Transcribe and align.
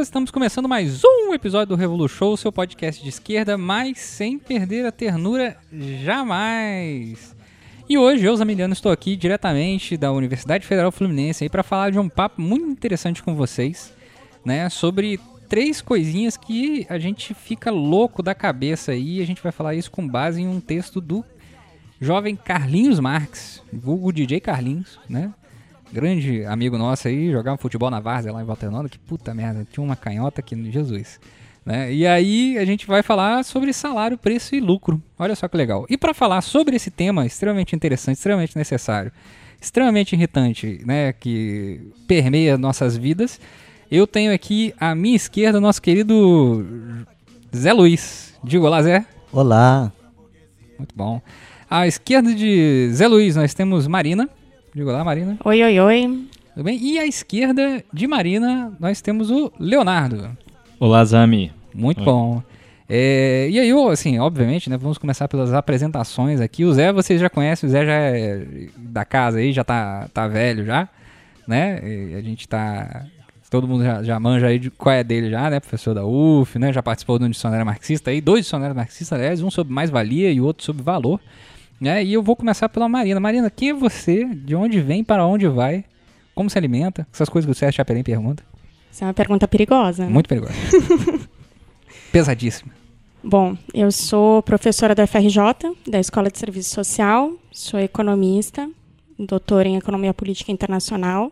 Estamos 0.00 0.30
começando 0.30 0.66
mais 0.66 1.02
um 1.04 1.34
episódio 1.34 1.76
do 1.76 1.78
Revolu 1.78 2.08
Show, 2.08 2.34
seu 2.34 2.50
podcast 2.50 3.02
de 3.02 3.10
esquerda, 3.10 3.58
mas 3.58 3.98
sem 3.98 4.38
perder 4.38 4.86
a 4.86 4.90
ternura 4.90 5.58
jamais. 6.02 7.36
E 7.86 7.98
hoje 7.98 8.24
eu, 8.24 8.34
Zamiliano, 8.34 8.72
estou 8.72 8.90
aqui 8.90 9.14
diretamente 9.14 9.98
da 9.98 10.10
Universidade 10.10 10.66
Federal 10.66 10.90
Fluminense 10.90 11.46
para 11.50 11.62
falar 11.62 11.90
de 11.90 11.98
um 11.98 12.08
papo 12.08 12.40
muito 12.40 12.66
interessante 12.66 13.22
com 13.22 13.34
vocês, 13.34 13.92
né, 14.42 14.70
sobre 14.70 15.20
três 15.50 15.82
coisinhas 15.82 16.34
que 16.34 16.86
a 16.88 16.98
gente 16.98 17.34
fica 17.34 17.70
louco 17.70 18.22
da 18.22 18.34
cabeça 18.34 18.92
aí. 18.92 19.20
A 19.20 19.26
gente 19.26 19.42
vai 19.42 19.52
falar 19.52 19.74
isso 19.74 19.90
com 19.90 20.08
base 20.08 20.40
em 20.40 20.48
um 20.48 20.60
texto 20.60 20.98
do 20.98 21.22
jovem 22.00 22.34
Carlinhos 22.36 22.98
Marques, 22.98 23.62
vulgo 23.70 24.12
DJ 24.12 24.40
Carlinhos, 24.40 24.98
né? 25.06 25.34
Grande 25.92 26.44
amigo 26.44 26.78
nosso 26.78 27.08
aí, 27.08 27.32
jogava 27.32 27.56
futebol 27.56 27.90
na 27.90 27.98
Várzea 27.98 28.32
lá 28.32 28.40
em 28.40 28.44
Valternona, 28.44 28.88
que 28.88 28.98
puta 28.98 29.34
merda, 29.34 29.66
tinha 29.70 29.82
uma 29.82 29.96
canhota 29.96 30.40
aqui 30.40 30.54
no 30.54 30.70
Jesus. 30.70 31.18
Né? 31.66 31.92
E 31.92 32.06
aí 32.06 32.56
a 32.58 32.64
gente 32.64 32.86
vai 32.86 33.02
falar 33.02 33.44
sobre 33.44 33.72
salário, 33.72 34.16
preço 34.16 34.54
e 34.54 34.60
lucro. 34.60 35.02
Olha 35.18 35.34
só 35.34 35.48
que 35.48 35.56
legal. 35.56 35.86
E 35.90 35.98
para 35.98 36.14
falar 36.14 36.42
sobre 36.42 36.76
esse 36.76 36.90
tema 36.90 37.26
extremamente 37.26 37.74
interessante, 37.74 38.16
extremamente 38.16 38.56
necessário, 38.56 39.10
extremamente 39.60 40.14
irritante, 40.14 40.80
né, 40.86 41.12
que 41.12 41.80
permeia 42.06 42.56
nossas 42.56 42.96
vidas, 42.96 43.40
eu 43.90 44.06
tenho 44.06 44.32
aqui 44.32 44.72
à 44.78 44.94
minha 44.94 45.16
esquerda 45.16 45.58
o 45.58 45.60
nosso 45.60 45.82
querido 45.82 46.64
Zé 47.54 47.72
Luiz. 47.72 48.32
Diga 48.44 48.64
olá, 48.64 48.80
Zé. 48.82 49.04
Olá. 49.32 49.92
Muito 50.78 50.94
bom. 50.94 51.20
À 51.68 51.86
esquerda 51.86 52.32
de 52.32 52.90
Zé 52.92 53.08
Luiz 53.08 53.34
nós 53.34 53.52
temos 53.54 53.86
Marina. 53.88 54.30
Diga 54.72 54.90
olá, 54.90 55.02
Marina. 55.02 55.36
Oi, 55.44 55.62
oi, 55.64 55.80
oi. 55.80 56.26
Tudo 56.54 56.62
bem? 56.62 56.78
E 56.80 56.96
à 56.96 57.04
esquerda 57.04 57.84
de 57.92 58.06
Marina 58.06 58.72
nós 58.78 59.00
temos 59.00 59.28
o 59.28 59.52
Leonardo. 59.58 60.30
Olá, 60.78 61.04
Zami. 61.04 61.50
Muito 61.74 61.98
Oi. 61.98 62.04
bom. 62.04 62.42
É, 62.88 63.48
e 63.50 63.58
aí, 63.58 63.72
assim, 63.90 64.20
obviamente, 64.20 64.70
né, 64.70 64.76
vamos 64.76 64.96
começar 64.96 65.26
pelas 65.26 65.52
apresentações 65.52 66.40
aqui. 66.40 66.64
O 66.64 66.72
Zé, 66.72 66.92
vocês 66.92 67.20
já 67.20 67.28
conhecem, 67.28 67.68
o 67.68 67.70
Zé 67.70 67.84
já 67.84 67.92
é 67.92 68.46
da 68.76 69.04
casa 69.04 69.38
aí, 69.38 69.52
já 69.52 69.64
tá, 69.64 70.08
tá 70.14 70.28
velho 70.28 70.64
já, 70.64 70.88
né? 71.48 71.80
E 71.82 72.14
a 72.14 72.20
gente 72.20 72.46
tá... 72.46 73.06
Todo 73.50 73.66
mundo 73.66 73.82
já, 73.82 74.04
já 74.04 74.20
manja 74.20 74.46
aí 74.46 74.60
de 74.60 74.70
qual 74.70 74.94
é 74.94 75.02
dele 75.02 75.30
já, 75.30 75.50
né? 75.50 75.58
Professor 75.58 75.94
da 75.94 76.04
UF, 76.06 76.56
né? 76.60 76.72
Já 76.72 76.80
participou 76.80 77.18
de 77.18 77.24
um 77.24 77.30
dicionário 77.30 77.66
marxista 77.66 78.12
aí, 78.12 78.20
dois 78.20 78.44
dicionários 78.44 78.76
marxistas, 78.76 79.18
aliás, 79.18 79.42
um 79.42 79.50
sobre 79.50 79.74
mais-valia 79.74 80.30
e 80.30 80.40
outro 80.40 80.64
sobre 80.64 80.84
valor. 80.84 81.20
Né? 81.80 82.04
E 82.04 82.12
eu 82.12 82.22
vou 82.22 82.36
começar 82.36 82.68
pela 82.68 82.88
Marina. 82.88 83.18
Marina, 83.18 83.48
quem 83.48 83.70
é 83.70 83.74
você? 83.74 84.24
De 84.24 84.54
onde 84.54 84.80
vem? 84.80 85.02
Para 85.02 85.26
onde 85.26 85.48
vai? 85.48 85.84
Como 86.34 86.50
se 86.50 86.58
alimenta? 86.58 87.06
Essas 87.12 87.28
coisas 87.28 87.46
que 87.46 87.52
o 87.52 87.54
Sérgio 87.54 87.76
Chapelin 87.76 88.02
pergunta. 88.02 88.44
Essa 88.90 89.04
é 89.04 89.06
uma 89.06 89.14
pergunta 89.14 89.48
perigosa. 89.48 90.06
Muito 90.06 90.28
perigoso. 90.28 90.52
Pesadíssima. 92.12 92.72
Bom, 93.22 93.56
eu 93.72 93.90
sou 93.92 94.42
professora 94.42 94.94
da 94.94 95.06
FRJ, 95.06 95.36
da 95.86 96.00
Escola 96.00 96.30
de 96.30 96.38
Serviço 96.38 96.70
Social, 96.70 97.32
sou 97.52 97.78
economista, 97.78 98.68
doutora 99.18 99.68
em 99.68 99.76
Economia 99.76 100.14
Política 100.14 100.50
Internacional, 100.50 101.30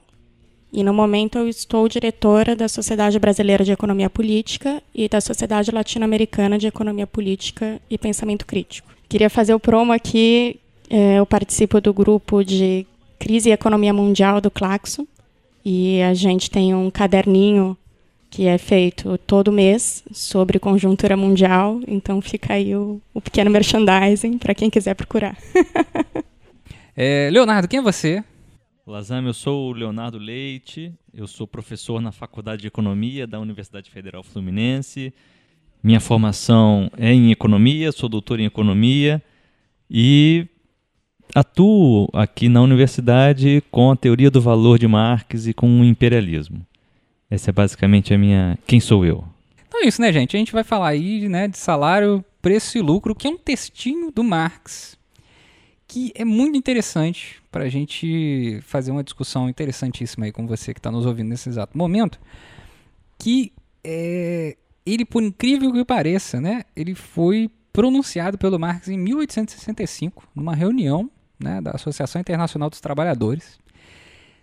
e 0.70 0.84
no 0.84 0.92
momento 0.92 1.38
eu 1.38 1.48
estou 1.48 1.88
diretora 1.88 2.54
da 2.54 2.68
Sociedade 2.68 3.18
Brasileira 3.18 3.64
de 3.64 3.72
Economia 3.72 4.10
Política 4.10 4.82
e 4.94 5.08
da 5.08 5.20
Sociedade 5.20 5.70
Latino-Americana 5.70 6.58
de 6.58 6.66
Economia 6.66 7.06
Política 7.06 7.80
e 7.88 7.96
Pensamento 7.96 8.44
Crítico. 8.44 8.97
Queria 9.08 9.30
fazer 9.30 9.54
o 9.54 9.60
promo 9.60 9.92
aqui, 9.92 10.60
eh, 10.90 11.18
eu 11.18 11.24
participo 11.24 11.80
do 11.80 11.94
grupo 11.94 12.44
de 12.44 12.86
Crise 13.18 13.48
e 13.48 13.52
Economia 13.52 13.92
Mundial 13.92 14.40
do 14.40 14.50
Claxo, 14.50 15.08
e 15.64 16.02
a 16.02 16.12
gente 16.12 16.50
tem 16.50 16.74
um 16.74 16.90
caderninho 16.90 17.76
que 18.30 18.46
é 18.46 18.58
feito 18.58 19.16
todo 19.18 19.50
mês 19.50 20.04
sobre 20.12 20.58
conjuntura 20.58 21.16
mundial. 21.16 21.80
Então 21.86 22.20
fica 22.20 22.52
aí 22.52 22.76
o, 22.76 23.00
o 23.14 23.20
pequeno 23.20 23.50
merchandising 23.50 24.36
para 24.36 24.54
quem 24.54 24.70
quiser 24.70 24.94
procurar. 24.94 25.36
É, 27.00 27.30
Leonardo, 27.30 27.68
quem 27.68 27.78
é 27.78 27.82
você? 27.82 28.24
Olá, 28.84 29.00
Zami. 29.02 29.28
Eu 29.28 29.32
sou 29.32 29.70
o 29.70 29.72
Leonardo 29.72 30.18
Leite. 30.18 30.92
Eu 31.14 31.28
sou 31.28 31.46
professor 31.46 32.00
na 32.00 32.10
Faculdade 32.10 32.62
de 32.62 32.66
Economia 32.66 33.24
da 33.24 33.38
Universidade 33.38 33.88
Federal 33.88 34.24
Fluminense. 34.24 35.14
Minha 35.82 36.00
formação 36.00 36.90
é 36.96 37.12
em 37.12 37.30
economia, 37.30 37.92
sou 37.92 38.08
doutor 38.08 38.40
em 38.40 38.44
economia 38.44 39.22
e 39.90 40.46
atuo 41.34 42.08
aqui 42.12 42.48
na 42.48 42.60
universidade 42.60 43.62
com 43.70 43.90
a 43.90 43.96
teoria 43.96 44.30
do 44.30 44.40
valor 44.40 44.78
de 44.78 44.88
Marx 44.88 45.46
e 45.46 45.54
com 45.54 45.80
o 45.80 45.84
imperialismo. 45.84 46.66
Essa 47.30 47.50
é 47.50 47.52
basicamente 47.52 48.12
a 48.12 48.18
minha. 48.18 48.58
Quem 48.66 48.80
sou 48.80 49.04
eu? 49.04 49.24
Então 49.68 49.82
é 49.82 49.86
isso, 49.86 50.00
né, 50.00 50.12
gente? 50.12 50.34
A 50.34 50.38
gente 50.38 50.52
vai 50.52 50.64
falar 50.64 50.88
aí 50.88 51.28
né, 51.28 51.46
de 51.46 51.58
salário, 51.58 52.24
preço 52.40 52.78
e 52.78 52.80
lucro, 52.80 53.14
que 53.14 53.28
é 53.28 53.30
um 53.30 53.36
textinho 53.36 54.10
do 54.10 54.24
Marx, 54.24 54.98
que 55.86 56.10
é 56.14 56.24
muito 56.24 56.56
interessante 56.56 57.36
para 57.52 57.64
a 57.64 57.68
gente 57.68 58.60
fazer 58.62 58.90
uma 58.90 59.04
discussão 59.04 59.48
interessantíssima 59.48 60.26
aí 60.26 60.32
com 60.32 60.46
você 60.46 60.72
que 60.72 60.80
está 60.80 60.90
nos 60.90 61.06
ouvindo 61.06 61.28
nesse 61.28 61.48
exato 61.48 61.76
momento, 61.76 62.18
que 63.18 63.52
é, 63.84 64.56
ele, 64.92 65.04
por 65.04 65.22
incrível 65.22 65.72
que 65.72 65.84
pareça, 65.84 66.40
né, 66.40 66.64
ele 66.74 66.94
foi 66.94 67.50
pronunciado 67.72 68.36
pelo 68.36 68.58
Marx 68.58 68.88
em 68.88 68.98
1865, 68.98 70.28
numa 70.34 70.54
reunião 70.54 71.10
né, 71.38 71.60
da 71.60 71.72
Associação 71.72 72.20
Internacional 72.20 72.68
dos 72.68 72.80
Trabalhadores, 72.80 73.58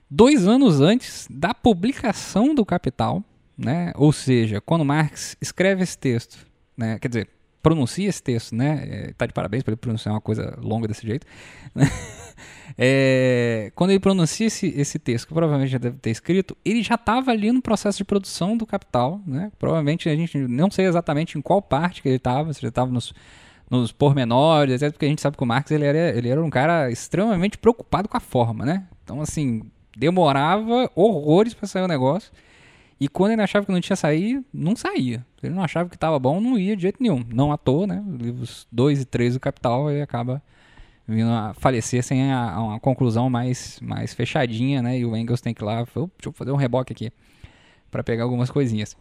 dois 0.09 0.47
anos 0.47 0.79
antes 0.79 1.27
da 1.29 1.53
publicação 1.53 2.55
do 2.55 2.65
Capital, 2.65 3.23
né? 3.57 3.91
Ou 3.95 4.11
seja, 4.11 4.61
quando 4.61 4.85
Marx 4.85 5.35
escreve 5.41 5.83
esse 5.83 5.97
texto, 5.97 6.45
né? 6.77 6.99
Quer 6.99 7.07
dizer, 7.07 7.29
pronuncia 7.65 8.07
esse 8.07 8.21
texto, 8.21 8.55
né? 8.55 8.87
É, 8.87 9.13
tá 9.17 9.25
de 9.25 9.33
parabéns 9.33 9.63
para 9.63 9.71
ele 9.71 9.77
pronunciar 9.77 10.13
uma 10.13 10.21
coisa 10.21 10.55
longa 10.61 10.87
desse 10.87 11.05
jeito. 11.05 11.25
né? 11.73 11.89
É, 12.77 13.71
quando 13.73 13.91
ele 13.91 13.99
pronuncia 14.01 14.47
esse, 14.47 14.67
esse 14.75 14.99
texto, 14.99 15.27
que 15.27 15.33
provavelmente 15.33 15.71
já 15.71 15.77
deve 15.77 15.97
ter 15.97 16.09
escrito, 16.09 16.57
ele 16.65 16.83
já 16.83 16.95
estava 16.95 17.31
ali 17.31 17.49
no 17.51 17.61
processo 17.61 17.99
de 17.99 18.03
produção 18.03 18.57
do 18.57 18.65
Capital, 18.65 19.21
né? 19.25 19.49
Provavelmente 19.57 20.09
a 20.09 20.15
gente 20.15 20.37
não 20.39 20.69
sei 20.69 20.85
exatamente 20.85 21.37
em 21.37 21.41
qual 21.41 21.61
parte 21.61 22.01
que 22.01 22.09
ele 22.09 22.17
estava, 22.17 22.51
se 22.51 22.59
ele 22.59 22.69
estava 22.69 22.91
nos 22.91 23.13
nos 23.69 23.91
pormenores, 23.91 24.73
etc, 24.73 24.91
porque 24.91 25.05
a 25.05 25.09
gente 25.09 25.21
sabe 25.21 25.37
que 25.37 25.43
o 25.43 25.45
Marx 25.45 25.71
ele 25.71 25.85
era, 25.85 26.17
ele 26.17 26.27
era 26.27 26.43
um 26.43 26.49
cara 26.49 26.91
extremamente 26.91 27.57
preocupado 27.57 28.09
com 28.09 28.17
a 28.17 28.19
forma, 28.19 28.65
né? 28.65 28.83
Então, 29.03 29.21
assim, 29.21 29.63
demorava 29.95 30.91
horrores 30.95 31.53
para 31.53 31.67
sair 31.67 31.83
o 31.83 31.87
negócio. 31.87 32.31
E 32.99 33.07
quando 33.07 33.33
ele 33.33 33.41
achava 33.41 33.65
que 33.65 33.71
não 33.71 33.81
tinha 33.81 33.95
saído, 33.95 34.43
não 34.53 34.75
saía. 34.75 35.25
Ele 35.43 35.53
não 35.53 35.63
achava 35.63 35.89
que 35.89 35.95
estava 35.95 36.17
bom, 36.17 36.39
não 36.39 36.57
ia 36.57 36.75
de 36.75 36.83
jeito 36.83 37.01
nenhum. 37.01 37.25
Não 37.27 37.51
à 37.51 37.57
toa, 37.57 37.85
né? 37.85 38.03
Os 38.07 38.21
livros 38.21 38.67
2 38.71 39.01
e 39.01 39.05
3 39.05 39.33
do 39.33 39.39
Capital, 39.39 39.91
ele 39.91 40.01
acaba 40.01 40.41
vindo 41.07 41.29
a 41.29 41.53
falecer 41.53 42.03
sem 42.03 42.31
a, 42.31 42.53
a 42.53 42.63
uma 42.63 42.79
conclusão 42.79 43.29
mais, 43.29 43.79
mais 43.81 44.13
fechadinha, 44.13 44.81
né? 44.81 44.97
E 44.97 45.05
o 45.05 45.15
Engels 45.15 45.41
tem 45.41 45.53
que 45.53 45.61
ir 45.61 45.65
lá, 45.65 45.81
"Opa, 45.81 46.09
deixa 46.17 46.29
eu 46.29 46.31
fazer 46.31 46.51
um 46.51 46.55
reboque 46.55 46.93
aqui 46.93 47.11
para 47.95 48.03
pegar 48.03 48.23
algumas 48.23 48.49
coisinhas. 48.49 48.95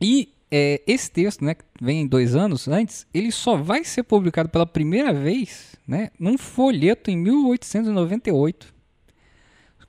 E 0.00 0.32
é, 0.50 0.82
esse 0.84 1.10
texto, 1.10 1.44
né, 1.44 1.54
que 1.54 1.64
vem 1.80 2.06
dois 2.06 2.34
anos 2.34 2.66
antes, 2.66 3.06
ele 3.14 3.30
só 3.30 3.56
vai 3.56 3.84
ser 3.84 4.02
publicado 4.02 4.48
pela 4.48 4.66
primeira 4.66 5.12
vez, 5.12 5.76
né, 5.86 6.10
num 6.18 6.36
folheto 6.36 7.08
em 7.08 7.16
1898, 7.16 8.74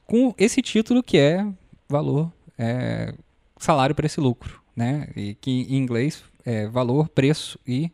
com 0.06 0.36
esse 0.38 0.62
título 0.62 1.02
que 1.02 1.18
é 1.18 1.48
valor, 1.90 2.32
é, 2.62 3.14
salário, 3.58 3.96
preço 3.96 4.20
e 4.20 4.24
lucro, 4.24 4.62
né, 4.76 5.10
e 5.16 5.34
que 5.34 5.50
em 5.50 5.78
inglês 5.78 6.24
é 6.46 6.68
valor, 6.68 7.10
preço 7.10 7.60
e 7.68 7.92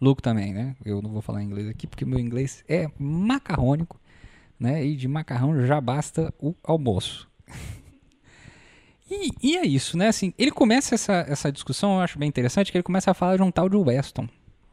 lucro 0.00 0.22
também, 0.22 0.54
né. 0.54 0.74
Eu 0.84 1.02
não 1.02 1.10
vou 1.10 1.20
falar 1.20 1.42
inglês 1.42 1.68
aqui 1.68 1.86
porque 1.86 2.04
meu 2.06 2.18
inglês 2.18 2.64
é 2.66 2.88
macarrônico, 2.98 4.00
né, 4.58 4.82
e 4.82 4.96
de 4.96 5.06
macarrão 5.06 5.66
já 5.66 5.78
basta 5.80 6.32
o 6.40 6.54
almoço. 6.64 7.28
E, 9.08 9.30
e, 9.40 9.56
é 9.56 9.64
isso, 9.64 9.96
né? 9.96 10.08
Assim, 10.08 10.34
ele 10.36 10.50
começa 10.50 10.96
essa, 10.96 11.24
essa 11.28 11.52
discussão, 11.52 11.94
eu 11.94 12.00
acho 12.00 12.18
bem 12.18 12.28
interessante, 12.28 12.72
que 12.72 12.76
ele 12.76 12.82
começa 12.82 13.08
a 13.08 13.14
falar 13.14 13.36
de 13.36 13.42
um 13.44 13.52
tal 13.52 13.68
de 13.68 13.76
Weston. 13.76 14.28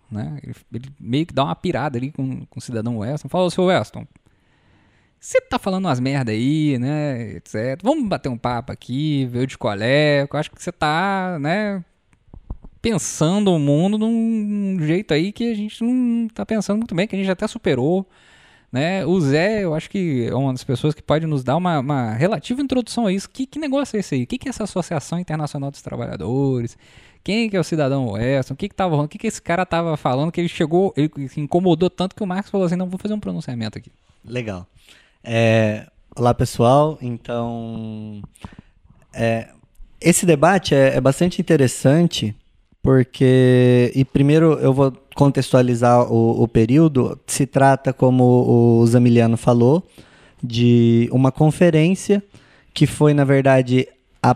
Né? 0.10 0.40
Ele, 0.42 0.56
ele 0.74 0.90
meio 1.00 1.28
que 1.28 1.34
dá 1.36 1.44
uma 1.44 1.56
pirada 1.56 2.00
ali 2.00 2.12
com, 2.12 2.44
com 2.48 2.58
o 2.58 2.62
cidadão 2.62 2.98
Weston. 2.98 3.30
Fala, 3.30 3.52
seu 3.52 3.66
Weston, 3.66 4.08
você 5.24 5.40
tá 5.40 5.58
falando 5.58 5.86
umas 5.86 6.02
merda 6.02 6.34
aí, 6.34 6.78
né? 6.78 7.38
Etc. 7.38 7.80
Vamos 7.82 8.10
bater 8.10 8.28
um 8.28 8.38
papo 8.38 8.74
aqui, 8.74 9.26
ver 9.28 9.48
de 9.48 9.58
qual 9.58 9.74
é. 9.80 10.28
Eu 10.30 10.40
acho 10.40 10.52
que 10.52 10.62
você 10.62 10.72
tá, 10.72 11.38
né? 11.40 11.84
Pensando 12.82 13.54
o 13.54 13.58
mundo 13.58 13.98
de 13.98 14.04
um 14.04 14.78
jeito 14.82 15.14
aí 15.14 15.32
que 15.32 15.50
a 15.50 15.56
gente 15.56 15.82
não 15.82 16.28
tá 16.28 16.46
pensando 16.46 16.78
muito 16.80 16.94
bem, 16.94 17.08
que 17.08 17.16
a 17.16 17.20
gente 17.20 17.32
até 17.32 17.48
superou. 17.48 18.06
Né? 18.70 19.06
O 19.06 19.22
Zé, 19.22 19.64
eu 19.64 19.74
acho 19.74 19.90
que 19.90 20.28
é 20.28 20.36
uma 20.36 20.52
das 20.52 20.64
pessoas 20.64 20.94
que 20.94 21.02
pode 21.02 21.26
nos 21.26 21.42
dar 21.42 21.56
uma, 21.56 21.80
uma 21.80 22.12
relativa 22.14 22.62
introdução 22.62 23.06
a 23.06 23.14
isso. 23.14 23.30
Que, 23.30 23.46
que 23.46 23.60
negócio 23.60 23.96
é 23.96 24.02
esse 24.02 24.16
aí? 24.16 24.24
O 24.24 24.28
que, 24.28 24.38
que 24.38 24.50
é 24.50 24.52
essa 24.52 24.66
Associação 24.66 25.20
Internacional 25.20 25.72
dos 25.72 25.82
Trabalhadores? 25.82 26.78
Quem 27.24 27.50
que 27.50 27.56
é 27.56 27.60
o 27.60 27.64
cidadão 27.64 28.10
Weston? 28.10 28.56
O 28.56 28.58
que 28.58 28.68
que 28.68 28.76
tava? 28.76 28.98
O 28.98 29.08
que, 29.08 29.18
que 29.18 29.28
esse 29.28 29.42
cara 29.42 29.66
tava 29.66 29.96
falando 29.96 30.34
que 30.34 30.42
ele 30.42 30.50
chegou, 30.50 30.94
ele 30.98 31.30
se 31.30 31.40
incomodou 31.40 31.90
tanto 31.90 32.14
que 32.14 32.24
o 32.24 32.28
Marx 32.28 32.50
falou 32.50 32.66
assim, 32.68 32.76
não, 32.76 32.90
vou 32.90 33.00
fazer 33.00 33.14
um 33.14 33.20
pronunciamento 33.20 33.78
aqui. 33.78 33.90
Legal. 34.26 34.68
É, 35.24 35.88
olá, 36.18 36.34
pessoal. 36.34 36.98
Então, 37.02 38.22
é, 39.14 39.48
esse 40.02 40.26
debate 40.26 40.76
é, 40.76 40.98
é 40.98 41.02
bastante 41.02 41.40
interessante 41.40 42.36
porque, 42.82 43.94
e 43.96 44.04
primeiro 44.04 44.60
eu 44.60 44.74
vou 44.74 44.92
contextualizar 45.16 46.12
o, 46.12 46.44
o 46.44 46.48
período, 46.48 47.18
se 47.26 47.46
trata, 47.46 47.94
como 47.94 48.82
o 48.82 48.86
Zamiliano 48.86 49.38
falou, 49.38 49.88
de 50.44 51.08
uma 51.14 51.32
conferência 51.32 52.22
que 52.74 52.86
foi, 52.86 53.14
na 53.14 53.24
verdade, 53.24 53.88
a, 54.22 54.36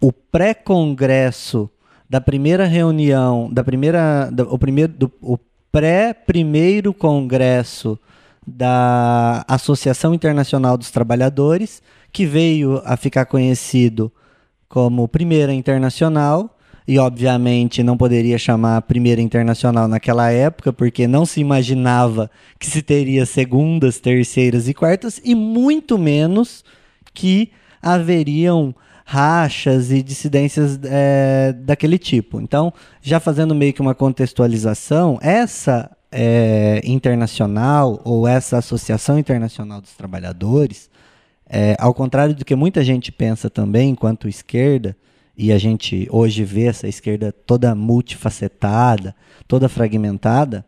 o 0.00 0.10
pré-congresso 0.10 1.68
da 2.08 2.20
primeira 2.20 2.64
reunião, 2.64 3.52
da 3.52 3.62
primeira, 3.62 4.30
o 4.48 4.58
primeiro, 4.58 4.92
do, 4.92 5.12
o 5.20 5.36
pré-primeiro 5.70 6.94
congresso 6.94 7.98
da 8.46 9.44
Associação 9.48 10.14
Internacional 10.14 10.76
dos 10.76 10.90
Trabalhadores, 10.90 11.82
que 12.12 12.26
veio 12.26 12.82
a 12.84 12.96
ficar 12.96 13.26
conhecido 13.26 14.12
como 14.68 15.08
Primeira 15.08 15.52
Internacional, 15.52 16.56
e 16.86 16.98
obviamente 16.98 17.82
não 17.82 17.96
poderia 17.96 18.36
chamar 18.36 18.82
Primeira 18.82 19.22
Internacional 19.22 19.88
naquela 19.88 20.30
época, 20.30 20.72
porque 20.72 21.06
não 21.06 21.24
se 21.24 21.40
imaginava 21.40 22.30
que 22.58 22.66
se 22.66 22.82
teria 22.82 23.24
segundas, 23.24 23.98
terceiras 23.98 24.68
e 24.68 24.74
quartas, 24.74 25.20
e 25.24 25.34
muito 25.34 25.98
menos 25.98 26.62
que 27.14 27.50
haveriam 27.80 28.74
rachas 29.04 29.90
e 29.90 30.02
dissidências 30.02 30.78
é, 30.84 31.52
daquele 31.52 31.98
tipo. 31.98 32.40
Então, 32.40 32.72
já 33.02 33.20
fazendo 33.20 33.54
meio 33.54 33.72
que 33.72 33.80
uma 33.80 33.94
contextualização, 33.94 35.18
essa 35.22 35.90
é, 36.16 36.80
internacional 36.84 38.00
ou 38.04 38.28
essa 38.28 38.58
Associação 38.58 39.18
Internacional 39.18 39.80
dos 39.80 39.94
Trabalhadores, 39.94 40.88
é, 41.44 41.76
ao 41.76 41.92
contrário 41.92 42.36
do 42.36 42.44
que 42.44 42.54
muita 42.54 42.84
gente 42.84 43.10
pensa 43.10 43.50
também, 43.50 43.90
enquanto 43.90 44.28
esquerda, 44.28 44.96
e 45.36 45.52
a 45.52 45.58
gente 45.58 46.06
hoje 46.12 46.44
vê 46.44 46.66
essa 46.66 46.86
esquerda 46.86 47.32
toda 47.32 47.74
multifacetada, 47.74 49.12
toda 49.48 49.68
fragmentada, 49.68 50.64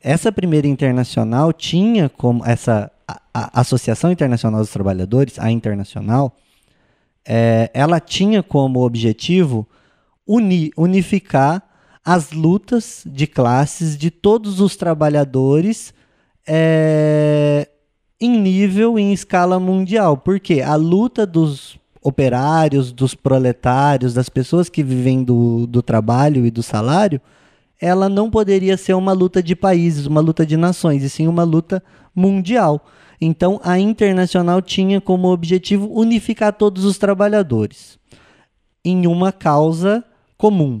essa 0.00 0.30
primeira 0.30 0.68
internacional 0.68 1.52
tinha 1.52 2.08
como 2.08 2.46
essa 2.46 2.88
a, 3.08 3.20
a 3.34 3.60
Associação 3.60 4.12
Internacional 4.12 4.60
dos 4.60 4.70
Trabalhadores, 4.70 5.36
a 5.36 5.50
internacional, 5.50 6.36
é, 7.26 7.68
ela 7.74 7.98
tinha 7.98 8.40
como 8.40 8.84
objetivo 8.84 9.66
uni, 10.24 10.70
unificar 10.76 11.65
as 12.06 12.30
lutas 12.30 13.02
de 13.04 13.26
classes 13.26 13.98
de 13.98 14.12
todos 14.12 14.60
os 14.60 14.76
trabalhadores 14.76 15.92
é, 16.46 17.68
em 18.20 18.40
nível, 18.40 18.96
em 18.96 19.12
escala 19.12 19.58
mundial. 19.58 20.16
Porque 20.16 20.60
a 20.60 20.76
luta 20.76 21.26
dos 21.26 21.76
operários, 22.00 22.92
dos 22.92 23.16
proletários, 23.16 24.14
das 24.14 24.28
pessoas 24.28 24.68
que 24.68 24.84
vivem 24.84 25.24
do, 25.24 25.66
do 25.66 25.82
trabalho 25.82 26.46
e 26.46 26.50
do 26.52 26.62
salário, 26.62 27.20
ela 27.80 28.08
não 28.08 28.30
poderia 28.30 28.76
ser 28.76 28.94
uma 28.94 29.12
luta 29.12 29.42
de 29.42 29.56
países, 29.56 30.06
uma 30.06 30.20
luta 30.20 30.46
de 30.46 30.56
nações, 30.56 31.02
e 31.02 31.10
sim 31.10 31.26
uma 31.26 31.42
luta 31.42 31.82
mundial. 32.14 32.86
Então, 33.20 33.60
a 33.64 33.80
Internacional 33.80 34.62
tinha 34.62 35.00
como 35.00 35.26
objetivo 35.32 35.90
unificar 35.92 36.52
todos 36.52 36.84
os 36.84 36.98
trabalhadores 36.98 37.98
em 38.84 39.08
uma 39.08 39.32
causa 39.32 40.04
comum. 40.38 40.80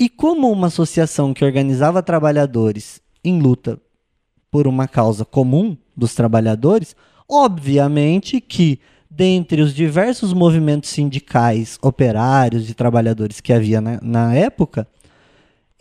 E 0.00 0.08
como 0.08 0.50
uma 0.50 0.68
associação 0.68 1.34
que 1.34 1.44
organizava 1.44 2.02
trabalhadores 2.02 3.02
em 3.22 3.38
luta 3.38 3.78
por 4.50 4.66
uma 4.66 4.88
causa 4.88 5.26
comum 5.26 5.76
dos 5.94 6.14
trabalhadores, 6.14 6.96
obviamente 7.28 8.40
que 8.40 8.80
dentre 9.10 9.60
os 9.60 9.74
diversos 9.74 10.32
movimentos 10.32 10.88
sindicais, 10.88 11.78
operários 11.82 12.70
e 12.70 12.72
trabalhadores 12.72 13.42
que 13.42 13.52
havia 13.52 13.78
na, 13.78 14.00
na 14.00 14.34
época, 14.34 14.88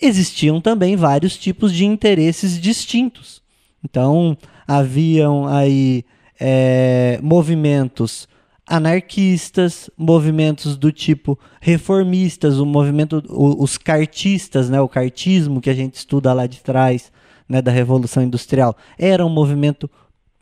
existiam 0.01 0.59
também 0.59 0.97
vários 0.97 1.37
tipos 1.37 1.71
de 1.71 1.85
interesses 1.85 2.59
distintos. 2.59 3.41
Então, 3.81 4.37
haviam 4.67 5.47
aí 5.47 6.03
é, 6.37 7.21
movimentos 7.23 8.27
anarquistas, 8.69 9.89
movimentos 9.97 10.77
do 10.77 10.91
tipo 10.91 11.37
reformistas, 11.59 12.59
o 12.59 12.65
movimento, 12.67 13.23
os 13.27 13.79
cartistas, 13.79 14.69
né, 14.69 14.79
o 14.79 14.87
cartismo 14.87 15.59
que 15.59 15.71
a 15.71 15.73
gente 15.73 15.95
estuda 15.95 16.31
lá 16.31 16.45
de 16.45 16.59
trás, 16.61 17.11
né, 17.47 17.63
da 17.63 17.71
Revolução 17.71 18.21
Industrial, 18.21 18.77
era 18.97 19.25
um 19.25 19.29
movimento 19.29 19.89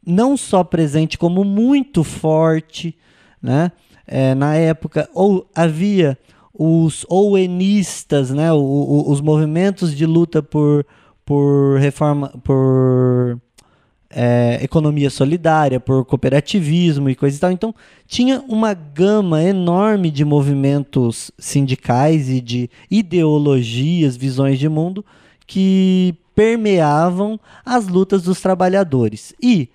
não 0.06 0.35
só 0.35 0.62
presente, 0.62 1.18
como 1.18 1.45
muito 1.45 2.03
forte, 2.03 2.97
né? 3.41 3.71
É, 4.06 4.33
na 4.33 4.56
época, 4.56 5.09
ou 5.13 5.50
havia 5.53 6.18
os 6.53 7.06
ouenistas, 7.09 8.31
né? 8.31 8.53
O, 8.53 8.57
o, 8.57 9.12
os 9.12 9.19
movimentos 9.19 9.94
de 9.94 10.06
luta 10.06 10.41
por, 10.41 10.85
por 11.25 11.77
reforma, 11.77 12.29
por 12.41 13.38
é, 14.09 14.59
economia 14.62 15.09
solidária, 15.09 15.80
por 15.80 16.06
cooperativismo 16.06 17.09
e 17.09 17.15
coisa 17.15 17.38
e 17.38 17.39
tal. 17.39 17.51
Então, 17.51 17.75
tinha 18.07 18.44
uma 18.48 18.74
gama 18.74 19.44
enorme 19.44 20.09
de 20.09 20.24
movimentos 20.24 21.31
sindicais 21.38 22.30
e 22.30 22.39
de 22.39 22.69
ideologias, 22.89 24.15
visões 24.15 24.59
de 24.59 24.69
mundo 24.69 25.04
que 25.45 26.15
permeavam 26.36 27.39
as 27.65 27.88
lutas 27.88 28.24
dos 28.24 28.39
trabalhadores. 28.42 29.33
E 29.42 29.69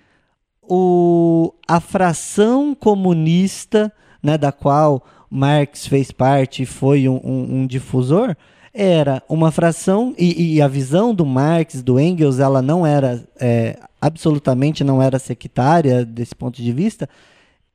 o, 0.61 1.53
a 1.67 1.79
fração 1.79 2.73
comunista, 2.73 3.91
né, 4.21 4.37
da 4.37 4.51
qual 4.51 5.05
Marx 5.29 5.87
fez 5.87 6.11
parte 6.11 6.63
e 6.63 6.65
foi 6.65 7.09
um, 7.09 7.19
um, 7.23 7.55
um, 7.55 7.67
difusor, 7.67 8.35
era 8.73 9.21
uma 9.29 9.51
fração, 9.51 10.15
e, 10.17 10.55
e, 10.55 10.61
a 10.61 10.67
visão 10.67 11.13
do 11.13 11.25
Marx, 11.25 11.83
do 11.83 11.99
Engels, 11.99 12.39
ela 12.39 12.61
não 12.61 12.85
era, 12.85 13.23
é, 13.39 13.79
absolutamente 14.01 14.83
não 14.83 15.01
era 15.01 15.19
sectária 15.19 16.03
desse 16.03 16.33
ponto 16.33 16.61
de 16.61 16.71
vista, 16.71 17.07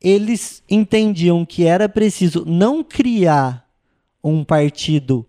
eles 0.01 0.63
entendiam 0.69 1.47
que 1.47 1.65
era 1.65 1.89
preciso 1.89 2.45
não 2.45 2.83
criar 2.83 3.65
um 4.23 4.43
partido 4.43 5.25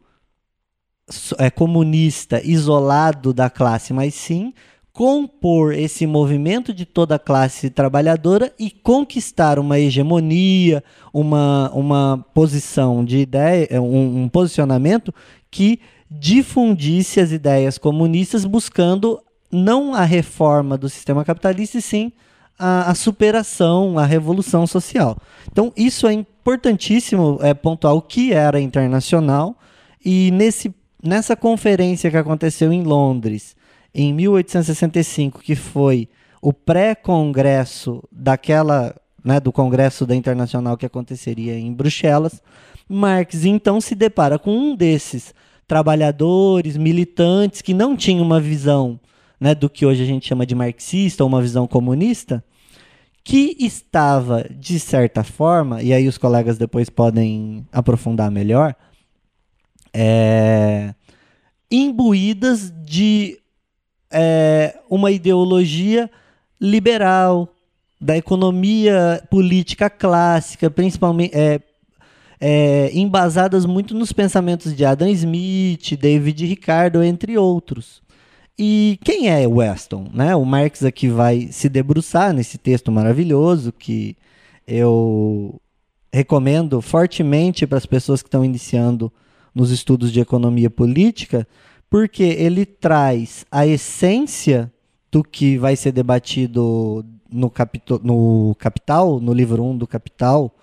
é, 1.38 1.50
comunista 1.50 2.42
isolado 2.44 3.34
da 3.34 3.50
classe, 3.50 3.94
mas 3.94 4.16
sim 4.16 4.54
compor 5.00 5.74
esse 5.74 6.06
movimento 6.06 6.74
de 6.74 6.86
toda 6.86 7.16
a 7.16 7.20
classe 7.20 7.70
trabalhadora 7.70 8.52
e 8.60 8.70
conquistar 8.70 9.58
uma 9.58 9.80
hegemonia, 9.80 10.84
uma, 11.14 11.72
uma 11.74 12.26
posição 12.34 13.06
de 13.06 13.20
ideia, 13.20 13.66
é, 13.72 13.80
um, 13.80 14.24
um 14.24 14.28
posicionamento 14.28 15.16
que 15.50 15.80
difundisse 16.12 17.22
as 17.22 17.32
ideias 17.32 17.78
comunistas 17.78 18.44
buscando 18.44 19.22
não 19.50 19.94
a 19.94 20.04
reforma 20.04 20.78
do 20.78 20.90
sistema 20.90 21.24
capitalista, 21.24 21.78
e 21.78 21.82
sim 21.82 22.12
a, 22.60 22.92
a, 22.92 22.94
superação, 22.94 23.98
a 23.98 24.06
revolução 24.06 24.68
social. 24.68 25.18
Então, 25.50 25.72
isso 25.78 26.08
é 26.08 26.12
importantíssimo 26.12 27.40
é, 27.42 27.54
pontuar 27.54 27.94
o 27.94 28.02
que 28.02 28.34
era 28.34 28.60
internacional, 28.60 29.56
e 30.04 30.30
nesse, 30.32 30.76
nessa 31.02 31.38
conferência 31.38 32.12
que 32.12 32.18
aconteceu 32.18 32.74
em 32.74 32.84
Londres, 32.84 33.56
em 33.94 34.14
1865, 34.14 35.42
que 35.42 35.56
foi 35.56 36.08
o 36.42 36.54
pré-congresso 36.54 38.04
daquela, 38.12 38.96
né, 39.24 39.40
do 39.40 39.52
Congresso 39.52 40.06
da 40.06 40.16
Internacional 40.16 40.78
que 40.78 40.86
aconteceria 40.86 41.58
em 41.58 41.74
Bruxelas, 41.74 42.42
Marx 42.88 43.46
então 43.46 43.80
se 43.80 43.94
depara 43.94 44.40
com 44.40 44.52
um 44.52 44.76
desses 44.76 45.34
trabalhadores, 45.68 46.78
militantes 46.78 47.62
que 47.62 47.74
não 47.74 47.96
tinham 47.96 48.26
uma 48.26 48.40
visão 48.40 49.00
né, 49.40 49.54
do 49.54 49.70
que 49.70 49.86
hoje 49.86 50.04
a 50.04 50.06
gente 50.06 50.28
chama 50.28 50.46
de 50.46 50.56
marxista 50.56 51.24
ou 51.24 51.30
uma 51.30 51.42
visão 51.42 51.68
comunista, 51.68 52.44
que 53.24 53.56
estava, 53.60 54.46
de 54.50 54.80
certa 54.80 55.24
forma, 55.24 55.84
e 55.84 55.94
aí 55.94 56.08
os 56.08 56.18
colegas 56.18 56.58
depois 56.58 56.90
podem 56.90 57.66
aprofundar 57.72 58.32
melhor, 58.32 58.76
é, 59.94 60.94
imbuídas 61.70 62.74
de 62.84 63.39
é, 64.12 64.78
uma 64.90 65.12
ideologia 65.12 66.10
liberal, 66.60 67.54
da 68.02 68.16
economia 68.16 69.22
política 69.30 69.90
clássica, 69.90 70.70
principalmente 70.70 71.36
é, 71.36 71.60
é, 72.40 72.90
embasadas 72.94 73.66
muito 73.66 73.94
nos 73.94 74.14
pensamentos 74.14 74.74
de 74.74 74.86
Adam 74.86 75.10
Smith, 75.10 75.98
David 76.00 76.46
Ricardo, 76.46 77.04
entre 77.04 77.38
outros. 77.38 78.02
E 78.58 78.98
quem 79.04 79.30
é 79.30 79.46
Weston? 79.48 80.10
Né? 80.14 80.36
O 80.36 80.46
Marx 80.46 80.84
aqui 80.84 81.08
vai 81.08 81.50
se 81.52 81.68
debruçar 81.68 82.34
nesse 82.34 82.58
texto 82.58 82.92
maravilhoso 82.92 83.72
que 83.72 84.16
eu 84.68 85.60
recomendo 86.12 86.82
fortemente 86.82 87.68
para 87.68 87.78
as 87.78 87.86
pessoas 87.86 88.22
que 88.22 88.28
estão 88.28 88.44
iniciando 88.44 89.12
nos 89.54 89.72
estudos 89.72 90.12
de 90.12 90.20
economia 90.20 90.70
política, 90.70 91.48
porque 91.90 92.24
ele 92.24 92.66
traz 92.66 93.46
a 93.52 93.66
essência 93.66 94.72
do 95.12 95.24
que 95.24 95.58
vai 95.58 95.76
ser 95.76 95.92
debatido 95.92 97.04
no, 97.32 97.50
capito, 97.50 98.00
no 98.04 98.56
Capital, 98.60 99.20
no 99.20 99.34
livro 99.34 99.64
1 99.64 99.78
do 99.78 99.88
Capital, 99.88 100.54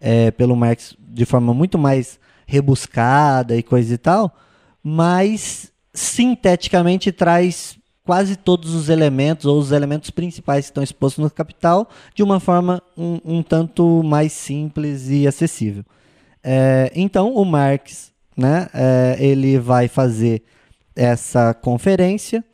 é, 0.00 0.30
pelo 0.30 0.56
Marx 0.56 0.96
de 0.98 1.24
forma 1.24 1.52
muito 1.52 1.78
mais 1.78 2.18
rebuscada 2.46 3.56
e 3.56 3.62
coisa 3.62 3.94
e 3.94 3.98
tal, 3.98 4.34
mas 4.82 5.70
sinteticamente 5.94 7.12
traz 7.12 7.78
quase 8.04 8.34
todos 8.34 8.74
os 8.74 8.88
elementos 8.88 9.46
ou 9.46 9.58
os 9.58 9.70
elementos 9.70 10.10
principais 10.10 10.64
que 10.64 10.70
estão 10.70 10.82
expostos 10.82 11.22
no 11.22 11.30
Capital 11.30 11.88
de 12.14 12.22
uma 12.22 12.40
forma 12.40 12.82
um, 12.96 13.20
um 13.24 13.42
tanto 13.42 14.02
mais 14.02 14.32
simples 14.32 15.08
e 15.08 15.26
acessível. 15.26 15.84
É, 16.42 16.90
então 16.94 17.32
o 17.34 17.44
Marx, 17.44 18.10
né, 18.36 18.68
é, 18.74 19.16
ele 19.20 19.58
vai 19.58 19.86
fazer 19.86 20.42
essa 20.94 21.54
conferência 21.54 22.44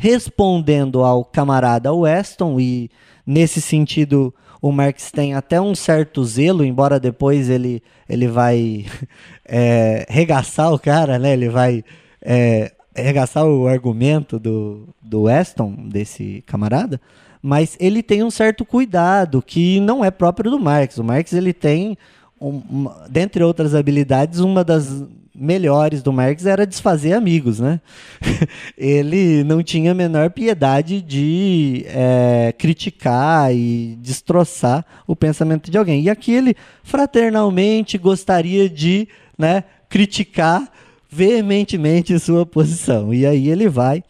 respondendo 0.00 1.04
ao 1.04 1.22
camarada 1.22 1.92
Weston 1.92 2.58
e 2.58 2.90
nesse 3.26 3.60
sentido 3.60 4.34
o 4.60 4.72
Marx 4.72 5.10
tem 5.10 5.34
até 5.34 5.60
um 5.60 5.74
certo 5.74 6.24
zelo, 6.24 6.64
embora 6.64 6.98
depois 6.98 7.48
ele, 7.48 7.82
ele 8.08 8.26
vai 8.26 8.86
é, 9.44 10.06
regaçar 10.08 10.72
o 10.72 10.78
cara, 10.78 11.18
né? 11.18 11.32
Ele 11.32 11.48
vai 11.48 11.84
é, 12.22 12.72
regaçar 12.94 13.44
o 13.44 13.66
argumento 13.66 14.38
do, 14.38 14.88
do 15.02 15.22
Weston, 15.22 15.88
desse 15.88 16.42
camarada, 16.46 17.00
mas 17.42 17.76
ele 17.80 18.02
tem 18.02 18.22
um 18.22 18.30
certo 18.30 18.64
cuidado 18.64 19.42
que 19.42 19.80
não 19.80 20.04
é 20.04 20.10
próprio 20.10 20.50
do 20.50 20.58
Marx. 20.58 20.98
O 20.98 21.04
Marx 21.04 21.32
ele 21.32 21.52
tem, 21.52 21.96
um, 22.40 22.62
uma, 22.70 23.06
dentre 23.08 23.44
outras 23.44 23.74
habilidades, 23.74 24.40
uma 24.40 24.64
das 24.64 25.04
melhores 25.34 26.02
do 26.02 26.12
Marx 26.12 26.44
era 26.44 26.66
desfazer 26.66 27.12
amigos, 27.12 27.60
né? 27.60 27.80
ele 28.76 29.44
não 29.44 29.62
tinha 29.62 29.92
a 29.92 29.94
menor 29.94 30.30
piedade 30.30 31.00
de 31.00 31.84
é, 31.88 32.52
criticar 32.58 33.54
e 33.54 33.96
destroçar 34.00 34.84
o 35.06 35.14
pensamento 35.14 35.70
de 35.70 35.78
alguém. 35.78 36.02
E 36.02 36.10
aqui 36.10 36.32
ele 36.32 36.54
fraternalmente 36.82 37.96
gostaria 37.96 38.68
de 38.68 39.08
né, 39.38 39.64
criticar 39.88 40.70
veementemente 41.08 42.18
sua 42.18 42.44
posição. 42.44 43.12
E 43.12 43.24
aí 43.26 43.48
ele 43.48 43.68
vai 43.68 44.04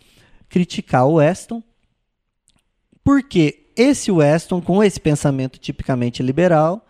criticar 0.48 1.06
o 1.06 1.14
Weston, 1.14 1.62
porque 3.04 3.66
esse 3.76 4.10
Weston, 4.10 4.60
com 4.60 4.82
esse 4.82 5.00
pensamento 5.00 5.58
tipicamente 5.58 6.22
liberal, 6.22 6.84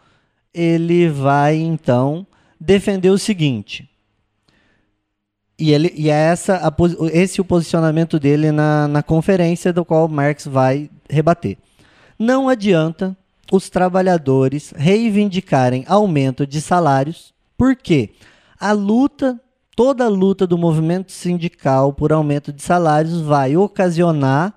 ele 0.53 1.09
vai 1.09 1.57
então 1.57 2.27
defender 2.59 3.11
o 3.11 3.19
seguinte. 3.19 3.89
E, 5.59 5.73
ele, 5.73 5.93
e 5.95 6.09
é 6.09 6.15
essa 6.15 6.57
a, 6.57 6.75
esse 7.13 7.41
o 7.41 7.45
posicionamento 7.45 8.19
dele 8.19 8.51
na, 8.51 8.89
na 8.89 9.03
conferência 9.03 9.73
do 9.73 9.85
qual 9.85 10.09
Marx 10.09 10.47
vai 10.47 10.91
rebater. 11.09 11.59
Não 12.19 12.49
adianta 12.49 13.17
os 13.53 13.69
trabalhadores 13.69 14.73
reivindicarem 14.77 15.85
aumento 15.87 16.47
de 16.47 16.61
salários, 16.61 17.35
porque 17.59 18.11
a 18.59 18.73
luta 18.73 19.41
toda 19.81 20.05
a 20.05 20.09
luta 20.09 20.47
do 20.47 20.59
movimento 20.59 21.11
sindical 21.11 21.93
por 21.93 22.13
aumento 22.13 22.53
de 22.53 22.63
salários 22.63 23.21
vai 23.23 23.57
ocasionar, 23.57 24.53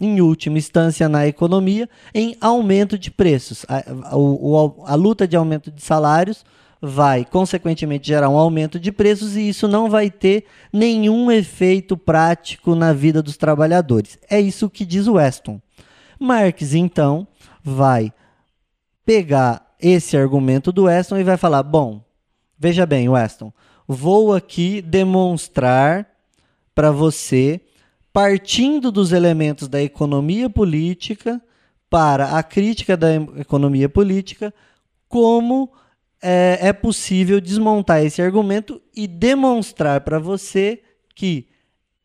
em 0.00 0.20
última 0.20 0.58
instância 0.58 1.08
na 1.08 1.26
economia, 1.26 1.88
em 2.14 2.36
aumento 2.40 2.98
de 2.98 3.10
preços. 3.10 3.66
A, 3.68 3.76
a, 3.76 3.80
a, 3.80 4.92
a 4.92 4.94
luta 4.94 5.28
de 5.28 5.36
aumento 5.36 5.70
de 5.70 5.82
salários 5.82 6.44
vai, 6.80 7.24
consequentemente, 7.24 8.08
gerar 8.08 8.28
um 8.30 8.38
aumento 8.38 8.80
de 8.80 8.90
preços 8.90 9.36
e 9.36 9.48
isso 9.48 9.68
não 9.68 9.90
vai 9.90 10.10
ter 10.10 10.44
nenhum 10.72 11.30
efeito 11.30 11.96
prático 11.96 12.74
na 12.74 12.92
vida 12.92 13.22
dos 13.22 13.36
trabalhadores. 13.36 14.18
É 14.28 14.40
isso 14.40 14.70
que 14.70 14.86
diz 14.86 15.06
Weston. 15.06 15.60
Marx, 16.18 16.74
então, 16.74 17.26
vai 17.62 18.12
pegar 19.04 19.74
esse 19.80 20.16
argumento 20.16 20.72
do 20.72 20.84
Weston 20.84 21.18
e 21.18 21.24
vai 21.24 21.36
falar: 21.36 21.62
bom, 21.62 22.02
veja 22.58 22.86
bem, 22.86 23.08
Weston, 23.08 23.52
vou 23.86 24.34
aqui 24.34 24.80
demonstrar 24.80 26.06
para 26.74 26.90
você, 26.90 27.60
partindo 28.12 28.90
dos 28.90 29.12
elementos 29.12 29.68
da 29.68 29.82
economia 29.82 30.50
política 30.50 31.40
para 31.88 32.38
a 32.38 32.42
crítica 32.42 32.96
da 32.96 33.14
economia 33.14 33.88
política, 33.88 34.54
como 35.08 35.72
é, 36.22 36.58
é 36.60 36.72
possível 36.72 37.40
desmontar 37.40 38.04
esse 38.04 38.20
argumento 38.22 38.80
e 38.94 39.06
demonstrar 39.06 40.00
para 40.02 40.18
você 40.18 40.82
que 41.14 41.48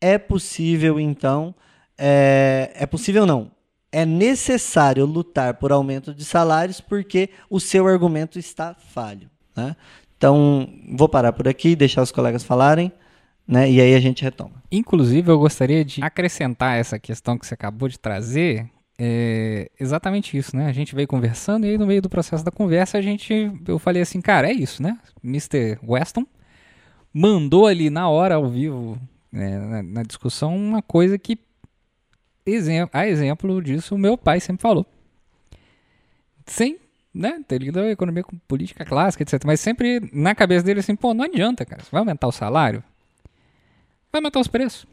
é 0.00 0.18
possível, 0.18 0.98
então, 0.98 1.54
é, 1.96 2.72
é 2.74 2.86
possível 2.86 3.24
não, 3.24 3.50
é 3.92 4.04
necessário 4.04 5.06
lutar 5.06 5.54
por 5.54 5.72
aumento 5.72 6.12
de 6.12 6.24
salários 6.24 6.80
porque 6.80 7.30
o 7.48 7.58
seu 7.58 7.86
argumento 7.86 8.38
está 8.38 8.74
falho. 8.74 9.30
Né? 9.56 9.74
Então, 10.16 10.68
vou 10.94 11.08
parar 11.08 11.32
por 11.32 11.48
aqui, 11.48 11.76
deixar 11.76 12.02
os 12.02 12.12
colegas 12.12 12.42
falarem, 12.42 12.92
né? 13.46 13.70
E 13.70 13.80
aí 13.80 13.94
a 13.94 14.00
gente 14.00 14.22
retoma. 14.22 14.62
Inclusive, 14.70 15.30
eu 15.30 15.38
gostaria 15.38 15.84
de 15.84 16.02
acrescentar 16.02 16.78
essa 16.78 16.98
questão 16.98 17.38
que 17.38 17.46
você 17.46 17.54
acabou 17.54 17.88
de 17.88 17.98
trazer. 17.98 18.68
É 18.98 19.70
exatamente 19.78 20.36
isso, 20.36 20.56
né? 20.56 20.66
A 20.66 20.72
gente 20.72 20.94
veio 20.94 21.06
conversando 21.06 21.66
e 21.66 21.70
aí 21.70 21.78
no 21.78 21.86
meio 21.86 22.00
do 22.00 22.08
processo 22.08 22.44
da 22.44 22.50
conversa 22.50 22.96
a 22.96 23.02
gente, 23.02 23.52
eu 23.68 23.78
falei 23.78 24.00
assim, 24.00 24.20
cara, 24.20 24.48
é 24.48 24.52
isso, 24.52 24.82
né? 24.82 24.98
Mr. 25.22 25.78
Weston 25.86 26.26
mandou 27.12 27.66
ali 27.66 27.88
na 27.88 28.08
hora 28.08 28.34
ao 28.34 28.48
vivo, 28.48 28.98
né, 29.32 29.58
na, 29.58 29.82
na 29.82 30.02
discussão, 30.02 30.54
uma 30.54 30.82
coisa 30.82 31.18
que, 31.18 31.38
a 32.92 33.06
exemplo 33.06 33.62
disso, 33.62 33.94
o 33.94 33.98
meu 33.98 34.18
pai 34.18 34.40
sempre 34.40 34.62
falou. 34.62 34.86
Sem 36.46 36.78
né, 37.12 37.42
ter 37.48 37.62
lido 37.62 37.80
a 37.80 37.90
economia 37.90 38.22
com 38.22 38.36
política 38.46 38.84
clássica, 38.84 39.22
etc. 39.22 39.42
Mas 39.46 39.60
sempre 39.60 40.10
na 40.12 40.34
cabeça 40.34 40.64
dele 40.64 40.80
assim, 40.80 40.94
pô, 40.94 41.14
não 41.14 41.24
adianta, 41.24 41.64
cara. 41.64 41.82
Você 41.82 41.90
vai 41.90 42.00
aumentar 42.00 42.26
o 42.26 42.32
salário? 42.32 42.84
Vai 44.12 44.20
aumentar 44.20 44.40
os 44.40 44.48
preços. 44.48 44.86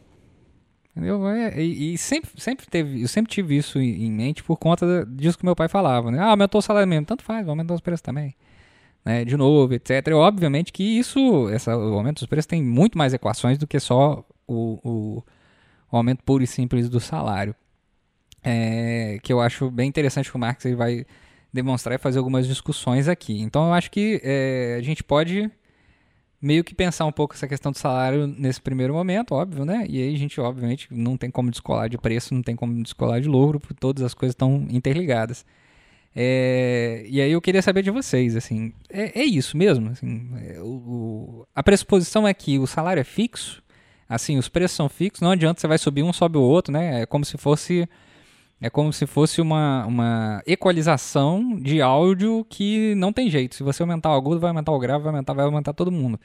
Entendeu? 0.96 1.28
É, 1.28 1.60
e, 1.60 1.94
e, 1.94 1.98
sempre, 1.98 2.30
sempre 2.38 2.68
teve, 2.68 3.02
eu 3.02 3.08
sempre 3.08 3.32
tive 3.32 3.58
isso 3.58 3.80
em 3.80 4.12
mente 4.12 4.44
por 4.44 4.58
conta 4.58 5.06
disso 5.08 5.38
que 5.38 5.46
meu 5.46 5.56
pai 5.56 5.68
falava, 5.68 6.12
né? 6.12 6.20
Ah, 6.20 6.28
aumentou 6.28 6.60
o 6.60 6.62
salário 6.62 6.88
mesmo, 6.88 7.06
tanto 7.06 7.24
faz, 7.24 7.44
vai 7.44 7.50
aumentar 7.50 7.74
os 7.74 7.82
preços 7.82 8.02
também. 8.02 8.36
Né, 9.04 9.26
de 9.26 9.36
novo, 9.36 9.74
etc. 9.74 10.08
E, 10.08 10.14
obviamente 10.14 10.72
que 10.72 10.84
isso, 10.84 11.50
essa, 11.50 11.76
o 11.76 11.96
aumento 11.96 12.20
dos 12.20 12.28
preços 12.28 12.46
tem 12.46 12.64
muito 12.64 12.98
mais 12.98 13.14
equações 13.14 13.58
do 13.58 13.68
que 13.68 13.80
só 13.80 14.24
o, 14.48 14.80
o, 14.84 15.24
o 15.92 15.98
aumento 15.98 16.24
puro 16.24 16.44
e 16.44 16.48
simples 16.48 16.88
do 16.88 17.00
salário. 17.00 17.56
É, 18.44 19.20
que 19.24 19.34
eu 19.34 19.42
acho 19.42 19.72
bem 19.72 19.90
interessante 19.90 20.30
que 20.30 20.36
o 20.36 20.40
Marx 20.40 20.64
vai 20.76 21.06
demonstrar 21.52 21.96
e 21.96 21.98
fazer 21.98 22.20
algumas 22.20 22.48
discussões 22.48 23.08
aqui. 23.08 23.42
Então 23.42 23.68
eu 23.68 23.74
acho 23.74 23.90
que 23.90 24.22
é, 24.24 24.76
a 24.80 24.82
gente 24.82 25.04
pode 25.04 25.52
meio 26.44 26.64
que 26.64 26.76
pensar 26.76 27.06
um 27.06 27.12
pouco 27.12 27.34
essa 27.34 27.48
questão 27.48 27.72
do 27.72 27.78
salário 27.78 28.28
nesse 28.28 28.60
primeiro 28.62 28.94
momento, 28.94 29.34
óbvio, 29.34 29.64
né? 29.64 29.86
E 29.88 30.02
aí 30.02 30.14
a 30.14 30.18
gente, 30.18 30.40
obviamente, 30.42 30.88
não 30.92 31.16
tem 31.16 31.32
como 31.32 31.50
descolar 31.50 31.88
de 31.88 31.98
preço, 31.98 32.34
não 32.34 32.44
tem 32.44 32.54
como 32.54 32.84
descolar 32.84 33.22
de 33.22 33.30
lucro, 33.30 33.62
porque 33.62 33.74
todas 33.74 34.04
as 34.04 34.14
coisas 34.14 34.34
estão 34.34 34.68
interligadas. 34.70 35.46
É, 36.14 37.06
e 37.08 37.22
aí 37.22 37.32
eu 37.32 37.42
queria 37.42 37.62
saber 37.62 37.82
de 37.82 37.90
vocês, 37.90 38.36
assim, 38.36 38.74
é, 38.90 39.22
é 39.22 39.24
isso 39.24 39.58
mesmo? 39.58 39.90
Assim, 39.90 40.30
é, 40.36 40.60
o, 40.60 41.48
a 41.56 41.64
pressuposição 41.64 42.28
é 42.28 42.34
que 42.34 42.60
o 42.60 42.68
salário 42.68 43.00
é 43.00 43.06
fixo, 43.06 43.64
assim, 44.08 44.38
os 44.38 44.50
preços 44.50 44.76
são 44.76 44.90
fixos, 44.90 45.22
não 45.22 45.32
adianta 45.32 45.62
você 45.62 45.68
vai 45.68 45.78
subir 45.78 46.04
um, 46.04 46.12
sobe 46.12 46.38
o 46.38 46.42
outro, 46.42 46.74
né? 46.74 47.02
É 47.02 47.06
como 47.06 47.24
se 47.24 47.38
fosse 47.38 47.88
é 48.64 48.70
como 48.70 48.94
se 48.94 49.06
fosse 49.06 49.42
uma, 49.42 49.86
uma 49.86 50.42
equalização 50.48 51.60
de 51.60 51.82
áudio 51.82 52.46
que 52.50 52.96
não 52.96 53.12
tem 53.12 53.30
jeito. 53.30 53.56
Se 53.56 53.62
você 53.62 53.84
aumentar 53.84 54.10
o 54.12 54.14
agudo, 54.14 54.40
vai 54.40 54.52
aumentar 54.52 54.72
o 54.72 54.80
grave, 54.80 55.04
vai 55.04 55.12
aumentar, 55.12 55.34
vai 55.34 55.44
aumentar 55.44 55.74
todo 55.74 55.92
mundo. 55.92 56.18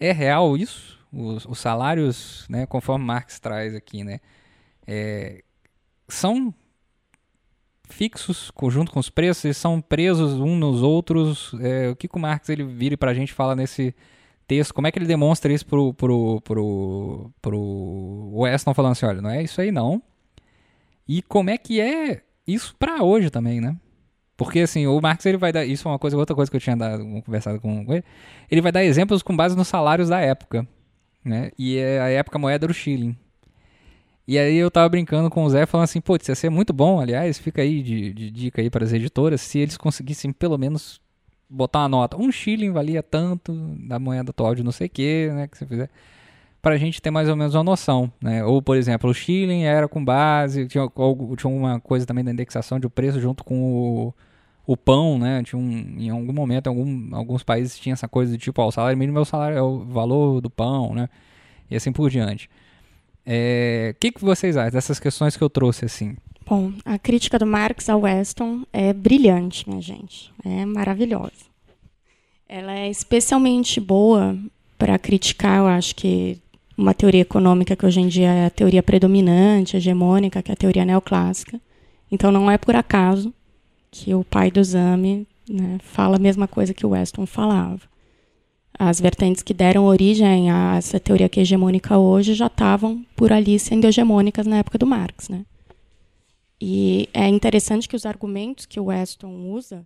É 0.00 0.10
real 0.10 0.56
isso? 0.56 0.98
Os, 1.12 1.46
os 1.46 1.60
salários, 1.60 2.44
né, 2.48 2.66
conforme 2.66 3.04
Marx 3.04 3.38
traz 3.38 3.76
aqui, 3.76 4.02
né, 4.02 4.18
é, 4.88 5.44
são 6.08 6.52
fixos 7.88 8.50
junto 8.70 8.90
com 8.90 8.98
os 8.98 9.08
preços, 9.08 9.44
eles 9.44 9.56
são 9.56 9.80
presos 9.80 10.32
uns 10.32 10.58
nos 10.58 10.82
outros. 10.82 11.54
É, 11.60 11.90
o 11.90 11.94
que, 11.94 12.08
que 12.08 12.16
o 12.16 12.20
Marx 12.20 12.48
ele 12.48 12.64
vira 12.64 12.96
para 12.96 13.12
a 13.12 13.14
gente 13.14 13.32
fala 13.32 13.54
nesse 13.54 13.94
texto? 14.48 14.74
Como 14.74 14.88
é 14.88 14.90
que 14.90 14.98
ele 14.98 15.06
demonstra 15.06 15.52
isso 15.52 15.64
pro, 15.64 15.94
pro, 15.94 16.40
pro, 16.40 17.30
pro 17.40 18.30
Weston 18.34 18.74
falando 18.74 18.92
assim, 18.92 19.06
olha, 19.06 19.22
não 19.22 19.30
é 19.30 19.44
isso 19.44 19.60
aí 19.60 19.70
não. 19.70 20.02
E 21.08 21.22
como 21.22 21.50
é 21.50 21.56
que 21.56 21.80
é 21.80 22.22
isso 22.46 22.74
para 22.78 23.02
hoje 23.02 23.30
também, 23.30 23.60
né? 23.60 23.76
Porque 24.36 24.60
assim, 24.60 24.86
o 24.86 25.00
Marx 25.00 25.26
ele 25.26 25.36
vai 25.36 25.52
dar. 25.52 25.64
Isso 25.64 25.88
é 25.88 25.90
uma 25.90 25.98
coisa, 25.98 26.16
outra 26.16 26.36
coisa 26.36 26.50
que 26.50 26.56
eu 26.56 26.60
tinha 26.60 26.76
dado, 26.76 27.04
conversado 27.22 27.60
com 27.60 27.84
ele. 27.92 28.04
Ele 28.50 28.60
vai 28.60 28.70
dar 28.70 28.84
exemplos 28.84 29.22
com 29.22 29.36
base 29.36 29.56
nos 29.56 29.66
salários 29.66 30.08
da 30.08 30.20
época. 30.20 30.66
Né? 31.24 31.50
E 31.58 31.76
é, 31.76 32.00
a 32.00 32.08
época 32.08 32.38
a 32.38 32.40
moeda 32.40 32.66
era 32.66 32.70
o 32.70 32.74
shilling. 32.74 33.16
E 34.26 34.38
aí 34.38 34.56
eu 34.56 34.70
tava 34.70 34.88
brincando 34.90 35.30
com 35.30 35.42
o 35.42 35.50
Zé, 35.50 35.64
falando 35.64 35.84
assim, 35.84 36.00
putz, 36.00 36.28
ia 36.28 36.34
ser 36.34 36.50
muito 36.50 36.70
bom, 36.72 37.00
aliás, 37.00 37.38
fica 37.38 37.62
aí 37.62 37.82
de, 37.82 38.12
de 38.12 38.30
dica 38.30 38.60
aí 38.60 38.68
para 38.68 38.84
as 38.84 38.92
editoras, 38.92 39.40
se 39.40 39.58
eles 39.58 39.78
conseguissem 39.78 40.32
pelo 40.32 40.58
menos 40.58 41.00
botar 41.48 41.80
uma 41.80 41.88
nota. 41.88 42.16
Um 42.16 42.30
shilling 42.30 42.70
valia 42.70 43.02
tanto 43.02 43.54
da 43.88 43.98
moeda 43.98 44.30
atual 44.30 44.54
de 44.54 44.62
não 44.62 44.70
sei 44.70 44.86
o 44.86 44.90
que, 44.90 45.30
né? 45.32 45.48
Que 45.48 45.56
você 45.56 45.66
fizer 45.66 45.90
para 46.60 46.74
a 46.74 46.78
gente 46.78 47.00
ter 47.00 47.10
mais 47.10 47.28
ou 47.28 47.36
menos 47.36 47.54
uma 47.54 47.64
noção. 47.64 48.12
Né? 48.20 48.44
Ou, 48.44 48.60
por 48.60 48.76
exemplo, 48.76 49.10
o 49.10 49.14
shilling 49.14 49.62
era 49.62 49.88
com 49.88 50.04
base, 50.04 50.66
tinha, 50.66 50.88
tinha 51.36 51.50
uma 51.50 51.80
coisa 51.80 52.04
também 52.04 52.24
da 52.24 52.32
indexação 52.32 52.78
de 52.78 52.88
preço 52.88 53.20
junto 53.20 53.44
com 53.44 53.62
o, 53.62 54.14
o 54.66 54.76
pão, 54.76 55.18
né? 55.18 55.42
Tinha 55.42 55.58
um, 55.58 55.70
em 55.98 56.10
algum 56.10 56.32
momento, 56.32 56.66
algum, 56.66 57.14
alguns 57.14 57.42
países 57.42 57.78
tinha 57.78 57.92
essa 57.92 58.08
coisa 58.08 58.32
de 58.32 58.38
tipo, 58.38 58.60
ó, 58.60 58.68
o 58.68 58.72
salário 58.72 58.98
mínimo 58.98 59.18
é 59.18 59.22
o 59.22 59.24
salário, 59.24 59.56
é 59.56 59.62
o 59.62 59.84
valor 59.84 60.40
do 60.40 60.50
pão, 60.50 60.94
né? 60.94 61.08
E 61.70 61.76
assim 61.76 61.92
por 61.92 62.10
diante. 62.10 62.50
É, 63.24 63.92
o 63.94 64.00
que, 64.00 64.12
que 64.12 64.24
vocês 64.24 64.56
acham 64.56 64.72
dessas 64.72 64.98
questões 64.98 65.36
que 65.36 65.44
eu 65.44 65.50
trouxe 65.50 65.84
assim? 65.84 66.16
Bom, 66.46 66.72
a 66.84 66.98
crítica 66.98 67.38
do 67.38 67.46
Marx 67.46 67.90
ao 67.90 68.00
Weston 68.00 68.62
é 68.72 68.92
brilhante, 68.92 69.68
minha 69.68 69.82
gente. 69.82 70.32
É 70.44 70.64
maravilhosa. 70.64 71.46
Ela 72.48 72.72
é 72.72 72.88
especialmente 72.88 73.78
boa 73.78 74.34
para 74.78 74.98
criticar, 74.98 75.58
eu 75.58 75.66
acho 75.66 75.94
que 75.94 76.40
uma 76.78 76.94
teoria 76.94 77.22
econômica 77.22 77.74
que 77.74 77.84
hoje 77.84 78.00
em 78.00 78.06
dia 78.06 78.32
é 78.32 78.46
a 78.46 78.50
teoria 78.50 78.84
predominante, 78.84 79.76
hegemônica, 79.76 80.40
que 80.40 80.52
é 80.52 80.54
a 80.54 80.56
teoria 80.56 80.84
neoclássica. 80.84 81.60
Então 82.10 82.30
não 82.30 82.48
é 82.48 82.56
por 82.56 82.76
acaso 82.76 83.34
que 83.90 84.14
o 84.14 84.22
pai 84.22 84.48
do 84.48 84.62
Zame 84.62 85.26
né, 85.50 85.78
fala 85.82 86.16
a 86.16 86.20
mesma 86.20 86.46
coisa 86.46 86.72
que 86.72 86.86
o 86.86 86.90
Weston 86.90 87.26
falava. 87.26 87.80
As 88.78 89.00
vertentes 89.00 89.42
que 89.42 89.52
deram 89.52 89.86
origem 89.86 90.52
a 90.52 90.76
essa 90.76 91.00
teoria 91.00 91.28
que 91.28 91.40
é 91.40 91.42
hegemônica 91.42 91.98
hoje 91.98 92.32
já 92.32 92.46
estavam 92.46 93.04
por 93.16 93.32
ali 93.32 93.58
sendo 93.58 93.86
hegemônicas 93.86 94.46
na 94.46 94.58
época 94.58 94.78
do 94.78 94.86
Marx. 94.86 95.28
Né? 95.28 95.44
E 96.60 97.08
é 97.12 97.26
interessante 97.26 97.88
que 97.88 97.96
os 97.96 98.06
argumentos 98.06 98.66
que 98.66 98.78
o 98.78 98.84
Weston 98.84 99.50
usa 99.50 99.84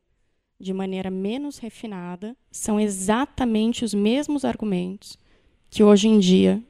de 0.61 0.75
maneira 0.75 1.11
menos 1.11 1.57
refinada 1.57 2.37
são 2.51 2.79
exatamente 2.79 3.83
os 3.83 3.95
mesmos 3.95 4.45
argumentos 4.45 5.19
que 5.71 5.83
hoje 5.83 6.07
em 6.07 6.19
dia 6.19 6.63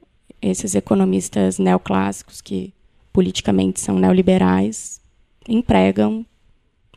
esses 0.43 0.75
economistas 0.75 1.57
neoclássicos 1.57 2.41
que 2.41 2.73
politicamente 3.13 3.79
são 3.79 3.97
neoliberais 3.97 4.99
empregam 5.47 6.25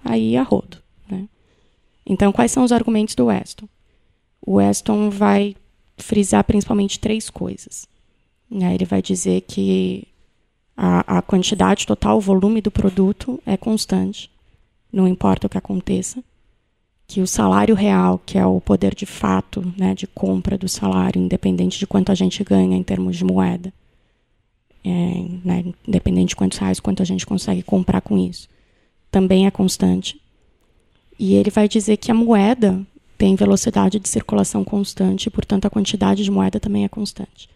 aí 0.05 0.37
a 0.37 0.43
rodo. 0.43 0.79
Né? 1.09 1.29
Então, 2.05 2.33
quais 2.33 2.51
são 2.51 2.65
os 2.65 2.73
argumentos 2.73 3.15
do 3.15 3.27
Weston? 3.27 3.69
O 4.41 4.55
Weston 4.55 5.11
vai 5.11 5.55
frisar 5.97 6.43
principalmente 6.45 6.99
três 6.99 7.31
coisas. 7.31 7.89
Né? 8.51 8.75
Ele 8.75 8.85
vai 8.85 9.01
dizer 9.01 9.43
que 9.43 10.09
a, 10.77 11.19
a 11.19 11.23
quantidade 11.23 11.87
total, 11.87 12.19
o 12.19 12.21
volume 12.21 12.61
do 12.61 12.71
produto 12.71 13.41
é 13.47 13.57
constante, 13.57 14.31
não 14.93 15.07
importa 15.07 15.47
o 15.47 15.51
que 15.51 15.59
aconteça. 15.59 16.23
Que 17.07 17.21
o 17.21 17.27
salário 17.27 17.75
real, 17.75 18.21
que 18.25 18.37
é 18.37 18.45
o 18.45 18.61
poder 18.61 18.95
de 18.95 19.07
fato 19.07 19.73
né, 19.77 19.95
de 19.95 20.07
compra 20.07 20.59
do 20.59 20.69
salário, 20.69 21.23
independente 21.23 21.79
de 21.79 21.87
quanto 21.87 22.11
a 22.11 22.15
gente 22.15 22.43
ganha 22.43 22.77
em 22.77 22.83
termos 22.83 23.17
de 23.17 23.25
moeda, 23.25 23.73
é, 24.85 25.25
né, 25.45 25.65
independente 25.87 26.31
de 26.31 26.37
quantos 26.37 26.59
reais, 26.59 26.81
quanto 26.81 27.03
a 27.03 27.07
gente 27.07 27.27
consegue 27.27 27.63
comprar 27.63 28.01
com 28.01 28.19
isso, 28.19 28.49
também 29.11 29.47
é 29.47 29.51
constante. 29.51 30.21
E 31.19 31.35
ele 31.35 31.51
vai 31.51 31.69
dizer 31.69 31.97
que 31.97 32.11
a 32.11 32.15
moeda 32.15 32.81
tem 33.17 33.35
velocidade 33.35 33.99
de 33.99 34.09
circulação 34.09 34.63
constante, 34.63 35.31
portanto 35.31 35.67
a 35.67 35.71
quantidade 35.71 36.23
de 36.23 36.31
moeda 36.31 36.61
também 36.61 36.85
é 36.85 36.89
constante. 36.89 37.49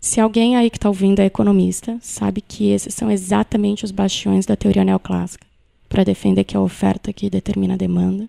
Se 0.00 0.20
alguém 0.20 0.54
aí 0.54 0.68
que 0.68 0.76
está 0.76 0.88
ouvindo 0.88 1.20
é 1.20 1.24
economista, 1.24 1.98
sabe 2.02 2.42
que 2.42 2.68
esses 2.68 2.94
são 2.94 3.10
exatamente 3.10 3.84
os 3.84 3.90
bastiões 3.90 4.44
da 4.44 4.54
teoria 4.54 4.84
neoclássica 4.84 5.46
para 5.88 6.04
defender 6.04 6.44
que 6.44 6.56
a 6.56 6.60
oferta 6.60 7.12
que 7.12 7.30
determina 7.30 7.72
a 7.72 7.78
demanda 7.78 8.28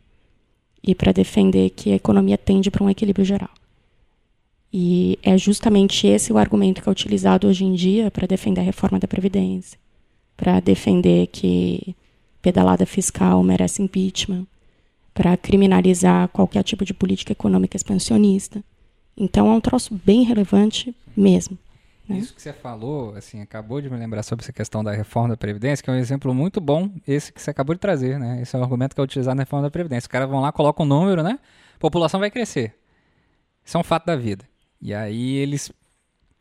e 0.85 0.93
para 0.93 1.11
defender 1.11 1.71
que 1.71 1.91
a 1.91 1.95
economia 1.95 2.37
tende 2.37 2.69
para 2.69 2.83
um 2.83 2.89
equilíbrio 2.89 3.25
geral. 3.25 3.49
E 4.71 5.17
é 5.23 5.37
justamente 5.37 6.05
esse 6.05 6.31
o 6.31 6.37
argumento 6.37 6.81
que 6.81 6.89
é 6.89 6.91
utilizado 6.91 7.47
hoje 7.47 7.63
em 7.63 7.73
dia 7.73 8.11
para 8.11 8.27
defender 8.27 8.61
a 8.61 8.63
reforma 8.63 8.99
da 8.99 9.07
Previdência, 9.07 9.79
para 10.35 10.59
defender 10.59 11.27
que 11.27 11.95
pedalada 12.41 12.85
fiscal 12.85 13.41
merece 13.41 13.81
impeachment, 13.81 14.45
para 15.13 15.35
criminalizar 15.37 16.27
qualquer 16.27 16.61
tipo 16.61 16.83
de 16.83 16.93
política 16.93 17.31
econômica 17.31 17.77
expansionista. 17.77 18.63
Então 19.17 19.47
é 19.47 19.55
um 19.55 19.61
troço 19.61 19.99
bem 20.05 20.23
relevante 20.23 20.93
mesmo. 21.15 21.57
Né? 22.07 22.17
Isso 22.17 22.33
que 22.35 22.41
você 22.41 22.53
falou, 22.53 23.15
assim, 23.15 23.41
acabou 23.41 23.81
de 23.81 23.89
me 23.89 23.97
lembrar 23.97 24.21
sobre 24.23 24.43
essa 24.43 24.53
questão 24.53 24.83
da 24.83 24.91
reforma 24.91 25.29
da 25.29 25.37
Previdência, 25.37 25.83
que 25.83 25.89
é 25.89 25.93
um 25.93 25.97
exemplo 25.97 26.33
muito 26.33 26.61
bom, 26.61 26.89
esse 27.07 27.33
que 27.33 27.41
você 27.41 27.49
acabou 27.49 27.73
de 27.73 27.81
trazer, 27.81 28.19
né? 28.19 28.41
Esse 28.41 28.55
é 28.55 28.59
um 28.59 28.63
argumento 28.63 28.93
que 28.93 29.01
é 29.01 29.03
utilizado 29.03 29.35
na 29.35 29.41
reforma 29.43 29.63
da 29.63 29.71
Previdência. 29.71 30.05
Os 30.05 30.07
caras 30.07 30.29
vão 30.29 30.41
lá, 30.41 30.51
colocam 30.51 30.85
um 30.85 30.89
número, 30.89 31.23
né? 31.23 31.39
A 31.75 31.79
população 31.79 32.19
vai 32.19 32.29
crescer. 32.29 32.75
Isso 33.63 33.75
é 33.75 33.79
um 33.79 33.83
fato 33.83 34.05
da 34.05 34.15
vida. 34.15 34.45
E 34.79 34.93
aí 34.93 35.37
eles 35.37 35.71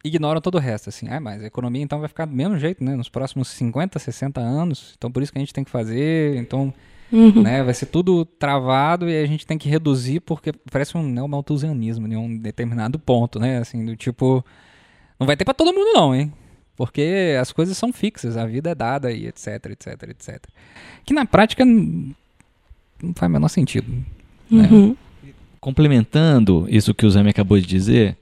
ignoram 0.05 0.41
todo 0.41 0.57
o 0.57 0.61
resto, 0.61 0.91
assim. 0.91 1.09
Ah, 1.09 1.19
mas 1.19 1.43
a 1.43 1.47
economia 1.47 1.83
então 1.83 1.99
vai 1.99 2.09
ficar 2.09 2.27
do 2.27 2.35
mesmo 2.35 2.59
jeito, 2.59 2.85
né? 2.85 2.95
Nos 2.95 3.09
próximos 3.09 3.49
50, 3.49 3.99
60 3.99 4.41
anos. 4.41 4.95
Então 4.99 5.11
por 5.11 5.23
isso 5.23 5.33
que 5.33 5.39
a 5.39 5.41
gente 5.41 5.55
tem 5.55 5.65
que 5.65 5.71
fazer. 5.71 6.37
Então, 6.37 6.75
uhum. 7.11 7.43
né? 7.43 7.63
Vai 7.63 7.73
ser 7.73 7.87
tudo 7.87 8.27
travado 8.27 9.09
e 9.09 9.17
a 9.17 9.27
gente 9.27 9.47
tem 9.47 9.57
que 9.57 9.69
reduzir 9.69 10.21
porque 10.21 10.53
parece 10.71 10.95
um 10.99 11.03
neomalthusianismo 11.03 12.07
em 12.07 12.17
um 12.17 12.37
determinado 12.37 12.99
ponto, 12.99 13.41
né? 13.41 13.59
Assim, 13.59 13.83
do 13.87 13.97
tipo... 13.97 14.45
Não 15.25 15.27
vai 15.27 15.37
ter 15.37 15.45
para 15.45 15.55
todo 15.55 15.73
mundo 15.73 15.93
não, 15.95 16.15
hein? 16.15 16.31
Porque 16.77 17.37
as 17.41 17.51
coisas 17.51 17.79
são 17.79 17.93
fixas, 17.93 18.37
a 18.37 18.45
vida 18.45 18.71
é 18.71 18.75
dada 18.75 19.11
e 19.11 19.27
etc, 19.27 19.71
etc, 19.71 20.03
etc. 20.11 20.45
Que 21.05 21.15
na 21.15 21.25
prática 21.25 21.65
não 21.65 22.15
faz 23.15 23.31
o 23.31 23.33
menor 23.33 23.49
sentido. 23.49 23.91
Né? 24.51 24.69
Uhum. 24.71 24.97
Complementando 25.61 26.67
isso 26.69 26.93
que 26.93 27.07
o 27.07 27.11
Zé 27.11 27.23
me 27.23 27.31
acabou 27.31 27.59
de 27.59 27.67
dizer, 27.67 28.19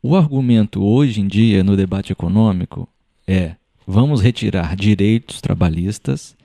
o 0.00 0.14
argumento 0.14 0.84
hoje 0.84 1.20
em 1.20 1.26
dia 1.26 1.64
no 1.64 1.76
debate 1.76 2.12
econômico 2.12 2.88
é: 3.26 3.56
vamos 3.84 4.20
retirar 4.20 4.76
direitos 4.76 5.40
trabalhistas, 5.40 6.36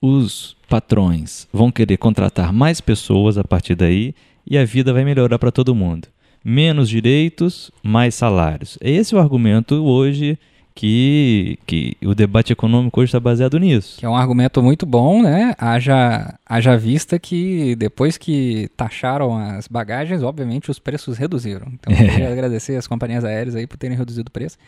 os 0.00 0.56
patrões 0.68 1.46
vão 1.52 1.70
querer 1.70 1.96
contratar 1.96 2.52
mais 2.52 2.80
pessoas 2.80 3.38
a 3.38 3.44
partir 3.44 3.76
daí 3.76 4.14
e 4.44 4.58
a 4.58 4.64
vida 4.64 4.92
vai 4.92 5.04
melhorar 5.04 5.38
para 5.38 5.52
todo 5.52 5.74
mundo. 5.74 6.08
Menos 6.44 6.88
direitos, 6.88 7.70
mais 7.82 8.14
salários. 8.14 8.76
Esse 8.80 9.14
é 9.14 9.18
o 9.18 9.20
argumento 9.20 9.84
hoje 9.84 10.38
que, 10.74 11.56
que 11.66 11.96
o 12.04 12.14
debate 12.14 12.52
econômico 12.52 13.00
hoje 13.00 13.08
está 13.08 13.20
baseado 13.20 13.58
nisso. 13.58 13.98
Que 13.98 14.04
é 14.04 14.08
um 14.08 14.16
argumento 14.16 14.62
muito 14.62 14.84
bom, 14.84 15.22
né? 15.22 15.54
Haja, 15.56 16.34
haja 16.44 16.76
vista 16.76 17.18
que 17.18 17.76
depois 17.76 18.18
que 18.18 18.68
taxaram 18.76 19.36
as 19.36 19.68
bagagens, 19.68 20.22
obviamente 20.22 20.70
os 20.70 20.78
preços 20.78 21.16
reduziram. 21.16 21.68
Então, 21.72 21.92
eu 21.92 22.10
queria 22.10 22.32
agradecer 22.32 22.76
as 22.76 22.86
companhias 22.86 23.24
aéreas 23.24 23.54
aí 23.54 23.66
por 23.66 23.76
terem 23.76 23.96
reduzido 23.96 24.28
o 24.28 24.32
preço, 24.32 24.58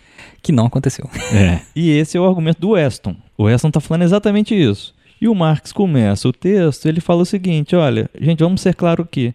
que 0.41 0.53
não 0.53 0.67
aconteceu. 0.67 1.11
É. 1.33 1.61
E 1.75 1.91
esse 1.91 2.17
é 2.17 2.21
o 2.21 2.27
argumento 2.27 2.61
do 2.61 2.71
Weston. 2.71 3.17
O 3.37 3.45
Weston 3.45 3.69
está 3.69 3.81
falando 3.81 4.03
exatamente 4.03 4.55
isso. 4.55 4.95
E 5.21 5.27
o 5.27 5.35
Marx 5.35 5.73
começa 5.73 6.29
o 6.29 6.33
texto, 6.33 6.87
ele 6.87 7.01
fala 7.01 7.23
o 7.23 7.27
seguinte, 7.27 7.75
olha, 7.75 8.09
gente, 8.21 8.41
vamos 8.41 8.61
ser 8.61 8.75
claro 8.75 9.03
aqui. 9.03 9.35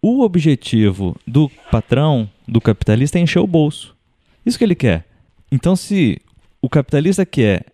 O 0.00 0.22
objetivo 0.22 1.16
do 1.26 1.50
patrão, 1.70 2.30
do 2.46 2.60
capitalista, 2.60 3.18
é 3.18 3.22
encher 3.22 3.40
o 3.40 3.46
bolso. 3.46 3.96
Isso 4.46 4.56
que 4.56 4.64
ele 4.64 4.74
quer. 4.74 5.06
Então, 5.50 5.74
se 5.74 6.20
o 6.62 6.68
capitalista 6.68 7.26
quer 7.26 7.66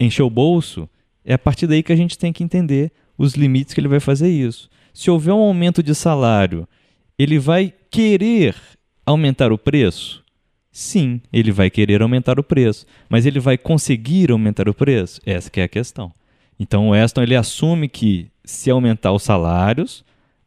encher 0.00 0.22
o 0.22 0.30
bolso, 0.30 0.88
é 1.24 1.34
a 1.34 1.38
partir 1.38 1.66
daí 1.66 1.82
que 1.82 1.92
a 1.92 1.96
gente 1.96 2.18
tem 2.18 2.32
que 2.32 2.42
entender 2.42 2.92
os 3.18 3.34
limites 3.34 3.74
que 3.74 3.80
ele 3.80 3.88
vai 3.88 4.00
fazer 4.00 4.30
isso. 4.30 4.68
Se 4.94 5.10
houver 5.10 5.32
um 5.32 5.40
aumento 5.40 5.82
de 5.82 5.94
salário, 5.94 6.66
ele 7.18 7.38
vai 7.38 7.72
querer 7.90 8.54
aumentar 9.04 9.52
o 9.52 9.58
preço? 9.58 10.24
Sim, 10.70 11.20
ele 11.32 11.52
vai 11.52 11.70
querer 11.70 12.02
aumentar 12.02 12.38
o 12.38 12.44
preço, 12.44 12.86
mas 13.08 13.24
ele 13.24 13.40
vai 13.40 13.56
conseguir 13.56 14.30
aumentar 14.30 14.68
o 14.68 14.74
preço? 14.74 15.20
Essa 15.24 15.50
é 15.56 15.62
a 15.62 15.68
questão. 15.68 16.12
Então 16.58 16.88
o 16.88 16.90
Weston 16.90 17.22
ele 17.22 17.36
assume 17.36 17.88
que 17.88 18.30
se 18.44 18.70
aumentar 18.70 19.12
os 19.12 19.22
salários, 19.22 20.04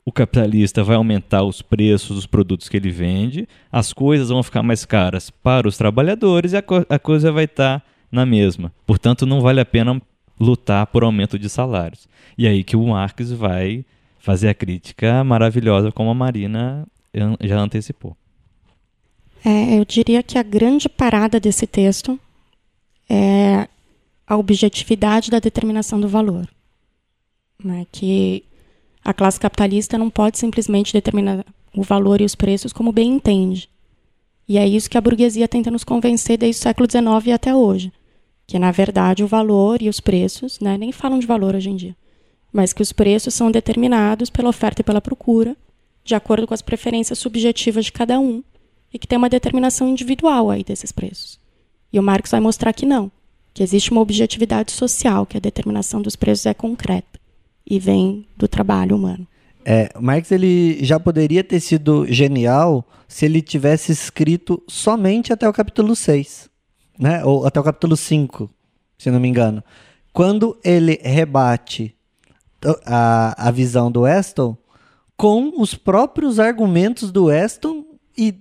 o 0.09 0.11
capitalista 0.11 0.83
vai 0.83 0.95
aumentar 0.95 1.43
os 1.43 1.61
preços 1.61 2.15
dos 2.15 2.25
produtos 2.25 2.67
que 2.67 2.75
ele 2.75 2.89
vende, 2.89 3.47
as 3.71 3.93
coisas 3.93 4.29
vão 4.29 4.41
ficar 4.41 4.63
mais 4.63 4.83
caras 4.83 5.29
para 5.29 5.67
os 5.67 5.77
trabalhadores 5.77 6.51
e 6.51 6.57
a, 6.57 6.63
co 6.63 6.83
a 6.89 6.97
coisa 6.97 7.31
vai 7.31 7.43
estar 7.43 7.79
tá 7.79 7.85
na 8.11 8.25
mesma. 8.25 8.73
Portanto, 8.87 9.27
não 9.27 9.39
vale 9.39 9.61
a 9.61 9.65
pena 9.65 10.01
lutar 10.39 10.87
por 10.87 11.03
aumento 11.03 11.37
de 11.37 11.47
salários. 11.47 12.09
E 12.35 12.47
aí 12.47 12.63
que 12.63 12.75
o 12.75 12.87
Marx 12.87 13.31
vai 13.31 13.85
fazer 14.17 14.49
a 14.49 14.53
crítica 14.53 15.23
maravilhosa, 15.23 15.91
como 15.91 16.09
a 16.09 16.15
Marina 16.15 16.87
já 17.39 17.59
antecipou. 17.59 18.17
É, 19.45 19.77
eu 19.77 19.85
diria 19.85 20.23
que 20.23 20.39
a 20.39 20.43
grande 20.43 20.89
parada 20.89 21.39
desse 21.39 21.67
texto 21.67 22.19
é 23.07 23.67
a 24.25 24.35
objetividade 24.35 25.29
da 25.29 25.39
determinação 25.39 26.01
do 26.01 26.07
valor. 26.07 26.49
Né? 27.63 27.85
Que 27.91 28.43
a 29.03 29.13
classe 29.13 29.39
capitalista 29.39 29.97
não 29.97 30.09
pode 30.09 30.37
simplesmente 30.37 30.93
determinar 30.93 31.45
o 31.75 31.83
valor 31.83 32.21
e 32.21 32.25
os 32.25 32.35
preços 32.35 32.73
como 32.73 32.91
bem 32.91 33.09
entende. 33.09 33.69
E 34.47 34.57
é 34.57 34.67
isso 34.67 34.89
que 34.89 34.97
a 34.97 35.01
burguesia 35.01 35.47
tenta 35.47 35.71
nos 35.71 35.83
convencer 35.83 36.37
desde 36.37 36.59
o 36.59 36.63
século 36.63 36.89
XIX 36.89 37.27
e 37.27 37.31
até 37.31 37.55
hoje. 37.55 37.93
Que, 38.47 38.57
na 38.57 38.71
verdade, 38.71 39.23
o 39.23 39.27
valor 39.27 39.81
e 39.81 39.89
os 39.89 39.99
preços, 39.99 40.59
né, 40.59 40.77
nem 40.77 40.91
falam 40.91 41.19
de 41.19 41.27
valor 41.27 41.55
hoje 41.55 41.69
em 41.69 41.75
dia, 41.75 41.95
mas 42.51 42.73
que 42.73 42.81
os 42.81 42.91
preços 42.91 43.33
são 43.33 43.51
determinados 43.51 44.29
pela 44.29 44.49
oferta 44.49 44.81
e 44.81 44.83
pela 44.83 44.99
procura, 44.99 45.55
de 46.03 46.15
acordo 46.15 46.47
com 46.47 46.53
as 46.53 46.63
preferências 46.63 47.19
subjetivas 47.19 47.85
de 47.85 47.91
cada 47.91 48.19
um, 48.19 48.43
e 48.91 48.97
que 48.97 49.07
tem 49.07 49.19
uma 49.19 49.29
determinação 49.29 49.87
individual 49.87 50.49
aí 50.49 50.63
desses 50.63 50.91
preços. 50.91 51.39
E 51.93 51.99
o 51.99 52.03
Marx 52.03 52.31
vai 52.31 52.39
mostrar 52.39 52.73
que 52.73 52.87
não, 52.87 53.11
que 53.53 53.61
existe 53.61 53.91
uma 53.91 54.01
objetividade 54.01 54.71
social, 54.71 55.27
que 55.27 55.37
a 55.37 55.39
determinação 55.39 56.01
dos 56.01 56.15
preços 56.15 56.47
é 56.47 56.53
concreta 56.55 57.18
e 57.69 57.79
vem 57.79 58.25
do 58.35 58.47
trabalho 58.47 58.95
humano. 58.95 59.27
É, 59.63 59.89
Marx 59.99 60.31
ele 60.31 60.83
já 60.83 60.99
poderia 60.99 61.43
ter 61.43 61.59
sido 61.59 62.05
genial 62.07 62.87
se 63.07 63.25
ele 63.25 63.41
tivesse 63.41 63.91
escrito 63.91 64.63
somente 64.67 65.31
até 65.31 65.47
o 65.47 65.53
capítulo 65.53 65.95
6, 65.95 66.49
né? 66.97 67.23
Ou 67.23 67.45
até 67.45 67.59
o 67.59 67.63
capítulo 67.63 67.95
5, 67.95 68.49
se 68.97 69.11
não 69.11 69.19
me 69.19 69.27
engano. 69.27 69.63
Quando 70.11 70.57
ele 70.63 70.99
rebate 71.03 71.95
a, 72.85 73.47
a 73.47 73.51
visão 73.51 73.91
do 73.91 74.01
Weston 74.01 74.57
com 75.15 75.61
os 75.61 75.75
próprios 75.75 76.39
argumentos 76.39 77.11
do 77.11 77.25
Weston 77.25 77.85
e 78.17 78.33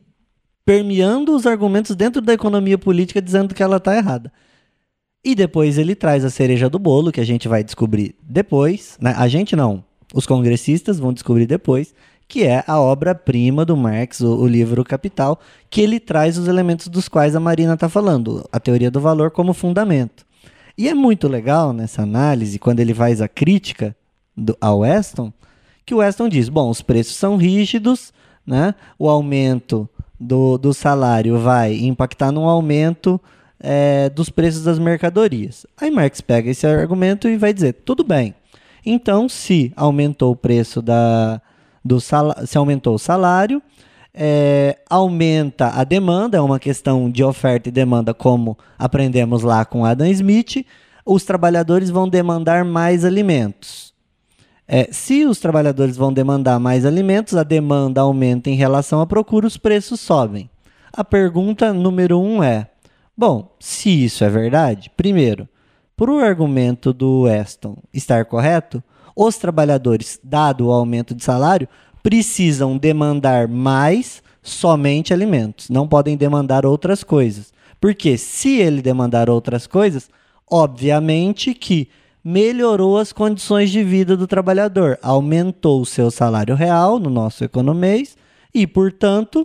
permeando 0.64 1.34
os 1.34 1.46
argumentos 1.46 1.96
dentro 1.96 2.20
da 2.20 2.32
economia 2.32 2.78
política 2.78 3.22
dizendo 3.22 3.54
que 3.54 3.62
ela 3.62 3.78
está 3.78 3.96
errada. 3.96 4.32
E 5.24 5.34
depois 5.34 5.78
ele 5.78 5.94
traz 5.94 6.24
a 6.24 6.30
cereja 6.30 6.68
do 6.70 6.78
bolo, 6.78 7.10
que 7.10 7.20
a 7.20 7.26
gente 7.26 7.48
vai 7.48 7.64
descobrir 7.64 8.14
depois. 8.22 8.96
Né? 9.00 9.14
A 9.16 9.26
gente 9.28 9.56
não, 9.56 9.84
os 10.14 10.26
congressistas 10.26 10.98
vão 10.98 11.12
descobrir 11.12 11.46
depois, 11.46 11.94
que 12.26 12.44
é 12.44 12.62
a 12.66 12.78
obra-prima 12.78 13.64
do 13.64 13.76
Marx, 13.76 14.20
o, 14.20 14.36
o, 14.36 14.46
livro 14.46 14.84
Capital, 14.84 15.40
que 15.70 15.80
ele 15.80 15.98
traz 15.98 16.36
os 16.38 16.46
elementos 16.46 16.88
dos 16.88 17.08
quais 17.08 17.34
a 17.34 17.40
Marina 17.40 17.74
está 17.74 17.88
falando, 17.88 18.46
a 18.52 18.60
teoria 18.60 18.90
do 18.90 19.00
valor 19.00 19.30
como 19.30 19.54
fundamento. 19.54 20.26
E 20.76 20.88
é 20.88 20.94
muito 20.94 21.26
legal 21.26 21.72
nessa 21.72 22.02
análise, 22.02 22.58
quando 22.58 22.80
ele 22.80 22.94
faz 22.94 23.20
a 23.20 23.28
crítica 23.28 23.96
do, 24.36 24.56
ao 24.60 24.80
Weston, 24.80 25.32
que 25.84 25.94
o 25.94 25.98
Weston 25.98 26.28
diz: 26.28 26.48
bom, 26.48 26.70
os 26.70 26.82
preços 26.82 27.16
são 27.16 27.36
rígidos, 27.36 28.12
né? 28.46 28.74
o 28.98 29.08
aumento 29.08 29.88
do, 30.20 30.58
do 30.58 30.72
salário 30.72 31.38
vai 31.38 31.74
impactar 31.74 32.30
no 32.30 32.44
aumento 32.44 33.20
é, 33.60 34.08
dos 34.10 34.30
preços 34.30 34.62
das 34.62 34.78
mercadorias. 34.78 35.66
Aí 35.80 35.90
Marx 35.90 36.20
pega 36.20 36.50
esse 36.50 36.66
argumento 36.66 37.28
e 37.28 37.36
vai 37.36 37.52
dizer: 37.52 37.74
tudo 37.84 38.04
bem. 38.04 38.34
Então, 38.84 39.28
se 39.28 39.72
aumentou 39.76 40.32
o 40.32 40.36
preço 40.36 40.80
da, 40.80 41.40
do 41.84 42.00
salário, 42.00 42.46
se 42.46 42.56
aumentou 42.56 42.94
o 42.94 42.98
salário, 42.98 43.62
é, 44.14 44.78
aumenta 44.88 45.68
a 45.68 45.84
demanda, 45.84 46.38
é 46.38 46.40
uma 46.40 46.58
questão 46.58 47.10
de 47.10 47.22
oferta 47.22 47.68
e 47.68 47.72
demanda, 47.72 48.14
como 48.14 48.56
aprendemos 48.78 49.42
lá 49.42 49.64
com 49.64 49.84
Adam 49.84 50.06
Smith. 50.08 50.64
Os 51.04 51.24
trabalhadores 51.24 51.90
vão 51.90 52.08
demandar 52.08 52.64
mais 52.64 53.04
alimentos. 53.04 53.94
É, 54.66 54.88
se 54.92 55.24
os 55.24 55.40
trabalhadores 55.40 55.96
vão 55.96 56.12
demandar 56.12 56.60
mais 56.60 56.84
alimentos, 56.84 57.34
a 57.34 57.42
demanda 57.42 58.02
aumenta 58.02 58.50
em 58.50 58.54
relação 58.54 59.00
à 59.00 59.06
procura, 59.06 59.46
os 59.46 59.56
preços 59.56 59.98
sobem. 59.98 60.50
A 60.92 61.02
pergunta 61.02 61.72
número 61.72 62.20
um 62.20 62.42
é: 62.42 62.68
Bom, 63.20 63.52
se 63.58 64.04
isso 64.04 64.22
é 64.22 64.30
verdade, 64.30 64.92
primeiro, 64.96 65.48
por 65.96 66.08
o 66.08 66.20
argumento 66.20 66.92
do 66.92 67.22
Weston 67.22 67.76
estar 67.92 68.24
correto, 68.26 68.80
os 69.16 69.36
trabalhadores, 69.36 70.20
dado 70.22 70.68
o 70.68 70.70
aumento 70.70 71.16
de 71.16 71.24
salário, 71.24 71.68
precisam 72.00 72.78
demandar 72.78 73.48
mais 73.48 74.22
somente 74.40 75.12
alimentos, 75.12 75.68
não 75.68 75.88
podem 75.88 76.16
demandar 76.16 76.64
outras 76.64 77.02
coisas. 77.02 77.52
Porque 77.80 78.16
se 78.16 78.60
ele 78.60 78.80
demandar 78.80 79.28
outras 79.28 79.66
coisas, 79.66 80.08
obviamente 80.48 81.54
que 81.54 81.88
melhorou 82.22 82.98
as 82.98 83.12
condições 83.12 83.72
de 83.72 83.82
vida 83.82 84.16
do 84.16 84.28
trabalhador, 84.28 84.96
aumentou 85.02 85.80
o 85.80 85.86
seu 85.86 86.08
salário 86.12 86.54
real 86.54 87.00
no 87.00 87.10
nosso 87.10 87.42
economês 87.42 88.16
e, 88.54 88.64
portanto, 88.64 89.44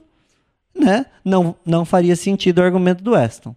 né, 0.79 1.07
não, 1.25 1.55
não 1.65 1.83
faria 1.83 2.15
sentido 2.15 2.59
o 2.59 2.63
argumento 2.63 3.03
do 3.03 3.13
Weston. 3.13 3.55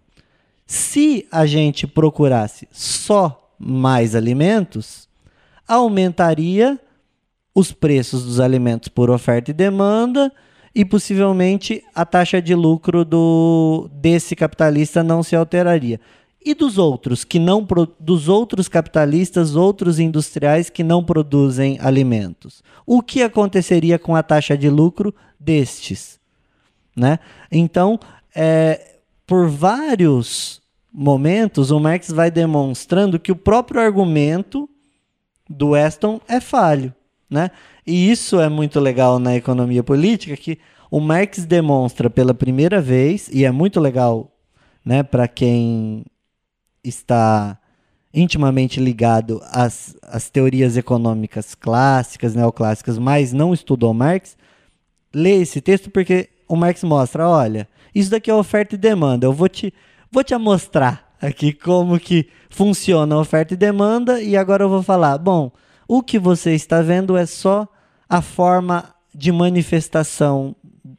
Se 0.67 1.25
a 1.31 1.45
gente 1.45 1.87
procurasse 1.87 2.67
só 2.73 3.49
mais 3.57 4.13
alimentos, 4.13 5.07
aumentaria 5.65 6.77
os 7.55 7.71
preços 7.71 8.25
dos 8.25 8.39
alimentos 8.41 8.89
por 8.89 9.09
oferta 9.09 9.49
e 9.49 9.53
demanda 9.53 10.31
e 10.75 10.83
possivelmente 10.83 11.83
a 11.95 12.05
taxa 12.05 12.41
de 12.41 12.53
lucro 12.53 13.05
do 13.05 13.89
desse 13.93 14.35
capitalista 14.35 15.01
não 15.01 15.23
se 15.23 15.35
alteraria. 15.35 15.99
E 16.45 16.53
dos 16.53 16.77
outros 16.77 17.23
que 17.23 17.39
não 17.39 17.65
dos 17.99 18.27
outros 18.27 18.67
capitalistas, 18.67 19.55
outros 19.55 19.99
industriais 19.99 20.69
que 20.69 20.83
não 20.83 21.03
produzem 21.03 21.79
alimentos. 21.81 22.61
O 22.85 23.01
que 23.01 23.23
aconteceria 23.23 23.97
com 23.97 24.15
a 24.15 24.21
taxa 24.21 24.57
de 24.57 24.69
lucro 24.69 25.15
destes, 25.39 26.19
né? 26.95 27.19
Então, 27.51 27.99
é, 28.35 28.96
por 29.27 29.49
vários 29.49 30.61
momentos, 30.91 31.69
o 31.69 31.79
Marx 31.79 32.09
vai 32.09 32.31
demonstrando 32.31 33.19
que 33.19 33.31
o 33.31 33.35
próprio 33.35 33.81
argumento 33.81 34.69
do 35.49 35.69
Weston 35.69 36.21
é 36.27 36.39
falho. 36.39 36.93
Né? 37.29 37.51
E 37.85 38.09
isso 38.09 38.39
é 38.39 38.47
muito 38.47 38.79
legal 38.79 39.19
na 39.19 39.35
economia 39.35 39.83
política, 39.83 40.37
que 40.37 40.57
o 40.89 41.01
Marx 41.01 41.45
demonstra 41.45 42.09
pela 42.09 42.33
primeira 42.33 42.81
vez, 42.81 43.29
e 43.31 43.43
é 43.43 43.51
muito 43.51 43.81
legal 43.81 44.31
né, 44.83 45.03
para 45.03 45.27
quem 45.27 46.05
está 46.81 47.59
intimamente 48.13 48.79
ligado 48.79 49.41
às, 49.51 49.95
às 50.01 50.29
teorias 50.29 50.77
econômicas 50.77 51.53
clássicas, 51.53 52.33
neoclássicas, 52.33 52.97
mas 52.97 53.33
não 53.33 53.53
estudou 53.53 53.93
Marx, 53.93 54.37
lê 55.13 55.41
esse 55.41 55.59
texto 55.59 55.91
porque 55.91 56.29
o 56.47 56.55
Marx 56.55 56.83
mostra, 56.83 57.27
olha, 57.27 57.67
isso 57.97 58.11
daqui 58.11 58.29
é 58.29 58.33
oferta 58.33 58.75
e 58.75 58.77
demanda. 58.77 59.25
Eu 59.25 59.33
vou 59.33 59.49
te, 59.49 59.73
vou 60.11 60.23
te 60.23 60.35
mostrar 60.37 61.15
aqui 61.19 61.51
como 61.51 61.99
que 61.99 62.27
funciona 62.49 63.15
a 63.15 63.19
oferta 63.19 63.55
e 63.55 63.57
demanda 63.57 64.21
e 64.21 64.37
agora 64.37 64.63
eu 64.63 64.69
vou 64.69 64.83
falar, 64.83 65.17
bom, 65.17 65.51
o 65.87 66.03
que 66.03 66.19
você 66.19 66.53
está 66.53 66.81
vendo 66.81 67.17
é 67.17 67.25
só 67.25 67.67
a 68.07 68.21
forma 68.21 68.93
de 69.13 69.31
manifestação 69.31 70.55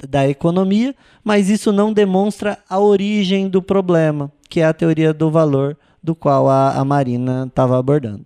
da 0.08 0.28
economia, 0.28 0.94
mas 1.22 1.48
isso 1.48 1.72
não 1.72 1.92
demonstra 1.92 2.58
a 2.68 2.80
origem 2.80 3.48
do 3.48 3.62
problema, 3.62 4.30
que 4.48 4.60
é 4.60 4.64
a 4.64 4.74
teoria 4.74 5.14
do 5.14 5.30
valor 5.30 5.78
do 6.02 6.16
qual 6.16 6.48
a, 6.48 6.72
a 6.72 6.84
Marina 6.84 7.46
estava 7.46 7.78
abordando. 7.78 8.24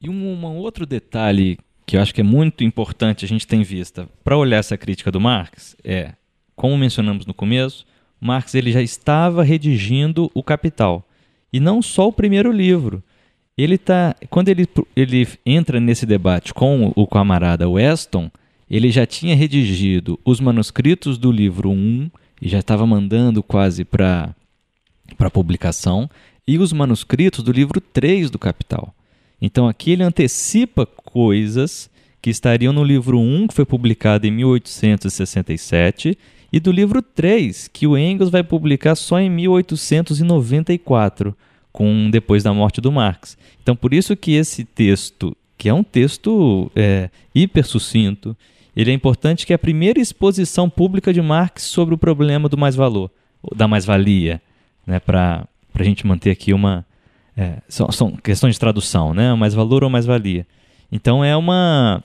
E 0.00 0.10
um, 0.10 0.34
um 0.34 0.56
outro 0.56 0.84
detalhe 0.84 1.58
que 1.86 1.96
eu 1.96 2.00
acho 2.00 2.14
que 2.14 2.20
é 2.20 2.24
muito 2.24 2.64
importante 2.64 3.24
a 3.24 3.28
gente 3.28 3.46
ter 3.46 3.56
em 3.56 3.62
vista 3.62 4.08
para 4.24 4.36
olhar 4.36 4.58
essa 4.58 4.76
crítica 4.76 5.10
do 5.10 5.20
Marx 5.20 5.76
é, 5.84 6.14
como 6.60 6.76
mencionamos 6.76 7.24
no 7.24 7.32
começo, 7.32 7.86
Marx 8.20 8.54
ele 8.54 8.70
já 8.70 8.82
estava 8.82 9.42
redigindo 9.42 10.30
o 10.34 10.42
Capital. 10.42 11.06
E 11.52 11.58
não 11.58 11.80
só 11.80 12.08
o 12.08 12.12
primeiro 12.12 12.52
livro. 12.52 13.02
Ele 13.56 13.76
tá, 13.76 14.14
quando 14.28 14.48
ele, 14.48 14.68
ele 14.94 15.26
entra 15.44 15.80
nesse 15.80 16.06
debate 16.06 16.54
com 16.54 16.92
o 16.94 17.06
camarada 17.06 17.68
Weston, 17.68 18.30
ele 18.70 18.90
já 18.90 19.04
tinha 19.04 19.34
redigido 19.34 20.18
os 20.24 20.40
manuscritos 20.40 21.18
do 21.18 21.32
livro 21.32 21.70
1 21.70 22.10
e 22.40 22.48
já 22.48 22.60
estava 22.60 22.86
mandando 22.86 23.42
quase 23.42 23.84
para 23.84 24.34
publicação, 25.32 26.08
e 26.46 26.56
os 26.58 26.72
manuscritos 26.72 27.44
do 27.44 27.52
livro 27.52 27.80
3 27.80 28.30
do 28.30 28.38
Capital. 28.38 28.94
Então 29.40 29.68
aqui 29.68 29.90
ele 29.92 30.02
antecipa 30.02 30.86
coisas 30.86 31.90
que 32.22 32.30
estariam 32.30 32.72
no 32.72 32.84
livro 32.84 33.18
1, 33.18 33.48
que 33.48 33.54
foi 33.54 33.64
publicado 33.64 34.26
em 34.26 34.30
1867, 34.30 36.16
e 36.52 36.58
do 36.58 36.72
livro 36.72 37.00
3, 37.00 37.68
que 37.68 37.86
o 37.86 37.96
Engels 37.96 38.30
vai 38.30 38.42
publicar 38.42 38.96
só 38.96 39.20
em 39.20 39.30
1894, 39.30 41.36
com 41.72 42.10
depois 42.10 42.42
da 42.42 42.52
morte 42.52 42.80
do 42.80 42.90
Marx. 42.90 43.38
Então, 43.62 43.76
por 43.76 43.94
isso 43.94 44.16
que 44.16 44.32
esse 44.32 44.64
texto, 44.64 45.36
que 45.56 45.68
é 45.68 45.74
um 45.74 45.84
texto 45.84 46.70
é, 46.74 47.08
hiper 47.34 47.64
sucinto, 47.64 48.36
ele 48.74 48.90
é 48.90 48.94
importante 48.94 49.46
que 49.46 49.52
é 49.52 49.56
a 49.56 49.58
primeira 49.58 50.00
exposição 50.00 50.68
pública 50.68 51.12
de 51.12 51.22
Marx 51.22 51.62
sobre 51.62 51.94
o 51.94 51.98
problema 51.98 52.48
do 52.48 52.58
mais-valor, 52.58 53.10
da 53.54 53.68
mais-valia, 53.68 54.42
né, 54.86 54.98
para 54.98 55.46
a 55.74 55.84
gente 55.84 56.06
manter 56.06 56.30
aqui 56.30 56.52
uma... 56.52 56.84
É, 57.36 57.58
são, 57.68 57.90
são 57.92 58.10
questões 58.16 58.56
de 58.56 58.60
tradução, 58.60 59.14
né, 59.14 59.32
mais-valor 59.34 59.84
ou 59.84 59.90
mais-valia. 59.90 60.46
Então, 60.90 61.24
é 61.24 61.36
uma... 61.36 62.02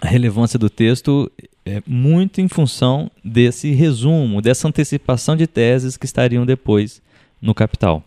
A 0.00 0.08
relevância 0.08 0.58
do 0.58 0.68
texto 0.68 1.30
é, 1.66 1.82
muito 1.84 2.40
em 2.40 2.46
função 2.46 3.10
desse 3.24 3.72
resumo, 3.72 4.40
dessa 4.40 4.68
antecipação 4.68 5.34
de 5.34 5.48
teses 5.48 5.96
que 5.96 6.06
estariam 6.06 6.46
depois 6.46 7.02
no 7.42 7.52
Capital. 7.52 8.04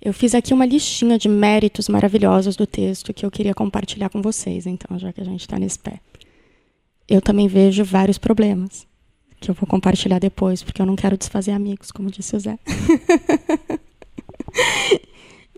Eu 0.00 0.12
fiz 0.12 0.34
aqui 0.34 0.54
uma 0.54 0.64
listinha 0.64 1.18
de 1.18 1.28
méritos 1.28 1.88
maravilhosos 1.88 2.54
do 2.54 2.66
texto 2.66 3.12
que 3.12 3.26
eu 3.26 3.30
queria 3.30 3.54
compartilhar 3.54 4.08
com 4.08 4.22
vocês, 4.22 4.66
então, 4.66 4.98
já 4.98 5.12
que 5.12 5.20
a 5.20 5.24
gente 5.24 5.40
está 5.40 5.58
nesse 5.58 5.78
pé. 5.78 6.00
Eu 7.08 7.20
também 7.20 7.48
vejo 7.48 7.84
vários 7.84 8.18
problemas, 8.18 8.86
que 9.40 9.50
eu 9.50 9.54
vou 9.54 9.66
compartilhar 9.66 10.20
depois, 10.20 10.62
porque 10.62 10.80
eu 10.80 10.86
não 10.86 10.96
quero 10.96 11.18
desfazer 11.18 11.50
amigos, 11.52 11.90
como 11.90 12.10
disse 12.10 12.36
o 12.36 12.40
Zé. 12.40 12.58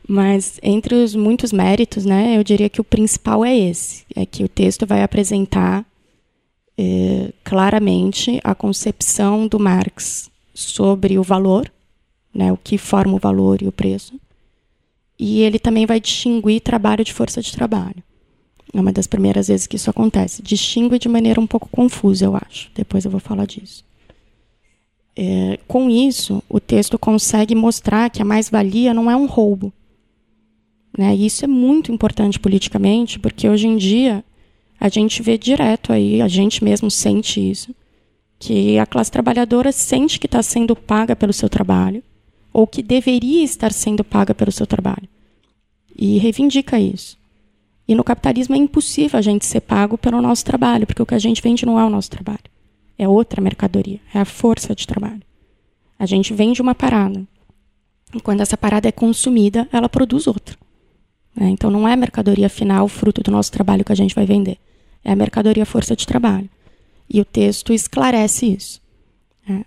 Mas 0.07 0.59
entre 0.63 0.95
os 0.95 1.15
muitos 1.15 1.53
méritos, 1.53 2.05
né, 2.05 2.37
eu 2.37 2.45
diria 2.45 2.69
que 2.69 2.81
o 2.81 2.85
principal 2.85 3.45
é 3.45 3.57
esse, 3.57 4.05
é 4.15 4.27
que 4.27 4.45
o 4.45 4.49
texto 4.49 4.87
vai 4.87 5.03
apresentar 5.03 5.87
é, 6.77 7.33
claramente 7.43 8.41
a 8.43 8.55
concepção 8.55 9.47
do 9.47 9.59
Marx 9.59 10.31
sobre 10.53 11.19
o 11.19 11.23
valor, 11.23 11.71
né, 12.33 12.53
o 12.53 12.57
que 12.57 12.77
forma 12.79 13.15
o 13.15 13.19
valor 13.19 13.63
e 13.63 13.69
o 13.69 13.73
preço. 13.73 14.19
E 15.19 15.43
ele 15.43 15.59
também 15.59 15.87
vai 15.87 16.01
distinguir 16.01 16.61
trabalho 16.61 17.05
de 17.05 17.13
força 17.13 17.41
de 17.41 17.53
trabalho. 17.53 18.03
É 18.73 18.81
uma 18.81 18.93
das 18.93 19.07
primeiras 19.07 19.47
vezes 19.47 19.69
que 19.69 19.77
isso 19.77 19.89
acontece. 19.89 20.43
Distingue 20.43 20.99
de 20.99 21.09
maneira 21.09 21.41
um 21.41 21.47
pouco 21.47 21.69
confusa, 21.69 22.25
eu 22.25 22.37
acho. 22.37 22.71
Depois 22.75 23.05
eu 23.05 23.11
vou 23.11 23.21
falar 23.21 23.47
disso. 23.47 23.85
É, 25.17 25.61
com 25.69 25.89
isso, 25.89 26.43
o 26.49 26.59
texto 26.59 26.99
consegue 26.99 27.55
mostrar 27.55 28.11
que 28.11 28.21
a 28.21 28.25
mais-valia 28.25 28.93
não 28.93 29.09
é 29.09 29.15
um 29.15 29.27
roubo. 29.27 29.73
Né? 30.99 31.15
E 31.15 31.27
isso 31.27 31.45
é 31.45 31.49
muito 31.49 31.93
importante 31.93 32.41
politicamente, 32.41 33.21
porque 33.21 33.49
hoje 33.49 33.69
em 33.69 33.77
dia 33.77 34.25
a 34.79 34.89
gente 34.89 35.23
vê 35.23 35.39
direto 35.39 35.93
aí, 35.93 36.21
a 36.21 36.29
gente 36.29 36.63
mesmo 36.63 36.91
sente 36.91 37.41
isso, 37.41 37.75
que 38.39 38.79
a 38.79 38.87
classe 38.87 39.11
trabalhadora 39.11 39.73
sente 39.73 40.19
que 40.19 40.27
está 40.27 40.43
sendo 40.43 40.77
paga 40.77 41.17
pelo 41.17 41.33
seu 41.33 41.49
trabalho, 41.49 42.03
ou 42.53 42.67
que 42.67 42.83
deveria 42.83 43.43
estar 43.43 43.73
sendo 43.73 44.05
paga 44.05 44.35
pelo 44.35 44.53
seu 44.53 44.67
trabalho. 44.67 45.09
E 45.97 46.19
reivindica 46.19 46.79
isso. 46.79 47.19
E 47.87 47.95
no 47.95 48.05
capitalismo 48.05 48.55
é 48.55 48.59
impossível 48.59 49.19
a 49.19 49.23
gente 49.23 49.45
ser 49.45 49.61
pago 49.61 49.99
pelo 49.99 50.21
nosso 50.21 50.45
trabalho, 50.45 50.87
porque 50.87 51.03
o 51.03 51.07
que 51.07 51.15
a 51.15 51.19
gente 51.19 51.43
vende 51.43 51.67
não 51.67 51.79
é 51.79 51.85
o 51.85 51.91
nosso 51.91 52.11
trabalho. 52.11 52.45
É 52.99 53.09
outra 53.09 53.43
mercadoria, 53.43 54.01
é 54.13 54.21
a 54.21 54.25
força 54.25 54.75
de 54.75 54.87
trabalho. 54.87 55.23
A 55.99 56.07
gente 56.07 56.33
vende 56.33 56.63
uma 56.63 56.75
parada. 56.75 57.27
E 58.15 58.21
quando 58.21 58.41
essa 58.41 58.57
parada 58.57 58.89
é 58.89 58.93
consumida, 58.93 59.69
ela 59.73 59.89
produz 59.89 60.27
outra. 60.27 60.57
Né? 61.35 61.49
Então 61.49 61.70
não 61.70 61.87
é 61.87 61.97
mercadoria 61.97 62.49
final, 62.49 62.88
fruto 62.88 63.23
do 63.23 63.31
nosso 63.31 63.51
trabalho 63.51 63.85
que 63.85 63.92
a 63.92 63.97
gente 63.97 64.14
vai 64.14 64.27
vender. 64.27 64.59
É 65.05 65.12
a 65.12 65.16
mercadoria 65.16 65.66
força 65.66 65.94
de 65.94 66.07
trabalho. 66.07 66.49
E 67.09 67.20
o 67.20 67.25
texto 67.25 67.73
esclarece 67.73 68.47
isso. 68.47 68.81
Né? 69.47 69.64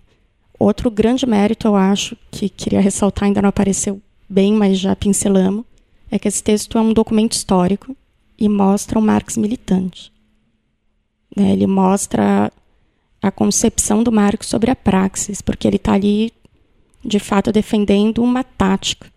Outro 0.58 0.90
grande 0.90 1.26
mérito, 1.26 1.68
eu 1.68 1.76
acho, 1.76 2.16
que 2.30 2.48
queria 2.48 2.80
ressaltar, 2.80 3.26
ainda 3.26 3.42
não 3.42 3.48
apareceu 3.48 4.00
bem, 4.28 4.52
mas 4.52 4.78
já 4.78 4.94
pincelamos, 4.96 5.64
é 6.10 6.18
que 6.18 6.26
esse 6.26 6.42
texto 6.42 6.76
é 6.76 6.80
um 6.80 6.92
documento 6.92 7.32
histórico 7.32 7.96
e 8.38 8.48
mostra 8.48 8.98
o 8.98 9.02
Marx 9.02 9.36
militante. 9.36 10.12
Né? 11.36 11.52
Ele 11.52 11.66
mostra 11.66 12.52
a 13.22 13.30
concepção 13.30 14.02
do 14.02 14.12
Marx 14.12 14.46
sobre 14.46 14.70
a 14.70 14.76
praxis, 14.76 15.40
porque 15.40 15.66
ele 15.66 15.76
está 15.76 15.92
ali, 15.92 16.32
de 17.04 17.18
fato, 17.18 17.52
defendendo 17.52 18.22
uma 18.22 18.42
tática. 18.42 19.10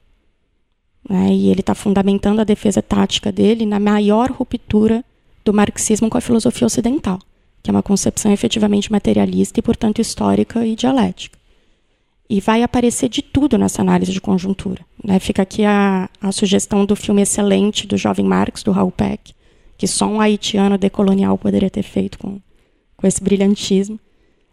Né? 1.11 1.33
E 1.33 1.49
ele 1.49 1.59
está 1.59 1.75
fundamentando 1.75 2.39
a 2.39 2.45
defesa 2.45 2.81
tática 2.81 3.33
dele 3.33 3.65
na 3.65 3.81
maior 3.81 4.31
ruptura 4.31 5.03
do 5.43 5.53
marxismo 5.53 6.09
com 6.09 6.17
a 6.17 6.21
filosofia 6.21 6.65
ocidental, 6.65 7.19
que 7.61 7.69
é 7.69 7.73
uma 7.73 7.83
concepção 7.83 8.31
efetivamente 8.31 8.89
materialista 8.89 9.59
e, 9.59 9.61
portanto, 9.61 9.99
histórica 9.99 10.65
e 10.65 10.73
dialética. 10.73 11.37
E 12.29 12.39
vai 12.39 12.63
aparecer 12.63 13.09
de 13.09 13.21
tudo 13.21 13.57
nessa 13.57 13.81
análise 13.81 14.13
de 14.13 14.21
conjuntura. 14.21 14.85
Né? 15.03 15.19
Fica 15.19 15.41
aqui 15.41 15.65
a, 15.65 16.09
a 16.21 16.31
sugestão 16.31 16.85
do 16.85 16.95
filme 16.95 17.21
excelente 17.23 17.85
do 17.85 17.97
jovem 17.97 18.25
Marx, 18.25 18.63
do 18.63 18.71
Raul 18.71 18.89
Peck, 18.89 19.33
que 19.77 19.87
só 19.87 20.05
um 20.05 20.21
haitiano 20.21 20.77
decolonial 20.77 21.37
poderia 21.37 21.69
ter 21.69 21.83
feito 21.83 22.17
com, 22.17 22.39
com 22.95 23.05
esse 23.05 23.21
brilhantismo. 23.21 23.99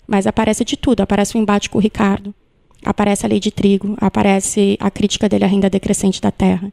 Mas 0.09 0.27
aparece 0.27 0.64
de 0.64 0.77
tudo. 0.77 1.03
Aparece 1.03 1.37
o 1.37 1.38
embate 1.38 1.71
com 1.71 1.79
o 1.79 1.81
Ricardo, 1.81 2.35
aparece 2.84 3.26
a 3.26 3.28
lei 3.28 3.40
de 3.40 3.50
trigo, 3.50 3.96
aparece 4.00 4.76
a 4.80 4.90
crítica 4.90 5.28
dele 5.28 5.44
à 5.44 5.48
renda 5.48 5.70
decrescente 5.70 6.20
da 6.20 6.30
terra, 6.30 6.72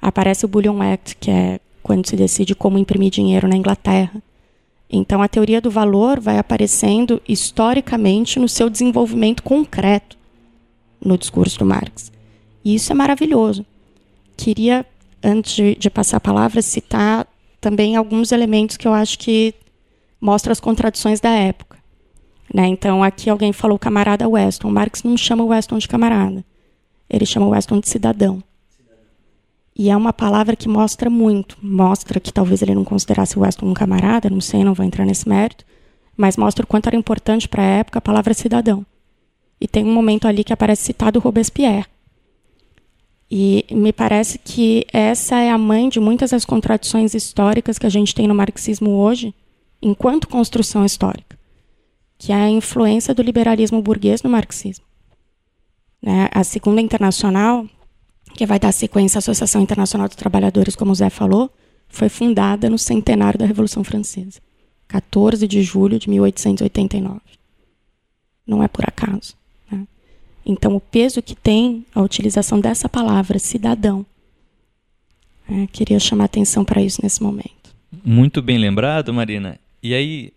aparece 0.00 0.44
o 0.44 0.48
Bullion 0.48 0.80
Act, 0.80 1.16
que 1.16 1.30
é 1.30 1.60
quando 1.82 2.06
se 2.06 2.16
decide 2.16 2.54
como 2.54 2.78
imprimir 2.78 3.10
dinheiro 3.10 3.46
na 3.46 3.56
Inglaterra. 3.56 4.22
Então, 4.90 5.22
a 5.22 5.28
teoria 5.28 5.60
do 5.60 5.70
valor 5.70 6.20
vai 6.20 6.38
aparecendo 6.38 7.20
historicamente 7.28 8.38
no 8.38 8.48
seu 8.48 8.70
desenvolvimento 8.70 9.42
concreto 9.42 10.16
no 11.00 11.18
discurso 11.18 11.58
do 11.58 11.64
Marx. 11.64 12.10
E 12.64 12.74
isso 12.74 12.90
é 12.92 12.94
maravilhoso. 12.94 13.64
Queria, 14.36 14.84
antes 15.22 15.76
de, 15.78 15.90
passar 15.90 16.16
a 16.18 16.20
palavra, 16.20 16.60
citar 16.62 17.26
também 17.60 17.96
alguns 17.96 18.32
elementos 18.32 18.76
que 18.76 18.86
eu 18.86 18.92
acho 18.92 19.18
que 19.18 19.54
mostram 20.20 20.52
as 20.52 20.60
contradições 20.60 21.20
da 21.20 21.30
época. 21.30 21.75
Né? 22.52 22.66
Então, 22.66 23.02
aqui 23.02 23.28
alguém 23.28 23.52
falou 23.52 23.78
camarada 23.78 24.28
Weston. 24.28 24.70
Marx 24.70 25.02
não 25.02 25.16
chama 25.16 25.44
Weston 25.44 25.78
de 25.78 25.88
camarada. 25.88 26.44
Ele 27.08 27.26
chama 27.26 27.48
Weston 27.48 27.80
de 27.80 27.88
cidadão. 27.88 28.42
E 29.78 29.90
é 29.90 29.96
uma 29.96 30.12
palavra 30.12 30.56
que 30.56 30.68
mostra 30.68 31.10
muito. 31.10 31.58
Mostra 31.60 32.18
que 32.18 32.32
talvez 32.32 32.62
ele 32.62 32.74
não 32.74 32.84
considerasse 32.84 33.38
Weston 33.38 33.66
um 33.66 33.74
camarada, 33.74 34.30
não 34.30 34.40
sei, 34.40 34.64
não 34.64 34.72
vou 34.72 34.86
entrar 34.86 35.04
nesse 35.04 35.28
mérito. 35.28 35.64
Mas 36.16 36.36
mostra 36.36 36.64
o 36.64 36.66
quanto 36.66 36.86
era 36.86 36.96
importante 36.96 37.46
para 37.46 37.62
a 37.62 37.66
época 37.66 37.98
a 37.98 38.02
palavra 38.02 38.32
cidadão. 38.32 38.86
E 39.60 39.68
tem 39.68 39.84
um 39.84 39.92
momento 39.92 40.26
ali 40.26 40.42
que 40.42 40.52
aparece 40.52 40.84
citado 40.84 41.18
Robespierre. 41.18 41.86
E 43.30 43.66
me 43.70 43.92
parece 43.92 44.38
que 44.38 44.86
essa 44.92 45.36
é 45.36 45.50
a 45.50 45.58
mãe 45.58 45.88
de 45.88 45.98
muitas 45.98 46.30
das 46.30 46.44
contradições 46.44 47.12
históricas 47.12 47.78
que 47.78 47.86
a 47.86 47.90
gente 47.90 48.14
tem 48.14 48.28
no 48.28 48.34
marxismo 48.34 48.90
hoje, 48.90 49.34
enquanto 49.82 50.28
construção 50.28 50.84
histórica, 50.84 51.36
que 52.18 52.32
é 52.32 52.36
a 52.36 52.48
influência 52.48 53.14
do 53.14 53.22
liberalismo 53.22 53.82
burguês 53.82 54.22
no 54.22 54.30
marxismo. 54.30 54.84
Né? 56.02 56.28
A 56.32 56.44
Segunda 56.44 56.80
Internacional, 56.80 57.66
que 58.34 58.46
vai 58.46 58.58
dar 58.58 58.72
sequência 58.72 59.18
à 59.18 59.20
Associação 59.20 59.60
Internacional 59.60 60.08
dos 60.08 60.16
Trabalhadores, 60.16 60.76
como 60.76 60.92
o 60.92 60.94
Zé 60.94 61.10
falou, 61.10 61.50
foi 61.88 62.08
fundada 62.08 62.68
no 62.68 62.78
centenário 62.78 63.38
da 63.38 63.46
Revolução 63.46 63.84
Francesa, 63.84 64.40
14 64.88 65.46
de 65.46 65.62
julho 65.62 65.98
de 65.98 66.08
1889. 66.10 67.20
Não 68.46 68.62
é 68.62 68.68
por 68.68 68.84
acaso. 68.86 69.34
Então, 70.46 70.76
o 70.76 70.80
peso 70.80 71.20
que 71.20 71.34
tem 71.34 71.84
a 71.92 72.00
utilização 72.00 72.60
dessa 72.60 72.88
palavra, 72.88 73.36
cidadão. 73.36 74.06
É, 75.48 75.66
queria 75.66 75.98
chamar 75.98 76.26
atenção 76.26 76.64
para 76.64 76.80
isso 76.80 77.00
nesse 77.02 77.20
momento. 77.20 77.74
Muito 78.04 78.40
bem 78.40 78.56
lembrado, 78.56 79.12
Marina. 79.12 79.58
E 79.82 79.92
aí, 79.92 80.32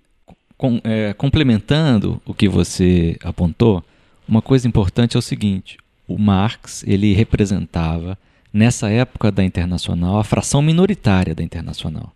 com, 0.60 0.82
é, 0.84 1.13
complementando 1.13 2.22
o 2.26 2.34
que 2.34 2.50
você 2.50 3.17
apontou, 3.24 3.82
uma 4.28 4.41
coisa 4.41 4.67
importante 4.67 5.15
é 5.15 5.19
o 5.19 5.22
seguinte: 5.22 5.78
o 6.06 6.19
Marx 6.19 6.84
ele 6.86 7.13
representava 7.13 8.17
nessa 8.54 8.89
época 8.89 9.32
da 9.32 9.41
Internacional 9.41 10.19
a 10.19 10.24
fração 10.24 10.62
minoritária 10.62 11.34
da 11.34 11.41
Internacional. 11.41 12.13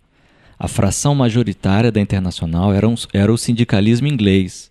A 0.59 0.67
fração 0.67 1.15
majoritária 1.15 1.89
da 1.89 2.01
Internacional 2.01 2.73
era, 2.73 2.87
um, 2.87 2.95
era 3.13 3.31
o 3.33 3.37
sindicalismo 3.37 4.07
inglês, 4.07 4.69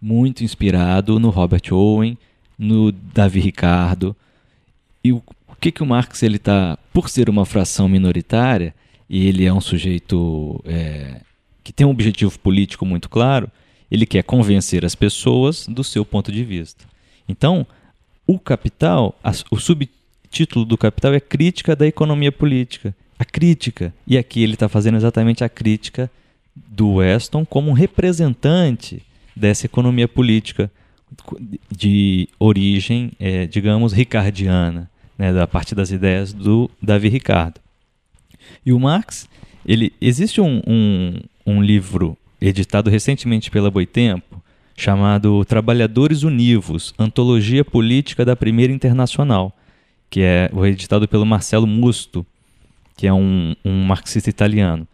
muito 0.00 0.42
inspirado 0.42 1.20
no 1.20 1.30
Robert 1.30 1.72
Owen 1.72 2.18
no 2.58 2.90
Davi 2.90 3.38
Ricardo. 3.38 4.16
E 5.02 5.12
o, 5.12 5.22
o 5.46 5.54
que, 5.60 5.70
que 5.70 5.82
o 5.82 5.86
Marx 5.86 6.24
ele 6.24 6.36
está, 6.36 6.76
por 6.92 7.08
ser 7.08 7.30
uma 7.30 7.46
fração 7.46 7.88
minoritária, 7.88 8.74
e 9.08 9.28
ele 9.28 9.44
é 9.44 9.52
um 9.52 9.60
sujeito 9.60 10.60
é, 10.66 11.20
que 11.62 11.72
tem 11.72 11.86
um 11.86 11.90
objetivo 11.90 12.38
político 12.38 12.84
muito 12.84 13.08
claro, 13.08 13.50
ele 13.90 14.06
quer 14.06 14.22
convencer 14.22 14.84
as 14.84 14.94
pessoas 14.94 15.66
do 15.66 15.84
seu 15.84 16.04
ponto 16.04 16.32
de 16.32 16.44
vista. 16.44 16.84
Então, 17.28 17.66
o 18.26 18.38
capital, 18.38 19.18
o 19.50 19.58
subtítulo 19.58 20.64
do 20.64 20.78
capital 20.78 21.12
é 21.14 21.20
crítica 21.20 21.76
da 21.76 21.86
economia 21.86 22.32
política. 22.32 22.94
A 23.18 23.24
crítica. 23.24 23.94
E 24.06 24.16
aqui 24.16 24.42
ele 24.42 24.54
está 24.54 24.68
fazendo 24.68 24.96
exatamente 24.96 25.44
a 25.44 25.48
crítica 25.48 26.10
do 26.54 26.94
Weston 26.94 27.44
como 27.44 27.70
um 27.70 27.74
representante 27.74 29.02
dessa 29.34 29.66
economia 29.66 30.08
política 30.08 30.70
de 31.70 32.28
origem, 32.38 33.12
é, 33.18 33.46
digamos, 33.46 33.92
ricardiana, 33.92 34.90
né, 35.18 35.32
da 35.32 35.46
parte 35.46 35.74
das 35.74 35.90
ideias 35.90 36.32
do 36.32 36.70
Davi 36.80 37.08
Ricardo. 37.08 37.60
E 38.64 38.72
o 38.72 38.80
Marx, 38.80 39.28
ele 39.66 39.92
existe 40.00 40.40
um, 40.40 40.62
um, 40.66 41.20
um 41.46 41.62
livro 41.62 42.16
editado 42.40 42.90
recentemente 42.90 43.50
pela 43.50 43.70
Boitempo, 43.70 44.42
chamado 44.76 45.44
Trabalhadores 45.44 46.22
Univos, 46.22 46.94
Antologia 46.98 47.64
Política 47.64 48.24
da 48.24 48.34
Primeira 48.34 48.72
Internacional, 48.72 49.56
que 50.10 50.20
é 50.22 50.50
editado 50.64 51.06
pelo 51.06 51.26
Marcelo 51.26 51.66
Musto, 51.66 52.26
que 52.96 53.06
é 53.06 53.12
um, 53.12 53.54
um 53.64 53.84
marxista 53.84 54.28
italiano. 54.28 54.86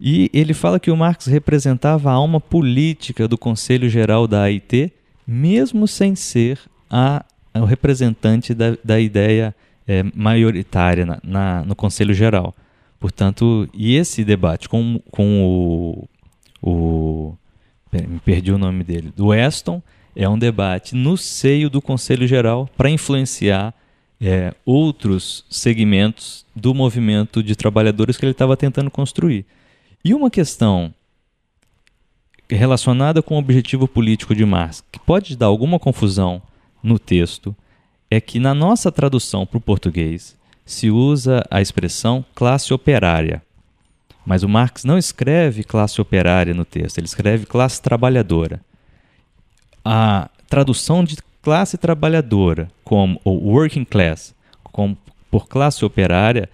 E 0.00 0.30
ele 0.32 0.54
fala 0.54 0.80
que 0.80 0.90
o 0.90 0.96
Marx 0.96 1.26
representava 1.26 2.10
a 2.10 2.14
alma 2.14 2.40
política 2.40 3.26
do 3.26 3.38
Conselho 3.38 3.88
Geral 3.88 4.26
da 4.26 4.42
AIT 4.42 4.92
mesmo 5.26 5.88
sem 5.88 6.14
ser 6.14 6.58
a, 6.90 7.24
o 7.54 7.64
representante 7.64 8.54
da, 8.54 8.76
da 8.84 9.00
ideia 9.00 9.54
é, 9.86 10.04
maioritária 10.14 11.06
na, 11.06 11.18
na, 11.22 11.64
no 11.64 11.74
Conselho 11.74 12.14
Geral. 12.14 12.54
Portanto, 12.98 13.68
e 13.74 13.94
esse 13.96 14.24
debate 14.24 14.68
com, 14.68 15.00
com 15.10 16.08
o, 16.62 16.68
o. 16.68 17.36
Me 17.92 18.18
perdi 18.18 18.50
o 18.50 18.58
nome 18.58 18.82
dele. 18.82 19.12
Do 19.14 19.26
Weston 19.26 19.80
é 20.16 20.28
um 20.28 20.38
debate 20.38 20.96
no 20.96 21.16
seio 21.16 21.70
do 21.70 21.80
Conselho 21.80 22.26
Geral 22.26 22.68
para 22.76 22.90
influenciar 22.90 23.72
é, 24.20 24.54
outros 24.64 25.44
segmentos 25.48 26.44
do 26.56 26.74
movimento 26.74 27.42
de 27.42 27.54
trabalhadores 27.54 28.16
que 28.16 28.24
ele 28.24 28.32
estava 28.32 28.56
tentando 28.56 28.90
construir. 28.90 29.44
E 30.04 30.12
uma 30.14 30.30
questão 30.30 30.92
relacionada 32.48 33.22
com 33.22 33.36
o 33.36 33.38
objetivo 33.38 33.88
político 33.88 34.34
de 34.34 34.44
Marx, 34.44 34.82
que 34.92 34.98
pode 34.98 35.36
dar 35.36 35.46
alguma 35.46 35.78
confusão 35.78 36.42
no 36.82 36.98
texto, 36.98 37.54
é 38.10 38.20
que 38.20 38.38
na 38.38 38.54
nossa 38.54 38.92
tradução 38.92 39.46
para 39.46 39.58
o 39.58 39.60
português 39.60 40.36
se 40.64 40.90
usa 40.90 41.44
a 41.50 41.60
expressão 41.60 42.24
classe 42.34 42.72
operária. 42.72 43.42
Mas 44.24 44.42
o 44.42 44.48
Marx 44.48 44.84
não 44.84 44.96
escreve 44.96 45.64
classe 45.64 46.00
operária 46.00 46.54
no 46.54 46.64
texto, 46.64 46.98
ele 46.98 47.06
escreve 47.06 47.44
classe 47.44 47.80
trabalhadora. 47.80 48.60
A 49.84 50.30
tradução 50.48 51.04
de 51.04 51.16
classe 51.42 51.76
trabalhadora 51.76 52.70
como 52.82 53.20
ou 53.22 53.38
working 53.44 53.84
class 53.84 54.34
como, 54.72 54.96
por 55.30 55.46
classe 55.46 55.84
operária 55.84 56.48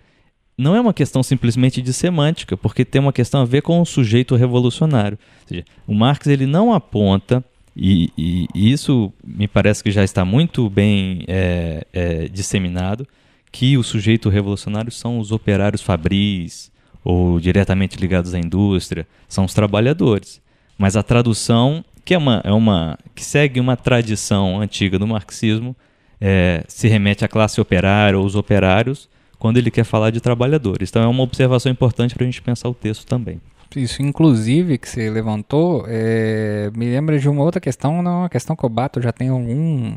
não 0.59 0.77
é 0.77 0.81
uma 0.81 0.93
questão 0.93 1.23
simplesmente 1.23 1.81
de 1.81 1.93
semântica, 1.93 2.55
porque 2.55 2.85
tem 2.85 3.01
uma 3.01 3.15
questão 3.15 3.41
a 3.41 3.45
ver 3.47 3.63
com 3.63 3.81
o 3.81 3.87
sujeito 3.87 4.37
revolucionário. 4.37 5.19
Seja, 5.47 5.65
o 5.87 5.95
Marx 5.95 6.27
ele 6.27 6.45
não 6.45 6.75
aponta 6.75 7.43
e, 7.75 8.11
e, 8.19 8.47
e, 8.55 8.71
isso 8.71 9.11
me 9.25 9.49
parece 9.49 9.83
que 9.83 9.91
já 9.91 10.05
está 10.05 10.23
muito 10.23 10.69
bem 10.69 11.25
é, 11.29 11.87
é, 11.93 12.29
disseminado 12.29 13.07
que 13.53 13.77
o 13.77 13.83
sujeito 13.83 14.29
revolucionário 14.29 14.91
são 14.91 15.19
os 15.19 15.33
operários 15.33 15.83
fabris 15.83 16.71
ou 17.05 17.41
diretamente 17.41 17.97
ligados 17.97 18.35
à 18.35 18.39
indústria, 18.39 19.07
são 19.29 19.45
os 19.45 19.55
trabalhadores. 19.55 20.41
Mas 20.79 20.97
a 20.97 21.03
tradução, 21.03 21.85
que 22.05 22.15
é 22.15 22.19
uma, 22.19 22.41
é 22.45 22.53
uma 22.53 22.99
que 23.15 23.25
segue 23.25 23.61
uma 23.61 23.77
tradição 23.77 24.61
antiga 24.61 24.99
do 24.99 25.07
marxismo, 25.07 25.75
é, 26.21 26.65
se 26.69 26.89
remete 26.89 27.25
à 27.25 27.29
classe 27.29 27.61
operária 27.61 28.19
ou 28.19 28.25
os 28.25 28.37
operários 28.37 29.09
quando 29.39 29.57
ele 29.57 29.71
quer 29.71 29.85
falar 29.85 30.11
de 30.11 30.21
trabalhadores. 30.21 30.91
Então 30.91 31.03
é 31.03 31.07
uma 31.07 31.23
observação 31.23 31.73
importante 31.73 32.15
para 32.15 32.25
a 32.25 32.27
gente 32.27 32.43
pensar 32.43 32.69
o 32.69 32.75
texto 32.75 33.07
também. 33.07 33.41
Isso, 33.75 34.03
inclusive, 34.03 34.77
que 34.79 34.89
você 34.89 35.09
levantou, 35.09 35.85
é, 35.87 36.71
me 36.75 36.87
lembra 36.87 37.19
de 37.19 37.29
uma 37.29 37.43
outra 37.43 37.61
questão, 37.61 38.03
não, 38.03 38.21
uma 38.21 38.29
questão 38.29 38.57
que 38.57 38.65
eu 38.65 38.69
bato 38.69 39.01
já 39.01 39.13
tem 39.13 39.29
algum 39.29 39.97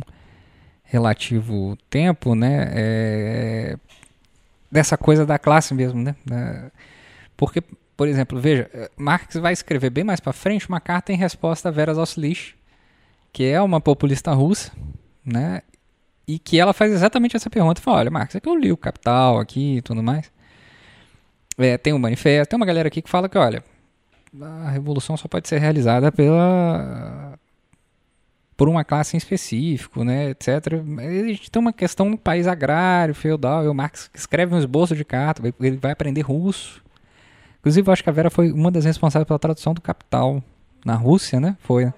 relativo 0.94 1.76
tempo, 1.90 2.36
né? 2.36 2.70
É, 2.72 3.78
dessa 4.72 4.96
coisa 4.96 5.26
da 5.26 5.40
classe 5.40 5.74
mesmo, 5.74 6.02
né? 6.02 6.16
porque, 7.36 7.62
por 7.98 8.08
exemplo, 8.08 8.40
veja, 8.40 8.70
Marx 8.96 9.36
vai 9.36 9.54
escrever 9.54 9.90
bem 9.90 10.04
mais 10.04 10.20
para 10.20 10.32
frente 10.32 10.70
uma 10.70 10.80
carta 10.80 11.12
em 11.12 11.18
resposta 11.18 11.70
a 11.70 11.72
Vera 11.72 11.96
Zoslich, 11.96 12.56
que 13.32 13.44
é 13.44 13.60
uma 13.60 13.82
populista 13.82 14.32
russa, 14.34 14.72
né? 15.26 15.64
E 16.28 16.38
que 16.38 16.60
ela 16.60 16.74
faz 16.74 16.92
exatamente 16.92 17.36
essa 17.36 17.50
pergunta. 17.50 17.82
Fala, 17.82 17.98
olha, 17.98 18.12
Marx, 18.12 18.36
é 18.36 18.40
que 18.40 18.48
eu 18.48 18.56
li 18.56 18.72
o 18.72 18.78
Capital 18.78 19.40
aqui 19.40 19.78
e 19.78 19.82
tudo 19.82 20.04
mais. 20.04 20.32
É, 21.58 21.76
tem 21.78 21.92
um 21.92 22.00
manifesto, 22.00 22.52
tem 22.52 22.58
uma 22.58 22.66
galera 22.66 22.88
aqui 22.88 23.02
que 23.02 23.10
fala 23.10 23.28
que, 23.28 23.38
olha, 23.38 23.64
a 24.42 24.70
revolução 24.70 25.18
só 25.18 25.28
pode 25.28 25.48
ser 25.48 25.60
realizada 25.60 26.12
pela 26.12 27.38
por 28.56 28.70
uma 28.70 28.84
classe 28.84 29.16
em 29.16 29.18
específico, 29.18 30.04
né, 30.04 30.30
etc. 30.30 30.50
A 31.00 31.28
gente 31.28 31.50
tem 31.50 31.60
uma 31.60 31.74
questão 31.74 32.10
no 32.10 32.18
país 32.18 32.48
agrário, 32.48 33.16
feudal, 33.16 33.64
e 33.64 33.68
o 33.68 33.74
Marx 33.74 34.10
escreve 34.14 34.54
um 34.54 34.60
esboço 34.60 34.96
de 34.96 35.04
carta, 35.04 35.42
ele 35.60 35.78
vai 35.78 35.92
aprender 35.92 36.22
russo. 36.22 36.84
Inclusive, 37.60 37.88
eu 37.88 37.94
acho 37.94 38.04
que 38.04 38.10
a 38.10 38.14
Vera 38.14 38.30
foi 38.30 38.52
uma 38.52 38.70
das 38.70 38.86
responsáveis 38.86 39.28
pela 39.28 39.40
tradução 39.40 39.74
do 39.74 39.82
Capital 39.82 40.44
na 40.86 40.96
Rússia, 40.96 41.40
né? 41.40 41.56
Foi, 41.62 41.92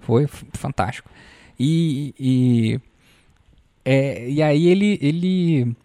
foi 0.00 0.26
fantástico. 0.52 1.10
E, 1.58 2.14
e, 2.18 2.80
é, 3.84 4.28
e 4.28 4.42
aí 4.42 4.66
ele, 4.66 4.98
ele 5.00 5.76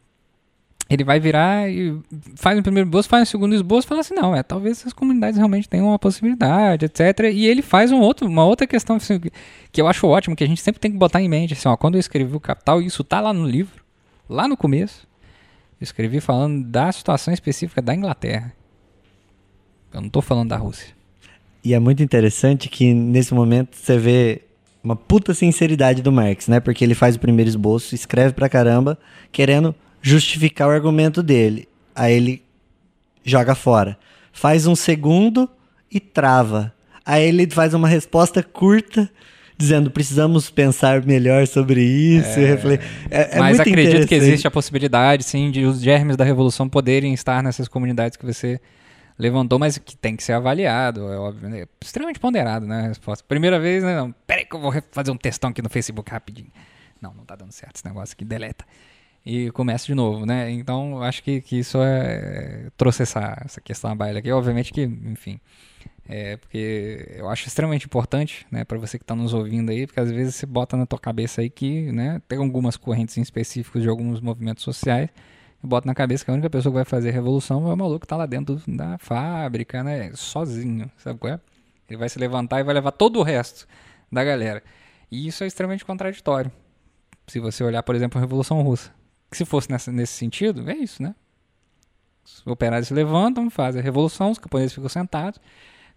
ele 0.93 1.06
vai 1.06 1.21
virar 1.21 1.69
e 1.69 1.97
faz 2.36 2.60
um 2.60 2.62
primeiro 2.62 2.88
esboço, 2.88 3.08
faz 3.08 3.21
um 3.21 3.32
segundo 3.32 3.56
esboço 3.56 3.88
fala 3.88 4.01
assim, 4.01 4.13
não, 4.13 4.36
é, 4.36 4.43
talvez 4.43 4.80
essas 4.80 4.91
comunidades 4.91 5.38
realmente 5.38 5.69
tenham 5.69 5.88
uma 5.88 5.97
possibilidade, 5.97 6.86
etc. 6.86 7.32
E 7.34 7.45
ele 7.45 7.62
faz 7.62 7.93
um 7.93 7.99
outro, 8.01 8.27
uma 8.27 8.43
outra 8.43 8.67
questão 8.67 8.97
assim, 8.97 9.21
que 9.71 9.82
eu 9.82 9.88
acho 9.88 10.06
ótimo, 10.06 10.36
que 10.36 10.43
a 10.43 10.47
gente 10.47 10.62
sempre 10.62 10.82
tem 10.82 10.91
que 10.91 10.97
botar 10.97 11.21
em 11.21 11.30
mente, 11.30 11.54
assim, 11.54 11.69
ó, 11.69 11.77
quando 11.77 11.95
eu 11.95 11.99
escrevi 11.99 12.36
o 12.36 12.41
Capital, 12.41 12.82
isso 12.82 13.06
tá 13.06 13.21
lá 13.21 13.32
no 13.32 13.47
livro, 13.47 13.82
lá 14.27 14.49
no 14.49 14.58
começo, 14.58 15.08
eu 15.80 15.84
escrevi 15.84 16.19
falando 16.19 16.65
da 16.65 16.91
situação 16.91 17.34
específica 17.34 17.82
da 17.82 17.95
Inglaterra. 17.95 18.54
Eu 19.93 20.01
não 20.01 20.08
estou 20.08 20.21
falando 20.21 20.49
da 20.49 20.58
Rússia. 20.58 20.93
E 21.63 21.73
é 21.73 21.80
muito 21.80 22.04
interessante 22.04 22.67
que 22.67 22.93
nesse 22.93 23.34
momento 23.34 23.77
você 23.77 23.97
vê 23.97 24.41
uma 24.84 24.95
puta 24.95 25.34
sinceridade 25.34 26.01
do 26.01 26.12
Marx, 26.12 26.47
né? 26.47 26.60
Porque 26.60 26.84
ele 26.84 26.95
faz 26.95 27.15
o 27.15 27.19
primeiro 27.19 27.47
esboço, 27.47 27.95
escreve 27.95 28.34
pra 28.34 28.49
caramba, 28.49 28.97
querendo 29.32 29.73
justificar 30.01 30.67
o 30.67 30.71
argumento 30.71 31.21
dele. 31.21 31.67
Aí 31.95 32.13
ele 32.13 32.43
joga 33.23 33.53
fora. 33.53 33.97
Faz 34.31 34.65
um 34.65 34.75
segundo 34.75 35.49
e 35.91 35.99
trava. 35.99 36.73
Aí 37.05 37.23
ele 37.23 37.49
faz 37.49 37.73
uma 37.73 37.87
resposta 37.87 38.41
curta 38.41 39.09
dizendo 39.57 39.91
precisamos 39.91 40.49
pensar 40.49 41.05
melhor 41.05 41.45
sobre 41.45 41.83
isso. 41.83 42.39
É, 42.39 42.79
é, 43.11 43.35
é 43.35 43.39
mas 43.39 43.59
acredito 43.59 44.07
que 44.07 44.15
existe 44.15 44.47
a 44.47 44.51
possibilidade, 44.51 45.23
sim, 45.23 45.51
de 45.51 45.65
os 45.65 45.79
germes 45.81 46.17
da 46.17 46.23
revolução 46.23 46.67
poderem 46.67 47.13
estar 47.13 47.43
nessas 47.43 47.67
comunidades 47.67 48.17
que 48.17 48.25
você 48.25 48.59
levantou, 49.19 49.59
mas 49.59 49.77
que 49.77 49.95
tem 49.95 50.15
que 50.15 50.23
ser 50.23 50.33
avaliado, 50.33 51.01
é 51.11 51.17
óbvio, 51.17 51.47
né? 51.47 51.65
extremamente 51.79 52.19
ponderado, 52.19 52.65
né, 52.65 52.85
a 52.85 52.87
resposta. 52.87 53.23
Primeira 53.27 53.59
vez, 53.59 53.83
né, 53.83 53.95
não, 53.95 54.11
peraí 54.25 54.45
que 54.45 54.55
eu 54.55 54.59
vou 54.59 54.73
fazer 54.91 55.11
um 55.11 55.17
textão 55.17 55.51
aqui 55.51 55.61
no 55.61 55.69
Facebook 55.69 56.09
rapidinho. 56.09 56.49
Não, 56.99 57.13
não 57.13 57.23
tá 57.23 57.35
dando 57.35 57.51
certo 57.51 57.75
esse 57.75 57.85
negócio 57.85 58.13
aqui, 58.13 58.25
deleta 58.25 58.65
e 59.25 59.51
começa 59.51 59.86
de 59.86 59.93
novo, 59.93 60.25
né? 60.25 60.49
Então 60.51 61.01
acho 61.03 61.21
que, 61.23 61.41
que 61.41 61.60
isso 61.60 61.77
é, 61.81 62.69
trouxe 62.75 63.03
essa, 63.03 63.39
essa 63.45 63.62
questão 63.62 63.91
à 63.91 63.95
baila 63.95 64.19
aqui. 64.19 64.31
Obviamente 64.31 64.73
que, 64.73 64.81
enfim, 64.81 65.39
é 66.07 66.38
porque 66.38 67.13
eu 67.15 67.29
acho 67.29 67.47
extremamente 67.47 67.86
importante, 67.86 68.45
né, 68.51 68.63
para 68.63 68.77
você 68.77 68.97
que 68.97 69.03
está 69.03 69.15
nos 69.15 69.34
ouvindo 69.34 69.69
aí, 69.71 69.86
porque 69.86 69.99
às 69.99 70.12
vezes 70.12 70.36
você 70.36 70.45
bota 70.45 70.75
na 70.75 70.86
tua 70.86 70.99
cabeça 70.99 71.41
aí 71.41 71.49
que, 71.49 71.91
né, 71.91 72.21
tem 72.27 72.39
algumas 72.39 72.75
correntes 72.77 73.17
em 73.17 73.21
específicos 73.21 73.81
de 73.81 73.89
alguns 73.89 74.19
movimentos 74.19 74.63
sociais, 74.63 75.10
bota 75.63 75.88
na 75.88 75.93
cabeça 75.93 76.25
que 76.25 76.31
a 76.31 76.34
única 76.34 76.49
pessoa 76.49 76.71
que 76.71 76.75
vai 76.75 76.86
fazer 76.86 77.12
revolução 77.12 77.69
é 77.69 77.73
o 77.73 77.77
maluco 77.77 78.01
que 78.01 78.07
tá 78.07 78.17
lá 78.17 78.25
dentro 78.25 78.60
da 78.67 78.97
fábrica, 78.97 79.84
né, 79.84 80.12
sozinho, 80.15 80.89
sabe 80.97 81.19
qual 81.19 81.34
é? 81.34 81.39
Ele 81.88 81.97
vai 81.97 82.10
se 82.10 82.17
levantar 82.17 82.60
e 82.60 82.63
vai 82.63 82.73
levar 82.73 82.91
todo 82.91 83.19
o 83.19 83.23
resto 83.23 83.67
da 84.12 84.23
galera. 84.23 84.63
E 85.12 85.27
isso 85.27 85.43
é 85.43 85.47
extremamente 85.47 85.86
contraditório. 85.86 86.51
Se 87.27 87.39
você 87.39 87.63
olhar, 87.63 87.84
por 87.84 87.95
exemplo, 87.95 88.17
a 88.17 88.21
Revolução 88.21 88.62
Russa 88.62 88.91
que 89.32 89.38
se 89.38 89.46
fosse 89.46 89.72
nessa, 89.72 89.91
nesse 89.91 90.13
sentido, 90.13 90.70
é 90.70 90.76
isso, 90.76 91.02
né? 91.02 91.15
Os 92.26 92.46
operários 92.46 92.89
se 92.89 92.94
levantam, 92.94 93.50
fazem 93.50 93.82
a 93.82 93.84
revolução, 93.84 94.30
os 94.30 94.38
camponeses 94.38 94.74
ficam 94.74 94.89
sentados. 94.89 95.39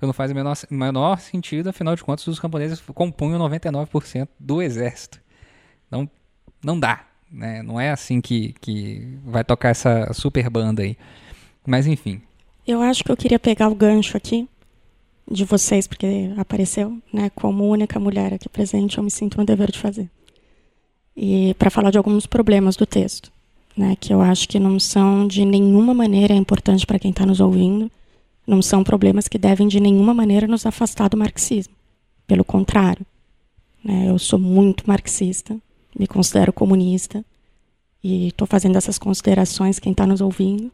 Não 0.00 0.12
faz 0.12 0.30
o 0.30 0.34
menor, 0.34 0.56
menor 0.70 1.18
sentido, 1.18 1.68
afinal 1.68 1.96
de 1.96 2.04
contas, 2.04 2.26
os 2.26 2.38
camponeses 2.38 2.80
compunham 2.94 3.40
99% 3.40 4.28
do 4.38 4.60
exército. 4.60 5.20
Não, 5.90 6.08
não 6.62 6.78
dá. 6.78 7.06
Né? 7.30 7.62
Não 7.62 7.80
é 7.80 7.90
assim 7.90 8.20
que, 8.20 8.54
que 8.60 9.18
vai 9.24 9.42
tocar 9.42 9.70
essa 9.70 10.12
super 10.12 10.48
banda 10.50 10.82
aí. 10.82 10.96
Mas 11.66 11.86
enfim. 11.86 12.20
Eu 12.66 12.82
acho 12.82 13.02
que 13.02 13.10
eu 13.10 13.16
queria 13.16 13.38
pegar 13.38 13.68
o 13.68 13.74
gancho 13.74 14.16
aqui 14.16 14.48
de 15.30 15.44
vocês, 15.44 15.86
porque 15.86 16.32
apareceu, 16.36 16.98
né? 17.12 17.30
Como 17.34 17.66
única 17.66 17.98
mulher 17.98 18.34
aqui 18.34 18.48
presente, 18.48 18.98
eu 18.98 19.04
me 19.04 19.10
sinto 19.10 19.38
no 19.38 19.44
dever 19.44 19.70
de 19.70 19.78
fazer 19.78 20.10
e 21.16 21.54
para 21.54 21.70
falar 21.70 21.90
de 21.90 21.98
alguns 21.98 22.26
problemas 22.26 22.76
do 22.76 22.86
texto, 22.86 23.30
né, 23.76 23.96
que 23.98 24.12
eu 24.12 24.20
acho 24.20 24.48
que 24.48 24.58
não 24.58 24.78
são 24.80 25.26
de 25.26 25.44
nenhuma 25.44 25.94
maneira 25.94 26.34
importantes 26.34 26.84
para 26.84 26.98
quem 26.98 27.10
está 27.10 27.24
nos 27.24 27.40
ouvindo, 27.40 27.90
não 28.46 28.60
são 28.60 28.84
problemas 28.84 29.28
que 29.28 29.38
devem 29.38 29.66
de 29.68 29.80
nenhuma 29.80 30.12
maneira 30.12 30.46
nos 30.46 30.66
afastar 30.66 31.08
do 31.08 31.16
marxismo. 31.16 31.74
Pelo 32.26 32.44
contrário, 32.44 33.04
né, 33.82 34.08
eu 34.08 34.18
sou 34.18 34.38
muito 34.38 34.84
marxista, 34.86 35.56
me 35.98 36.06
considero 36.06 36.52
comunista 36.52 37.24
e 38.02 38.28
estou 38.28 38.46
fazendo 38.46 38.76
essas 38.76 38.98
considerações. 38.98 39.78
Quem 39.78 39.92
está 39.92 40.06
nos 40.06 40.20
ouvindo 40.20 40.70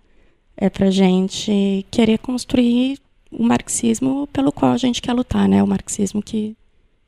é 0.56 0.68
para 0.70 0.90
gente 0.90 1.86
querer 1.90 2.18
construir 2.18 2.98
o 3.30 3.42
marxismo 3.42 4.26
pelo 4.32 4.50
qual 4.50 4.72
a 4.72 4.76
gente 4.76 5.00
quer 5.02 5.12
lutar, 5.12 5.48
né, 5.48 5.62
o 5.62 5.66
marxismo 5.66 6.22
que 6.22 6.56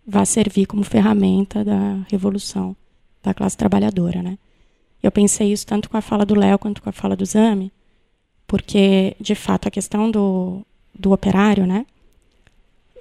vai 0.06 0.26
servir 0.26 0.66
como 0.66 0.84
ferramenta 0.84 1.64
da 1.64 1.98
revolução 2.11 2.76
da 3.22 3.32
classe 3.32 3.56
trabalhadora, 3.56 4.22
né? 4.22 4.38
Eu 5.02 5.10
pensei 5.10 5.52
isso 5.52 5.66
tanto 5.66 5.90
com 5.90 5.96
a 5.96 6.00
fala 6.00 6.24
do 6.24 6.34
Léo 6.34 6.58
quanto 6.58 6.82
com 6.82 6.88
a 6.88 6.92
fala 6.92 7.16
do 7.16 7.24
Zami, 7.24 7.72
porque, 8.46 9.16
de 9.20 9.34
fato, 9.34 9.66
a 9.66 9.70
questão 9.70 10.10
do, 10.10 10.62
do 10.96 11.12
operário, 11.12 11.66
né? 11.66 11.86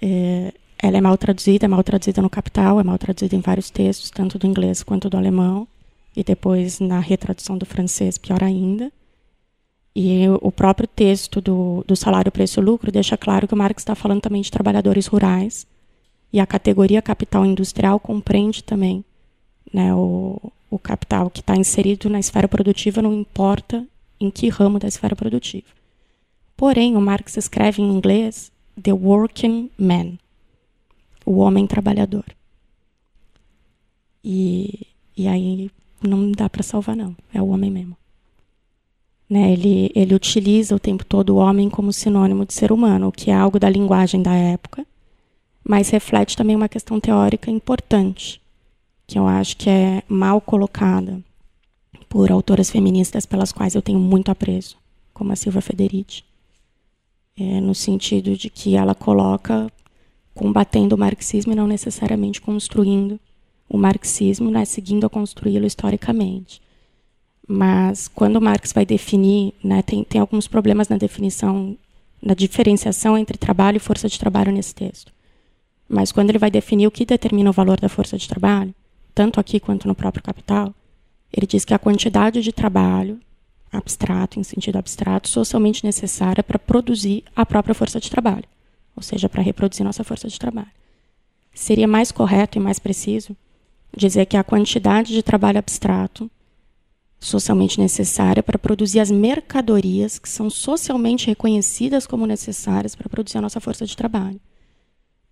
É, 0.01 0.53
ela 0.81 0.97
é 0.97 1.01
mal 1.01 1.17
traduzida, 1.17 1.65
é 1.65 1.67
mal 1.67 1.83
traduzida 1.83 2.21
no 2.21 2.29
Capital, 2.29 2.79
é 2.79 2.83
mal 2.83 2.97
traduzida 2.97 3.35
em 3.35 3.41
vários 3.41 3.69
textos, 3.69 4.09
tanto 4.09 4.39
do 4.39 4.47
inglês 4.47 4.81
quanto 4.81 5.09
do 5.09 5.17
alemão, 5.17 5.67
e 6.15 6.23
depois 6.23 6.79
na 6.79 6.99
retradução 6.99 7.57
do 7.57 7.65
francês, 7.65 8.17
pior 8.17 8.43
ainda. 8.43 8.91
E 9.95 10.23
o 10.41 10.51
próprio 10.51 10.87
texto 10.87 11.39
do, 11.39 11.83
do 11.85 11.95
salário, 11.95 12.31
preço 12.31 12.59
e 12.59 12.63
lucro 12.63 12.91
deixa 12.91 13.17
claro 13.17 13.47
que 13.47 13.53
o 13.53 13.57
Marx 13.57 13.81
está 13.81 13.93
falando 13.93 14.21
também 14.21 14.41
de 14.41 14.49
trabalhadores 14.49 15.05
rurais, 15.05 15.67
e 16.33 16.39
a 16.39 16.47
categoria 16.47 17.01
capital 17.01 17.45
industrial 17.45 17.99
compreende 17.99 18.63
também 18.63 19.03
né, 19.73 19.93
o, 19.93 20.39
o 20.69 20.79
capital 20.79 21.29
que 21.29 21.41
está 21.41 21.55
inserido 21.55 22.09
na 22.09 22.19
esfera 22.19 22.47
produtiva, 22.47 23.01
não 23.01 23.13
importa 23.13 23.85
em 24.19 24.29
que 24.29 24.49
ramo 24.49 24.79
da 24.79 24.87
esfera 24.87 25.15
produtiva. 25.15 25.67
Porém, 26.55 26.95
o 26.95 27.01
Marx 27.01 27.37
escreve 27.37 27.81
em 27.81 27.91
inglês 27.91 28.51
The 28.81 28.93
Working 28.93 29.69
Man, 29.77 30.13
o 31.25 31.37
homem 31.37 31.65
trabalhador. 31.65 32.25
E, 34.23 34.87
e 35.17 35.27
aí 35.27 35.71
não 36.01 36.31
dá 36.31 36.49
para 36.49 36.63
salvar, 36.63 36.95
não. 36.95 37.15
É 37.33 37.41
o 37.41 37.47
homem 37.47 37.71
mesmo. 37.71 37.97
Né? 39.29 39.53
Ele, 39.53 39.91
ele 39.95 40.13
utiliza 40.13 40.75
o 40.75 40.79
tempo 40.79 41.05
todo 41.05 41.31
o 41.31 41.37
homem 41.37 41.69
como 41.69 41.93
sinônimo 41.93 42.45
de 42.45 42.53
ser 42.53 42.71
humano, 42.71 43.07
o 43.07 43.11
que 43.11 43.31
é 43.31 43.33
algo 43.33 43.59
da 43.59 43.69
linguagem 43.69 44.21
da 44.21 44.33
época, 44.33 44.85
mas 45.63 45.89
reflete 45.89 46.35
também 46.35 46.55
uma 46.55 46.67
questão 46.67 46.99
teórica 46.99 47.49
importante, 47.49 48.40
que 49.11 49.19
eu 49.19 49.27
acho 49.27 49.57
que 49.57 49.69
é 49.69 50.03
mal 50.07 50.39
colocada 50.39 51.21
por 52.07 52.31
autoras 52.31 52.69
feministas 52.69 53.25
pelas 53.25 53.51
quais 53.51 53.75
eu 53.75 53.81
tenho 53.81 53.99
muito 53.99 54.31
apreço, 54.31 54.77
como 55.13 55.33
a 55.33 55.35
Silvia 55.35 55.61
Federici. 55.61 56.23
É, 57.37 57.59
no 57.59 57.75
sentido 57.75 58.37
de 58.37 58.49
que 58.49 58.77
ela 58.77 58.95
coloca 58.95 59.69
combatendo 60.33 60.95
o 60.95 60.97
marxismo 60.97 61.51
e 61.51 61.55
não 61.57 61.67
necessariamente 61.67 62.39
construindo 62.39 63.19
o 63.67 63.77
marxismo, 63.77 64.49
né, 64.49 64.63
seguindo 64.63 65.05
a 65.05 65.09
construí-lo 65.09 65.65
historicamente. 65.65 66.61
Mas 67.45 68.07
quando 68.07 68.39
Marx 68.39 68.71
vai 68.71 68.85
definir, 68.85 69.53
né, 69.61 69.81
tem, 69.81 70.05
tem 70.05 70.21
alguns 70.21 70.47
problemas 70.47 70.87
na 70.87 70.95
definição, 70.95 71.77
na 72.21 72.33
diferenciação 72.33 73.17
entre 73.17 73.37
trabalho 73.37 73.75
e 73.75 73.79
força 73.79 74.07
de 74.07 74.17
trabalho 74.17 74.53
nesse 74.53 74.73
texto. 74.73 75.11
Mas 75.89 76.13
quando 76.13 76.29
ele 76.29 76.39
vai 76.39 76.49
definir 76.49 76.87
o 76.87 76.91
que 76.91 77.05
determina 77.05 77.49
o 77.49 77.53
valor 77.53 77.77
da 77.77 77.89
força 77.89 78.17
de 78.17 78.25
trabalho, 78.25 78.73
tanto 79.13 79.39
aqui 79.39 79.59
quanto 79.59 79.87
no 79.87 79.95
próprio 79.95 80.23
Capital, 80.23 80.73
ele 81.31 81.47
diz 81.47 81.63
que 81.63 81.73
a 81.73 81.79
quantidade 81.79 82.41
de 82.41 82.51
trabalho 82.51 83.19
abstrato, 83.71 84.39
em 84.39 84.43
sentido 84.43 84.77
abstrato, 84.77 85.29
socialmente 85.29 85.85
necessária 85.85 86.43
para 86.43 86.59
produzir 86.59 87.23
a 87.35 87.45
própria 87.45 87.73
força 87.73 87.99
de 87.99 88.09
trabalho, 88.09 88.43
ou 88.95 89.01
seja, 89.01 89.29
para 89.29 89.41
reproduzir 89.41 89.85
nossa 89.85 90.03
força 90.03 90.27
de 90.27 90.37
trabalho. 90.37 90.71
Seria 91.53 91.87
mais 91.87 92.11
correto 92.11 92.57
e 92.57 92.61
mais 92.61 92.79
preciso 92.79 93.35
dizer 93.95 94.25
que 94.25 94.37
a 94.37 94.43
quantidade 94.43 95.13
de 95.13 95.23
trabalho 95.23 95.59
abstrato 95.59 96.29
socialmente 97.19 97.79
necessária 97.79 98.41
para 98.41 98.57
produzir 98.57 98.99
as 98.99 99.11
mercadorias 99.11 100.17
que 100.17 100.27
são 100.27 100.49
socialmente 100.49 101.27
reconhecidas 101.27 102.07
como 102.07 102.25
necessárias 102.25 102.95
para 102.95 103.07
produzir 103.07 103.37
a 103.37 103.41
nossa 103.41 103.59
força 103.59 103.85
de 103.85 103.95
trabalho. 103.95 104.39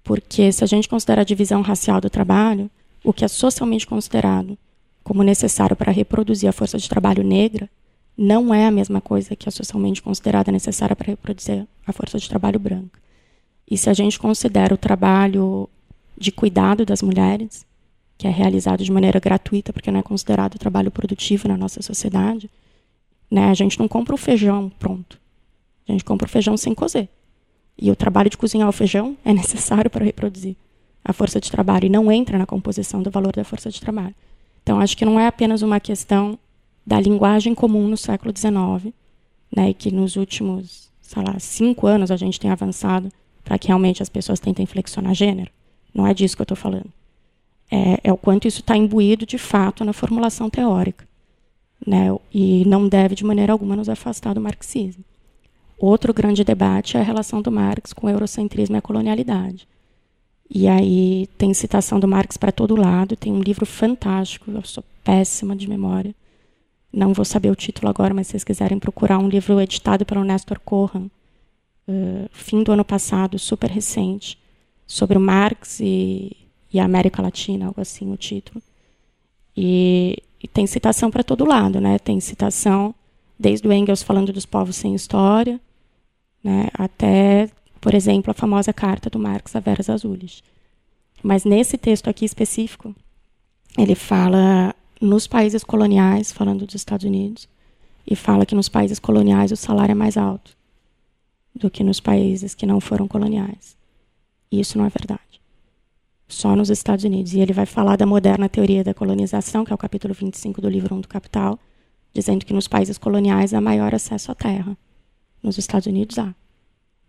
Porque 0.03 0.51
se 0.51 0.63
a 0.63 0.67
gente 0.67 0.88
considerar 0.88 1.21
a 1.21 1.25
divisão 1.25 1.61
racial 1.61 1.99
do 1.99 2.09
trabalho, 2.09 2.69
o 3.03 3.13
que 3.13 3.23
é 3.23 3.27
socialmente 3.27 3.87
considerado 3.87 4.57
como 5.03 5.23
necessário 5.23 5.75
para 5.75 5.91
reproduzir 5.91 6.47
a 6.47 6.53
força 6.53 6.77
de 6.77 6.87
trabalho 6.87 7.23
negra 7.23 7.69
não 8.17 8.53
é 8.53 8.67
a 8.67 8.71
mesma 8.71 8.99
coisa 8.99 9.35
que 9.35 9.47
é 9.47 9.51
socialmente 9.51 10.01
considerada 10.01 10.51
necessária 10.51 10.95
para 10.95 11.07
reproduzir 11.07 11.65
a 11.87 11.93
força 11.93 12.19
de 12.19 12.27
trabalho 12.27 12.59
branca. 12.59 12.99
E 13.69 13.77
se 13.77 13.89
a 13.89 13.93
gente 13.93 14.19
considera 14.19 14.73
o 14.73 14.77
trabalho 14.77 15.69
de 16.17 16.31
cuidado 16.31 16.85
das 16.85 17.01
mulheres, 17.01 17.65
que 18.17 18.27
é 18.27 18.29
realizado 18.29 18.83
de 18.83 18.91
maneira 18.91 19.19
gratuita, 19.19 19.71
porque 19.71 19.89
não 19.89 20.01
é 20.01 20.03
considerado 20.03 20.59
trabalho 20.59 20.91
produtivo 20.91 21.47
na 21.47 21.55
nossa 21.55 21.81
sociedade, 21.81 22.49
né? 23.31 23.49
A 23.49 23.53
gente 23.53 23.79
não 23.79 23.87
compra 23.87 24.13
o 24.13 24.17
feijão 24.17 24.69
pronto. 24.77 25.17
A 25.87 25.91
gente 25.91 26.03
compra 26.03 26.27
o 26.27 26.29
feijão 26.29 26.57
sem 26.57 26.75
cozer. 26.75 27.07
E 27.77 27.89
o 27.89 27.95
trabalho 27.95 28.29
de 28.29 28.37
cozinhar 28.37 28.67
o 28.67 28.73
feijão 28.73 29.15
é 29.23 29.31
necessário 29.33 29.89
para 29.89 30.03
reproduzir 30.03 30.57
a 31.03 31.13
força 31.13 31.39
de 31.39 31.51
trabalho 31.51 31.85
e 31.85 31.89
não 31.89 32.11
entra 32.11 32.37
na 32.37 32.45
composição 32.45 33.01
do 33.01 33.09
valor 33.09 33.33
da 33.33 33.43
força 33.43 33.69
de 33.69 33.79
trabalho. 33.79 34.15
Então, 34.63 34.79
acho 34.79 34.97
que 34.97 35.05
não 35.05 35.19
é 35.19 35.27
apenas 35.27 35.61
uma 35.61 35.79
questão 35.79 36.37
da 36.85 36.99
linguagem 36.99 37.55
comum 37.55 37.87
no 37.87 37.97
século 37.97 38.33
XIX, 38.35 38.93
né, 39.55 39.69
e 39.69 39.73
que 39.73 39.91
nos 39.91 40.15
últimos, 40.15 40.91
sei 41.01 41.23
lá, 41.23 41.39
cinco 41.39 41.87
anos 41.87 42.11
a 42.11 42.17
gente 42.17 42.39
tem 42.39 42.51
avançado 42.51 43.11
para 43.43 43.57
que 43.57 43.67
realmente 43.67 44.03
as 44.03 44.09
pessoas 44.09 44.39
tentem 44.39 44.65
flexionar 44.65 45.13
gênero. 45.13 45.51
Não 45.93 46.05
é 46.05 46.13
disso 46.13 46.35
que 46.35 46.41
eu 46.41 46.45
estou 46.45 46.57
falando 46.57 46.91
é, 47.71 47.99
é 48.03 48.11
o 48.11 48.17
quanto 48.17 48.47
isso 48.47 48.61
está 48.61 48.75
imbuído 48.75 49.25
de 49.25 49.37
fato 49.37 49.85
na 49.85 49.93
formulação 49.93 50.49
teórica. 50.49 51.07
Né? 51.85 52.07
E 52.33 52.65
não 52.65 52.87
deve, 52.87 53.15
de 53.15 53.23
maneira 53.23 53.53
alguma, 53.53 53.75
nos 53.75 53.89
afastar 53.89 54.33
do 54.33 54.41
marxismo. 54.41 55.03
Outro 55.77 56.13
grande 56.13 56.43
debate 56.43 56.97
é 56.97 56.99
a 56.99 57.03
relação 57.03 57.41
do 57.41 57.51
Marx 57.51 57.93
com 57.93 58.07
o 58.07 58.09
eurocentrismo 58.09 58.75
e 58.75 58.79
a 58.79 58.81
colonialidade. 58.81 59.67
E 60.49 60.67
aí 60.67 61.27
tem 61.37 61.53
citação 61.53 61.99
do 61.99 62.07
Marx 62.07 62.35
para 62.37 62.51
todo 62.51 62.75
lado, 62.75 63.15
tem 63.15 63.31
um 63.31 63.39
livro 63.39 63.65
fantástico, 63.65 64.49
eu 64.49 64.63
sou 64.63 64.83
péssima 65.03 65.55
de 65.55 65.69
memória. 65.69 66.15
Não 66.91 67.13
vou 67.13 67.23
saber 67.23 67.51
o 67.51 67.55
título 67.55 67.87
agora, 67.87 68.13
mas 68.13 68.27
se 68.27 68.31
vocês 68.31 68.43
quiserem 68.43 68.79
procurar 68.79 69.19
um 69.19 69.29
livro 69.29 69.61
editado 69.61 70.05
pelo 70.05 70.23
Nestor 70.23 70.59
Corran, 70.59 71.05
uh, 71.87 72.29
fim 72.31 72.63
do 72.63 72.71
ano 72.71 72.83
passado, 72.83 73.37
super 73.37 73.69
recente, 73.69 74.39
sobre 74.87 75.17
o 75.17 75.21
Marx 75.21 75.79
e 75.79 76.35
e 76.71 76.79
a 76.79 76.85
América 76.85 77.21
Latina, 77.21 77.67
algo 77.67 77.81
assim 77.81 78.11
o 78.11 78.17
título. 78.17 78.61
E, 79.57 80.21
e 80.41 80.47
tem 80.47 80.67
citação 80.67 81.09
para 81.09 81.23
todo 81.23 81.45
lado, 81.45 81.81
né? 81.81 81.97
Tem 81.99 82.19
citação 82.19 82.93
desde 83.37 83.67
o 83.67 83.73
Engels 83.73 84.03
falando 84.03 84.31
dos 84.31 84.45
povos 84.45 84.75
sem 84.75 84.93
história, 84.93 85.59
né, 86.43 86.67
até, 86.73 87.49
por 87.80 87.93
exemplo, 87.93 88.32
a 88.32 88.34
famosa 88.34 88.73
carta 88.73 89.09
do 89.09 89.19
Marx 89.19 89.55
a 89.55 89.59
Veras 89.59 89.89
Azulis. 89.89 90.43
Mas 91.23 91.45
nesse 91.45 91.77
texto 91.77 92.09
aqui 92.09 92.25
específico, 92.25 92.95
ele 93.77 93.95
fala 93.95 94.73
nos 95.01 95.27
países 95.27 95.63
coloniais, 95.63 96.32
falando 96.32 96.65
dos 96.65 96.75
Estados 96.75 97.05
Unidos, 97.05 97.47
e 98.05 98.15
fala 98.15 98.45
que 98.45 98.55
nos 98.55 98.69
países 98.69 98.99
coloniais 98.99 99.51
o 99.51 99.55
salário 99.55 99.91
é 99.91 99.95
mais 99.95 100.17
alto 100.17 100.57
do 101.53 101.69
que 101.69 101.84
nos 101.84 101.99
países 101.99 102.55
que 102.55 102.65
não 102.65 102.80
foram 102.80 103.07
coloniais. 103.07 103.77
E 104.51 104.59
isso 104.59 104.77
não 104.77 104.86
é 104.86 104.89
verdade 104.89 105.30
só 106.30 106.55
nos 106.55 106.69
Estados 106.69 107.03
Unidos. 107.03 107.34
E 107.34 107.39
ele 107.39 107.51
vai 107.51 107.65
falar 107.65 107.97
da 107.97 108.05
moderna 108.05 108.47
teoria 108.47 108.84
da 108.84 108.93
colonização, 108.93 109.65
que 109.65 109.73
é 109.73 109.75
o 109.75 109.77
capítulo 109.77 110.13
25 110.13 110.61
do 110.61 110.69
livro 110.69 110.95
1 110.95 111.01
do 111.01 111.07
Capital, 111.07 111.59
dizendo 112.13 112.45
que 112.45 112.53
nos 112.53 112.67
países 112.67 112.97
coloniais 112.97 113.53
há 113.53 113.59
maior 113.59 113.93
acesso 113.93 114.32
à 114.32 114.36
terra. 114.36 114.77
Nos 115.41 115.57
Estados 115.57 115.88
Unidos 115.88 116.17
há. 116.19 116.34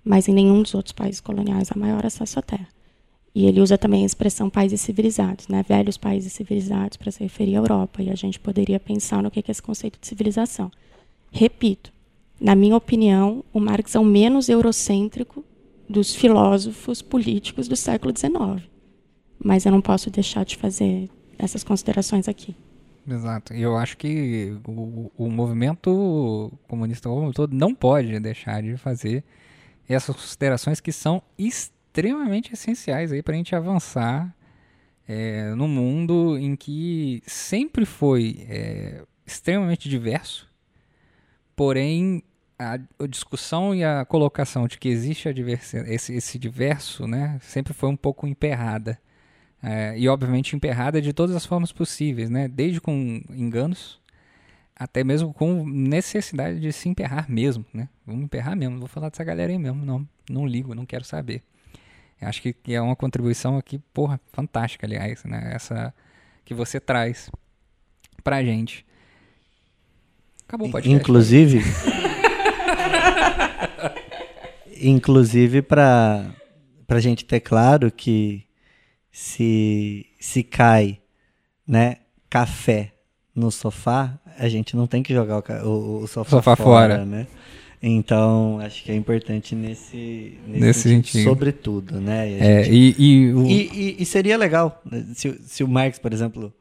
Mas 0.04 0.28
em 0.28 0.34
nenhum 0.34 0.62
dos 0.62 0.74
outros 0.74 0.92
países 0.92 1.20
coloniais 1.20 1.70
há 1.70 1.78
maior 1.78 2.04
acesso 2.04 2.38
à 2.38 2.42
terra. 2.42 2.68
E 3.34 3.46
ele 3.46 3.60
usa 3.60 3.78
também 3.78 4.02
a 4.02 4.06
expressão 4.06 4.50
países 4.50 4.80
civilizados, 4.80 5.46
né? 5.46 5.62
velhos 5.62 5.96
países 5.96 6.32
civilizados, 6.32 6.96
para 6.96 7.12
se 7.12 7.22
referir 7.22 7.54
à 7.56 7.58
Europa. 7.58 8.02
E 8.02 8.10
a 8.10 8.14
gente 8.14 8.40
poderia 8.40 8.80
pensar 8.80 9.22
no 9.22 9.30
que 9.30 9.38
é 9.38 9.44
esse 9.46 9.62
conceito 9.62 10.00
de 10.00 10.06
civilização. 10.06 10.70
Repito, 11.30 11.92
na 12.40 12.54
minha 12.54 12.76
opinião, 12.76 13.44
o 13.52 13.60
Marx 13.60 13.94
é 13.94 14.00
o 14.00 14.04
menos 14.04 14.48
eurocêntrico 14.48 15.44
dos 15.88 16.14
filósofos 16.14 17.02
políticos 17.02 17.68
do 17.68 17.76
século 17.76 18.12
XIX 18.16 18.70
mas 19.42 19.64
eu 19.64 19.72
não 19.72 19.80
posso 19.80 20.10
deixar 20.10 20.44
de 20.44 20.56
fazer 20.56 21.08
essas 21.38 21.64
considerações 21.64 22.28
aqui. 22.28 22.54
Exato. 23.08 23.54
E 23.54 23.62
eu 23.62 23.76
acho 23.76 23.96
que 23.96 24.54
o, 24.66 25.10
o 25.16 25.30
movimento 25.30 26.52
comunista 26.68 27.08
como 27.08 27.32
todo 27.32 27.56
não 27.56 27.74
pode 27.74 28.20
deixar 28.20 28.62
de 28.62 28.76
fazer 28.76 29.24
essas 29.94 30.14
considerações 30.14 30.80
que 30.80 30.92
são 30.92 31.22
extremamente 31.38 32.52
essenciais 32.52 33.12
aí 33.12 33.22
para 33.22 33.34
a 33.34 33.36
gente 33.36 33.54
avançar 33.54 34.34
é, 35.08 35.52
no 35.54 35.66
mundo 35.66 36.38
em 36.38 36.54
que 36.54 37.22
sempre 37.26 37.84
foi 37.84 38.46
é, 38.48 39.02
extremamente 39.26 39.88
diverso, 39.88 40.48
porém 41.56 42.22
a, 42.56 42.78
discussão 43.06 43.74
e 43.74 43.82
a 43.82 44.04
colocação 44.04 44.68
de 44.68 44.78
que 44.78 44.88
existe 44.88 45.28
a 45.28 45.32
esse, 45.88 46.14
esse 46.14 46.38
diverso, 46.38 47.06
né, 47.06 47.38
sempre 47.42 47.72
foi 47.72 47.88
um 47.88 47.96
pouco 47.96 48.26
emperrada. 48.26 49.00
É, 49.62 49.98
e 49.98 50.08
obviamente 50.08 50.56
emperrada 50.56 51.02
de 51.02 51.12
todas 51.12 51.36
as 51.36 51.44
formas 51.44 51.70
possíveis, 51.70 52.30
né? 52.30 52.48
Desde 52.48 52.80
com 52.80 53.22
enganos 53.28 53.99
até 54.80 55.04
mesmo 55.04 55.34
com 55.34 55.68
necessidade 55.68 56.58
de 56.58 56.72
se 56.72 56.88
emperrar 56.88 57.30
mesmo, 57.30 57.66
né? 57.70 57.86
Vamos 58.06 58.24
emperrar 58.24 58.56
mesmo, 58.56 58.78
vou 58.78 58.88
falar 58.88 59.10
dessa 59.10 59.22
galera 59.22 59.52
aí 59.52 59.58
mesmo, 59.58 59.84
não, 59.84 60.08
não 60.28 60.46
ligo, 60.46 60.74
não 60.74 60.86
quero 60.86 61.04
saber. 61.04 61.42
Eu 62.18 62.26
acho 62.26 62.40
que 62.40 62.56
é 62.66 62.80
uma 62.80 62.96
contribuição 62.96 63.58
aqui, 63.58 63.78
porra, 63.92 64.18
fantástica, 64.32 64.86
aliás, 64.86 65.22
né? 65.24 65.52
Essa 65.54 65.92
que 66.46 66.54
você 66.54 66.80
traz 66.80 67.30
pra 68.24 68.42
gente. 68.42 68.86
Acabou 70.48 70.68
o 70.68 70.70
podcast. 70.70 70.98
Inclusive, 70.98 71.60
inclusive 74.80 75.60
para 75.60 76.34
pra 76.86 77.00
gente 77.00 77.26
ter 77.26 77.40
claro 77.40 77.92
que 77.92 78.46
se, 79.12 80.06
se 80.18 80.42
cai 80.42 81.02
né, 81.66 81.98
café 82.30 82.94
no 83.34 83.50
sofá, 83.50 84.18
a 84.40 84.48
gente 84.48 84.74
não 84.74 84.86
tem 84.86 85.02
que 85.02 85.12
jogar 85.12 85.42
o, 85.64 85.68
o, 85.68 86.02
o 86.02 86.08
sofá, 86.08 86.30
sofá, 86.30 86.56
fora, 86.56 86.94
fora, 86.94 87.04
né? 87.04 87.26
Então, 87.82 88.58
acho 88.60 88.82
que 88.82 88.90
é 88.90 88.94
importante 88.94 89.54
nesse, 89.54 90.38
nesse, 90.46 90.60
nesse 90.60 90.80
sentido, 90.80 91.06
sentido. 91.12 91.24
sobretudo, 91.24 92.00
né? 92.00 92.30
E, 92.30 92.40
é, 92.40 92.64
gente... 92.64 92.74
e, 92.98 93.04
e, 93.04 93.34
o... 93.34 93.46
e, 93.46 93.96
e, 93.98 94.06
seria 94.06 94.38
legal 94.38 94.82
né, 94.84 95.06
se, 95.14 95.38
se 95.46 95.62
o 95.62 95.68
Marx, 95.68 95.98
por 95.98 96.12
exemplo, 96.12 96.52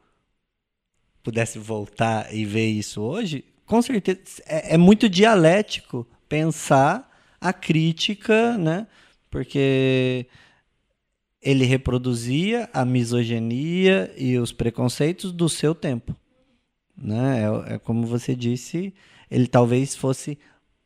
pudesse 1.22 1.58
voltar 1.58 2.34
e 2.34 2.44
ver 2.44 2.68
isso 2.68 3.00
hoje, 3.00 3.44
com 3.66 3.80
certeza 3.80 4.20
é, 4.46 4.74
é 4.74 4.78
muito 4.78 5.08
dialético 5.08 6.06
pensar 6.28 7.10
a 7.40 7.52
crítica, 7.52 8.58
né? 8.58 8.86
Porque 9.30 10.26
ele 11.40 11.64
reproduzia 11.64 12.68
a 12.74 12.84
misoginia 12.84 14.12
e 14.18 14.38
os 14.38 14.52
preconceitos 14.52 15.32
do 15.32 15.48
seu 15.48 15.74
tempo. 15.74 16.14
Né? 17.00 17.42
É, 17.68 17.74
é 17.74 17.78
como 17.78 18.06
você 18.06 18.34
disse, 18.34 18.92
ele 19.30 19.46
talvez 19.46 19.96
fosse 19.96 20.38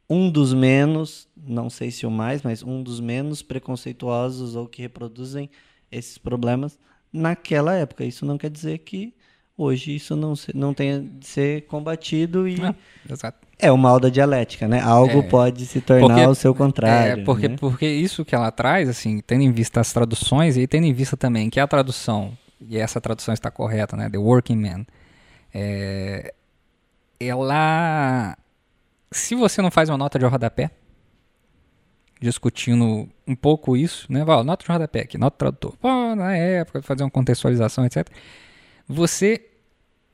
um 0.09 0.31
dos 0.31 0.53
menos, 0.55 1.27
não 1.37 1.69
sei 1.71 1.91
se 1.91 2.07
o 2.07 2.11
mais, 2.11 2.43
mas 2.43 2.63
um 2.63 2.83
dos 2.83 3.01
menos 3.01 3.43
preconceituosos 3.43 4.55
ou 4.55 4.67
que 4.67 4.83
reproduzem 4.83 5.49
esses 5.91 6.19
problemas 6.19 6.79
naquela 7.13 7.75
época. 7.75 8.05
Isso 8.05 8.25
não 8.27 8.37
quer 8.39 8.51
dizer 8.51 8.79
que 8.79 9.15
hoje 9.57 9.95
isso 9.95 10.15
não, 10.15 10.37
se, 10.37 10.55
não 10.57 10.75
tenha 10.75 11.01
de 11.01 11.27
ser 11.27 11.63
combatido 11.67 12.47
e 12.47 12.57
Ah, 12.61 12.75
é 13.59 13.71
o 13.73 13.79
mal 13.79 13.99
da 14.01 14.09
dialética, 14.09 14.67
né? 14.69 14.81
Algo 14.81 15.19
É. 15.21 15.23
pode 15.23 15.65
se 15.67 15.81
tornar 15.81 16.07
Porque- 16.09 16.27
o 16.27 16.35
seu 16.35 16.55
contrário. 16.55 17.23
É, 17.23 17.25
porque, 17.25 17.49
né? 17.49 17.57
porque 17.59 17.87
isso 17.87 18.25
que 18.25 18.35
ela 18.35 18.51
traz, 18.51 18.89
assim, 18.89 19.21
tendo 19.21 19.43
em 19.43 19.53
vista 19.53 19.81
as 19.81 19.93
traduções 19.93 20.57
e 20.57 20.67
tendo 20.67 20.87
em 20.87 20.93
vista 20.93 21.17
também 21.17 21.49
que 21.49 21.59
a 21.61 21.67
tradução, 21.67 22.37
e 22.61 22.77
essa 22.77 23.01
tradução 23.01 23.33
está 23.33 23.51
correta, 23.51 23.97
né? 23.97 24.11
The 24.11 24.19
Working 24.19 24.57
Man, 24.57 24.85
é, 25.55 26.35
ela. 27.21 28.37
Se 29.13 29.37
você 29.37 29.63
não 29.63 29.71
faz 29.71 29.89
uma 29.89 29.97
nota 29.97 30.19
de 30.19 30.25
rodapé, 30.27 30.71
discutindo 32.21 33.09
um 33.27 33.37
pouco 33.37 33.77
isso, 33.77 34.11
né? 34.13 34.25
Nota 34.25 34.65
de 34.65 34.71
rodapé 34.73 35.03
aqui, 35.03 35.17
nota 35.17 35.37
tradutor. 35.37 35.77
Pô, 35.77 36.15
na 36.17 36.37
época, 36.37 36.83
fazer 36.83 37.05
uma 37.05 37.11
contextualização, 37.11 37.85
etc. 37.87 38.09
Você. 38.89 39.51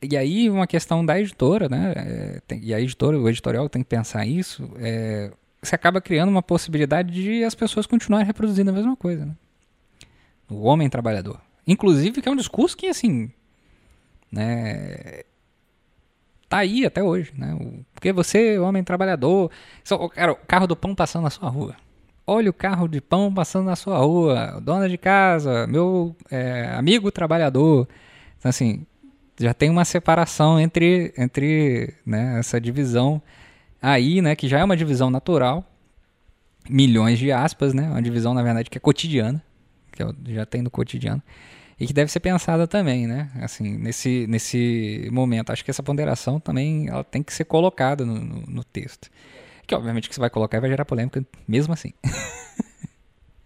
E 0.02 0.16
aí, 0.16 0.48
uma 0.48 0.66
questão 0.66 1.04
da 1.04 1.18
editora, 1.20 1.68
né? 1.68 1.92
é, 1.94 2.40
tem- 2.46 2.60
e 2.62 2.72
a 2.72 2.80
editora, 2.80 3.18
o 3.18 3.28
editorial 3.28 3.68
tem 3.68 3.82
que 3.82 3.88
pensar 3.88 4.26
isso. 4.26 4.70
É, 4.78 5.30
você 5.62 5.74
acaba 5.74 6.00
criando 6.00 6.30
uma 6.30 6.42
possibilidade 6.42 7.12
de 7.12 7.44
as 7.44 7.54
pessoas 7.54 7.86
continuarem 7.86 8.26
reproduzindo 8.26 8.70
a 8.70 8.72
mesma 8.72 8.96
coisa, 8.96 9.26
né? 9.26 9.36
O 10.48 10.62
homem 10.62 10.88
trabalhador. 10.88 11.38
Inclusive, 11.66 12.22
que 12.22 12.28
é 12.28 12.32
um 12.32 12.36
discurso 12.36 12.74
que, 12.76 12.86
assim, 12.86 13.30
né, 14.32 15.22
tá 16.50 16.58
aí 16.58 16.84
até 16.84 17.00
hoje, 17.00 17.32
né? 17.38 17.56
Porque 17.94 18.12
você, 18.12 18.58
homem 18.58 18.82
trabalhador, 18.82 19.52
só, 19.84 20.08
cara, 20.08 20.32
o 20.32 20.36
carro 20.36 20.66
do 20.66 20.74
pão 20.74 20.96
passando 20.96 21.22
na 21.22 21.30
sua 21.30 21.48
rua. 21.48 21.76
Olha 22.26 22.50
o 22.50 22.52
carro 22.52 22.88
de 22.88 23.00
pão 23.00 23.32
passando 23.32 23.66
na 23.66 23.76
sua 23.76 23.98
rua, 23.98 24.60
dona 24.60 24.88
de 24.88 24.98
casa, 24.98 25.66
meu 25.68 26.14
é, 26.28 26.68
amigo 26.74 27.10
trabalhador. 27.12 27.88
Então, 28.36 28.48
assim, 28.48 28.84
já 29.38 29.54
tem 29.54 29.70
uma 29.70 29.84
separação 29.84 30.58
entre, 30.58 31.14
entre 31.16 31.94
né, 32.04 32.40
essa 32.40 32.60
divisão 32.60 33.22
aí, 33.80 34.20
né, 34.20 34.34
que 34.34 34.48
já 34.48 34.58
é 34.58 34.64
uma 34.64 34.76
divisão 34.76 35.08
natural, 35.08 35.64
milhões 36.68 37.18
de 37.18 37.30
aspas, 37.30 37.72
né, 37.72 37.88
uma 37.88 38.02
divisão, 38.02 38.34
na 38.34 38.42
verdade, 38.42 38.68
que 38.68 38.76
é 38.76 38.80
cotidiana, 38.80 39.40
que 39.92 40.02
é 40.02 40.06
já 40.28 40.44
tem 40.44 40.62
no 40.62 40.70
cotidiano, 40.70 41.22
e 41.80 41.86
que 41.86 41.94
deve 41.94 42.12
ser 42.12 42.20
pensada 42.20 42.68
também, 42.68 43.06
né, 43.08 43.30
assim, 43.40 43.78
nesse, 43.78 44.26
nesse 44.28 45.08
momento. 45.12 45.50
Acho 45.50 45.64
que 45.64 45.70
essa 45.70 45.82
ponderação 45.82 46.38
também 46.38 46.88
ela 46.88 47.02
tem 47.02 47.22
que 47.22 47.32
ser 47.32 47.44
colocada 47.46 48.04
no, 48.04 48.14
no, 48.20 48.42
no 48.46 48.64
texto. 48.64 49.10
Que, 49.66 49.74
obviamente, 49.74 50.08
que 50.08 50.14
você 50.14 50.20
vai 50.20 50.30
colocar 50.30 50.58
e 50.58 50.60
vai 50.60 50.70
gerar 50.70 50.84
polêmica 50.84 51.24
mesmo 51.48 51.72
assim. 51.74 51.92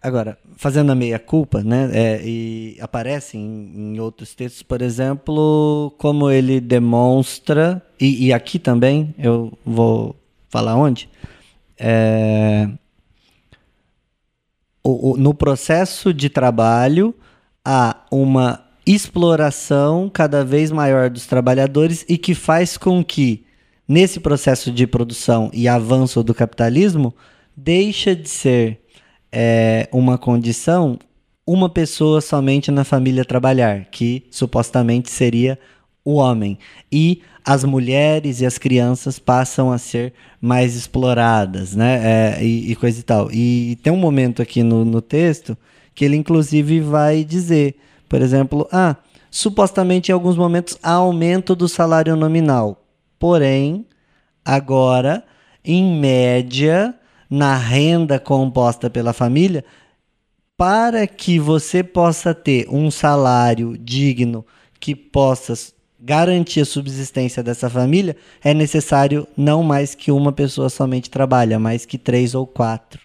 Agora, 0.01 0.37
fazendo 0.55 0.91
a 0.91 0.95
meia-culpa, 0.95 1.63
né? 1.63 1.89
é, 1.91 2.21
e 2.23 2.77
aparece 2.79 3.37
em, 3.37 3.95
em 3.95 3.99
outros 3.99 4.35
textos, 4.35 4.61
por 4.61 4.79
exemplo, 4.83 5.91
como 5.97 6.29
ele 6.29 6.61
demonstra, 6.61 7.81
e, 7.99 8.27
e 8.27 8.33
aqui 8.33 8.59
também, 8.59 9.15
eu 9.17 9.57
vou 9.65 10.15
falar 10.47 10.75
onde, 10.75 11.09
é, 11.79 12.69
o- 14.83 15.11
o- 15.13 15.17
no 15.17 15.33
processo 15.33 16.13
de 16.13 16.29
trabalho 16.29 17.13
há 17.63 17.94
uma 18.11 18.63
exploração 18.85 20.09
cada 20.13 20.43
vez 20.43 20.71
maior 20.71 21.09
dos 21.09 21.25
trabalhadores 21.25 22.05
e 22.07 22.17
que 22.17 22.35
faz 22.35 22.77
com 22.77 23.03
que, 23.03 23.43
nesse 23.87 24.19
processo 24.19 24.71
de 24.71 24.85
produção 24.85 25.49
e 25.53 25.67
avanço 25.67 26.23
do 26.23 26.33
capitalismo, 26.33 27.13
deixa 27.55 28.15
de 28.15 28.29
ser 28.29 28.79
é, 29.31 29.89
uma 29.91 30.17
condição 30.17 30.99
uma 31.47 31.69
pessoa 31.69 32.21
somente 32.21 32.71
na 32.71 32.83
família 32.83 33.23
trabalhar, 33.23 33.85
que 33.91 34.25
supostamente 34.31 35.11
seria 35.11 35.59
o 36.03 36.15
homem. 36.15 36.57
E 36.91 37.21
as 37.45 37.63
mulheres 37.63 38.41
e 38.41 38.45
as 38.45 38.57
crianças 38.57 39.19
passam 39.19 39.71
a 39.71 39.77
ser 39.77 40.13
mais 40.41 40.75
exploradas, 40.75 41.75
né? 41.75 42.01
É, 42.03 42.43
e, 42.43 42.71
e 42.71 42.75
coisa 42.75 42.99
e 42.99 43.03
tal. 43.03 43.31
E 43.31 43.77
tem 43.83 43.93
um 43.93 43.97
momento 43.97 44.41
aqui 44.41 44.63
no, 44.63 44.83
no 44.83 45.01
texto 45.01 45.55
que 45.93 46.03
ele, 46.03 46.17
inclusive, 46.17 46.81
vai 46.81 47.23
dizer, 47.23 47.75
por 48.15 48.21
exemplo, 48.21 48.65
ah, 48.71 48.95
supostamente 49.29 50.09
em 50.09 50.13
alguns 50.13 50.37
momentos 50.37 50.79
há 50.81 50.91
aumento 50.91 51.53
do 51.53 51.67
salário 51.67 52.15
nominal. 52.15 52.81
Porém, 53.19 53.85
agora, 54.45 55.21
em 55.65 55.99
média, 55.99 56.95
na 57.29 57.57
renda 57.57 58.17
composta 58.17 58.89
pela 58.89 59.11
família, 59.11 59.65
para 60.55 61.05
que 61.05 61.37
você 61.37 61.83
possa 61.83 62.33
ter 62.33 62.69
um 62.69 62.89
salário 62.89 63.77
digno 63.77 64.45
que 64.79 64.95
possa 64.95 65.53
garantir 65.99 66.61
a 66.61 66.65
subsistência 66.65 67.43
dessa 67.43 67.69
família, 67.69 68.15
é 68.41 68.53
necessário 68.53 69.27
não 69.35 69.61
mais 69.61 69.93
que 69.93 70.09
uma 70.09 70.31
pessoa 70.31 70.69
somente 70.69 71.09
trabalhe, 71.09 71.57
mais 71.57 71.85
que 71.85 71.97
três 71.97 72.33
ou 72.33 72.47
quatro. 72.47 73.04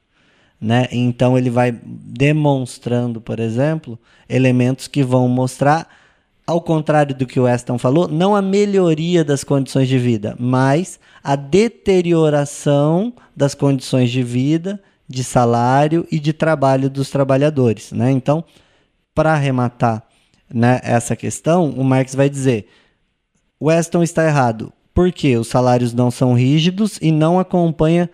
Né? 0.60 0.86
Então 0.92 1.38
ele 1.38 1.48
vai 1.48 1.72
demonstrando, 1.82 3.20
por 3.20 3.40
exemplo, 3.40 3.98
elementos 4.28 4.86
que 4.86 5.02
vão 5.02 5.26
mostrar, 5.26 5.88
ao 6.46 6.60
contrário 6.60 7.14
do 7.14 7.26
que 7.26 7.40
o 7.40 7.44
Weston 7.44 7.78
falou, 7.78 8.06
não 8.06 8.36
a 8.36 8.42
melhoria 8.42 9.24
das 9.24 9.42
condições 9.42 9.88
de 9.88 9.98
vida, 9.98 10.36
mas 10.38 11.00
a 11.24 11.34
deterioração 11.34 13.12
das 13.34 13.54
condições 13.54 14.10
de 14.10 14.22
vida, 14.22 14.80
de 15.08 15.24
salário 15.24 16.06
e 16.12 16.20
de 16.20 16.32
trabalho 16.32 16.90
dos 16.90 17.08
trabalhadores. 17.08 17.90
Né? 17.92 18.10
Então, 18.10 18.44
para 19.14 19.32
arrematar 19.32 20.02
né, 20.52 20.80
essa 20.82 21.16
questão, 21.16 21.70
o 21.70 21.82
Marx 21.82 22.14
vai 22.14 22.28
dizer: 22.28 22.68
Weston 23.62 24.02
está 24.02 24.26
errado, 24.26 24.72
porque 24.92 25.36
os 25.36 25.48
salários 25.48 25.94
não 25.94 26.10
são 26.10 26.34
rígidos 26.34 26.98
e 27.00 27.10
não 27.10 27.38
acompanha 27.38 28.10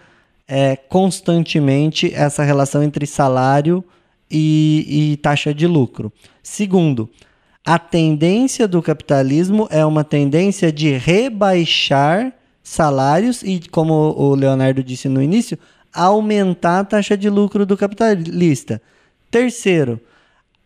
é, 0.49 0.77
constantemente 0.77 2.13
essa 2.15 2.43
relação 2.43 2.83
entre 2.83 3.07
salário 3.07 3.85
e, 4.31 5.13
e 5.13 5.17
taxa 5.17 5.53
de 5.53 5.67
lucro. 5.67 6.13
Segundo, 6.43 7.09
a 7.65 7.79
tendência 7.79 8.69
do 8.69 8.81
capitalismo 8.81 9.67
é 9.71 9.85
uma 9.85 10.05
tendência 10.05 10.71
de 10.71 10.93
rebaixar 10.93 12.33
salários 12.63 13.43
e, 13.43 13.61
como 13.71 13.93
o 13.93 14.35
Leonardo 14.35 14.83
disse 14.83 15.09
no 15.09 15.23
início, 15.23 15.59
aumentar 15.93 16.81
a 16.81 16.85
taxa 16.85 17.17
de 17.17 17.31
lucro 17.31 17.65
do 17.65 17.77
capitalista. 17.77 18.81
Terceiro, 19.31 20.01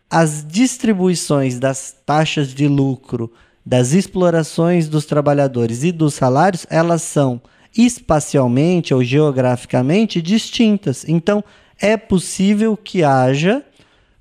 as 0.09 0.45
distribuições 0.47 1.57
das 1.57 1.95
taxas 2.05 2.53
de 2.53 2.67
lucro, 2.67 3.31
das 3.65 3.93
explorações 3.93 4.89
dos 4.89 5.05
trabalhadores 5.05 5.83
e 5.83 5.91
dos 5.91 6.15
salários, 6.15 6.67
elas 6.69 7.01
são 7.01 7.41
espacialmente 7.75 8.93
ou 8.93 9.03
geograficamente 9.03 10.21
distintas. 10.21 11.07
Então, 11.07 11.43
é 11.79 11.97
possível 11.97 12.77
que 12.77 13.03
haja 13.03 13.63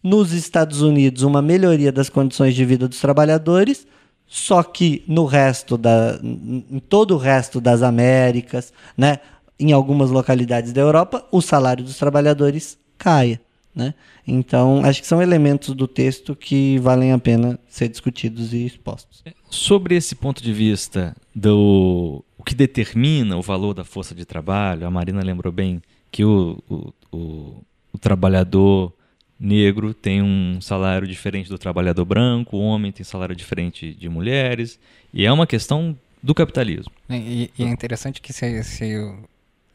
nos 0.03 0.32
Estados 0.32 0.80
Unidos 0.80 1.22
uma 1.22 1.42
melhoria 1.42 1.92
das 1.92 2.09
condições 2.09 2.55
de 2.55 2.64
vida 2.64 2.88
dos 2.88 3.01
trabalhadores, 3.01 3.86
só 4.26 4.62
que 4.62 5.05
no 5.07 5.24
resto 5.26 5.76
da 5.76 6.18
em 6.22 6.78
todo 6.88 7.14
o 7.14 7.18
resto 7.18 7.61
das 7.61 7.82
Américas, 7.82 8.72
né, 8.96 9.18
em 9.59 9.72
algumas 9.72 10.11
localidades 10.11 10.72
da 10.72 10.80
Europa, 10.80 11.26
o 11.30 11.42
salário 11.42 11.84
dos 11.84 11.98
trabalhadores 11.98 12.78
caia, 12.96 13.40
né? 13.74 13.92
Então, 14.26 14.82
acho 14.84 15.01
que 15.03 15.07
são 15.07 15.20
elementos 15.20 15.74
do 15.74 15.88
texto 15.88 16.36
que 16.36 16.78
valem 16.78 17.12
a 17.12 17.18
pena 17.18 17.59
ser 17.68 17.88
discutidos 17.88 18.53
e 18.53 18.64
expostos. 18.64 19.22
Sobre 19.51 19.96
esse 19.96 20.14
ponto 20.14 20.42
de 20.42 20.53
vista 20.53 21.14
do 21.34 22.24
o 22.38 22.42
que 22.42 22.55
determina 22.55 23.36
o 23.36 23.42
valor 23.42 23.74
da 23.74 23.84
força 23.84 24.14
de 24.14 24.24
trabalho, 24.24 24.86
a 24.86 24.90
Marina 24.90 25.22
lembrou 25.22 25.53
bem 25.53 25.82
que 26.11 26.24
o, 26.24 26.62
o, 26.70 26.92
o, 27.12 27.64
o 27.92 27.98
trabalhador 27.98 28.92
negro 29.38 29.92
tem 29.92 30.22
um 30.22 30.61
salário 30.61 31.07
diferente 31.07 31.48
do 31.48 31.59
trabalhador 31.59 32.05
branco, 32.05 32.57
o 32.57 32.61
homem 32.61 32.92
tem 32.92 33.05
salário 33.05 33.34
diferente 33.34 33.92
de 33.92 34.09
mulheres, 34.09 34.78
e 35.12 35.26
é 35.26 35.32
uma 35.32 35.46
questão 35.46 35.96
do 36.22 36.34
capitalismo. 36.34 36.92
E, 37.09 37.51
e 37.59 37.64
é 37.64 37.68
interessante 37.68 38.20
que 38.20 38.32
se, 38.32 38.62
se, 38.62 39.12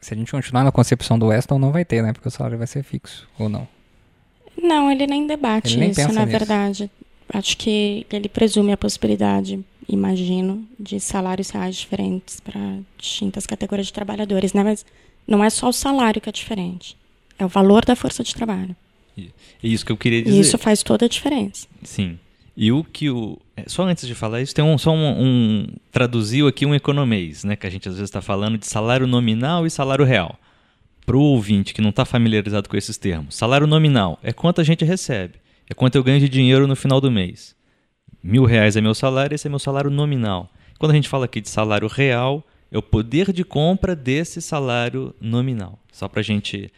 se 0.00 0.14
a 0.14 0.16
gente 0.16 0.30
continuar 0.30 0.64
na 0.64 0.72
concepção 0.72 1.18
do 1.18 1.26
Weston, 1.26 1.58
não 1.58 1.72
vai 1.72 1.84
ter, 1.84 2.02
né? 2.02 2.12
Porque 2.12 2.28
o 2.28 2.30
salário 2.30 2.56
vai 2.56 2.66
ser 2.66 2.82
fixo, 2.82 3.28
ou 3.38 3.48
não. 3.48 3.68
Não, 4.60 4.90
ele 4.90 5.06
nem 5.06 5.26
debate 5.26 5.74
Ele 5.74 5.80
nem 5.80 5.90
isso, 5.90 6.12
na 6.12 6.24
nisso. 6.24 6.38
verdade. 6.38 6.90
Acho 7.32 7.56
que 7.56 8.06
ele 8.10 8.28
presume 8.28 8.72
a 8.72 8.76
possibilidade, 8.76 9.58
imagino, 9.88 10.66
de 10.78 11.00
salários 11.00 11.50
reais 11.50 11.76
diferentes 11.76 12.40
para 12.40 12.78
distintas 12.96 13.46
categorias 13.46 13.88
de 13.88 13.92
trabalhadores, 13.92 14.52
né? 14.52 14.62
Mas 14.62 14.86
não 15.26 15.42
é 15.42 15.50
só 15.50 15.68
o 15.68 15.72
salário 15.72 16.20
que 16.20 16.28
é 16.28 16.32
diferente. 16.32 16.96
É 17.38 17.44
o 17.44 17.48
valor 17.48 17.84
da 17.84 17.96
força 17.96 18.22
de 18.22 18.34
trabalho. 18.34 18.74
É 19.18 19.68
isso 19.68 19.84
que 19.84 19.92
eu 19.92 19.96
queria 19.96 20.22
dizer. 20.22 20.36
E 20.36 20.40
isso 20.40 20.58
faz 20.58 20.82
toda 20.82 21.06
a 21.06 21.08
diferença. 21.08 21.66
Sim. 21.82 22.18
E 22.56 22.72
o 22.72 22.82
que 22.82 23.10
o. 23.10 23.38
É, 23.56 23.64
só 23.66 23.82
antes 23.82 24.06
de 24.06 24.14
falar 24.14 24.40
isso, 24.40 24.54
tem 24.54 24.64
um, 24.64 24.78
só 24.78 24.90
um, 24.92 25.22
um. 25.22 25.66
Traduziu 25.92 26.46
aqui 26.46 26.64
um 26.64 26.74
economês, 26.74 27.44
né? 27.44 27.56
Que 27.56 27.66
a 27.66 27.70
gente 27.70 27.88
às 27.88 27.94
vezes 27.94 28.08
está 28.08 28.22
falando 28.22 28.56
de 28.56 28.66
salário 28.66 29.06
nominal 29.06 29.66
e 29.66 29.70
salário 29.70 30.04
real. 30.04 30.38
Para 31.04 31.16
o 31.16 31.20
ouvinte 31.20 31.74
que 31.74 31.82
não 31.82 31.90
está 31.90 32.04
familiarizado 32.04 32.68
com 32.68 32.76
esses 32.76 32.96
termos, 32.96 33.36
salário 33.36 33.66
nominal 33.66 34.18
é 34.22 34.32
quanto 34.32 34.60
a 34.60 34.64
gente 34.64 34.84
recebe, 34.84 35.34
é 35.68 35.74
quanto 35.74 35.96
eu 35.96 36.04
ganho 36.04 36.20
de 36.20 36.28
dinheiro 36.28 36.66
no 36.66 36.76
final 36.76 37.00
do 37.00 37.10
mês. 37.10 37.54
Mil 38.22 38.44
reais 38.44 38.76
é 38.76 38.80
meu 38.80 38.94
salário, 38.94 39.34
esse 39.34 39.46
é 39.46 39.50
meu 39.50 39.58
salário 39.58 39.90
nominal. 39.90 40.50
Quando 40.78 40.92
a 40.92 40.94
gente 40.94 41.08
fala 41.08 41.24
aqui 41.24 41.40
de 41.40 41.48
salário 41.48 41.88
real, 41.88 42.46
é 42.70 42.78
o 42.78 42.82
poder 42.82 43.32
de 43.32 43.44
compra 43.44 43.94
desse 43.94 44.42
salário 44.42 45.14
nominal. 45.20 45.78
Só 45.92 46.08
para 46.08 46.20
a 46.20 46.24
gente. 46.24 46.72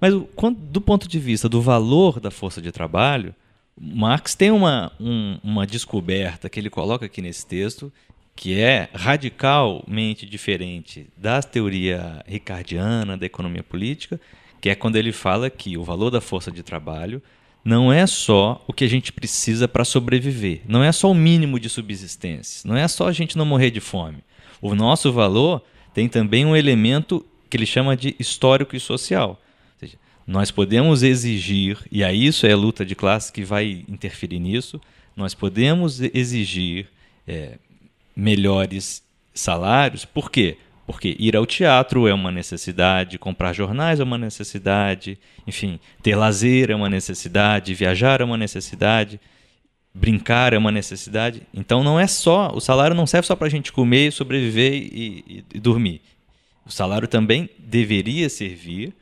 Mas 0.00 0.14
do 0.14 0.80
ponto 0.80 1.08
de 1.08 1.18
vista 1.18 1.48
do 1.48 1.60
valor 1.60 2.18
da 2.18 2.30
força 2.30 2.60
de 2.60 2.72
trabalho, 2.72 3.34
Marx 3.80 4.34
tem 4.34 4.50
uma, 4.50 4.92
um, 5.00 5.38
uma 5.42 5.66
descoberta 5.66 6.48
que 6.48 6.58
ele 6.58 6.70
coloca 6.70 7.06
aqui 7.06 7.22
nesse 7.22 7.46
texto 7.46 7.92
que 8.34 8.58
é 8.58 8.88
radicalmente 8.94 10.26
diferente 10.26 11.08
da 11.16 11.42
teoria 11.42 12.24
ricardiana 12.26 13.16
da 13.16 13.26
economia 13.26 13.62
política, 13.62 14.20
que 14.60 14.70
é 14.70 14.74
quando 14.74 14.96
ele 14.96 15.12
fala 15.12 15.50
que 15.50 15.76
o 15.76 15.84
valor 15.84 16.10
da 16.10 16.20
força 16.20 16.50
de 16.50 16.62
trabalho 16.62 17.22
não 17.64 17.92
é 17.92 18.06
só 18.06 18.62
o 18.66 18.72
que 18.72 18.84
a 18.84 18.88
gente 18.88 19.12
precisa 19.12 19.68
para 19.68 19.84
sobreviver, 19.84 20.62
não 20.66 20.82
é 20.82 20.90
só 20.90 21.10
o 21.10 21.14
mínimo 21.14 21.60
de 21.60 21.68
subsistência, 21.68 22.68
não 22.68 22.76
é 22.76 22.86
só 22.88 23.08
a 23.08 23.12
gente 23.12 23.38
não 23.38 23.46
morrer 23.46 23.70
de 23.70 23.80
fome. 23.80 24.18
O 24.60 24.74
nosso 24.74 25.12
valor 25.12 25.62
tem 25.94 26.08
também 26.08 26.44
um 26.44 26.56
elemento 26.56 27.24
que 27.48 27.56
ele 27.56 27.66
chama 27.66 27.96
de 27.96 28.16
histórico 28.18 28.74
e 28.74 28.80
social. 28.80 29.40
Nós 30.26 30.50
podemos 30.50 31.02
exigir, 31.02 31.78
e 31.90 32.04
aí 32.04 32.26
isso 32.26 32.46
é 32.46 32.52
a 32.52 32.56
luta 32.56 32.86
de 32.86 32.94
classe 32.94 33.32
que 33.32 33.44
vai 33.44 33.84
interferir 33.88 34.38
nisso, 34.38 34.80
nós 35.16 35.34
podemos 35.34 36.00
exigir 36.00 36.86
é, 37.26 37.58
melhores 38.14 39.02
salários. 39.34 40.04
Por 40.04 40.30
quê? 40.30 40.56
Porque 40.86 41.16
ir 41.18 41.36
ao 41.36 41.46
teatro 41.46 42.08
é 42.08 42.14
uma 42.14 42.32
necessidade, 42.32 43.18
comprar 43.18 43.52
jornais 43.52 44.00
é 44.00 44.04
uma 44.04 44.18
necessidade, 44.18 45.18
enfim, 45.46 45.78
ter 46.02 46.16
lazer 46.16 46.70
é 46.70 46.74
uma 46.74 46.88
necessidade, 46.88 47.74
viajar 47.74 48.20
é 48.20 48.24
uma 48.24 48.36
necessidade, 48.36 49.20
brincar 49.94 50.52
é 50.52 50.58
uma 50.58 50.72
necessidade. 50.72 51.42
Então 51.54 51.84
não 51.84 51.98
é 51.98 52.06
só, 52.06 52.50
o 52.52 52.60
salário 52.60 52.96
não 52.96 53.06
serve 53.06 53.26
só 53.26 53.36
para 53.36 53.46
a 53.46 53.50
gente 53.50 53.72
comer, 53.72 54.12
sobreviver 54.12 54.72
e, 54.74 55.24
e, 55.26 55.44
e 55.54 55.60
dormir. 55.60 56.02
O 56.66 56.70
salário 56.70 57.06
também 57.06 57.48
deveria 57.58 58.28
servir 58.28 58.92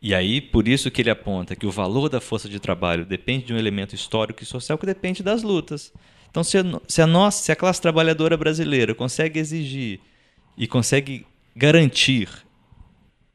e 0.00 0.14
aí, 0.14 0.40
por 0.40 0.68
isso 0.68 0.90
que 0.90 1.02
ele 1.02 1.10
aponta 1.10 1.56
que 1.56 1.66
o 1.66 1.70
valor 1.70 2.08
da 2.08 2.20
força 2.20 2.48
de 2.48 2.60
trabalho 2.60 3.04
depende 3.04 3.46
de 3.46 3.54
um 3.54 3.58
elemento 3.58 3.94
histórico 3.94 4.42
e 4.42 4.46
social 4.46 4.78
que 4.78 4.86
depende 4.86 5.22
das 5.22 5.42
lutas. 5.42 5.92
Então, 6.30 6.44
se 6.44 6.58
a, 6.58 6.62
se 6.86 7.02
a, 7.02 7.06
nossa, 7.06 7.42
se 7.42 7.50
a 7.50 7.56
classe 7.56 7.80
trabalhadora 7.80 8.36
brasileira 8.36 8.94
consegue 8.94 9.40
exigir 9.40 10.00
e 10.56 10.66
consegue 10.66 11.26
garantir 11.54 12.28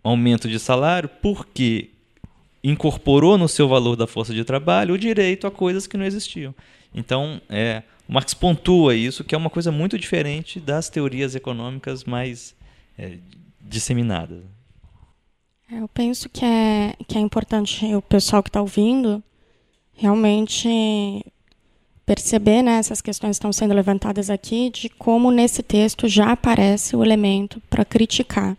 aumento 0.03 0.47
de 0.47 0.59
salário, 0.59 1.09
porque 1.21 1.89
incorporou 2.63 3.37
no 3.37 3.47
seu 3.47 3.67
valor 3.67 3.95
da 3.95 4.07
força 4.07 4.33
de 4.33 4.43
trabalho 4.43 4.93
o 4.93 4.97
direito 4.97 5.47
a 5.47 5.51
coisas 5.51 5.87
que 5.87 5.97
não 5.97 6.05
existiam. 6.05 6.53
Então, 6.93 7.41
é, 7.49 7.83
Marx 8.07 8.33
pontua 8.33 8.95
isso, 8.95 9.23
que 9.23 9.33
é 9.33 9.37
uma 9.37 9.49
coisa 9.49 9.71
muito 9.71 9.97
diferente 9.97 10.59
das 10.59 10.89
teorias 10.89 11.33
econômicas 11.35 12.03
mais 12.03 12.55
é, 12.97 13.17
disseminadas. 13.59 14.43
É, 15.71 15.79
eu 15.79 15.87
penso 15.87 16.27
que 16.27 16.43
é, 16.43 16.95
que 17.07 17.17
é 17.17 17.21
importante 17.21 17.85
o 17.95 18.01
pessoal 18.01 18.43
que 18.43 18.49
está 18.49 18.61
ouvindo 18.61 19.23
realmente 19.93 21.23
perceber 22.05 22.61
né, 22.61 22.73
essas 22.77 23.01
questões 23.01 23.31
que 23.31 23.39
estão 23.39 23.53
sendo 23.53 23.73
levantadas 23.73 24.29
aqui, 24.29 24.69
de 24.69 24.89
como 24.89 25.31
nesse 25.31 25.63
texto 25.63 26.07
já 26.07 26.31
aparece 26.31 26.95
o 26.95 27.03
elemento 27.03 27.61
para 27.69 27.85
criticar 27.85 28.57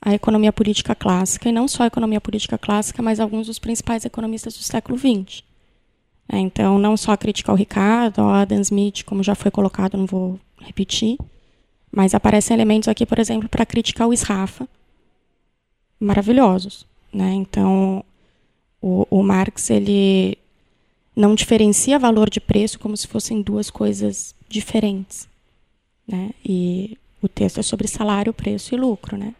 a 0.00 0.14
economia 0.14 0.52
política 0.52 0.94
clássica, 0.94 1.48
e 1.48 1.52
não 1.52 1.66
só 1.66 1.82
a 1.82 1.86
economia 1.86 2.20
política 2.20 2.56
clássica, 2.56 3.02
mas 3.02 3.18
alguns 3.18 3.46
dos 3.46 3.58
principais 3.58 4.04
economistas 4.04 4.54
do 4.54 4.62
século 4.62 4.98
XX. 4.98 5.42
É, 6.28 6.38
então, 6.38 6.78
não 6.78 6.96
só 6.96 7.16
criticar 7.16 7.54
o 7.54 7.58
Ricardo, 7.58 8.22
o 8.22 8.28
Adam 8.28 8.60
Smith, 8.60 9.04
como 9.04 9.22
já 9.22 9.34
foi 9.34 9.50
colocado, 9.50 9.96
não 9.96 10.06
vou 10.06 10.38
repetir, 10.60 11.18
mas 11.90 12.14
aparecem 12.14 12.54
elementos 12.54 12.88
aqui, 12.88 13.06
por 13.06 13.18
exemplo, 13.18 13.48
para 13.48 13.64
criticar 13.64 14.06
o 14.08 14.12
Israfa, 14.12 14.68
maravilhosos. 15.98 16.84
Né? 17.12 17.32
Então, 17.32 18.04
o, 18.80 19.06
o 19.10 19.22
Marx 19.22 19.70
ele 19.70 20.36
não 21.16 21.34
diferencia 21.34 21.98
valor 21.98 22.28
de 22.28 22.40
preço 22.40 22.78
como 22.78 22.96
se 22.96 23.08
fossem 23.08 23.40
duas 23.40 23.70
coisas 23.70 24.34
diferentes. 24.46 25.26
Né? 26.06 26.30
E 26.44 26.98
o 27.22 27.28
texto 27.28 27.58
é 27.58 27.62
sobre 27.62 27.88
salário, 27.88 28.34
preço 28.34 28.74
e 28.74 28.78
lucro. 28.78 29.16
Né? 29.16 29.34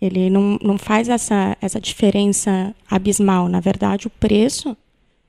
Ele 0.00 0.28
não, 0.28 0.58
não 0.62 0.76
faz 0.76 1.08
essa, 1.08 1.56
essa 1.62 1.80
diferença 1.80 2.74
abismal. 2.90 3.48
Na 3.48 3.58
verdade, 3.58 4.06
o 4.06 4.10
preço 4.10 4.76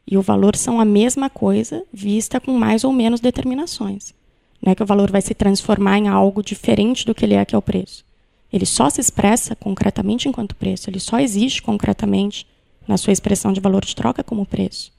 e 0.05 0.18
o 0.18 0.22
valor 0.22 0.57
são 0.57 0.82
a 0.82 0.86
mesma 0.86 1.30
coisa, 1.30 1.84
vista 1.93 2.41
com 2.41 2.51
mais 2.51 2.84
ou 2.84 2.91
menos 2.91 3.22
determinações. 3.22 4.14
Não 4.61 4.72
é 4.72 4.76
que 4.76 4.84
o 4.84 4.86
valor 4.86 5.09
vai 5.09 5.22
se 5.22 5.34
transformar 5.34 5.97
em 5.97 6.09
algo 6.09 6.43
diferente 6.43 7.05
do 7.05 7.16
que 7.16 7.24
ele 7.24 7.36
é, 7.36 7.45
que 7.45 7.55
é 7.55 7.57
o 7.57 7.61
preço. 7.61 8.03
Ele 8.51 8.66
só 8.66 8.89
se 8.89 8.99
expressa 8.99 9.55
concretamente 9.55 10.28
enquanto 10.28 10.55
preço, 10.55 10.89
ele 10.89 10.99
só 10.99 11.20
existe 11.20 11.61
concretamente 11.61 12.45
na 12.88 12.97
sua 12.97 13.14
expressão 13.14 13.53
de 13.53 13.61
valor 13.61 13.84
de 13.84 13.95
troca 13.95 14.24
como 14.24 14.45
preço. 14.45 14.91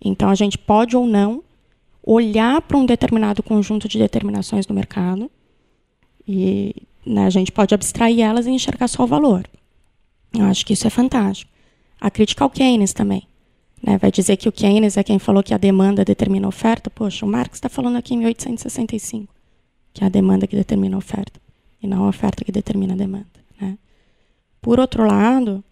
Então 0.00 0.28
a 0.28 0.34
gente 0.34 0.58
pode 0.58 0.96
ou 0.96 1.06
não 1.06 1.42
olhar 2.02 2.60
para 2.62 2.76
um 2.76 2.86
determinado 2.86 3.42
conjunto 3.42 3.88
de 3.88 3.98
determinações 3.98 4.66
do 4.66 4.74
mercado 4.74 5.30
e 6.26 6.74
né, 7.04 7.26
a 7.26 7.30
gente 7.30 7.50
pode 7.50 7.74
abstrair 7.74 8.20
elas 8.20 8.46
e 8.46 8.50
enxergar 8.50 8.88
só 8.88 9.04
o 9.04 9.06
valor. 9.06 9.48
Eu 10.32 10.44
acho 10.44 10.64
que 10.64 10.72
isso 10.72 10.86
é 10.86 10.90
fantástico. 10.90 11.50
A 12.00 12.10
crítica 12.10 12.44
ao 12.44 12.50
Keynes 12.50 12.92
também. 12.92 13.26
Né, 13.82 13.98
vai 13.98 14.10
dizer 14.10 14.36
que 14.36 14.48
o 14.48 14.52
Keynes 14.52 14.96
é 14.96 15.02
quem 15.02 15.18
falou 15.18 15.42
que 15.42 15.54
a 15.54 15.58
demanda 15.58 16.04
determina 16.04 16.46
a 16.46 16.48
oferta. 16.48 16.90
Poxa, 16.90 17.24
o 17.24 17.28
Marx 17.28 17.56
está 17.56 17.68
falando 17.68 17.96
aqui 17.96 18.14
em 18.14 18.18
1865 18.18 19.36
que 19.96 20.04
é 20.04 20.06
a 20.06 20.10
demanda 20.10 20.46
que 20.46 20.54
determina 20.54 20.94
a 20.94 20.98
oferta 20.98 21.40
e 21.82 21.86
não 21.86 22.04
a 22.04 22.08
oferta 22.10 22.44
que 22.44 22.52
determina 22.52 22.92
a 22.92 22.96
demanda. 22.98 23.24
Né? 23.58 23.78
Por 24.60 24.78
outro 24.78 25.06
lado, 25.06 25.64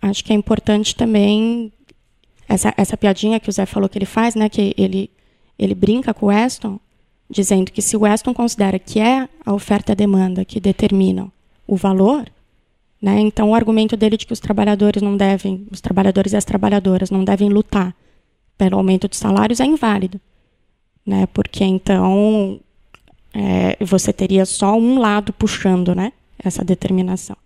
acho 0.00 0.24
que 0.24 0.32
é 0.32 0.34
importante 0.34 0.96
também 0.96 1.70
essa, 2.48 2.72
essa 2.76 2.96
piadinha 2.96 3.38
que 3.38 3.48
o 3.48 3.52
Zé 3.52 3.66
falou 3.66 3.88
que 3.88 3.98
ele 3.98 4.06
faz, 4.06 4.34
né, 4.34 4.48
que 4.48 4.74
ele, 4.76 5.10
ele 5.58 5.74
brinca 5.74 6.14
com 6.14 6.26
o 6.26 6.28
Weston, 6.30 6.80
dizendo 7.28 7.70
que 7.70 7.82
se 7.82 7.96
o 7.96 8.00
Weston 8.00 8.32
considera 8.32 8.78
que 8.78 8.98
é 8.98 9.28
a 9.44 9.52
oferta 9.52 9.92
e 9.92 9.94
a 9.94 9.96
demanda 9.96 10.44
que 10.44 10.58
determinam 10.58 11.30
o 11.66 11.76
valor, 11.76 12.26
né, 13.00 13.20
então 13.20 13.50
o 13.50 13.54
argumento 13.54 13.96
dele 13.96 14.16
de 14.16 14.26
que 14.26 14.32
os 14.32 14.40
trabalhadores 14.40 15.02
não 15.02 15.16
devem, 15.16 15.66
os 15.70 15.80
trabalhadores 15.80 16.32
e 16.32 16.36
as 16.36 16.44
trabalhadoras 16.44 17.10
não 17.10 17.22
devem 17.22 17.50
lutar 17.50 17.94
pelo 18.56 18.76
aumento 18.76 19.06
de 19.08 19.16
salários 19.16 19.60
é 19.60 19.66
inválido, 19.66 20.18
né, 21.04 21.26
porque 21.26 21.64
então 21.64 22.58
é, 23.34 23.76
você 23.84 24.12
teria 24.12 24.46
só 24.46 24.74
um 24.74 24.98
lado 24.98 25.32
puxando 25.34 25.94
né, 25.94 26.12
essa 26.38 26.64
determinação. 26.64 27.36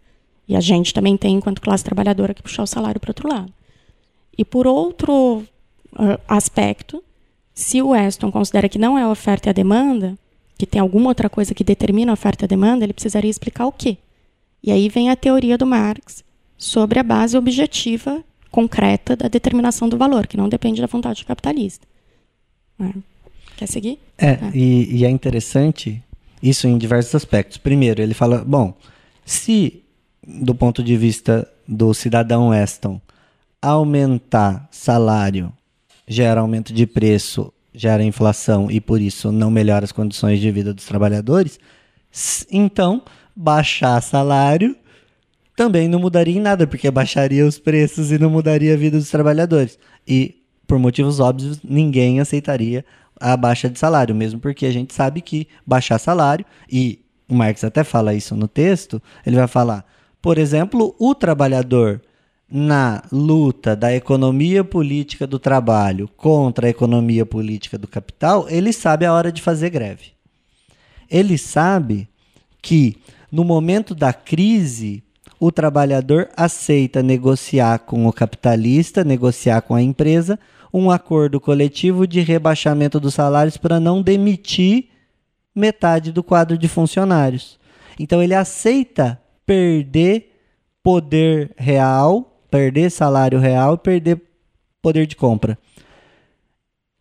E 0.46 0.57
a 0.57 0.61
gente 0.61 0.92
também 0.92 1.16
tem, 1.16 1.36
enquanto 1.36 1.61
classe 1.61 1.84
trabalhadora, 1.84 2.34
que 2.34 2.42
puxar 2.42 2.62
o 2.62 2.66
salário 2.66 3.00
para 3.00 3.11
outro 3.11 3.28
lado. 3.28 3.53
E 4.37 4.45
por 4.45 4.66
outro 4.66 5.45
uh, 5.93 6.20
aspecto, 6.26 7.03
se 7.55 7.83
o 7.83 7.89
Weston 7.89 8.30
considera 8.30 8.68
que 8.68 8.78
não 8.78 8.99
é 8.99 9.03
a 9.03 9.11
oferta 9.11 9.49
e 9.49 9.51
a 9.51 9.53
demanda, 9.53 10.16
que 10.59 10.66
tem 10.66 10.80
alguma 10.80 11.09
outra 11.09 11.28
coisa 11.28 11.55
que 11.55 11.64
determina 11.64 12.12
a 12.12 12.14
oferta 12.14 12.45
e 12.45 12.47
a 12.47 12.49
demanda, 12.49 12.85
ele 12.85 12.93
precisaria 12.93 13.30
explicar 13.30 13.66
o 13.66 13.72
quê. 13.72 13.99
E 14.62 14.70
aí 14.70 14.89
vem 14.89 15.11
a 15.11 15.16
teoria 15.16 15.59
do 15.59 15.66
Marx 15.66 16.24
sobre 16.57 16.99
a 16.99 17.03
base 17.03 17.37
objetiva 17.37 18.22
concreta 18.51 19.16
da 19.16 19.28
determinação 19.28 19.89
do 19.89 19.99
valor, 19.99 20.26
que 20.26 20.37
não 20.37 20.49
depende 20.49 20.80
da 20.80 20.87
vontade 20.87 21.24
capitalista. 21.24 21.87
É. 22.80 22.93
Quer 23.57 23.66
seguir? 23.66 23.99
É, 24.16 24.30
é. 24.30 24.51
E, 24.55 24.99
e 24.99 25.05
é 25.05 25.11
interessante 25.11 26.03
isso 26.43 26.66
em 26.66 26.78
diversos 26.78 27.14
aspectos. 27.14 27.59
Primeiro, 27.59 28.03
ele 28.03 28.14
fala, 28.14 28.45
bom, 28.45 28.74
se 29.24 29.83
do 30.22 30.55
ponto 30.55 30.83
de 30.83 30.97
vista 30.97 31.49
do 31.66 31.93
cidadão 31.93 32.49
Weston, 32.49 33.01
aumentar 33.62 34.68
salário 34.70 35.52
gera 36.06 36.40
aumento 36.40 36.72
de 36.74 36.86
preço, 36.86 37.52
gera 37.72 38.02
inflação 38.02 38.70
e 38.70 38.80
por 38.80 39.00
isso 39.00 39.30
não 39.30 39.50
melhora 39.50 39.84
as 39.84 39.92
condições 39.92 40.40
de 40.40 40.50
vida 40.50 40.74
dos 40.74 40.84
trabalhadores, 40.84 41.58
então 42.50 43.02
baixar 43.34 44.02
salário 44.02 44.76
também 45.56 45.86
não 45.86 46.00
mudaria 46.00 46.36
em 46.36 46.40
nada, 46.40 46.66
porque 46.66 46.90
baixaria 46.90 47.46
os 47.46 47.58
preços 47.58 48.10
e 48.10 48.18
não 48.18 48.30
mudaria 48.30 48.74
a 48.74 48.76
vida 48.76 48.98
dos 48.98 49.10
trabalhadores. 49.10 49.78
E 50.06 50.42
por 50.66 50.78
motivos 50.78 51.20
óbvios, 51.20 51.60
ninguém 51.62 52.20
aceitaria 52.20 52.84
a 53.20 53.36
baixa 53.36 53.68
de 53.68 53.78
salário, 53.78 54.14
mesmo 54.14 54.40
porque 54.40 54.66
a 54.66 54.72
gente 54.72 54.92
sabe 54.92 55.20
que 55.20 55.46
baixar 55.66 55.98
salário, 55.98 56.44
e 56.70 57.04
o 57.28 57.34
Marx 57.34 57.62
até 57.62 57.84
fala 57.84 58.14
isso 58.14 58.34
no 58.34 58.48
texto, 58.48 59.00
ele 59.24 59.36
vai 59.36 59.46
falar, 59.46 59.84
por 60.20 60.38
exemplo, 60.38 60.94
o 60.98 61.14
trabalhador 61.14 62.00
na 62.55 63.03
luta 63.11 63.74
da 63.74 63.94
economia 63.94 64.62
política 64.62 65.26
do 65.26 65.38
trabalho 65.38 66.07
contra 66.18 66.66
a 66.66 66.70
economia 66.70 67.24
política 67.24 67.78
do 67.78 67.88
capital, 67.88 68.46
ele 68.50 68.74
sabe 68.74 69.07
a 69.07 69.12
hora 69.14 69.32
de 69.32 69.40
fazer 69.40 69.70
greve. 69.70 70.12
Ele 71.11 71.38
sabe 71.38 72.07
que 72.61 72.98
no 73.30 73.42
momento 73.42 73.94
da 73.94 74.12
crise, 74.12 75.03
o 75.40 75.50
trabalhador 75.50 76.28
aceita 76.36 77.03
negociar 77.03 77.78
com 77.78 78.07
o 78.07 78.12
capitalista, 78.12 79.03
negociar 79.03 79.62
com 79.62 79.74
a 79.74 79.80
empresa, 79.80 80.38
um 80.74 80.90
acordo 80.90 81.40
coletivo 81.40 82.07
de 82.07 82.20
rebaixamento 82.20 83.00
dos 83.00 83.14
salários 83.14 83.57
para 83.57 83.80
não 83.80 84.03
demitir 84.03 84.90
metade 85.55 86.12
do 86.12 86.22
quadro 86.22 86.59
de 86.59 86.68
funcionários. 86.68 87.59
Então 87.98 88.22
ele 88.22 88.34
aceita 88.34 89.18
perder 89.46 90.32
poder 90.82 91.53
real 91.57 92.32
perder 92.53 92.90
salário 92.90 93.38
real 93.38 93.74
e 93.74 93.78
perder 93.78 94.22
poder 94.82 95.07
de 95.07 95.16
compra. 95.16 95.59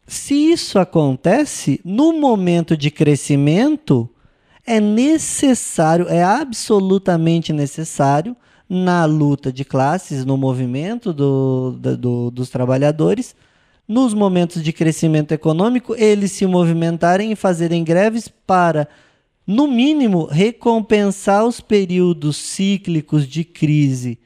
Se 0.08 0.34
isso 0.34 0.80
acontece, 0.80 1.82
no 1.84 2.14
momento 2.14 2.78
de 2.78 2.90
crescimento, 2.90 4.10
é 4.66 4.80
necessário, 4.80 6.08
é 6.08 6.24
absolutamente 6.24 7.52
necessário, 7.52 8.36
na 8.70 9.04
luta 9.04 9.52
de 9.52 9.66
classes, 9.66 10.24
no 10.24 10.38
movimento 10.38 11.12
do, 11.12 11.78
do, 11.78 12.32
dos 12.32 12.50
trabalhadores, 12.50 13.36
nos 13.86 14.14
momentos 14.14 14.64
de 14.64 14.72
crescimento 14.72 15.34
econômico, 15.34 15.94
eles 15.98 16.32
se 16.32 16.46
movimentarem 16.46 17.34
e 17.34 17.36
fazerem 17.36 17.84
greves 17.84 18.30
para, 18.30 18.88
no 19.46 19.68
mínimo, 19.68 20.26
recompensar 20.26 21.46
os 21.46 21.60
períodos 21.60 22.38
cíclicos 22.38 23.28
de 23.28 23.44
crise 23.44 24.18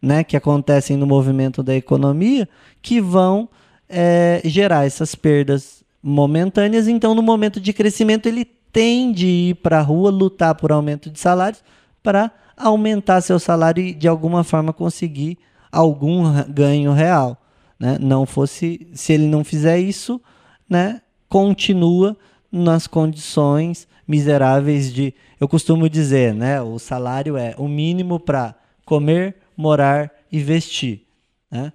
né, 0.00 0.24
que 0.24 0.36
acontecem 0.36 0.96
no 0.96 1.06
movimento 1.06 1.62
da 1.62 1.74
economia 1.74 2.48
que 2.80 3.00
vão 3.00 3.48
é, 3.88 4.40
gerar 4.44 4.86
essas 4.86 5.14
perdas 5.14 5.82
momentâneas. 6.02 6.88
Então, 6.88 7.14
no 7.14 7.22
momento 7.22 7.60
de 7.60 7.72
crescimento, 7.72 8.26
ele 8.26 8.44
tem 8.72 9.12
de 9.12 9.26
ir 9.26 9.54
para 9.56 9.78
a 9.78 9.82
rua 9.82 10.10
lutar 10.10 10.54
por 10.54 10.72
aumento 10.72 11.10
de 11.10 11.18
salários 11.18 11.62
para 12.02 12.30
aumentar 12.56 13.20
seu 13.20 13.38
salário 13.38 13.82
e, 13.82 13.94
de 13.94 14.08
alguma 14.08 14.44
forma, 14.44 14.72
conseguir 14.72 15.38
algum 15.70 16.24
ganho 16.48 16.92
real. 16.92 17.36
Né? 17.78 17.98
Não 18.00 18.26
fosse, 18.26 18.88
se 18.94 19.12
ele 19.12 19.26
não 19.26 19.42
fizer 19.42 19.78
isso, 19.78 20.20
né, 20.68 21.00
continua 21.28 22.16
nas 22.52 22.86
condições 22.86 23.88
miseráveis 24.06 24.92
de, 24.92 25.14
eu 25.40 25.48
costumo 25.48 25.88
dizer, 25.88 26.34
né, 26.34 26.60
o 26.60 26.78
salário 26.78 27.36
é 27.36 27.54
o 27.56 27.68
mínimo 27.68 28.18
para 28.18 28.54
comer, 28.84 29.36
morar 29.60 30.10
e 30.32 30.40
vestir. 30.40 31.06
Né? 31.50 31.72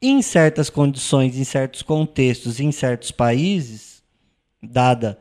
Em 0.00 0.20
certas 0.20 0.68
condições, 0.68 1.36
em 1.36 1.44
certos 1.44 1.82
contextos, 1.82 2.60
em 2.60 2.70
certos 2.70 3.10
países, 3.10 4.02
dada 4.62 5.18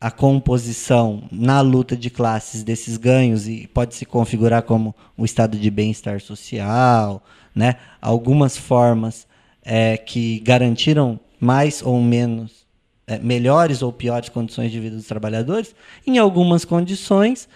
a 0.00 0.10
composição 0.10 1.24
na 1.30 1.60
luta 1.60 1.96
de 1.96 2.10
classes 2.10 2.62
desses 2.62 2.96
ganhos 2.96 3.48
e 3.48 3.66
pode 3.66 3.94
se 3.94 4.04
configurar 4.04 4.62
como 4.62 4.94
um 5.16 5.24
estado 5.24 5.56
de 5.58 5.70
bem-estar 5.70 6.20
social, 6.20 7.22
né? 7.54 7.76
algumas 8.00 8.56
formas 8.56 9.26
é, 9.62 9.96
que 9.96 10.40
garantiram 10.40 11.18
mais 11.40 11.82
ou 11.82 12.00
menos 12.00 12.66
é, 13.06 13.18
melhores 13.18 13.82
ou 13.82 13.92
piores 13.92 14.28
condições 14.28 14.70
de 14.70 14.80
vida 14.80 14.96
dos 14.96 15.06
trabalhadores, 15.06 15.74
em 16.06 16.18
algumas 16.18 16.64
condições 16.64 17.48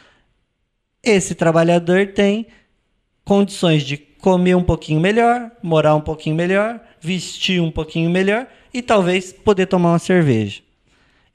esse 1.02 1.34
trabalhador 1.34 2.08
tem 2.08 2.46
condições 3.24 3.82
de 3.82 3.96
comer 3.96 4.54
um 4.54 4.62
pouquinho 4.62 5.00
melhor, 5.00 5.50
morar 5.62 5.94
um 5.94 6.00
pouquinho 6.00 6.36
melhor, 6.36 6.80
vestir 7.00 7.60
um 7.60 7.70
pouquinho 7.70 8.08
melhor 8.08 8.46
e 8.72 8.80
talvez 8.80 9.32
poder 9.32 9.66
tomar 9.66 9.90
uma 9.90 9.98
cerveja. 9.98 10.62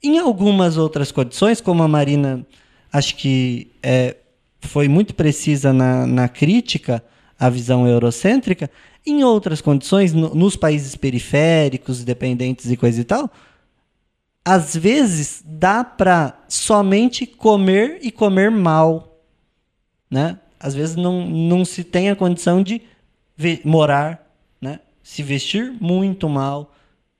Em 0.02 0.18
algumas 0.18 0.76
outras 0.76 1.12
condições, 1.12 1.60
como 1.60 1.82
a 1.82 1.88
Marina 1.88 2.46
acho 2.92 3.16
que 3.16 3.70
é, 3.82 4.16
foi 4.60 4.88
muito 4.88 5.14
precisa 5.14 5.72
na, 5.72 6.06
na 6.06 6.28
crítica 6.28 7.04
à 7.38 7.50
visão 7.50 7.86
eurocêntrica, 7.86 8.70
em 9.06 9.22
outras 9.24 9.60
condições, 9.60 10.12
no, 10.12 10.34
nos 10.34 10.56
países 10.56 10.96
periféricos, 10.96 12.04
dependentes 12.04 12.70
e 12.70 12.76
coisa 12.76 13.00
e 13.00 13.04
tal, 13.04 13.30
às 14.44 14.74
vezes 14.74 15.42
dá 15.44 15.84
para 15.84 16.38
somente 16.48 17.26
comer 17.26 17.98
e 18.02 18.10
comer 18.10 18.50
mal, 18.50 19.20
né? 20.10 20.38
Às 20.60 20.74
vezes 20.74 20.96
não, 20.96 21.26
não 21.26 21.64
se 21.64 21.84
tem 21.84 22.10
a 22.10 22.16
condição 22.16 22.62
de 22.62 22.82
morar, 23.64 24.26
né? 24.60 24.80
se 25.02 25.22
vestir 25.22 25.72
muito 25.80 26.28
mal, 26.28 26.74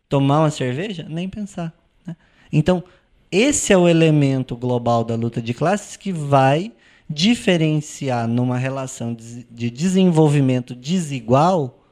tomar 0.09 0.41
uma 0.41 0.51
cerveja, 0.51 1.07
nem 1.09 1.29
pensar. 1.29 1.73
Né? 2.07 2.17
Então, 2.53 2.83
esse 3.31 3.73
é 3.73 3.77
o 3.77 3.89
elemento 3.89 4.57
global 4.57 5.05
da 5.05 5.15
luta 5.15 5.41
de 5.41 5.55
classes 5.55 5.97
que 5.97 6.13
vai 6.13 6.73
diferenciar 7.09 8.29
numa 8.29 8.59
relação 8.59 9.15
de 9.15 9.71
desenvolvimento 9.71 10.75
desigual 10.75 11.83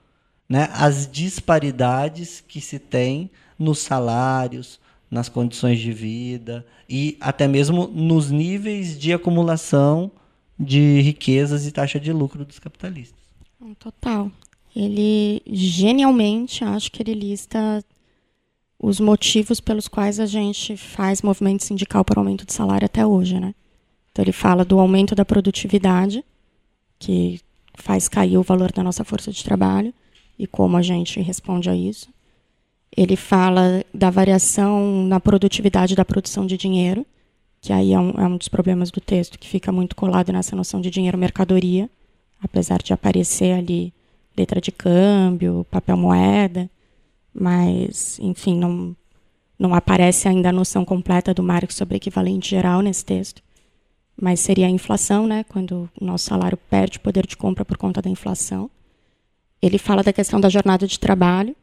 né, 0.49 0.69
as 0.73 1.09
disparidades 1.11 2.43
que 2.47 2.61
se 2.61 2.79
tem 2.79 3.31
nos 3.59 3.79
salários, 3.79 4.79
nas 5.11 5.29
condições 5.29 5.79
de 5.79 5.93
vida 5.93 6.67
e 6.89 7.17
até 7.21 7.49
mesmo 7.49 7.87
nos 7.87 8.31
níveis 8.31 8.99
de 8.99 9.13
acumulação 9.13 10.11
de 10.59 11.01
riquezas 11.01 11.67
e 11.67 11.73
taxa 11.73 12.01
de 12.01 12.13
lucro 12.13 12.45
dos 12.45 12.59
capitalistas. 12.59 13.21
Total. 13.79 14.31
Ele 14.75 15.43
genialmente, 15.47 16.65
acho 16.65 16.91
que 16.91 17.03
ele 17.03 17.15
lista 17.15 17.85
os 18.79 19.01
motivos 19.01 19.61
pelos 19.61 19.89
quais 19.89 20.21
a 20.21 20.27
gente 20.27 20.77
faz 20.77 21.23
movimento 21.23 21.65
sindical 21.65 22.05
para 22.05 22.21
aumento 22.21 22.45
de 22.45 22.53
salário 22.53 22.85
até 22.85 23.07
hoje, 23.07 23.41
né? 23.41 23.55
Então 24.13 24.23
ele 24.23 24.33
fala 24.33 24.65
do 24.65 24.79
aumento 24.79 25.15
da 25.15 25.25
produtividade, 25.25 26.25
que 26.99 27.41
faz 27.75 28.09
cair 28.09 28.37
o 28.39 28.43
valor 28.43 28.73
da 28.73 28.83
nossa 28.83 29.05
força 29.05 29.31
de 29.31 29.43
trabalho 29.45 29.93
e 30.39 30.47
como 30.47 30.77
a 30.77 30.83
gente 30.83 31.21
responde 31.21 31.69
a 31.69 31.75
isso. 31.75 32.09
Ele 32.95 33.17
fala 33.17 33.85
da 33.93 34.11
variação 34.11 35.05
na 35.07 35.21
produtividade 35.21 35.95
da 35.95 36.05
produção 36.05 36.47
de 36.47 36.57
dinheiro, 36.57 37.05
que 37.67 37.73
aí 37.73 37.93
é 37.93 37.99
um, 37.99 38.11
é 38.11 38.29
um 38.29 38.37
dos 38.37 38.47
problemas 38.47 38.93
do 38.93 39.01
texto, 39.01 39.41
que 39.41 39.49
fica 39.49 39.73
muito 39.73 39.97
colado 39.97 40.33
nessa 40.33 40.55
noção 40.55 40.81
de 40.81 40.89
dinheiro-mercadoria, 40.89 41.91
apesar 42.41 42.81
de 42.81 42.93
aparecer 42.93 43.59
ali 43.59 43.93
letra 44.39 44.61
de 44.61 44.71
câmbio, 44.71 45.67
papel 45.69 45.97
moeda, 45.97 46.71
mas, 47.35 48.21
enfim, 48.21 48.57
não, 48.57 48.95
não 49.59 49.75
aparece 49.75 50.29
ainda 50.29 50.51
a 50.51 50.53
noção 50.53 50.85
completa 50.85 51.35
do 51.35 51.43
Marx 51.43 51.75
sobre 51.75 51.97
equivalente 51.97 52.49
geral 52.51 52.83
nesse 52.83 53.05
texto. 53.05 53.43
Mas 54.17 54.39
seria 54.39 54.69
a 54.69 54.71
inflação, 54.71 55.27
né, 55.27 55.45
quando 55.49 55.91
o 56.01 56.05
nosso 56.05 56.27
salário 56.27 56.57
perde 56.71 57.01
poder 57.01 57.27
de 57.27 57.37
compra 57.37 57.65
por 57.65 57.77
conta 57.77 58.01
da 58.01 58.09
inflação. 58.09 58.71
Ele 59.61 59.77
fala 59.77 60.05
da 60.05 60.13
questão 60.13 60.41
da 60.41 60.49
jornada 60.49 60.87
de 60.87 61.01
trabalho, 61.01 61.57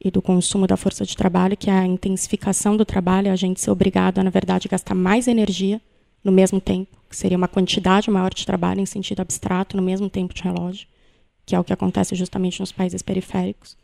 e 0.00 0.10
do 0.10 0.20
consumo 0.20 0.66
da 0.66 0.76
força 0.76 1.04
de 1.04 1.16
trabalho, 1.16 1.56
que 1.56 1.70
é 1.70 1.72
a 1.72 1.86
intensificação 1.86 2.76
do 2.76 2.84
trabalho, 2.84 3.32
a 3.32 3.36
gente 3.36 3.60
ser 3.60 3.70
obrigado 3.70 4.18
a, 4.18 4.24
na 4.24 4.30
verdade, 4.30 4.68
gastar 4.68 4.94
mais 4.94 5.26
energia 5.26 5.80
no 6.22 6.30
mesmo 6.30 6.60
tempo, 6.60 6.96
que 7.08 7.16
seria 7.16 7.36
uma 7.36 7.48
quantidade 7.48 8.10
maior 8.10 8.32
de 8.32 8.44
trabalho 8.44 8.80
em 8.80 8.86
sentido 8.86 9.20
abstrato, 9.20 9.76
no 9.76 9.82
mesmo 9.82 10.10
tempo 10.10 10.34
de 10.34 10.42
relógio, 10.42 10.86
que 11.44 11.54
é 11.54 11.60
o 11.60 11.64
que 11.64 11.72
acontece 11.72 12.14
justamente 12.14 12.60
nos 12.60 12.72
países 12.72 13.00
periféricos 13.02 13.76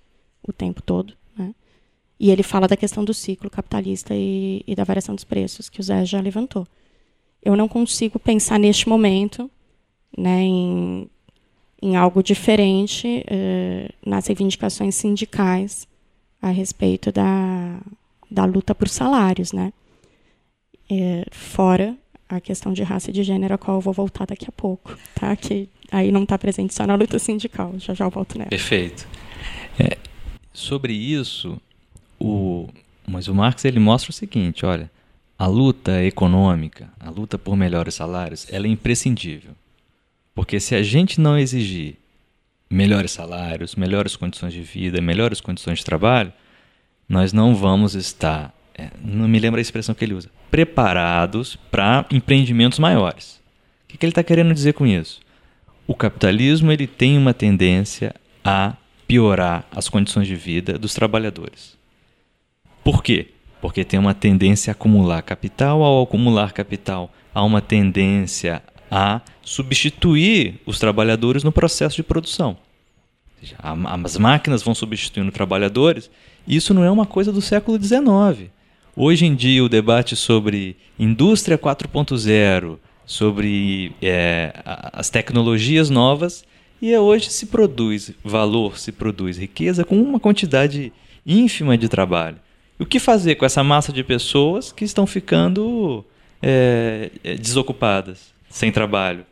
o 0.46 0.52
tempo 0.52 0.82
todo. 0.82 1.14
Né? 1.36 1.54
E 2.18 2.30
ele 2.30 2.42
fala 2.42 2.68
da 2.68 2.76
questão 2.76 3.04
do 3.04 3.14
ciclo 3.14 3.48
capitalista 3.48 4.14
e, 4.14 4.62
e 4.66 4.74
da 4.74 4.84
variação 4.84 5.14
dos 5.14 5.24
preços, 5.24 5.68
que 5.68 5.80
o 5.80 5.82
Zé 5.82 6.04
já 6.04 6.20
levantou. 6.20 6.66
Eu 7.42 7.56
não 7.56 7.68
consigo 7.68 8.18
pensar 8.18 8.58
neste 8.58 8.88
momento 8.88 9.50
né, 10.16 10.42
em, 10.42 11.08
em 11.80 11.96
algo 11.96 12.22
diferente 12.22 13.24
eh, 13.26 13.90
nas 14.04 14.26
reivindicações 14.26 14.94
sindicais 14.94 15.88
a 16.42 16.50
respeito 16.50 17.12
da, 17.12 17.78
da 18.28 18.44
luta 18.44 18.74
por 18.74 18.88
salários, 18.88 19.52
né? 19.52 19.72
É, 20.90 21.24
fora 21.30 21.96
a 22.28 22.40
questão 22.40 22.72
de 22.72 22.82
raça 22.82 23.10
e 23.10 23.12
de 23.12 23.22
gênero, 23.22 23.54
a 23.54 23.58
qual 23.58 23.76
eu 23.76 23.80
vou 23.80 23.92
voltar 23.94 24.26
daqui 24.26 24.46
a 24.48 24.52
pouco, 24.52 24.98
tá? 25.14 25.34
Que 25.36 25.68
aí 25.90 26.10
não 26.10 26.24
está 26.24 26.36
presente 26.36 26.74
só 26.74 26.86
na 26.86 26.96
luta 26.96 27.18
sindical. 27.18 27.74
Já 27.78 27.94
já 27.94 28.04
eu 28.04 28.10
volto 28.10 28.36
nela. 28.36 28.50
Perfeito. 28.50 29.06
É, 29.78 29.96
sobre 30.52 30.92
isso, 30.92 31.60
o, 32.18 32.68
mas 33.06 33.28
o 33.28 33.34
Marx 33.34 33.64
ele 33.64 33.78
mostra 33.78 34.10
o 34.10 34.14
seguinte, 34.14 34.66
olha, 34.66 34.90
a 35.38 35.46
luta 35.46 36.02
econômica, 36.04 36.90
a 36.98 37.10
luta 37.10 37.38
por 37.38 37.56
melhores 37.56 37.94
salários, 37.94 38.46
ela 38.50 38.66
é 38.66 38.70
imprescindível. 38.70 39.52
Porque 40.34 40.58
se 40.58 40.74
a 40.74 40.82
gente 40.82 41.20
não 41.20 41.38
exigir 41.38 41.96
melhores 42.72 43.12
salários, 43.12 43.76
melhores 43.76 44.16
condições 44.16 44.52
de 44.52 44.62
vida, 44.62 45.00
melhores 45.00 45.40
condições 45.40 45.78
de 45.78 45.84
trabalho, 45.84 46.32
nós 47.08 47.32
não 47.32 47.54
vamos 47.54 47.94
estar, 47.94 48.54
é, 48.74 48.88
não 49.02 49.28
me 49.28 49.38
lembro 49.38 49.58
a 49.58 49.62
expressão 49.62 49.94
que 49.94 50.04
ele 50.04 50.14
usa, 50.14 50.30
preparados 50.50 51.56
para 51.70 52.06
empreendimentos 52.10 52.78
maiores. 52.78 53.40
O 53.84 53.88
que, 53.88 53.98
que 53.98 54.06
ele 54.06 54.12
está 54.12 54.22
querendo 54.22 54.54
dizer 54.54 54.72
com 54.72 54.86
isso? 54.86 55.20
o 55.86 55.94
capitalismo 55.94 56.70
ele 56.70 56.86
tem 56.86 57.18
uma 57.18 57.34
tendência 57.34 58.14
a 58.44 58.74
piorar 59.06 59.66
as 59.70 59.88
condições 59.88 60.26
de 60.26 60.34
vida 60.34 60.78
dos 60.78 60.94
trabalhadores. 60.94 61.76
Por 62.82 63.02
quê? 63.02 63.28
Porque 63.60 63.84
tem 63.84 64.00
uma 64.00 64.14
tendência 64.14 64.70
a 64.70 64.72
acumular 64.72 65.22
capital, 65.22 65.82
ao 65.82 66.02
acumular 66.02 66.52
capital, 66.52 67.12
há 67.34 67.44
uma 67.44 67.60
tendência 67.60 68.62
a 68.94 69.22
substituir 69.42 70.60
os 70.66 70.78
trabalhadores 70.78 71.42
no 71.42 71.50
processo 71.50 71.96
de 71.96 72.02
produção. 72.02 72.58
As 73.58 74.18
máquinas 74.18 74.62
vão 74.62 74.74
substituindo 74.74 75.32
trabalhadores. 75.32 76.10
Isso 76.46 76.74
não 76.74 76.84
é 76.84 76.90
uma 76.90 77.06
coisa 77.06 77.32
do 77.32 77.40
século 77.40 77.82
XIX. 77.82 78.50
Hoje 78.94 79.24
em 79.24 79.34
dia, 79.34 79.64
o 79.64 79.68
debate 79.68 80.14
sobre 80.14 80.76
indústria 80.98 81.56
4.0, 81.56 82.76
sobre 83.06 83.92
é, 84.02 84.52
as 84.92 85.08
tecnologias 85.08 85.88
novas, 85.88 86.44
e 86.80 86.94
hoje 86.94 87.30
se 87.30 87.46
produz 87.46 88.12
valor, 88.22 88.78
se 88.78 88.92
produz 88.92 89.38
riqueza 89.38 89.84
com 89.84 90.00
uma 90.02 90.20
quantidade 90.20 90.92
ínfima 91.26 91.78
de 91.78 91.88
trabalho. 91.88 92.36
O 92.78 92.84
que 92.84 92.98
fazer 92.98 93.36
com 93.36 93.46
essa 93.46 93.64
massa 93.64 93.90
de 93.90 94.04
pessoas 94.04 94.70
que 94.70 94.84
estão 94.84 95.06
ficando 95.06 96.04
é, 96.42 97.10
é 97.24 97.36
desocupadas, 97.36 98.31
sem 98.52 98.70
trabalho? 98.70 99.24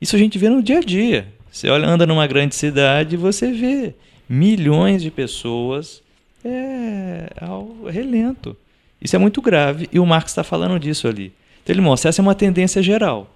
Isso 0.00 0.16
a 0.16 0.18
gente 0.18 0.38
vê 0.38 0.48
no 0.48 0.62
dia 0.62 0.78
a 0.78 0.80
dia. 0.80 1.34
Você 1.50 1.68
olha, 1.68 1.88
anda 1.88 2.06
numa 2.06 2.26
grande 2.26 2.54
cidade 2.54 3.14
e 3.14 3.18
você 3.18 3.50
vê 3.50 3.94
milhões 4.28 5.02
de 5.02 5.10
pessoas 5.10 6.02
é, 6.44 7.28
ao 7.40 7.84
relento. 7.84 8.56
Isso 9.00 9.16
é 9.16 9.18
muito 9.18 9.42
grave 9.42 9.88
e 9.92 9.98
o 9.98 10.06
Marx 10.06 10.30
está 10.30 10.44
falando 10.44 10.78
disso 10.78 11.08
ali. 11.08 11.32
Então 11.62 11.74
ele 11.74 11.82
mostra 11.82 12.08
essa 12.08 12.20
é 12.20 12.22
uma 12.22 12.34
tendência 12.34 12.82
geral. 12.82 13.34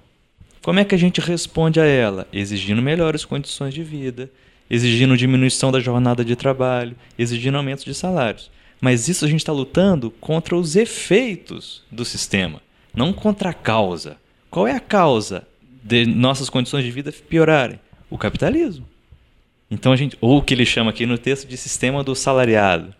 Como 0.62 0.78
é 0.78 0.84
que 0.84 0.94
a 0.94 0.98
gente 0.98 1.20
responde 1.20 1.80
a 1.80 1.84
ela? 1.84 2.28
Exigindo 2.32 2.82
melhores 2.82 3.24
condições 3.24 3.74
de 3.74 3.82
vida, 3.82 4.30
exigindo 4.70 5.16
diminuição 5.16 5.72
da 5.72 5.80
jornada 5.80 6.24
de 6.24 6.36
trabalho, 6.36 6.94
exigindo 7.18 7.56
aumento 7.56 7.84
de 7.84 7.94
salários. 7.94 8.50
Mas 8.80 9.08
isso 9.08 9.24
a 9.24 9.28
gente 9.28 9.40
está 9.40 9.52
lutando 9.52 10.10
contra 10.10 10.56
os 10.56 10.76
efeitos 10.76 11.82
do 11.90 12.04
sistema, 12.04 12.62
não 12.94 13.12
contra 13.12 13.50
a 13.50 13.54
causa. 13.54 14.16
Qual 14.50 14.66
é 14.66 14.72
a 14.72 14.80
causa 14.80 15.46
de 15.82 16.04
nossas 16.04 16.50
condições 16.50 16.84
de 16.84 16.90
vida 16.90 17.12
piorarem? 17.28 17.78
o 18.10 18.18
capitalismo. 18.18 18.86
Então 19.70 19.92
a 19.92 19.96
gente, 19.96 20.18
ou 20.20 20.38
o 20.38 20.42
que 20.42 20.52
ele 20.52 20.66
chama 20.66 20.90
aqui 20.90 21.06
no 21.06 21.16
texto 21.16 21.46
de 21.46 21.56
sistema 21.56 22.02
do 22.02 22.14
salariado. 22.14 22.92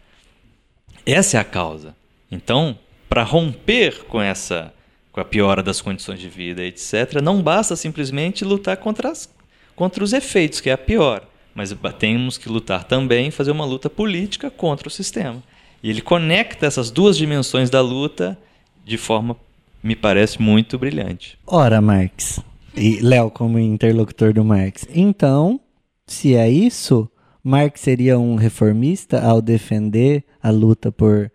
Essa 1.05 1.37
é 1.37 1.41
a 1.41 1.45
causa. 1.45 1.97
Então, 2.31 2.79
para 3.09 3.25
romper 3.25 4.05
com 4.05 4.23
essa 4.23 4.73
com 5.11 5.21
a 5.21 5.25
piora 5.25 5.61
das 5.61 5.81
condições 5.81 6.21
de 6.21 6.29
vida, 6.29 6.63
etc, 6.63 7.21
não 7.21 7.43
basta 7.43 7.75
simplesmente 7.75 8.45
lutar 8.45 8.77
contra 8.77 9.11
as, 9.11 9.29
contra 9.75 10.05
os 10.05 10.13
efeitos, 10.13 10.61
que 10.61 10.71
é 10.71 10.73
a 10.73 10.79
pior, 10.79 11.27
mas 11.53 11.75
temos 11.99 12.39
que 12.39 12.49
lutar 12.49 12.85
também, 12.85 13.33
fazer 13.33 13.51
uma 13.51 13.65
luta 13.65 13.91
política 13.91 14.53
contra 14.53 14.87
o 14.87 14.91
sistema. 14.91 15.43
E 15.83 15.91
ele 15.91 16.01
conecta 16.01 16.65
essas 16.65 16.93
duas 16.93 17.17
dimensões 17.17 17.69
da 17.69 17.81
luta 17.81 18.39
de 18.85 18.97
forma 18.97 19.37
me 19.83 19.97
parece 19.97 20.41
muito 20.41 20.79
brilhante. 20.79 21.39
Ora, 21.47 21.81
Marx, 21.81 22.41
e 22.77 23.01
Léo 23.01 23.31
como 23.31 23.59
interlocutor 23.59 24.33
do 24.33 24.45
Marx. 24.45 24.87
Então, 24.95 25.61
se 26.07 26.35
é 26.35 26.49
isso, 26.49 27.11
Marx 27.43 27.81
seria 27.81 28.19
um 28.19 28.37
reformista 28.37 29.21
ao 29.21 29.41
defender 29.41 30.25
a 30.43 30.51
luta 30.51 30.93
por 30.93 31.31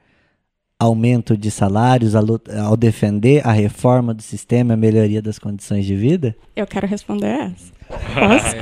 aumento 0.80 1.38
de 1.38 1.50
salários, 1.50 2.14
luta, 2.14 2.62
ao 2.62 2.76
defender 2.76 3.46
a 3.46 3.52
reforma 3.52 4.14
do 4.14 4.22
sistema, 4.22 4.74
a 4.74 4.78
melhoria 4.78 5.22
das 5.22 5.39
condições 5.39 5.86
de 5.86 5.96
vida? 5.96 6.36
Eu 6.56 6.68
quero 6.68 6.86
responder 6.86 7.28
essa. 7.28 7.74
Posso? 7.88 8.55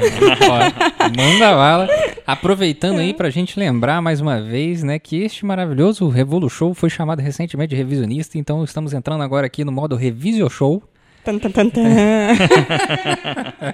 Manda 1.16 1.52
bala. 1.56 1.88
Aproveitando 2.26 3.00
aí 3.00 3.14
pra 3.14 3.30
gente 3.30 3.60
lembrar 3.60 4.02
mais 4.02 4.20
uma 4.22 4.42
vez, 4.42 4.84
né, 4.84 5.00
que 5.00 5.22
este 5.22 5.46
maravilhoso 5.46 6.08
Revolu 6.10 6.50
Show 6.50 6.74
foi 6.74 6.90
chamado 6.90 7.22
recentemente 7.22 7.70
de 7.70 7.76
revisionista, 7.76 8.38
então 8.38 8.64
estamos 8.64 8.94
entrando 8.94 9.24
agora 9.24 9.46
aqui 9.48 9.64
no 9.64 9.72
modo 9.72 9.96
Revisio 9.96 10.50
Show, 10.50 10.84
Tan, 11.24 11.40
tan, 11.40 11.52
tan, 11.52 11.70
tan. 11.70 11.82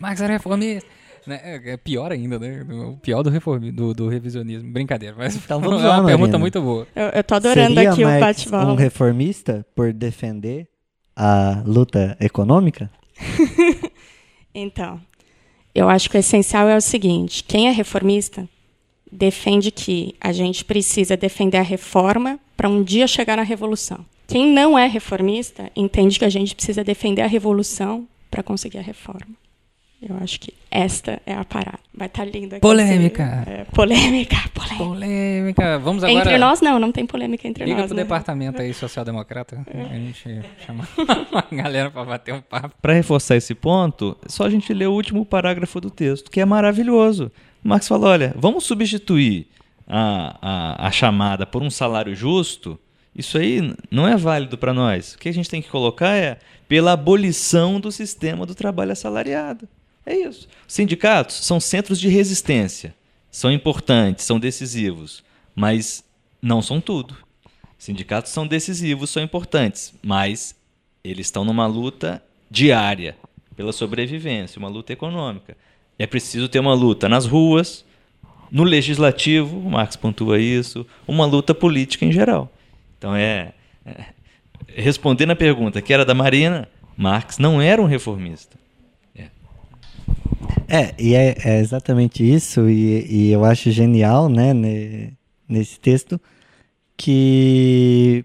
Marx 0.00 0.20
era 0.20 0.32
reformista. 0.32 0.88
Né? 1.26 1.40
É, 1.42 1.70
é 1.72 1.76
pior 1.76 2.12
ainda, 2.12 2.38
né? 2.38 2.64
O 2.70 2.96
pior 2.96 3.22
do, 3.22 3.28
reformi, 3.30 3.70
do, 3.72 3.92
do 3.92 4.08
revisionismo. 4.08 4.72
Brincadeira, 4.72 5.14
mas 5.18 5.34
então, 5.36 5.60
vamos 5.60 5.80
é 5.82 5.84
uma 5.84 5.88
Marina. 5.94 6.06
pergunta 6.06 6.38
muito 6.38 6.60
boa. 6.62 6.86
Eu, 6.94 7.06
eu 7.08 7.24
tô 7.24 7.34
adorando 7.34 7.74
Seria 7.74 7.90
aqui 7.92 8.04
Marx 8.04 8.16
o 8.16 8.20
bate-bola. 8.50 8.72
um 8.72 8.76
reformista 8.76 9.66
por 9.74 9.92
defender 9.92 10.66
a 11.14 11.62
luta 11.66 12.16
econômica? 12.20 12.88
então, 14.58 15.00
eu 15.74 15.88
acho 15.88 16.08
que 16.08 16.16
o 16.16 16.18
essencial 16.18 16.68
é 16.68 16.76
o 16.76 16.80
seguinte: 16.80 17.44
quem 17.44 17.68
é 17.68 17.70
reformista 17.70 18.48
defende 19.10 19.70
que 19.70 20.14
a 20.20 20.32
gente 20.32 20.64
precisa 20.64 21.16
defender 21.16 21.58
a 21.58 21.62
reforma 21.62 22.40
para 22.56 22.68
um 22.68 22.82
dia 22.82 23.06
chegar 23.06 23.36
na 23.36 23.42
revolução. 23.42 24.04
Quem 24.26 24.46
não 24.46 24.78
é 24.78 24.86
reformista 24.86 25.70
entende 25.76 26.18
que 26.18 26.24
a 26.24 26.30
gente 26.30 26.54
precisa 26.54 26.82
defender 26.82 27.22
a 27.22 27.26
revolução 27.26 28.08
para 28.30 28.42
conseguir 28.42 28.78
a 28.78 28.82
reforma. 28.82 29.36
Eu 30.08 30.16
acho 30.22 30.38
que 30.38 30.54
esta 30.70 31.20
é 31.26 31.34
a 31.34 31.44
parada. 31.44 31.80
Vai 31.92 32.06
estar 32.06 32.24
tá 32.24 32.30
linda. 32.30 32.60
Polêmica. 32.60 33.44
É, 33.46 33.64
polêmica, 33.64 34.36
polêmica. 34.54 34.84
Polêmica. 34.84 35.78
Vamos 35.80 36.04
agora. 36.04 36.18
Entre 36.20 36.38
nós, 36.38 36.60
não, 36.60 36.78
não 36.78 36.92
tem 36.92 37.04
polêmica 37.04 37.48
entre 37.48 37.64
Liga 37.64 37.76
nós. 37.76 37.82
Liga 37.84 37.88
pro 37.88 37.96
né? 37.96 38.02
departamento 38.04 38.62
aí, 38.62 38.72
social-democrata. 38.72 39.66
É. 39.66 39.82
A 39.82 39.94
gente 39.94 40.42
chama 40.64 40.86
a 41.32 41.54
galera 41.54 41.90
para 41.90 42.04
bater 42.04 42.34
um 42.34 42.40
papo. 42.40 42.76
Para 42.80 42.92
reforçar 42.92 43.36
esse 43.36 43.54
ponto, 43.54 44.16
só 44.26 44.44
a 44.44 44.50
gente 44.50 44.72
ler 44.72 44.86
o 44.86 44.92
último 44.92 45.26
parágrafo 45.26 45.80
do 45.80 45.90
texto, 45.90 46.30
que 46.30 46.40
é 46.40 46.44
maravilhoso. 46.44 47.32
O 47.64 47.68
Marx 47.68 47.88
fala: 47.88 48.08
olha, 48.08 48.34
vamos 48.36 48.64
substituir 48.64 49.48
a, 49.88 50.38
a, 50.40 50.86
a 50.86 50.90
chamada 50.92 51.44
por 51.44 51.62
um 51.62 51.70
salário 51.70 52.14
justo 52.14 52.78
isso 53.16 53.38
aí 53.38 53.74
não 53.90 54.06
é 54.06 54.14
válido 54.14 54.58
para 54.58 54.74
nós. 54.74 55.14
O 55.14 55.18
que 55.18 55.30
a 55.30 55.32
gente 55.32 55.48
tem 55.48 55.62
que 55.62 55.70
colocar 55.70 56.14
é 56.14 56.38
pela 56.68 56.92
abolição 56.92 57.80
do 57.80 57.90
sistema 57.90 58.44
do 58.44 58.54
trabalho 58.54 58.92
assalariado. 58.92 59.66
É 60.06 60.14
isso. 60.14 60.48
Sindicatos 60.68 61.44
são 61.44 61.58
centros 61.58 61.98
de 61.98 62.08
resistência. 62.08 62.94
São 63.30 63.52
importantes, 63.52 64.24
são 64.24 64.38
decisivos, 64.38 65.22
mas 65.54 66.02
não 66.40 66.62
são 66.62 66.80
tudo. 66.80 67.16
Sindicatos 67.76 68.32
são 68.32 68.46
decisivos, 68.46 69.10
são 69.10 69.22
importantes, 69.22 69.92
mas 70.02 70.54
eles 71.04 71.26
estão 71.26 71.44
numa 71.44 71.66
luta 71.66 72.22
diária 72.50 73.16
pela 73.54 73.72
sobrevivência, 73.72 74.58
uma 74.58 74.68
luta 74.68 74.92
econômica. 74.92 75.56
É 75.98 76.06
preciso 76.06 76.48
ter 76.48 76.60
uma 76.60 76.72
luta 76.72 77.08
nas 77.08 77.26
ruas, 77.26 77.84
no 78.50 78.64
legislativo, 78.64 79.58
o 79.58 79.70
Marx 79.70 79.96
pontua 79.96 80.38
isso, 80.38 80.86
uma 81.06 81.26
luta 81.26 81.54
política 81.54 82.04
em 82.04 82.12
geral. 82.12 82.50
Então 82.96 83.14
é, 83.14 83.52
é 83.84 84.06
respondendo 84.68 85.32
a 85.32 85.36
pergunta 85.36 85.82
que 85.82 85.92
era 85.92 86.04
da 86.04 86.14
Marina, 86.14 86.68
Marx 86.96 87.38
não 87.38 87.60
era 87.60 87.82
um 87.82 87.86
reformista. 87.86 88.56
É, 90.68 90.94
e 90.98 91.14
é, 91.14 91.36
é, 91.44 91.60
exatamente 91.60 92.28
isso, 92.28 92.68
e, 92.68 93.06
e, 93.08 93.32
eu 93.32 93.44
acho 93.44 93.70
genial 93.70 94.28
né, 94.28 94.52
nesse 95.48 95.78
texto 95.78 96.20
que 96.96 98.24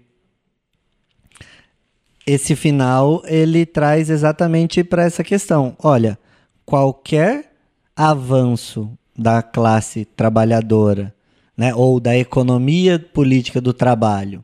esse 2.26 2.56
final 2.56 3.22
ele 3.26 3.64
traz 3.64 4.10
exatamente 4.10 4.82
para 4.82 5.04
essa 5.04 5.22
questão. 5.22 5.76
Olha, 5.78 6.18
qualquer 6.64 7.52
avanço 7.94 8.90
da 9.16 9.42
classe 9.42 10.04
trabalhadora, 10.04 11.14
né, 11.56 11.74
ou 11.74 12.00
da 12.00 12.16
economia 12.16 12.98
política 12.98 13.60
do 13.60 13.72
trabalho, 13.72 14.42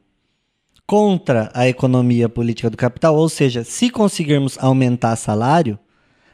contra 0.87 1.51
a 1.53 1.69
economia 1.69 2.29
política 2.29 2.71
do 2.71 2.77
capital, 2.77 3.17
ou 3.17 3.29
seja, 3.29 3.65
se 3.65 3.91
conseguirmos 3.91 4.57
aumentar 4.59 5.17
salário, 5.17 5.79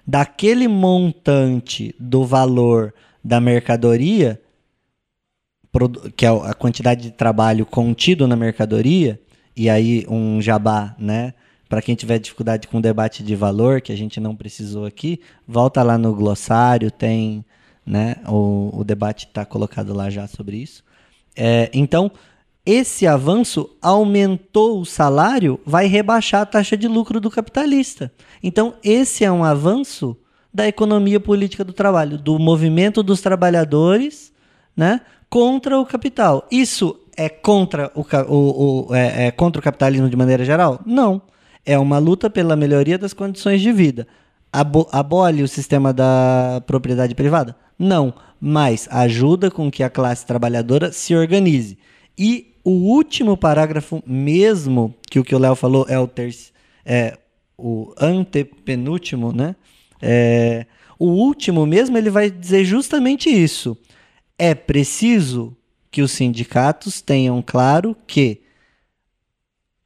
daquele 0.06 0.68
montante 0.68 1.94
do 1.98 2.24
valor 2.24 2.92
da 3.22 3.40
mercadoria, 3.40 4.40
que 6.16 6.26
é 6.26 6.28
a 6.28 6.54
quantidade 6.54 7.02
de 7.02 7.10
trabalho 7.10 7.64
contido 7.64 8.28
na 8.28 8.36
mercadoria, 8.36 9.20
e 9.56 9.70
aí 9.70 10.04
um 10.08 10.40
jabá, 10.40 10.94
né? 10.98 11.34
Para 11.68 11.80
quem 11.80 11.94
tiver 11.94 12.18
dificuldade 12.18 12.68
com 12.68 12.78
o 12.78 12.82
debate 12.82 13.22
de 13.22 13.34
valor, 13.34 13.80
que 13.80 13.90
a 13.90 13.96
gente 13.96 14.20
não 14.20 14.36
precisou 14.36 14.84
aqui, 14.84 15.20
volta 15.48 15.82
lá 15.82 15.96
no 15.96 16.14
glossário, 16.14 16.90
tem, 16.90 17.44
né? 17.84 18.16
O, 18.28 18.70
o 18.72 18.84
debate 18.84 19.26
está 19.26 19.44
colocado 19.44 19.94
lá 19.94 20.10
já 20.10 20.26
sobre 20.26 20.58
isso. 20.58 20.84
É, 21.34 21.70
então, 21.72 22.12
esse 22.66 23.06
avanço 23.06 23.68
aumentou 23.82 24.80
o 24.80 24.86
salário, 24.86 25.60
vai 25.66 25.86
rebaixar 25.86 26.42
a 26.42 26.46
taxa 26.46 26.76
de 26.76 26.88
lucro 26.88 27.20
do 27.20 27.30
capitalista. 27.30 28.10
Então, 28.42 28.74
esse 28.82 29.24
é 29.24 29.30
um 29.30 29.44
avanço 29.44 30.16
da 30.52 30.66
economia 30.66 31.20
política 31.20 31.62
do 31.62 31.72
trabalho, 31.72 32.16
do 32.16 32.38
movimento 32.38 33.02
dos 33.02 33.20
trabalhadores 33.20 34.32
né, 34.74 35.00
contra 35.28 35.78
o 35.78 35.84
capital. 35.84 36.46
Isso 36.50 36.98
é 37.16 37.28
contra 37.28 37.92
o, 37.94 38.00
o, 38.00 38.86
o 38.88 38.94
é, 38.94 39.26
é 39.26 39.30
contra 39.30 39.60
o 39.60 39.62
capitalismo 39.62 40.08
de 40.08 40.16
maneira 40.16 40.44
geral? 40.44 40.80
Não. 40.86 41.20
É 41.66 41.78
uma 41.78 41.98
luta 41.98 42.30
pela 42.30 42.56
melhoria 42.56 42.98
das 42.98 43.12
condições 43.12 43.60
de 43.60 43.72
vida. 43.72 44.06
abo 44.52 44.88
abole 44.92 45.42
o 45.42 45.48
sistema 45.48 45.92
da 45.92 46.62
propriedade 46.66 47.14
privada? 47.14 47.56
Não, 47.78 48.14
mas 48.40 48.86
ajuda 48.90 49.50
com 49.50 49.70
que 49.70 49.82
a 49.82 49.90
classe 49.90 50.24
trabalhadora 50.24 50.92
se 50.92 51.14
organize. 51.14 51.78
E 52.16 52.53
o 52.64 52.70
último 52.70 53.36
parágrafo 53.36 54.02
mesmo, 54.06 54.94
que 55.10 55.20
o 55.20 55.24
que 55.24 55.34
o 55.34 55.38
Léo 55.38 55.54
falou 55.54 55.84
é 55.88 55.98
o 55.98 56.08
terceiro, 56.08 56.54
é 56.84 57.18
o 57.56 57.92
antepenúltimo, 57.98 59.32
né? 59.32 59.54
É, 60.00 60.66
o 60.98 61.06
último 61.06 61.66
mesmo, 61.66 61.98
ele 61.98 62.10
vai 62.10 62.30
dizer 62.30 62.64
justamente 62.64 63.28
isso. 63.28 63.76
É 64.38 64.54
preciso 64.54 65.56
que 65.90 66.02
os 66.02 66.12
sindicatos 66.12 67.00
tenham 67.00 67.42
claro 67.42 67.96
que 68.06 68.40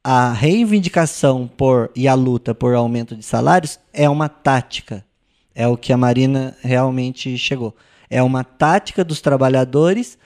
a 0.03 0.31
reivindicação 0.31 1.47
por 1.47 1.91
e 1.95 2.07
a 2.07 2.13
luta 2.13 2.55
por 2.55 2.73
aumento 2.73 3.15
de 3.15 3.23
salários 3.23 3.79
é 3.93 4.09
uma 4.09 4.29
tática. 4.29 5.05
É 5.53 5.67
o 5.67 5.77
que 5.77 5.91
a 5.91 5.97
Marina 5.97 6.55
realmente 6.61 7.37
chegou. 7.37 7.75
É 8.09 8.23
uma 8.23 8.43
tática 8.43 9.03
dos 9.03 9.21
trabalhadores 9.21 10.17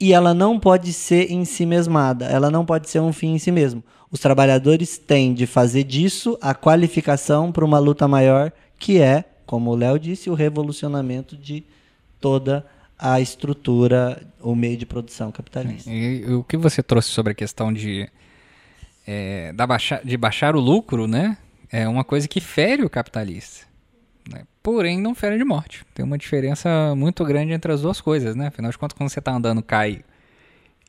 e 0.00 0.12
ela 0.12 0.32
não 0.32 0.58
pode 0.58 0.92
ser 0.92 1.30
em 1.30 1.44
si 1.44 1.66
mesmada, 1.66 2.26
ela 2.26 2.50
não 2.50 2.64
pode 2.64 2.88
ser 2.88 3.00
um 3.00 3.12
fim 3.12 3.34
em 3.34 3.38
si 3.38 3.50
mesmo. 3.50 3.82
Os 4.10 4.20
trabalhadores 4.20 4.96
têm 4.96 5.34
de 5.34 5.46
fazer 5.46 5.84
disso 5.84 6.38
a 6.40 6.54
qualificação 6.54 7.52
para 7.52 7.64
uma 7.64 7.78
luta 7.78 8.06
maior, 8.06 8.52
que 8.78 9.00
é, 9.00 9.24
como 9.44 9.70
o 9.70 9.74
Léo 9.74 9.98
disse, 9.98 10.30
o 10.30 10.34
revolucionamento 10.34 11.36
de 11.36 11.64
toda 12.20 12.64
a 12.98 13.20
estrutura, 13.20 14.20
o 14.40 14.54
meio 14.54 14.76
de 14.76 14.86
produção 14.86 15.30
capitalista. 15.30 15.90
E, 15.90 16.22
e 16.22 16.32
o 16.32 16.42
que 16.42 16.56
você 16.56 16.82
trouxe 16.82 17.10
sobre 17.10 17.32
a 17.32 17.34
questão 17.34 17.72
de, 17.72 18.08
é, 19.06 19.52
da 19.52 19.66
baixa, 19.66 20.00
de 20.04 20.16
baixar 20.16 20.56
o 20.56 20.60
lucro, 20.60 21.06
né? 21.06 21.36
É 21.70 21.86
uma 21.86 22.02
coisa 22.02 22.26
que 22.26 22.40
fere 22.40 22.82
o 22.82 22.90
capitalista. 22.90 23.67
Porém, 24.70 25.00
não 25.00 25.14
fere 25.14 25.38
de 25.38 25.44
morte. 25.44 25.82
Tem 25.94 26.04
uma 26.04 26.18
diferença 26.18 26.94
muito 26.94 27.24
grande 27.24 27.54
entre 27.54 27.72
as 27.72 27.80
duas 27.80 28.02
coisas, 28.02 28.36
né? 28.36 28.48
Afinal 28.48 28.70
de 28.70 28.76
contas, 28.76 28.94
quando 28.94 29.08
você 29.08 29.18
está 29.18 29.32
andando, 29.32 29.62
cai 29.62 30.04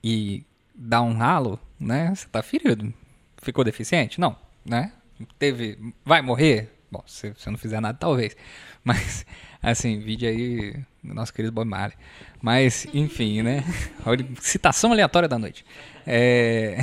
e 0.04 0.44
dá 0.76 1.02
um 1.02 1.14
ralo, 1.14 1.58
né? 1.80 2.14
Você 2.14 2.26
está 2.26 2.44
ferido. 2.44 2.94
Ficou 3.42 3.64
deficiente? 3.64 4.20
Não, 4.20 4.36
né? 4.66 4.92
Teve... 5.40 5.78
Vai 6.04 6.22
morrer? 6.22 6.70
Bom, 6.92 7.02
se 7.08 7.30
você 7.30 7.50
não 7.50 7.58
fizer 7.58 7.80
nada, 7.80 7.98
talvez. 7.98 8.36
Mas, 8.84 9.26
assim, 9.64 9.98
vídeo 10.02 10.28
aí 10.28 10.74
do 11.02 11.14
nosso 11.14 11.34
querido 11.34 11.54
Bob 11.54 11.70
Marley. 11.70 11.98
Mas, 12.42 12.86
enfim, 12.94 13.42
né? 13.42 13.64
Citação 14.42 14.92
aleatória 14.92 15.30
da 15.30 15.40
noite. 15.40 15.66
É... 16.06 16.80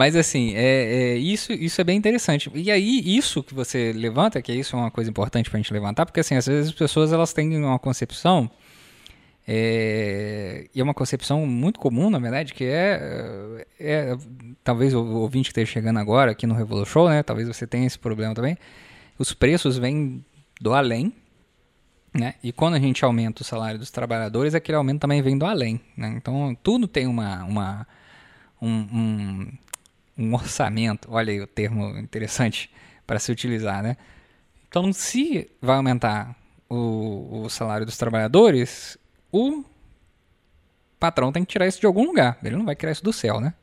Mas 0.00 0.16
assim, 0.16 0.54
é, 0.54 1.12
é, 1.12 1.16
isso, 1.18 1.52
isso 1.52 1.78
é 1.78 1.84
bem 1.84 1.98
interessante. 1.98 2.50
E 2.54 2.70
aí, 2.70 3.02
isso 3.04 3.42
que 3.42 3.52
você 3.52 3.92
levanta, 3.92 4.40
que 4.40 4.50
isso 4.50 4.74
é 4.74 4.78
uma 4.78 4.90
coisa 4.90 5.10
importante 5.10 5.50
para 5.50 5.58
a 5.58 5.60
gente 5.60 5.70
levantar, 5.74 6.06
porque 6.06 6.20
assim, 6.20 6.36
às 6.36 6.46
vezes 6.46 6.70
as 6.70 6.74
pessoas 6.74 7.12
elas 7.12 7.34
têm 7.34 7.54
uma 7.62 7.78
concepção, 7.78 8.50
é, 9.46 10.70
e 10.74 10.80
é 10.80 10.82
uma 10.82 10.94
concepção 10.94 11.44
muito 11.44 11.78
comum, 11.78 12.08
na 12.08 12.18
verdade, 12.18 12.54
que 12.54 12.64
é, 12.64 13.66
é 13.78 14.16
talvez 14.64 14.94
o 14.94 15.04
ouvinte 15.04 15.48
que 15.48 15.60
esteja 15.60 15.70
chegando 15.70 15.98
agora 15.98 16.30
aqui 16.30 16.46
no 16.46 16.54
Revolu 16.54 16.86
Show, 16.86 17.06
né? 17.06 17.22
Talvez 17.22 17.46
você 17.46 17.66
tenha 17.66 17.86
esse 17.86 17.98
problema 17.98 18.34
também. 18.34 18.56
Os 19.18 19.34
preços 19.34 19.76
vêm 19.76 20.24
do 20.58 20.72
além, 20.72 21.12
né? 22.14 22.36
E 22.42 22.52
quando 22.52 22.72
a 22.72 22.80
gente 22.80 23.04
aumenta 23.04 23.42
o 23.42 23.44
salário 23.44 23.78
dos 23.78 23.90
trabalhadores, 23.90 24.54
aquele 24.54 24.76
aumento 24.76 25.00
também 25.00 25.20
vem 25.20 25.36
do 25.36 25.44
além. 25.44 25.78
Né? 25.94 26.14
Então, 26.16 26.56
tudo 26.62 26.88
tem 26.88 27.06
uma, 27.06 27.44
uma 27.44 27.86
um, 28.62 28.70
um, 28.70 29.52
um 30.20 30.34
orçamento, 30.34 31.08
olha 31.10 31.32
aí 31.32 31.40
o 31.40 31.46
termo 31.46 31.96
interessante 31.98 32.70
para 33.06 33.18
se 33.18 33.32
utilizar, 33.32 33.82
né? 33.82 33.96
Então, 34.68 34.92
se 34.92 35.50
vai 35.60 35.76
aumentar 35.76 36.36
o, 36.68 37.42
o 37.44 37.48
salário 37.48 37.84
dos 37.84 37.96
trabalhadores, 37.96 38.96
o 39.32 39.64
patrão 40.98 41.32
tem 41.32 41.44
que 41.44 41.50
tirar 41.50 41.66
isso 41.66 41.80
de 41.80 41.86
algum 41.86 42.04
lugar. 42.04 42.38
Ele 42.44 42.56
não 42.56 42.64
vai 42.64 42.76
criar 42.76 42.92
isso 42.92 43.02
do 43.02 43.12
céu, 43.12 43.40
né? 43.40 43.54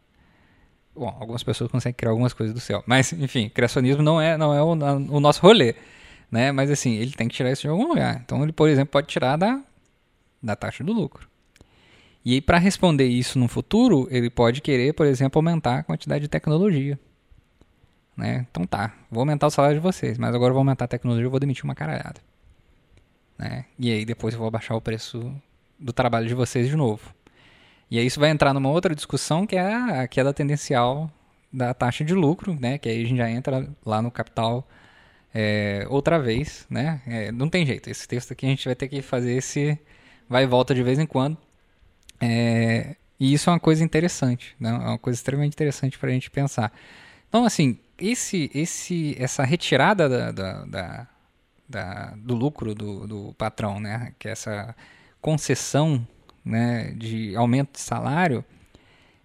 Bom, 0.93 1.15
algumas 1.19 1.43
pessoas 1.43 1.71
conseguem 1.71 1.93
criar 1.93 2.11
algumas 2.11 2.33
coisas 2.33 2.53
do 2.53 2.59
céu. 2.59 2.83
Mas, 2.87 3.13
enfim, 3.13 3.47
criacionismo 3.49 4.01
não 4.01 4.19
é, 4.19 4.35
não 4.35 4.53
é 4.53 4.61
o, 4.61 4.71
o 4.71 5.19
nosso 5.19 5.41
rolê. 5.41 5.75
Né? 6.29 6.51
Mas, 6.51 6.71
assim, 6.71 6.95
ele 6.95 7.11
tem 7.11 7.27
que 7.27 7.35
tirar 7.35 7.51
isso 7.51 7.61
de 7.61 7.67
algum 7.67 7.87
lugar. 7.87 8.19
Então, 8.25 8.41
ele, 8.43 8.51
por 8.51 8.67
exemplo, 8.67 8.91
pode 8.91 9.07
tirar 9.07 9.37
da, 9.37 9.61
da 10.41 10.55
taxa 10.55 10.83
do 10.83 10.91
lucro. 10.91 11.29
E 12.27 12.33
aí, 12.33 12.41
para 12.41 12.57
responder 12.57 13.05
isso 13.05 13.39
no 13.39 13.47
futuro, 13.47 14.05
ele 14.11 14.29
pode 14.29 14.59
querer, 14.59 14.93
por 14.93 15.05
exemplo, 15.05 15.39
aumentar 15.39 15.77
a 15.77 15.83
quantidade 15.83 16.23
de 16.23 16.27
tecnologia. 16.27 16.99
Né? 18.17 18.45
Então 18.51 18.67
tá, 18.67 18.93
vou 19.09 19.21
aumentar 19.21 19.47
o 19.47 19.49
salário 19.49 19.77
de 19.77 19.81
vocês, 19.81 20.17
mas 20.17 20.35
agora 20.35 20.49
eu 20.49 20.53
vou 20.53 20.59
aumentar 20.59 20.83
a 20.83 20.87
tecnologia 20.89 21.25
e 21.25 21.29
vou 21.29 21.39
demitir 21.39 21.63
uma 21.63 21.73
caralhada. 21.73 22.19
Né? 23.37 23.63
E 23.79 23.89
aí 23.89 24.03
depois 24.03 24.33
eu 24.33 24.41
vou 24.41 24.51
baixar 24.51 24.75
o 24.75 24.81
preço 24.81 25.33
do 25.79 25.93
trabalho 25.93 26.27
de 26.27 26.33
vocês 26.33 26.67
de 26.67 26.75
novo. 26.75 27.15
E 27.89 27.97
aí 27.97 28.05
isso 28.05 28.19
vai 28.19 28.29
entrar 28.29 28.53
numa 28.53 28.71
outra 28.71 28.93
discussão 28.93 29.47
que 29.47 29.55
é 29.55 29.73
a 29.73 30.05
queda 30.05 30.33
tendencial 30.33 31.09
da 31.53 31.73
taxa 31.73 32.03
de 32.03 32.13
lucro, 32.13 32.57
né? 32.59 32.77
Que 32.77 32.89
aí 32.89 33.03
a 33.03 33.07
gente 33.07 33.19
já 33.19 33.29
entra 33.29 33.69
lá 33.85 34.01
no 34.01 34.11
capital 34.11 34.67
é, 35.33 35.87
outra 35.89 36.19
vez, 36.19 36.67
né? 36.69 37.01
É, 37.07 37.31
não 37.31 37.47
tem 37.47 37.65
jeito. 37.65 37.89
Esse 37.89 38.05
texto 38.05 38.33
aqui 38.33 38.45
a 38.45 38.49
gente 38.49 38.65
vai 38.65 38.75
ter 38.75 38.89
que 38.89 39.01
fazer 39.01 39.31
esse 39.31 39.79
vai 40.27 40.43
e 40.43 40.45
volta 40.45 40.75
de 40.75 40.83
vez 40.83 40.99
em 40.99 41.05
quando. 41.05 41.46
É, 42.19 42.95
e 43.19 43.33
isso 43.33 43.49
é 43.49 43.53
uma 43.53 43.59
coisa 43.59 43.83
interessante, 43.83 44.55
né? 44.59 44.69
é 44.69 44.73
uma 44.73 44.97
coisa 44.97 45.17
extremamente 45.17 45.53
interessante 45.53 45.97
para 45.97 46.09
a 46.09 46.13
gente 46.13 46.29
pensar. 46.29 46.71
Então, 47.27 47.45
assim, 47.45 47.79
esse, 47.97 48.49
esse, 48.53 49.15
essa 49.19 49.43
retirada 49.43 50.07
da, 50.07 50.31
da, 50.31 50.65
da, 50.65 51.07
da 51.67 52.13
do 52.17 52.35
lucro 52.35 52.75
do, 52.75 53.07
do, 53.07 53.33
patrão, 53.33 53.79
né? 53.79 54.13
que 54.19 54.27
é 54.27 54.31
essa 54.31 54.75
concessão 55.21 56.07
né, 56.45 56.93
de 56.95 57.35
aumento 57.35 57.73
de 57.73 57.79
salário, 57.79 58.45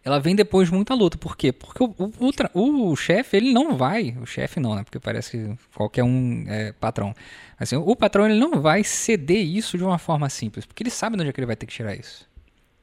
ela 0.05 0.19
vem 0.19 0.35
depois 0.35 0.69
de 0.69 0.75
muita 0.75 0.95
luta. 0.95 1.17
Por 1.17 1.37
quê? 1.37 1.53
Porque 1.53 1.83
o, 1.83 1.95
o, 1.99 2.91
o, 2.91 2.97
chefe, 2.97 3.37
ele 3.37 3.53
não 3.53 3.77
vai, 3.77 4.17
o 4.21 4.27
chefe 4.27 4.59
não, 4.59 4.75
né? 4.75 4.83
Porque 4.83 4.99
parece 4.99 5.31
que 5.31 5.59
qualquer 5.77 6.03
um 6.03 6.45
é 6.49 6.73
patrão. 6.73 7.15
Assim, 7.59 7.77
o 7.77 7.95
patrão, 7.95 8.27
ele 8.27 8.39
não 8.39 8.61
vai 8.61 8.83
ceder 8.83 9.47
isso 9.47 9.79
de 9.79 9.85
uma 9.85 9.99
forma 9.99 10.29
simples, 10.29 10.67
porque 10.67 10.83
ele 10.83 10.91
sabe 10.91 11.15
onde 11.15 11.29
é 11.29 11.33
que 11.33 11.39
ele 11.39 11.47
vai 11.47 11.55
ter 11.55 11.67
que 11.67 11.73
tirar 11.73 11.95
isso. 11.95 12.29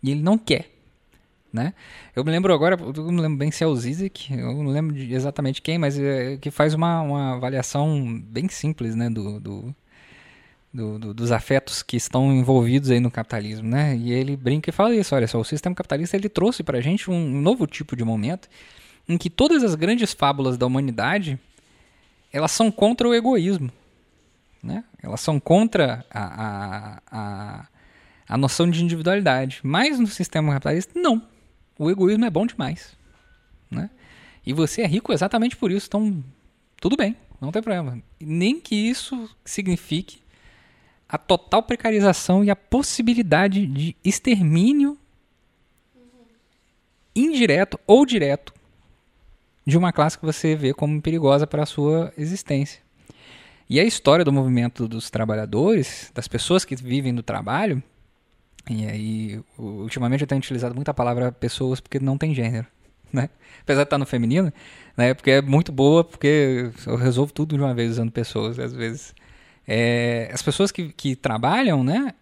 E 0.02 0.12
ele 0.12 0.22
não 0.22 0.38
quer. 0.38 0.70
Né? 1.52 1.74
Eu 2.16 2.24
me 2.24 2.30
lembro 2.30 2.54
agora, 2.54 2.78
eu 2.80 3.12
não 3.12 3.24
lembro 3.24 3.38
bem 3.39 3.50
se 3.50 3.64
é 3.64 3.68
o 3.68 3.76
Zizek, 3.76 4.32
eu 4.32 4.54
não 4.54 4.72
lembro 4.72 4.95
exatamente 4.95 5.64
quem, 5.64 5.80
mas 5.80 6.00
é, 6.00 6.38
que 6.38 6.52
faz 6.52 6.76
uma, 6.76 7.02
uma 7.02 7.36
avaliação 7.36 8.22
bem 8.24 8.47
simples 8.47 8.95
né, 8.95 9.10
do, 9.10 9.39
do, 9.39 9.76
do, 10.72 11.00
do, 11.00 11.14
dos 11.14 11.32
afetos 11.32 11.82
que 11.82 11.97
estão 11.97 12.32
envolvidos 12.32 12.91
aí 12.91 13.00
no 13.00 13.10
capitalismo. 13.10 13.68
Né? 13.68 13.97
E 13.97 14.12
ele 14.12 14.38
brinca 14.38 14.70
e 14.70 14.74
fala 14.74 14.95
isso: 14.95 15.16
olha 15.16 15.28
só, 15.28 15.39
o 15.39 15.43
sistema 15.43 15.76
capitalista 15.76 16.16
ele 16.16 16.30
trouxe 16.30 16.62
para 16.62 16.78
a 16.78 16.82
gente 16.82 17.10
um 17.10 17.41
novo 17.41 17.66
tipo 17.66 17.95
de 17.95 18.04
momento 18.04 18.47
em 19.08 19.18
que 19.18 19.30
todas 19.30 19.64
as 19.64 19.74
grandes 19.74 20.14
fábulas 20.14 20.56
da 20.56 20.68
humanidade 20.68 21.39
elas 22.32 22.52
são 22.52 22.72
contra 22.72 23.08
o 23.08 23.14
egoísmo. 23.14 23.72
Né? 24.62 24.84
Elas 25.02 25.22
são 25.22 25.39
contra 25.39 26.06
a, 26.12 26.22
a, 26.22 27.02
a 27.12 27.68
a 28.30 28.38
noção 28.38 28.69
de 28.69 28.84
individualidade. 28.84 29.59
Mas 29.63 29.99
no 29.99 30.05
sistema 30.05 30.53
capitalista, 30.53 30.97
não. 30.97 31.21
O 31.80 31.89
egoísmo 31.89 32.25
é 32.25 32.30
bom 32.30 32.45
demais. 32.45 32.95
Né? 33.71 33.89
E 34.45 34.53
você 34.53 34.84
é 34.84 34.88
rico 34.88 35.11
exatamente 35.11 35.57
por 35.57 35.71
isso. 35.71 35.88
Então, 35.88 36.23
tudo 36.80 36.95
bem, 36.95 37.17
não 37.41 37.51
tem 37.51 37.63
problema. 37.63 37.99
Nem 38.19 38.61
que 38.61 38.75
isso 38.75 39.27
signifique 39.43 40.19
a 41.07 41.17
total 41.17 41.63
precarização 41.63 42.43
e 42.43 42.51
a 42.51 42.55
possibilidade 42.55 43.65
de 43.65 43.95
extermínio 44.05 44.95
indireto 47.15 47.80
ou 47.88 48.05
direto 48.05 48.53
de 49.65 49.75
uma 49.75 49.91
classe 49.91 50.19
que 50.19 50.25
você 50.25 50.55
vê 50.55 50.71
como 50.73 51.01
perigosa 51.01 51.47
para 51.47 51.63
a 51.63 51.65
sua 51.65 52.13
existência. 52.15 52.82
E 53.67 53.80
a 53.80 53.84
história 53.84 54.25
do 54.25 54.34
movimento 54.34 54.88
dos 54.88 55.09
trabalhadores, 55.09 56.11
das 56.13 56.27
pessoas 56.27 56.63
que 56.65 56.75
vivem 56.75 57.13
do 57.13 57.21
trabalho, 57.21 57.82
e 58.70 58.86
aí, 58.88 59.41
ultimamente 59.57 60.22
eu 60.22 60.28
tenho 60.28 60.39
utilizado 60.39 60.76
muito 60.76 60.89
a 60.89 60.93
palavra 60.93 61.32
pessoas 61.32 61.80
porque 61.80 61.99
não 61.99 62.20
tem 62.20 62.36
gênero, 62.36 62.67
né? 63.11 63.30
Apesar 63.63 63.82
de 63.82 63.88
estar 63.88 63.97
no 63.97 64.05
feminino, 64.05 64.53
né? 64.95 65.15
Porque 65.15 65.32
é 65.32 65.41
muito 65.41 65.72
boa, 65.72 66.03
porque 66.03 66.72
eu 66.86 66.95
resolvo 66.95 67.34
tudo 67.34 67.57
de 67.57 67.63
uma 67.63 67.74
vez 67.74 67.91
usando 67.91 68.11
pessoas, 68.11 68.59
às 68.59 68.72
vezes. 68.72 69.15
É, 69.67 70.30
as 70.32 70.43
pessoas 70.43 70.72
que, 70.72 70.93
que 70.93 71.15
trabalham, 71.15 71.84
né? 71.84 72.13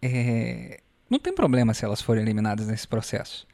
É, 0.00 0.80
não 1.10 1.18
tem 1.18 1.34
problema 1.34 1.74
se 1.74 1.84
elas 1.84 2.00
forem 2.00 2.22
eliminadas 2.22 2.68
nesse 2.68 2.86
processo. 2.86 3.46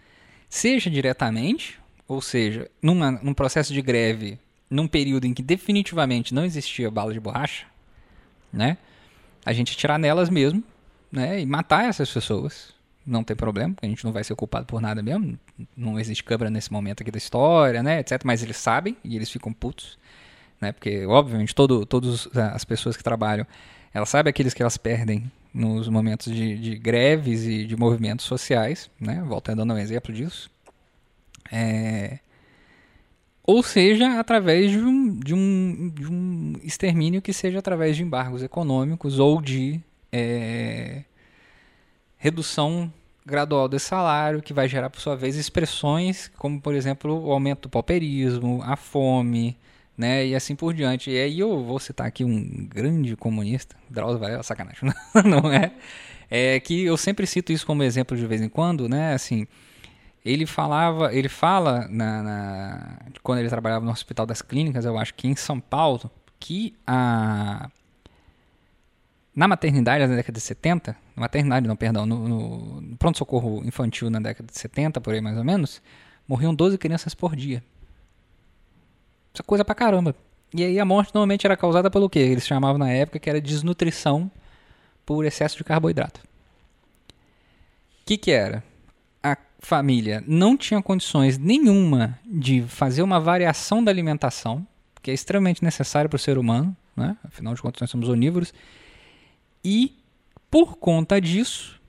Seja 0.49 0.91
diretamente, 0.91 1.81
ou 2.07 2.21
seja, 2.21 2.71
numa, 2.83 3.13
num 3.13 3.33
processo 3.33 3.73
de 3.73 3.81
greve, 3.81 4.39
num 4.69 4.87
período 4.87 5.27
em 5.27 5.33
que 5.33 5.43
definitivamente 5.43 6.35
não 6.35 6.45
existia 6.45 6.91
bala 6.91 7.15
de 7.15 7.21
borracha, 7.21 7.67
né? 8.53 8.77
A 9.45 9.55
gente 9.55 9.77
tirar 9.77 9.99
nelas 9.99 10.29
mesmo 10.29 10.63
né, 11.13 11.41
e 11.41 11.47
matar 11.47 11.85
essas 11.85 12.11
pessoas. 12.11 12.73
Não 13.05 13.23
tem 13.25 13.37
problema, 13.37 13.75
a 13.83 13.87
gente 13.87 14.05
não 14.05 14.13
vai 14.13 14.25
ser 14.25 14.35
culpado 14.37 14.65
por 14.65 14.81
nada 14.81 15.03
mesmo. 15.03 15.39
Não 15.77 15.99
existe 15.99 16.25
câmera 16.25 16.49
nesse 16.49 16.73
momento 16.73 17.03
aqui 17.03 17.11
da 17.11 17.19
história, 17.19 17.83
né, 17.83 18.01
etc. 18.01 18.23
Mas 18.25 18.43
eles 18.43 18.57
sabem 18.57 18.97
e 19.05 19.17
eles 19.17 19.31
ficam 19.31 19.53
putos. 19.53 19.99
né? 20.61 20.73
Porque, 20.73 21.05
obviamente, 21.07 21.55
todo, 21.55 21.85
todas 21.85 22.29
as 22.37 22.65
pessoas 22.65 22.97
que 22.97 23.03
trabalham, 23.03 23.47
elas 23.93 24.09
sabem 24.09 24.31
aqueles 24.31 24.55
que 24.55 24.63
elas 24.63 24.77
perdem 24.77 25.31
nos 25.53 25.89
momentos 25.89 26.33
de, 26.33 26.57
de 26.57 26.77
greves 26.77 27.45
e 27.45 27.67
de 27.67 27.77
movimentos 27.77 28.25
sociais, 28.25 28.89
né? 29.01 29.23
Voltando 29.27 29.59
dando 29.59 29.75
um 29.75 29.79
exemplo 29.79 30.15
disso. 30.15 30.51
É, 31.51 32.21
ou 33.45 33.63
seja, 33.63 34.21
através 34.21 34.71
de 34.71 34.79
um, 34.79 35.19
de, 35.19 35.35
um, 35.35 35.91
de 35.93 36.07
um 36.07 36.53
extermínio 36.63 37.21
que 37.21 37.33
seja 37.33 37.59
através 37.59 37.97
de 37.97 38.03
embargos 38.03 38.43
econômicos 38.43 39.19
ou 39.19 39.43
de 39.43 39.81
é, 40.13 41.03
redução 42.19 42.93
gradual 43.25 43.69
desse 43.69 43.87
salário, 43.87 44.43
que 44.43 44.53
vai 44.53 44.69
gerar, 44.69 44.91
por 44.91 45.01
sua 45.01 45.17
vez, 45.17 45.37
expressões 45.37 46.31
como, 46.37 46.61
por 46.61 46.75
exemplo, 46.75 47.25
o 47.25 47.33
aumento 47.33 47.63
do 47.63 47.69
pauperismo, 47.69 48.61
a 48.65 48.77
fome, 48.77 49.57
né, 49.97 50.27
e 50.27 50.35
assim 50.35 50.55
por 50.55 50.75
diante. 50.75 51.11
E 51.11 51.19
aí 51.19 51.39
eu 51.39 51.63
vou 51.63 51.79
citar 51.79 52.07
aqui 52.07 52.25
um 52.25 52.67
grande 52.67 53.17
comunista, 53.17 53.77
Drauzio 53.89 54.19
Varela, 54.19 54.43
sacanagem, 54.43 54.91
não 55.25 55.53
é? 55.53 55.73
É 56.31 56.61
que 56.61 56.83
eu 56.85 56.97
sempre 56.97 57.27
cito 57.27 57.53
isso 57.53 57.67
como 57.67 57.83
exemplo 57.83 58.17
de 58.17 58.27
vez 58.27 58.41
em 58.41 58.49
quando, 58.49 58.89
né, 58.89 59.15
assim, 59.15 59.47
ele 60.25 60.47
falava, 60.47 61.15
ele 61.15 61.29
fala 61.29 61.87
na, 61.89 62.23
na, 62.23 62.99
quando 63.23 63.41
ele 63.41 63.49
trabalhava 63.49 63.85
no 63.85 63.91
Hospital 63.91 64.27
das 64.27 64.43
Clínicas, 64.43 64.85
eu 64.85 64.97
acho 64.99 65.15
que 65.15 65.29
em 65.29 65.37
São 65.37 65.61
Paulo, 65.61 66.11
que 66.41 66.75
a 66.87 67.71
na 69.35 69.49
maternidade 69.49 70.07
na 70.07 70.17
década 70.17 70.39
de 70.39 70.45
70, 70.45 70.97
maternidade 71.17 71.67
não, 71.67 71.75
perdão, 71.75 72.05
no, 72.05 72.29
no, 72.29 72.97
pronto-socorro 72.97 73.63
infantil 73.65 74.11
na 74.11 74.21
década 74.21 74.51
de 74.51 74.59
70, 74.59 75.01
por 75.01 75.15
aí 75.15 75.21
mais 75.21 75.39
ou 75.39 75.45
menos, 75.45 75.81
morriam 76.29 76.55
12 76.55 76.77
crianças 76.77 77.15
por 77.15 77.35
dia. 77.35 77.63
Isso 79.33 79.41
é 79.41 79.45
coisa 79.45 79.65
pra 79.65 79.75
caramba. 79.75 80.15
E 80.55 80.63
aí 80.63 80.79
a 80.79 80.85
morte 80.85 81.15
normalmente 81.15 81.47
era 81.47 81.57
causada 81.57 81.91
pelo 81.91 82.11
que 82.11 82.19
eles 82.19 82.47
chamavam 82.47 82.77
na 82.77 82.91
época 82.91 83.19
que 83.19 83.31
era 83.31 83.41
desnutrição 83.41 84.31
por 85.07 85.25
excesso 85.25 85.57
de 85.57 85.65
carboidrato. 85.65 86.21
O 86.21 88.05
que 88.05 88.19
que 88.19 88.31
era? 88.31 88.63
A 89.23 89.37
família 89.61 90.23
não 90.27 90.57
tinha 90.57 90.83
condições 90.83 91.39
nenhuma 91.39 92.19
de 92.27 92.63
fazer 92.63 93.03
uma 93.03 93.19
variação 93.19 93.83
da 93.83 93.91
alimentação, 93.91 94.67
que 95.01 95.11
é 95.11 95.15
extremamente 95.15 95.65
necessário 95.65 96.11
para 96.11 96.17
o 96.17 96.21
ser 96.21 96.37
humano, 96.37 96.77
né? 96.95 97.17
afinal 97.25 97.55
de 97.55 97.63
contas 97.63 97.81
nós 97.81 97.91
somos 97.91 98.11
onívoros, 98.11 98.53
e, 99.65 99.97
por 100.51 100.77
conta 100.77 101.21
disso, 101.21 101.81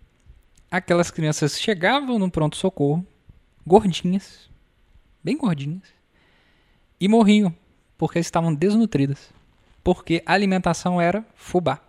aquelas 0.69 1.11
crianças 1.11 1.59
chegavam 1.59 2.17
no 2.17 2.29
pronto-socorro, 2.29 3.05
gordinhas, 3.65 4.49
bem 5.23 5.37
gordinhas, 5.37 5.83
e 6.99 7.07
morriam, 7.07 7.53
porque 7.97 8.19
estavam 8.19 8.53
desnutridas. 8.53 9.31
Porque 9.83 10.23
a 10.25 10.33
alimentação 10.33 11.01
era 11.01 11.25
fubá. 11.35 11.79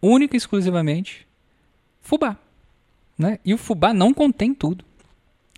Única 0.00 0.36
e 0.36 0.38
exclusivamente 0.38 1.26
fubá. 2.00 2.36
Né? 3.18 3.40
E 3.44 3.52
o 3.52 3.58
fubá 3.58 3.92
não 3.92 4.14
contém 4.14 4.54
tudo. 4.54 4.84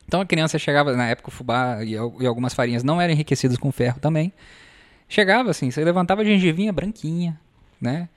Então 0.08 0.20
a 0.20 0.26
criança 0.26 0.58
chegava, 0.58 0.96
na 0.96 1.06
época 1.06 1.28
o 1.28 1.30
fubá 1.30 1.84
e, 1.84 1.96
algumas 1.96 2.54
farinhas 2.54 2.82
não 2.82 3.00
eram 3.00 3.12
enriquecidas 3.12 3.56
com 3.56 3.70
ferro 3.70 4.00
também. 4.00 4.32
Chegava 5.08 5.50
assim, 5.50 5.70
você 5.70 5.84
levantava 5.84 6.22
a 6.22 6.24
gengivinha 6.24 6.72
branquinha, 6.72 7.38
né? 7.80 8.08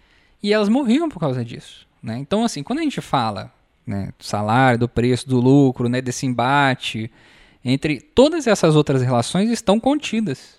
E 0.43 0.51
elas 0.51 0.67
morriam 0.67 1.07
por 1.07 1.19
causa 1.19 1.43
disso. 1.43 1.87
Né? 2.01 2.17
Então, 2.17 2.43
assim, 2.43 2.61
quando 2.61 2.79
a 2.79 2.83
gente 2.83 2.99
fala 2.99 3.49
né, 3.87 4.09
do 4.17 4.23
salário, 4.23 4.77
do 4.77 4.89
preço, 4.89 5.27
do 5.27 5.39
lucro, 5.39 5.87
né, 5.87 6.01
desse 6.01 6.25
embate, 6.25 7.09
entre 7.63 8.01
todas 8.01 8.45
essas 8.45 8.75
outras 8.75 9.01
relações 9.01 9.49
estão 9.49 9.79
contidas. 9.79 10.57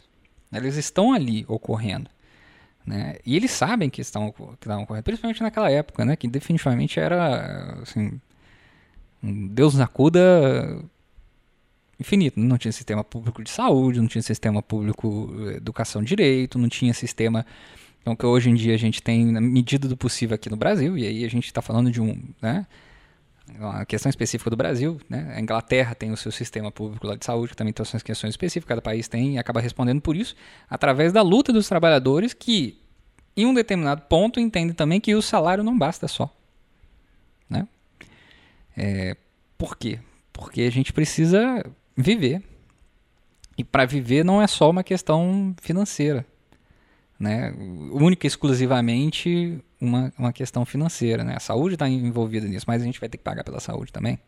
Elas 0.50 0.76
estão 0.76 1.12
ali 1.12 1.44
ocorrendo. 1.46 2.08
Né? 2.86 3.16
E 3.24 3.36
eles 3.36 3.50
sabem 3.50 3.90
que 3.90 4.00
estão, 4.00 4.32
que 4.32 4.42
estão 4.66 4.82
ocorrendo, 4.82 5.04
principalmente 5.04 5.42
naquela 5.42 5.70
época, 5.70 6.04
né, 6.04 6.16
que 6.16 6.28
definitivamente 6.28 6.98
era 6.98 7.78
assim, 7.82 8.20
um 9.22 9.48
Deus 9.48 9.74
na 9.74 9.86
cuda 9.86 10.82
infinito. 11.98 12.38
Não 12.38 12.58
tinha 12.58 12.72
sistema 12.72 13.02
público 13.02 13.42
de 13.42 13.50
saúde, 13.50 14.00
não 14.00 14.08
tinha 14.08 14.22
sistema 14.22 14.62
público 14.62 15.32
de 15.34 15.48
eh, 15.48 15.56
educação 15.56 16.02
direito, 16.02 16.58
não 16.58 16.68
tinha 16.68 16.92
sistema 16.92 17.44
então, 18.04 18.14
que 18.14 18.26
hoje 18.26 18.50
em 18.50 18.54
dia 18.54 18.74
a 18.74 18.76
gente 18.76 19.02
tem, 19.02 19.24
na 19.24 19.40
medida 19.40 19.88
do 19.88 19.96
possível 19.96 20.34
aqui 20.34 20.50
no 20.50 20.58
Brasil, 20.58 20.98
e 20.98 21.06
aí 21.06 21.24
a 21.24 21.30
gente 21.30 21.46
está 21.46 21.62
falando 21.62 21.90
de 21.90 22.02
um, 22.02 22.22
né, 22.42 22.66
uma 23.58 23.86
questão 23.86 24.10
específica 24.10 24.50
do 24.50 24.56
Brasil, 24.56 25.00
né? 25.08 25.32
A 25.34 25.40
Inglaterra 25.40 25.94
tem 25.94 26.12
o 26.12 26.16
seu 26.16 26.30
sistema 26.30 26.70
público 26.70 27.06
lá 27.06 27.16
de 27.16 27.24
saúde, 27.24 27.52
que 27.52 27.56
também 27.56 27.72
tem 27.72 27.82
suas 27.82 28.02
questões 28.02 28.34
específicas, 28.34 28.68
cada 28.68 28.82
país 28.82 29.08
tem 29.08 29.36
e 29.36 29.38
acaba 29.38 29.58
respondendo 29.58 30.02
por 30.02 30.14
isso, 30.14 30.36
através 30.68 31.14
da 31.14 31.22
luta 31.22 31.50
dos 31.50 31.66
trabalhadores 31.66 32.34
que, 32.34 32.78
em 33.34 33.46
um 33.46 33.54
determinado 33.54 34.02
ponto, 34.02 34.38
entendem 34.38 34.74
também 34.74 35.00
que 35.00 35.14
o 35.14 35.22
salário 35.22 35.64
não 35.64 35.78
basta 35.78 36.06
só. 36.06 36.30
Né? 37.48 37.66
É, 38.76 39.16
por 39.56 39.78
quê? 39.78 39.98
Porque 40.30 40.60
a 40.60 40.70
gente 40.70 40.92
precisa 40.92 41.64
viver. 41.96 42.42
E 43.56 43.64
para 43.64 43.86
viver 43.86 44.26
não 44.26 44.42
é 44.42 44.46
só 44.46 44.68
uma 44.68 44.84
questão 44.84 45.56
financeira 45.62 46.26
né, 47.18 47.54
única 47.92 48.26
e 48.26 48.28
exclusivamente 48.28 49.58
uma, 49.80 50.12
uma 50.18 50.32
questão 50.32 50.64
financeira. 50.64 51.24
Né? 51.24 51.34
A 51.36 51.40
saúde 51.40 51.74
está 51.74 51.88
envolvida 51.88 52.46
nisso, 52.46 52.64
mas 52.66 52.82
a 52.82 52.84
gente 52.84 53.00
vai 53.00 53.08
ter 53.08 53.18
que 53.18 53.24
pagar 53.24 53.44
pela 53.44 53.60
saúde 53.60 53.92
também. 53.92 54.18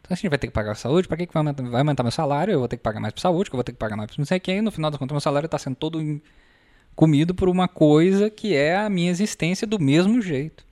Então, 0.00 0.12
a 0.12 0.14
gente 0.14 0.28
vai 0.28 0.38
ter 0.38 0.48
que 0.48 0.52
pagar 0.52 0.72
a 0.72 0.74
saúde, 0.74 1.08
para 1.08 1.16
que, 1.16 1.26
que 1.26 1.32
vai, 1.32 1.40
aumentar, 1.40 1.62
vai 1.62 1.80
aumentar 1.80 2.02
meu 2.02 2.12
salário? 2.12 2.52
Eu 2.52 2.58
vou 2.58 2.68
ter 2.68 2.76
que 2.76 2.82
pagar 2.82 3.00
mais 3.00 3.14
para 3.14 3.22
saúde, 3.22 3.48
que 3.48 3.54
eu 3.54 3.58
vou 3.58 3.64
ter 3.64 3.72
que 3.72 3.78
pagar 3.78 3.96
mais 3.96 4.08
para 4.08 4.16
não 4.18 4.26
sei 4.26 4.38
quem. 4.38 4.60
No 4.60 4.70
final 4.70 4.90
das 4.90 4.98
contas, 4.98 5.14
meu 5.14 5.20
salário 5.20 5.46
está 5.46 5.58
sendo 5.58 5.76
todo 5.76 6.20
comido 6.94 7.34
por 7.34 7.48
uma 7.48 7.66
coisa 7.66 8.28
que 8.28 8.54
é 8.54 8.76
a 8.76 8.90
minha 8.90 9.10
existência 9.10 9.66
do 9.66 9.80
mesmo 9.80 10.20
jeito. 10.20 10.64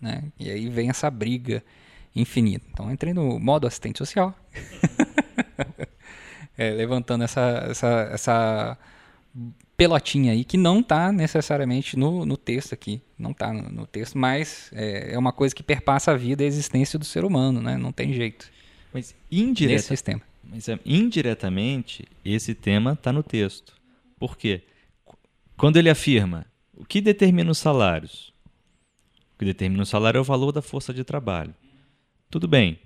Né? 0.00 0.24
E 0.38 0.50
aí 0.50 0.68
vem 0.68 0.90
essa 0.90 1.08
briga 1.10 1.62
infinita. 2.14 2.66
Então, 2.72 2.90
entrei 2.90 3.14
no 3.14 3.38
modo 3.38 3.68
assistente 3.68 3.98
social. 3.98 4.34
é, 6.58 6.70
levantando 6.70 7.22
essa, 7.22 7.66
essa, 7.70 8.10
essa 8.12 8.78
pelotinha 9.76 10.32
aí 10.32 10.44
que 10.44 10.56
não 10.56 10.80
está 10.80 11.10
necessariamente 11.12 11.96
no, 11.96 12.24
no 12.24 12.36
texto 12.36 12.72
aqui, 12.72 13.00
não 13.18 13.32
está 13.32 13.52
no, 13.52 13.70
no, 13.70 13.86
texto, 13.86 14.16
mas 14.18 14.70
é, 14.72 15.14
é, 15.14 15.18
uma 15.18 15.32
coisa 15.32 15.54
que 15.54 15.62
perpassa 15.62 16.12
a 16.12 16.16
vida 16.16 16.42
e 16.42 16.46
a 16.46 16.48
existência 16.48 16.98
do 16.98 17.04
ser 17.04 17.24
humano, 17.24 17.60
né? 17.60 17.76
Não 17.76 17.92
tem 17.92 18.12
jeito. 18.12 18.50
Mas 18.92 19.14
indireta, 19.30 19.82
sistema. 19.82 20.22
Mas 20.44 20.68
é, 20.68 20.78
indiretamente 20.84 22.06
esse 22.24 22.54
tema 22.54 22.92
está 22.92 23.12
no 23.12 23.22
texto. 23.22 23.74
Por 24.18 24.36
quê? 24.36 24.62
Quando 25.56 25.76
ele 25.76 25.90
afirma 25.90 26.46
o 26.76 26.84
que 26.84 27.00
determina 27.00 27.50
os 27.50 27.58
salários, 27.58 28.32
o 29.34 29.38
que 29.38 29.44
determina 29.44 29.82
o 29.82 29.86
salário 29.86 30.18
é 30.18 30.20
o 30.20 30.24
valor 30.24 30.52
da 30.52 30.62
força 30.62 30.92
de 30.92 31.04
trabalho. 31.04 31.54
Tudo 32.30 32.46
bem. 32.46 32.78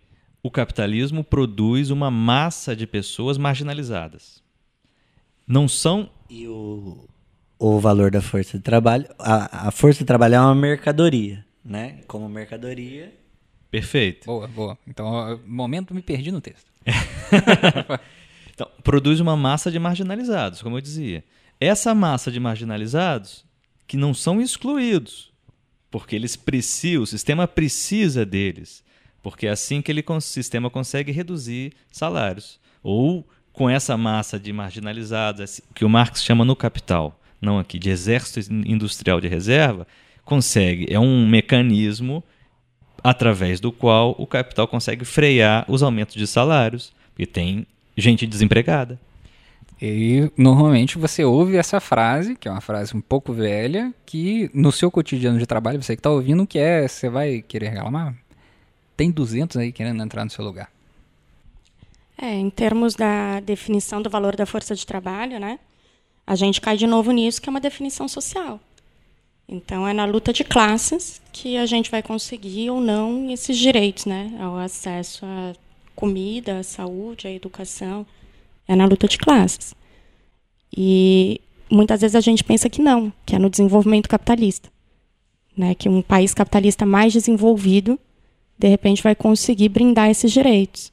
O 0.43 0.51
capitalismo 0.51 1.25
produz 1.25 1.91
uma 1.91 2.11
massa 2.11 2.77
de 2.77 2.87
pessoas 2.87 3.37
marginalizadas 3.37 4.45
não 5.47 5.69
são. 5.69 6.11
E 6.29 6.47
o, 6.49 7.09
o 7.59 7.79
valor 7.79 8.11
da 8.11 8.21
força 8.21 8.57
de 8.57 8.63
trabalho. 8.63 9.07
A, 9.19 9.69
a 9.69 9.71
força 9.71 10.01
de 10.01 10.05
trabalho 10.05 10.35
é 10.35 10.41
uma 10.41 10.55
mercadoria, 10.55 11.45
né? 11.65 12.01
Como 12.07 12.29
mercadoria. 12.29 13.13
Perfeito. 13.71 14.27
Boa, 14.27 14.47
boa. 14.47 14.79
Então, 14.87 15.41
momento 15.47 15.95
me 15.95 16.03
perdi 16.03 16.31
no 16.31 16.41
texto. 16.41 16.71
então, 18.53 18.69
produz 18.83 19.21
uma 19.21 19.37
massa 19.37 19.71
de 19.71 19.79
marginalizados, 19.79 20.63
como 20.63 20.77
eu 20.77 20.81
dizia. 20.81 21.25
Essa 21.61 21.95
massa 21.95 22.31
de 22.31 22.39
marginalizados 22.39 23.45
que 23.87 23.97
não 23.97 24.13
são 24.13 24.41
excluídos, 24.41 25.33
porque 25.91 26.15
eles 26.15 26.37
precisam, 26.37 27.03
o 27.03 27.07
sistema 27.07 27.49
precisa 27.49 28.27
deles, 28.27 28.85
porque 29.23 29.47
é 29.47 29.51
assim 29.51 29.81
que 29.81 29.91
ele, 29.91 30.05
o 30.07 30.21
sistema 30.21 30.69
consegue 30.69 31.13
reduzir 31.13 31.73
salários 31.91 32.61
ou 32.83 33.27
com 33.57 33.71
essa 33.71 33.97
massa 33.97 34.39
de 34.39 34.53
marginalizados, 34.53 35.63
que 35.75 35.83
o 35.83 35.89
Marx 35.89 36.23
chama 36.23 36.45
no 36.45 36.55
Capital, 36.55 37.19
não 37.41 37.59
aqui, 37.59 37.79
de 37.79 37.89
exército 37.89 38.53
industrial 38.53 39.19
de 39.19 39.29
reserva, 39.29 39.87
consegue, 40.27 40.87
é 40.91 41.01
um 41.01 41.27
mecanismo 41.27 42.23
através 43.03 43.59
do 43.59 43.73
qual 43.73 44.15
o 44.19 44.27
capital 44.27 44.69
consegue 44.69 45.07
frear 45.07 45.65
os 45.69 45.83
aumentos 45.83 46.15
de 46.17 46.27
salários, 46.27 46.93
porque 47.15 47.25
tem 47.25 47.67
gente 47.97 48.27
desempregada. 48.27 49.01
E 49.81 50.31
normalmente 50.37 50.99
você 50.99 51.25
ouve 51.25 51.57
essa 51.57 51.81
frase, 51.81 52.37
que 52.37 52.49
é 52.49 52.51
uma 52.51 52.61
frase 52.61 52.95
um 52.95 53.01
pouco 53.01 53.33
velha, 53.33 53.93
que 54.05 54.51
no 54.53 54.71
seu 54.71 54.91
cotidiano 54.91 55.39
de 55.39 55.47
trabalho, 55.47 55.83
você 55.83 55.97
que 55.97 56.01
está 56.01 56.11
ouvindo, 56.11 56.47
que 56.47 56.59
é, 56.59 56.87
você 56.87 57.09
vai 57.09 57.41
querer 57.41 57.71
reclamar? 57.71 58.15
Tem 58.97 59.11
200 59.11 59.57
aí 59.57 59.73
querendo 59.73 60.03
entrar 60.03 60.25
no 60.25 60.31
seu 60.31 60.45
lugar. 60.45 60.76
É, 62.19 62.35
em 62.35 62.49
termos 62.49 62.95
da 62.95 63.41
definição 63.41 64.01
do 64.01 64.09
valor 64.09 64.37
da 64.37 64.47
força 64.47 64.75
de 64.75 64.87
trabalho, 64.87 65.39
né? 65.39 65.59
A 66.27 66.35
gente 66.35 66.61
cai 66.61 66.77
de 66.77 66.87
novo 66.87 67.13
nisso, 67.13 67.41
que 67.41 67.49
é 67.49 67.51
uma 67.51 67.61
definição 67.61 68.09
social. 68.09 68.59
Então, 69.49 69.87
é 69.87 69.93
na 69.93 70.05
luta 70.05 70.33
de 70.33 70.43
classes 70.43 71.21
que 71.33 71.57
a 71.57 71.67
gente 71.67 71.91
vai 71.91 72.03
conseguir 72.03 72.71
ou 72.71 72.81
não 72.81 73.31
esses 73.31 73.57
direitos, 73.57 74.07
né? 74.07 74.37
Ao 74.41 74.57
acesso 74.57 75.25
à 75.25 75.53
comida, 75.95 76.59
à 76.59 76.63
saúde, 76.63 77.29
à 77.29 77.31
educação. 77.31 78.05
É 78.67 78.75
na 78.75 78.87
luta 78.87 79.07
de 79.07 79.19
classes. 79.19 79.75
E 80.77 81.41
muitas 81.71 82.01
vezes 82.01 82.17
a 82.17 82.21
gente 82.21 82.43
pensa 82.43 82.69
que 82.69 82.83
não, 82.83 83.13
que 83.25 83.37
é 83.37 83.39
no 83.39 83.49
desenvolvimento 83.51 84.09
capitalista. 84.09 84.69
Né? 85.57 85.75
Que 85.75 85.89
um 85.89 86.03
país 86.03 86.35
capitalista 86.35 86.85
mais 86.85 87.13
desenvolvido, 87.13 87.99
de 88.59 88.69
repente, 88.69 89.03
vai 89.03 89.15
conseguir 89.15 89.69
brindar 89.69 90.11
esses 90.11 90.33
direitos. 90.33 90.93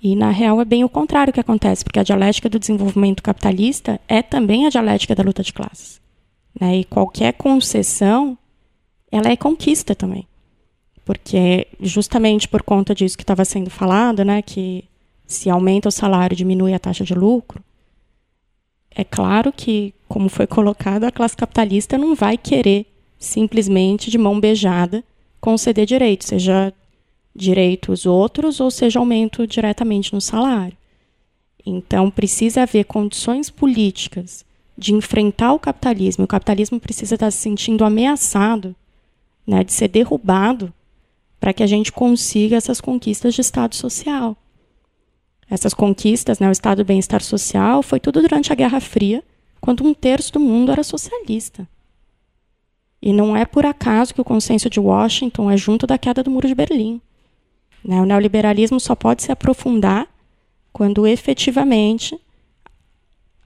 E, 0.00 0.14
na 0.14 0.30
real, 0.30 0.60
é 0.60 0.64
bem 0.64 0.84
o 0.84 0.88
contrário 0.88 1.32
que 1.32 1.40
acontece, 1.40 1.84
porque 1.84 1.98
a 1.98 2.04
dialética 2.04 2.48
do 2.48 2.58
desenvolvimento 2.58 3.22
capitalista 3.22 4.00
é 4.06 4.22
também 4.22 4.66
a 4.66 4.70
dialética 4.70 5.14
da 5.14 5.24
luta 5.24 5.42
de 5.42 5.52
classes. 5.52 6.00
Né? 6.58 6.78
E 6.78 6.84
qualquer 6.84 7.32
concessão, 7.32 8.38
ela 9.10 9.28
é 9.28 9.36
conquista 9.36 9.94
também. 9.94 10.26
Porque, 11.04 11.66
justamente 11.80 12.46
por 12.46 12.62
conta 12.62 12.94
disso 12.94 13.16
que 13.16 13.24
estava 13.24 13.44
sendo 13.44 13.70
falado, 13.70 14.24
né, 14.24 14.42
que 14.42 14.84
se 15.26 15.50
aumenta 15.50 15.88
o 15.88 15.92
salário, 15.92 16.36
diminui 16.36 16.74
a 16.74 16.78
taxa 16.78 17.02
de 17.02 17.14
lucro, 17.14 17.62
é 18.94 19.04
claro 19.04 19.52
que, 19.52 19.94
como 20.08 20.28
foi 20.28 20.46
colocado, 20.46 21.04
a 21.04 21.10
classe 21.10 21.36
capitalista 21.36 21.96
não 21.96 22.14
vai 22.14 22.36
querer 22.36 22.86
simplesmente 23.18 24.10
de 24.10 24.18
mão 24.18 24.38
beijada 24.38 25.04
conceder 25.40 25.86
direitos, 25.86 26.28
seja 26.28 26.72
direitos 27.38 28.04
outros 28.04 28.60
ou 28.60 28.70
seja 28.70 28.98
aumento 28.98 29.46
diretamente 29.46 30.12
no 30.12 30.20
salário. 30.20 30.76
Então 31.64 32.10
precisa 32.10 32.62
haver 32.62 32.84
condições 32.84 33.50
políticas 33.50 34.44
de 34.76 34.94
enfrentar 34.94 35.52
o 35.52 35.58
capitalismo. 35.58 36.24
O 36.24 36.28
capitalismo 36.28 36.78
precisa 36.78 37.14
estar 37.14 37.30
se 37.30 37.38
sentindo 37.38 37.84
ameaçado, 37.84 38.74
né, 39.46 39.64
de 39.64 39.72
ser 39.72 39.88
derrubado, 39.88 40.72
para 41.40 41.52
que 41.52 41.62
a 41.62 41.66
gente 41.66 41.92
consiga 41.92 42.56
essas 42.56 42.80
conquistas 42.80 43.34
de 43.34 43.40
Estado 43.40 43.74
social 43.74 44.36
essas 45.50 45.72
conquistas, 45.72 46.38
né, 46.38 46.48
o 46.48 46.52
estado 46.52 46.78
do 46.78 46.86
bem-estar 46.86 47.22
social, 47.22 47.82
foi 47.82 47.98
tudo 47.98 48.20
durante 48.20 48.52
a 48.52 48.56
Guerra 48.56 48.80
Fria, 48.80 49.24
quando 49.60 49.84
um 49.84 49.94
terço 49.94 50.32
do 50.32 50.40
mundo 50.40 50.70
era 50.70 50.82
socialista. 50.82 51.66
E 53.00 53.12
não 53.12 53.36
é 53.36 53.44
por 53.44 53.64
acaso 53.64 54.12
que 54.12 54.20
o 54.20 54.24
consenso 54.24 54.68
de 54.68 54.78
Washington 54.78 55.50
é 55.50 55.56
junto 55.56 55.86
da 55.86 55.96
queda 55.96 56.22
do 56.22 56.30
Muro 56.30 56.48
de 56.48 56.54
Berlim. 56.54 57.00
Né? 57.84 58.00
O 58.00 58.04
neoliberalismo 58.04 58.78
só 58.80 58.94
pode 58.94 59.22
se 59.22 59.32
aprofundar 59.32 60.06
quando 60.72 61.06
efetivamente 61.06 62.18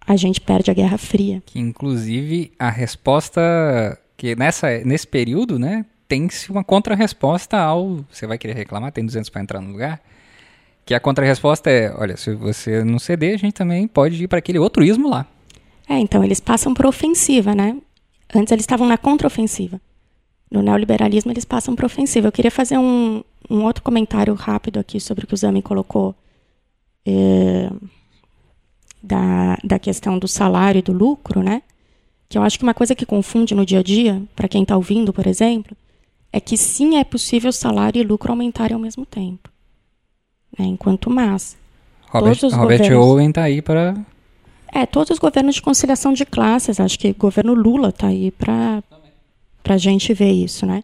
a 0.06 0.16
gente 0.16 0.40
perde 0.40 0.70
a 0.70 0.74
Guerra 0.74 0.98
Fria. 0.98 1.42
Que, 1.46 1.58
inclusive, 1.58 2.52
a 2.58 2.70
resposta 2.70 3.98
que 4.16 4.34
nessa, 4.36 4.78
nesse 4.78 5.06
período, 5.06 5.58
né, 5.58 5.86
tem-se 6.08 6.50
uma 6.50 6.62
contra-resposta 6.62 7.58
ao... 7.58 8.04
Você 8.10 8.26
vai 8.26 8.36
querer 8.36 8.54
reclamar? 8.54 8.92
Tem 8.92 9.04
200 9.04 9.30
para 9.30 9.40
entrar 9.40 9.60
no 9.60 9.70
lugar? 9.70 10.00
Que 10.84 10.94
a 10.94 11.00
contra-resposta 11.00 11.70
é, 11.70 11.94
olha, 11.96 12.16
se 12.16 12.34
você 12.34 12.84
não 12.84 12.98
ceder, 12.98 13.34
a 13.34 13.38
gente 13.38 13.54
também 13.54 13.86
pode 13.86 14.22
ir 14.22 14.28
para 14.28 14.38
aquele 14.38 14.58
outro 14.58 14.84
ismo 14.84 15.08
lá. 15.08 15.26
É, 15.88 15.98
então 15.98 16.22
eles 16.24 16.40
passam 16.40 16.74
por 16.74 16.86
ofensiva, 16.86 17.54
né? 17.54 17.76
Antes 18.34 18.52
eles 18.52 18.64
estavam 18.64 18.86
na 18.86 18.96
contra-ofensiva. 18.96 19.80
No 20.50 20.62
neoliberalismo 20.62 21.30
eles 21.30 21.44
passam 21.44 21.74
por 21.74 21.84
ofensiva. 21.84 22.28
Eu 22.28 22.32
queria 22.32 22.50
fazer 22.50 22.78
um, 22.78 23.22
um 23.52 23.64
outro 23.64 23.82
comentário 23.82 24.34
rápido 24.34 24.78
aqui 24.78 24.98
sobre 24.98 25.24
o 25.24 25.26
que 25.26 25.34
o 25.34 25.36
Zami 25.36 25.62
colocou 25.62 26.14
é, 27.04 27.70
da, 29.02 29.58
da 29.62 29.78
questão 29.78 30.18
do 30.18 30.26
salário 30.26 30.78
e 30.78 30.82
do 30.82 30.92
lucro, 30.92 31.42
né? 31.42 31.62
Que 32.28 32.38
eu 32.38 32.42
acho 32.42 32.58
que 32.58 32.64
uma 32.64 32.74
coisa 32.74 32.94
que 32.94 33.04
confunde 33.04 33.54
no 33.54 33.66
dia 33.66 33.80
a 33.80 33.82
dia, 33.82 34.22
para 34.34 34.48
quem 34.48 34.62
está 34.62 34.76
ouvindo, 34.76 35.12
por 35.12 35.26
exemplo, 35.26 35.76
é 36.32 36.40
que 36.40 36.56
sim 36.56 36.96
é 36.96 37.04
possível 37.04 37.52
salário 37.52 38.00
e 38.00 38.04
lucro 38.04 38.32
aumentarem 38.32 38.74
ao 38.74 38.80
mesmo 38.80 39.04
tempo 39.04 39.52
né, 40.58 40.66
enquanto 40.66 41.10
massa. 41.10 41.56
Robert, 42.08 42.36
todos 42.36 42.42
os 42.42 42.52
Robert 42.52 42.78
governos, 42.78 43.06
Owen 43.06 43.28
está 43.28 43.42
aí 43.42 43.62
para. 43.62 43.96
É, 44.72 44.86
todos 44.86 45.10
os 45.10 45.18
governos 45.18 45.54
de 45.56 45.62
conciliação 45.62 46.12
de 46.12 46.24
classes, 46.24 46.80
acho 46.80 46.98
que 46.98 47.10
o 47.10 47.14
governo 47.14 47.54
Lula 47.54 47.88
está 47.88 48.08
aí 48.08 48.30
para 48.30 48.82
a 49.68 49.76
gente 49.76 50.12
ver 50.14 50.32
isso, 50.32 50.64
né? 50.66 50.82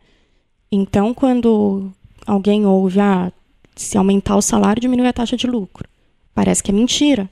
Então, 0.71 1.15
quando 1.15 1.91
alguém 2.29 2.67
ouve, 2.67 3.01
ah, 3.01 3.33
se 3.75 3.97
aumentar 3.97 4.37
o 4.37 4.43
salário, 4.43 4.81
diminui 4.81 5.09
a 5.09 5.13
taxa 5.13 5.37
de 5.37 5.47
lucro. 5.47 5.89
Parece 6.35 6.63
que 6.63 6.71
é 6.71 6.75
mentira. 6.75 7.29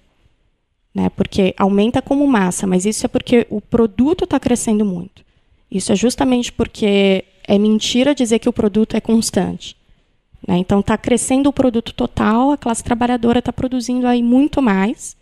Né? 0.94 1.10
Porque 1.10 1.54
aumenta 1.58 2.00
como 2.00 2.26
massa, 2.26 2.66
mas 2.66 2.86
isso 2.86 3.04
é 3.04 3.08
porque 3.08 3.46
o 3.50 3.60
produto 3.60 4.24
está 4.24 4.40
crescendo 4.40 4.84
muito. 4.84 5.22
Isso 5.70 5.92
é 5.92 5.96
justamente 5.96 6.50
porque 6.50 7.24
é 7.46 7.58
mentira 7.58 8.14
dizer 8.14 8.38
que 8.38 8.48
o 8.48 8.52
produto 8.52 8.96
é 8.96 9.00
constante. 9.00 9.76
Né? 10.48 10.56
Então, 10.58 10.80
está 10.80 10.96
crescendo 10.96 11.50
o 11.50 11.52
produto 11.52 11.92
total, 11.92 12.52
a 12.52 12.56
classe 12.56 12.82
trabalhadora 12.82 13.40
está 13.40 13.52
produzindo 13.52 14.06
aí 14.06 14.22
muito 14.22 14.62
mais. 14.62 15.16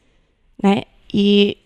Né? 0.62 0.82
E 1.12 1.58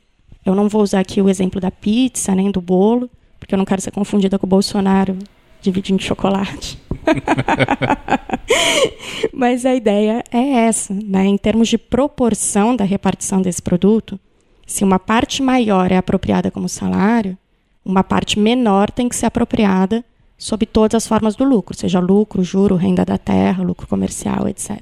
eu 0.47 0.55
não 0.55 0.69
vou 0.69 0.83
usar 0.83 1.01
aqui 1.01 1.21
o 1.21 1.29
exemplo 1.29 1.61
da 1.61 1.71
pizza, 1.71 2.35
nem 2.35 2.51
do 2.51 2.61
bolo, 2.61 3.11
porque 3.39 3.55
eu 3.55 3.59
não 3.59 3.67
quero 3.67 3.83
ser 3.83 3.91
confundida 3.91 4.39
com 4.39 4.47
o 4.47 4.49
Bolsonaro 4.49 5.19
dividindo 5.61 6.03
chocolate. 6.03 6.79
Mas 9.33 9.67
a 9.67 9.75
ideia 9.75 10.23
é 10.31 10.67
essa, 10.67 10.95
né? 10.95 11.27
Em 11.27 11.37
termos 11.37 11.69
de 11.69 11.79
proporção 11.79 12.75
da 12.75 12.85
repartição 12.85 13.43
desse 13.43 13.63
produto, 13.63 14.19
se 14.67 14.85
uma 14.85 14.99
parte 14.99 15.43
maior 15.43 15.91
é 15.91 15.97
apropriada 15.97 16.51
como 16.51 16.69
salário, 16.69 17.37
uma 17.85 18.05
parte 18.05 18.39
menor 18.39 18.91
tem 18.91 19.09
que 19.09 19.17
ser 19.17 19.27
apropriada 19.27 20.05
sob 20.37 20.67
todas 20.67 21.03
as 21.03 21.09
formas 21.09 21.35
do 21.35 21.45
lucro, 21.45 21.77
seja 21.77 21.99
lucro, 21.99 22.45
juro, 22.45 22.77
renda 22.77 23.05
da 23.05 23.19
terra, 23.19 23.65
lucro 23.65 23.89
comercial, 23.89 24.47
etc. 24.47 24.79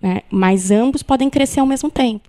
Né? 0.00 0.22
Mas 0.30 0.70
ambos 0.70 1.02
podem 1.02 1.30
crescer 1.30 1.60
ao 1.60 1.66
mesmo 1.66 1.90
tempo. 1.90 2.28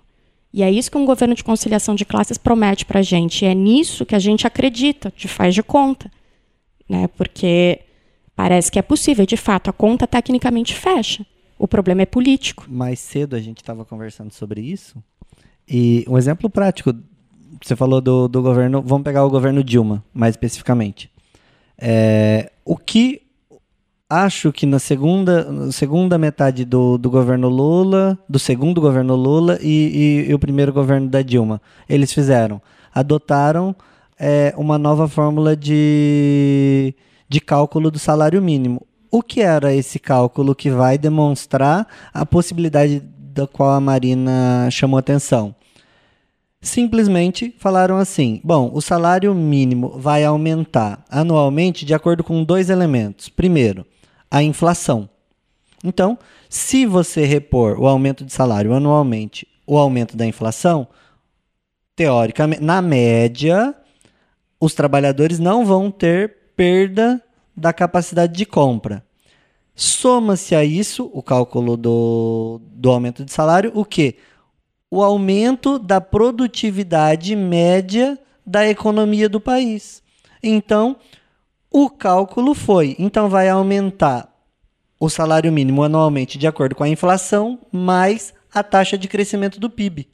E 0.52 0.62
é 0.62 0.70
isso 0.70 0.90
que 0.90 0.96
um 0.96 1.04
governo 1.04 1.34
de 1.34 1.44
conciliação 1.44 1.94
de 1.94 2.04
classes 2.04 2.38
promete 2.38 2.86
para 2.86 3.00
a 3.00 3.02
gente. 3.02 3.44
E 3.44 3.48
é 3.48 3.54
nisso 3.54 4.06
que 4.06 4.14
a 4.14 4.18
gente 4.18 4.46
acredita, 4.46 5.12
de 5.14 5.28
faz 5.28 5.54
de 5.54 5.62
conta. 5.62 6.10
Né? 6.88 7.08
Porque 7.08 7.80
parece 8.36 8.70
que 8.70 8.78
é 8.78 8.82
possível. 8.82 9.24
De 9.26 9.36
fato, 9.36 9.70
a 9.70 9.72
conta 9.72 10.06
tecnicamente 10.06 10.74
fecha. 10.74 11.26
O 11.58 11.66
problema 11.66 12.02
é 12.02 12.06
político. 12.06 12.66
Mais 12.68 13.00
cedo 13.00 13.34
a 13.34 13.40
gente 13.40 13.58
estava 13.58 13.84
conversando 13.84 14.30
sobre 14.30 14.60
isso. 14.60 15.02
E 15.66 16.04
um 16.06 16.16
exemplo 16.18 16.48
prático, 16.48 16.94
você 17.64 17.74
falou 17.74 18.00
do, 18.00 18.28
do 18.28 18.42
governo, 18.42 18.82
vamos 18.82 19.04
pegar 19.04 19.24
o 19.24 19.30
governo 19.30 19.64
Dilma, 19.64 20.04
mais 20.12 20.34
especificamente. 20.34 21.10
É, 21.78 22.52
o 22.64 22.76
que 22.76 23.22
acho 24.08 24.52
que 24.52 24.66
na 24.66 24.78
segunda, 24.78 25.72
segunda 25.72 26.16
metade 26.16 26.64
do, 26.64 26.96
do 26.96 27.10
governo 27.10 27.48
Lula, 27.48 28.18
do 28.28 28.38
segundo 28.38 28.80
governo 28.80 29.16
Lula 29.16 29.58
e, 29.60 30.24
e, 30.26 30.30
e 30.30 30.34
o 30.34 30.38
primeiro 30.38 30.72
governo 30.72 31.08
da 31.08 31.22
Dilma, 31.22 31.60
eles 31.88 32.12
fizeram? 32.12 32.60
Adotaram 32.94 33.74
é, 34.18 34.54
uma 34.56 34.78
nova 34.78 35.08
fórmula 35.08 35.56
de, 35.56 36.94
de 37.28 37.40
cálculo 37.40 37.90
do 37.90 37.98
salário 37.98 38.40
mínimo. 38.40 38.86
O 39.10 39.22
que 39.22 39.40
era 39.40 39.74
esse 39.74 39.98
cálculo 39.98 40.54
que 40.54 40.70
vai 40.70 40.98
demonstrar 40.98 41.86
a 42.12 42.26
possibilidade 42.26 43.00
da 43.00 43.46
qual 43.46 43.70
a 43.70 43.80
Marina 43.80 44.68
chamou 44.70 44.98
atenção? 44.98 45.54
simplesmente 46.66 47.54
falaram 47.58 47.96
assim: 47.96 48.40
bom, 48.44 48.70
o 48.72 48.80
salário 48.80 49.34
mínimo 49.34 49.90
vai 49.98 50.24
aumentar 50.24 51.04
anualmente 51.08 51.84
de 51.84 51.94
acordo 51.94 52.22
com 52.22 52.44
dois 52.44 52.68
elementos. 52.68 53.28
Primeiro, 53.28 53.86
a 54.30 54.42
inflação. 54.42 55.08
Então, 55.84 56.18
se 56.48 56.84
você 56.84 57.24
repor 57.24 57.78
o 57.78 57.86
aumento 57.86 58.24
de 58.24 58.32
salário 58.32 58.74
anualmente, 58.74 59.46
o 59.66 59.78
aumento 59.78 60.16
da 60.16 60.26
inflação, 60.26 60.86
teoricamente, 61.94 62.62
na 62.62 62.82
média, 62.82 63.74
os 64.60 64.74
trabalhadores 64.74 65.38
não 65.38 65.64
vão 65.64 65.90
ter 65.90 66.36
perda 66.56 67.22
da 67.56 67.72
capacidade 67.72 68.32
de 68.32 68.46
compra. 68.46 69.04
Soma-se 69.74 70.54
a 70.54 70.64
isso 70.64 71.10
o 71.12 71.22
cálculo 71.22 71.76
do, 71.76 72.60
do 72.72 72.90
aumento 72.90 73.24
de 73.24 73.32
salário, 73.32 73.70
o 73.74 73.84
que? 73.84 74.16
o 74.90 75.02
aumento 75.02 75.78
da 75.78 76.00
produtividade 76.00 77.34
média 77.34 78.18
da 78.44 78.66
economia 78.66 79.28
do 79.28 79.40
país. 79.40 80.02
Então, 80.42 80.96
o 81.70 81.90
cálculo 81.90 82.54
foi: 82.54 82.96
então 82.98 83.28
vai 83.28 83.48
aumentar 83.48 84.32
o 84.98 85.08
salário 85.10 85.52
mínimo 85.52 85.82
anualmente 85.82 86.38
de 86.38 86.46
acordo 86.46 86.74
com 86.74 86.84
a 86.84 86.88
inflação 86.88 87.58
mais 87.70 88.32
a 88.52 88.62
taxa 88.62 88.96
de 88.96 89.08
crescimento 89.08 89.60
do 89.60 89.68
PIB. 89.68 90.08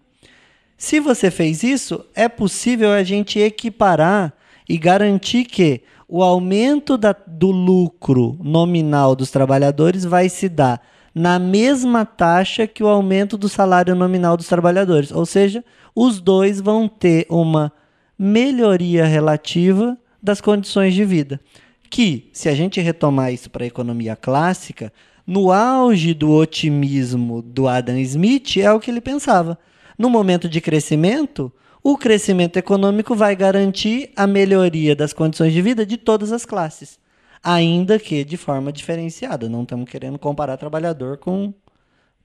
Se 0.77 0.99
você 0.99 1.31
fez 1.31 1.63
isso, 1.63 2.05
é 2.15 2.29
possível 2.29 2.91
a 2.91 3.05
gente 3.05 3.39
equiparar 3.39 4.33
e 4.69 4.77
garantir 4.77 5.45
que 5.45 5.83
o 6.15 6.23
aumento 6.23 6.99
da, 6.99 7.17
do 7.27 7.51
lucro 7.51 8.37
nominal 8.39 9.17
dos 9.17 9.31
trabalhadores 9.31 10.05
vai 10.05 10.29
se 10.29 10.47
dar 10.47 10.83
na 11.15 11.39
mesma 11.39 12.05
taxa 12.05 12.67
que 12.67 12.85
o 12.85 12.87
aumento 12.87 13.39
do 13.39 13.49
salário 13.49 13.95
nominal 13.95 14.37
dos 14.37 14.47
trabalhadores. 14.47 15.11
Ou 15.11 15.25
seja, 15.25 15.65
os 15.95 16.21
dois 16.21 16.61
vão 16.61 16.87
ter 16.87 17.25
uma 17.31 17.73
melhoria 18.19 19.07
relativa 19.07 19.97
das 20.23 20.39
condições 20.39 20.93
de 20.93 21.03
vida. 21.03 21.41
Que, 21.89 22.29
se 22.35 22.47
a 22.51 22.55
gente 22.55 22.79
retomar 22.79 23.33
isso 23.33 23.49
para 23.49 23.65
a 23.65 23.67
economia 23.67 24.15
clássica, 24.15 24.93
no 25.27 25.51
auge 25.51 26.13
do 26.13 26.31
otimismo 26.31 27.41
do 27.41 27.67
Adam 27.67 27.97
Smith, 28.01 28.59
é 28.59 28.71
o 28.71 28.79
que 28.79 28.91
ele 28.91 29.01
pensava. 29.01 29.59
No 29.97 30.11
momento 30.11 30.47
de 30.47 30.61
crescimento, 30.61 31.51
o 31.83 31.97
crescimento 31.97 32.57
econômico 32.57 33.15
vai 33.15 33.35
garantir 33.35 34.13
a 34.15 34.27
melhoria 34.27 34.95
das 34.95 35.13
condições 35.13 35.53
de 35.53 35.61
vida 35.61 35.85
de 35.85 35.97
todas 35.97 36.31
as 36.31 36.45
classes, 36.45 36.99
ainda 37.43 37.99
que 37.99 38.25
de 38.25 38.37
forma 38.37 38.73
diferenciada. 38.73 39.49
Não 39.49 39.63
estamos 39.63 39.91
querendo 39.91 40.19
comparar 40.19 40.57
trabalhador 40.57 41.19
com, 41.19 41.53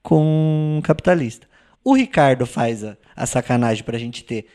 com 0.02 0.80
capitalista. 0.84 1.48
O 1.82 1.94
Ricardo 1.94 2.46
faz 2.46 2.84
a, 2.84 2.96
a 3.16 3.26
sacanagem 3.26 3.82
para 3.82 3.96
a 3.96 4.00
gente 4.00 4.22
ter 4.22 4.46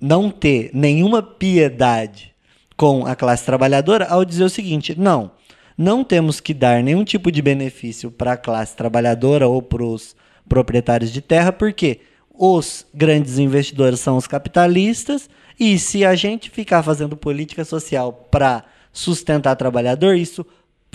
não 0.00 0.30
ter 0.30 0.70
nenhuma 0.74 1.22
piedade 1.22 2.34
com 2.76 3.06
a 3.06 3.16
classe 3.16 3.44
trabalhadora 3.44 4.06
ao 4.06 4.24
dizer 4.24 4.44
o 4.44 4.50
seguinte: 4.50 4.98
não, 4.98 5.32
não 5.76 6.04
temos 6.04 6.40
que 6.40 6.52
dar 6.52 6.82
nenhum 6.82 7.04
tipo 7.04 7.32
de 7.32 7.40
benefício 7.40 8.10
para 8.10 8.32
a 8.32 8.36
classe 8.36 8.76
trabalhadora 8.76 9.48
ou 9.48 9.62
para 9.62 9.82
os 9.82 10.14
proprietários 10.48 11.10
de 11.10 11.20
terra, 11.20 11.52
porque 11.52 12.00
os 12.34 12.84
grandes 12.92 13.38
investidores 13.38 14.00
são 14.00 14.16
os 14.16 14.26
capitalistas, 14.26 15.30
e 15.58 15.78
se 15.78 16.04
a 16.04 16.14
gente 16.14 16.50
ficar 16.50 16.82
fazendo 16.82 17.16
política 17.16 17.64
social 17.64 18.12
para 18.30 18.64
sustentar 18.92 19.54
trabalhador, 19.54 20.16
isso 20.16 20.44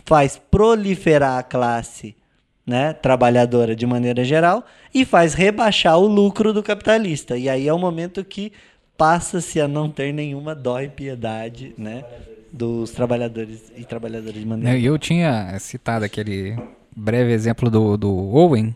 faz 0.05 0.41
proliferar 0.51 1.37
a 1.37 1.43
classe 1.43 2.15
né, 2.65 2.93
trabalhadora 2.93 3.75
de 3.75 3.85
maneira 3.85 4.23
geral 4.23 4.63
e 4.93 5.03
faz 5.03 5.33
rebaixar 5.33 5.97
o 5.97 6.05
lucro 6.05 6.53
do 6.53 6.61
capitalista. 6.61 7.37
E 7.37 7.49
aí 7.49 7.67
é 7.67 7.73
o 7.73 7.79
momento 7.79 8.23
que 8.23 8.51
passa-se 8.97 9.59
a 9.59 9.67
não 9.67 9.89
ter 9.89 10.13
nenhuma 10.13 10.53
dó 10.53 10.79
e 10.79 10.89
piedade, 10.89 11.73
né, 11.77 12.03
dos 12.51 12.91
trabalhadores 12.91 13.71
e 13.75 13.83
trabalhadoras 13.83 14.39
de 14.39 14.45
maneira. 14.45 14.77
Eu 14.77 14.99
tinha 14.99 15.57
citado 15.59 16.05
aquele 16.05 16.57
breve 16.95 17.31
exemplo 17.31 17.69
do, 17.69 17.97
do 17.97 18.11
Owen. 18.11 18.75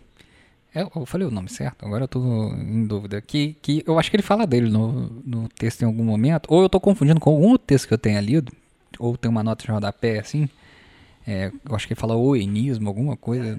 Eu, 0.76 0.92
eu 0.96 1.06
falei 1.06 1.28
o 1.28 1.32
nome 1.32 1.50
certo, 1.50 1.86
agora 1.86 2.06
eu 2.06 2.08
tô 2.08 2.20
em 2.54 2.86
dúvida. 2.86 3.22
Que, 3.22 3.56
que 3.62 3.84
eu 3.86 4.00
acho 4.00 4.10
que 4.10 4.16
ele 4.16 4.24
fala 4.24 4.48
dele 4.48 4.70
no, 4.70 5.10
no 5.26 5.48
texto 5.50 5.84
em 5.84 5.86
algum 5.86 6.04
momento, 6.04 6.48
ou 6.50 6.62
eu 6.64 6.70
tô 6.70 6.80
confundindo 6.80 7.20
com 7.20 7.30
algum 7.30 7.50
outro 7.50 7.68
texto 7.68 7.88
que 7.88 7.94
eu 7.94 7.98
tenha 7.98 8.20
lido, 8.20 8.52
ou 8.98 9.16
tem 9.16 9.30
uma 9.30 9.44
nota 9.44 9.64
de 9.66 9.72
rodapé 9.72 10.20
assim. 10.20 10.50
É, 11.28 11.52
eu 11.70 11.76
acho 11.76 11.88
que 11.88 11.94
ele 11.94 12.00
fala 12.00 12.16
oenismo, 12.16 12.88
alguma 12.90 13.16
coisa. 13.16 13.58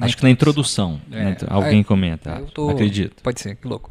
Acho 0.00 0.16
que 0.16 0.22
na 0.22 0.30
introdução, 0.30 1.00
É. 1.10 1.24
né, 1.24 1.36
alguém 1.48 1.78
Aí, 1.78 1.84
comenta, 1.84 2.30
eu 2.40 2.46
tô- 2.46 2.70
acredito. 2.70 3.22
Pode 3.22 3.40
ser, 3.40 3.56
que 3.56 3.66
louco. 3.68 3.90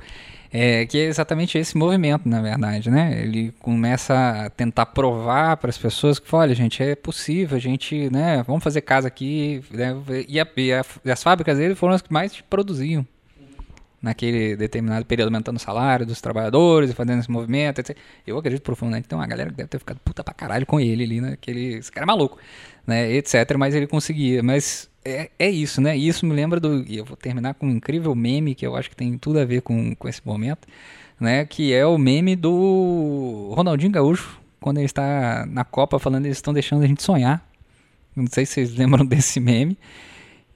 É, 0.54 0.86
que 0.86 0.98
é 0.98 1.06
exatamente 1.06 1.58
esse 1.58 1.78
movimento, 1.78 2.28
na 2.28 2.42
verdade, 2.42 2.90
né? 2.90 3.18
Ele 3.22 3.54
começa 3.62 4.14
a 4.46 4.50
tentar 4.50 4.86
provar 4.88 5.56
para 5.56 5.70
as 5.70 5.78
pessoas 5.78 6.20
que, 6.20 6.36
olha, 6.36 6.54
gente, 6.54 6.84
é 6.84 6.94
possível, 6.94 7.56
a 7.56 7.60
gente, 7.60 8.10
né, 8.12 8.44
vamos 8.46 8.62
fazer 8.62 8.82
casa 8.82 9.08
aqui, 9.08 9.64
né, 9.72 9.96
e, 10.28 10.40
a- 10.42 10.48
e 10.58 10.74
a- 10.74 10.86
e 11.06 11.12
as 11.12 11.24
fábricas 11.24 11.58
dele 11.58 11.74
foram 11.74 11.94
as 11.94 12.02
que 12.02 12.12
mais 12.12 12.42
produziam 12.42 13.06
naquele 14.02 14.56
determinado 14.56 15.06
período, 15.06 15.28
aumentando 15.28 15.58
o 15.58 15.60
salário 15.60 16.06
dos 16.06 16.20
trabalhadores 16.20 16.90
e 16.90 16.94
fazendo 16.94 17.20
esse 17.20 17.30
movimento, 17.30 17.80
etc. 17.80 17.96
Eu 18.26 18.38
acredito 18.38 18.64
profundamente 18.64 19.04
que 19.04 19.10
tem 19.10 19.18
uma 19.18 19.28
galera 19.28 19.52
que 19.52 19.56
deve 19.58 19.70
ter 19.70 19.78
ficado 19.78 20.00
puta 20.04 20.24
pra 20.24 20.34
caralho 20.34 20.66
com 20.66 20.80
ele 20.80 21.04
ali, 21.04 21.22
né? 21.22 21.38
Que 21.40 21.52
ele, 21.52 21.74
esse 21.76 21.92
cara 21.92 22.06
é 22.06 22.08
maluco, 22.08 22.38
né? 22.88 23.12
Etc. 23.12 23.34
Mas 23.58 23.76
ele 23.76 23.86
conseguia. 23.86 24.42
Mas 24.42 24.90
é, 25.06 25.30
é 25.38 25.50
isso, 25.50 25.80
né? 25.82 25.96
E 25.98 26.08
isso 26.08 26.26
me 26.26 26.34
lembra 26.34 26.60
do. 26.60 26.84
E 26.88 26.98
eu 26.98 27.06
vou 27.06 27.16
terminar 27.16 27.54
com 27.54 27.68
um 27.68 27.72
incrível 27.72 28.16
meme 28.16 28.56
que 28.56 28.66
eu 28.66 28.76
acho 28.76 28.90
que 28.90 28.96
tem 28.96 29.18
tudo 29.18 29.40
a 29.40 29.46
ver 29.46 29.62
com, 29.62 29.96
com 29.96 30.08
esse 30.08 30.22
momento, 30.26 30.68
né? 31.20 31.46
Que 31.46 31.74
é 31.74 31.86
o 31.86 31.98
meme 31.98 32.36
do 32.36 33.52
Ronaldinho 33.56 33.92
Gaúcho, 33.92 34.40
quando 34.60 34.78
ele 34.78 34.86
está 34.86 35.46
na 35.48 35.64
Copa 35.64 36.00
falando 36.00 36.26
eles 36.26 36.38
estão 36.38 36.54
deixando 36.54 36.84
a 36.84 36.88
gente 36.88 37.04
sonhar. 37.04 37.46
Não 38.16 38.28
sei 38.28 38.46
se 38.46 38.54
vocês 38.54 38.76
lembram 38.76 39.06
desse 39.06 39.40
meme. 39.40 39.78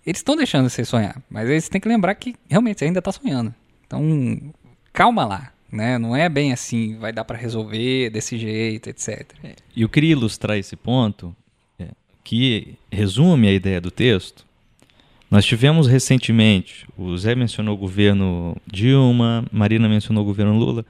Eles 0.06 0.20
estão 0.20 0.36
deixando 0.36 0.70
você 0.70 0.86
sonhar, 0.86 1.20
mas 1.30 1.50
eles 1.50 1.68
têm 1.68 1.82
que 1.82 1.88
lembrar 1.88 2.14
que 2.16 2.36
realmente 2.48 2.80
você 2.80 2.86
ainda 2.86 3.00
está 3.00 3.12
sonhando. 3.12 3.54
Então, 3.88 4.54
calma 4.94 5.26
lá, 5.26 5.52
né? 5.72 5.98
Não 5.98 6.16
é 6.16 6.30
bem 6.30 6.54
assim, 6.54 6.96
vai 6.98 7.12
dar 7.12 7.26
para 7.26 7.38
resolver 7.38 8.12
desse 8.12 8.38
jeito, 8.38 8.90
etc. 8.90 9.32
E 9.76 9.82
eu 9.82 9.90
queria 9.90 10.12
ilustrar 10.12 10.58
esse 10.58 10.76
ponto, 10.76 11.36
é, 11.80 11.88
que 12.24 12.76
resume 12.92 13.48
a 13.48 13.54
ideia 13.54 13.82
do 13.82 13.90
texto. 13.90 14.46
Nós 15.30 15.44
tivemos 15.44 15.88
recentemente, 15.88 16.88
o 16.96 17.18
Zé 17.18 17.34
mencionou 17.34 17.74
o 17.74 17.78
governo 17.78 18.56
Dilma, 18.68 19.44
Marina 19.52 19.90
mencionou 19.90 20.24
o 20.24 20.28
governo 20.28 20.58
Lula, 20.58 20.86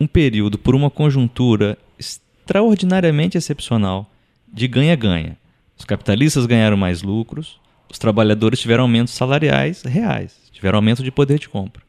um 0.00 0.06
período 0.06 0.58
por 0.58 0.74
uma 0.74 0.90
conjuntura 0.90 1.78
extraordinariamente 1.98 3.36
excepcional 3.36 4.10
de 4.50 4.66
ganha-ganha. 4.66 5.36
Os 5.78 5.84
capitalistas 5.84 6.46
ganharam 6.46 6.76
mais 6.76 7.02
lucros, 7.02 7.60
os 7.90 7.98
trabalhadores 7.98 8.58
tiveram 8.58 8.84
aumentos 8.84 9.14
salariais 9.14 9.82
reais, 9.82 10.36
tiveram 10.52 10.78
aumento 10.78 11.02
de 11.02 11.10
poder 11.10 11.38
de 11.38 11.48
compra. 11.48 11.82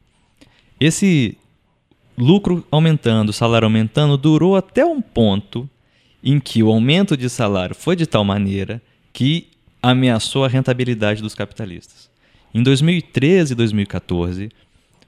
Esse 0.80 1.38
lucro 2.18 2.66
aumentando, 2.72 3.34
salário 3.34 3.66
aumentando, 3.66 4.18
durou 4.18 4.56
até 4.56 4.86
um 4.86 5.02
ponto 5.02 5.70
em 6.24 6.40
que 6.40 6.64
o 6.64 6.72
aumento 6.72 7.16
de 7.16 7.30
salário 7.30 7.76
foi 7.76 7.96
de 7.96 8.06
tal 8.06 8.24
maneira 8.24 8.82
que 9.14 9.48
ameaçou 9.82 10.44
a 10.44 10.48
rentabilidade 10.48 11.22
dos 11.22 11.36
capitalistas. 11.36 12.10
Em 12.54 12.64
2013 12.64 13.54
e 13.54 13.56
2014, 13.56 14.50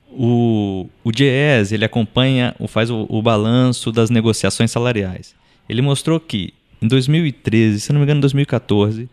o, 0.09 0.87
o 1.03 1.11
GES 1.11 1.71
ele 1.71 1.85
acompanha, 1.85 2.55
faz 2.67 2.89
o, 2.89 3.05
o 3.09 3.21
balanço 3.21 3.91
das 3.91 4.09
negociações 4.09 4.69
salariais. 4.71 5.35
Ele 5.67 5.81
mostrou 5.81 6.19
que 6.19 6.53
em 6.81 6.87
2013, 6.87 7.79
se 7.79 7.91
não 7.91 7.99
me 7.99 8.05
engano, 8.05 8.19
em 8.19 8.21
2014, 8.21 9.09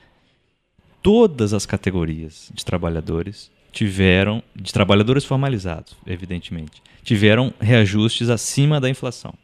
todas 1.04 1.52
as 1.52 1.66
categorias 1.66 2.50
de 2.54 2.64
trabalhadores 2.64 3.52
tiveram, 3.70 4.42
de 4.56 4.72
trabalhadores 4.72 5.22
formalizados, 5.22 5.94
evidentemente, 6.06 6.82
tiveram 7.02 7.52
reajustes 7.60 8.30
acima 8.30 8.80
da 8.80 8.88
inflação. 8.88 9.34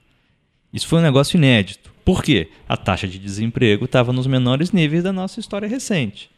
Isso 0.73 0.89
foi 0.89 1.01
um 1.01 1.03
negócio 1.03 1.37
inédito. 1.37 1.93
Por 2.03 2.23
quê? 2.23 2.49
A 2.67 2.79
taxa 2.79 3.07
de 3.07 3.19
desemprego 3.19 3.85
estava 3.85 4.11
nos 4.11 4.27
menores 4.27 4.73
níveis 4.73 5.03
da 5.03 5.13
nossa 5.13 5.39
história 5.39 5.69
recente. 5.69 6.31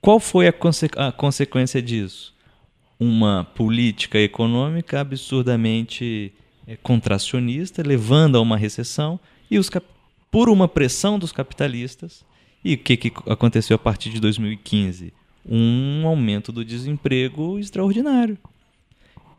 Qual 0.00 0.18
foi 0.18 0.48
a, 0.48 0.52
conse- 0.52 0.90
a 0.96 1.12
consequência 1.12 1.80
disso? 1.80 2.34
Uma 2.98 3.44
política 3.54 4.18
econômica 4.18 4.98
absurdamente 5.00 6.32
eh, 6.66 6.76
contracionista, 6.82 7.84
levando 7.86 8.36
a 8.36 8.40
uma 8.40 8.56
recessão, 8.56 9.20
e 9.48 9.60
os 9.60 9.70
por 10.28 10.48
uma 10.48 10.66
pressão 10.66 11.20
dos 11.20 11.30
capitalistas. 11.30 12.24
E 12.64 12.74
o 12.74 12.78
que, 12.78 12.96
que 12.96 13.12
aconteceu 13.26 13.74
a 13.74 13.78
partir 13.78 14.10
de 14.10 14.20
2015? 14.20 15.12
Um 15.44 16.06
aumento 16.06 16.52
do 16.52 16.64
desemprego 16.64 17.58
extraordinário. 17.58 18.38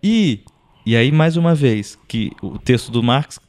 E, 0.04 0.42
e 0.86 0.96
aí, 0.96 1.12
mais 1.12 1.38
uma 1.38 1.56
vez, 1.56 1.98
que 2.08 2.32
o 2.42 2.58
texto 2.60 2.92
do 2.92 3.02
Marx 3.02 3.40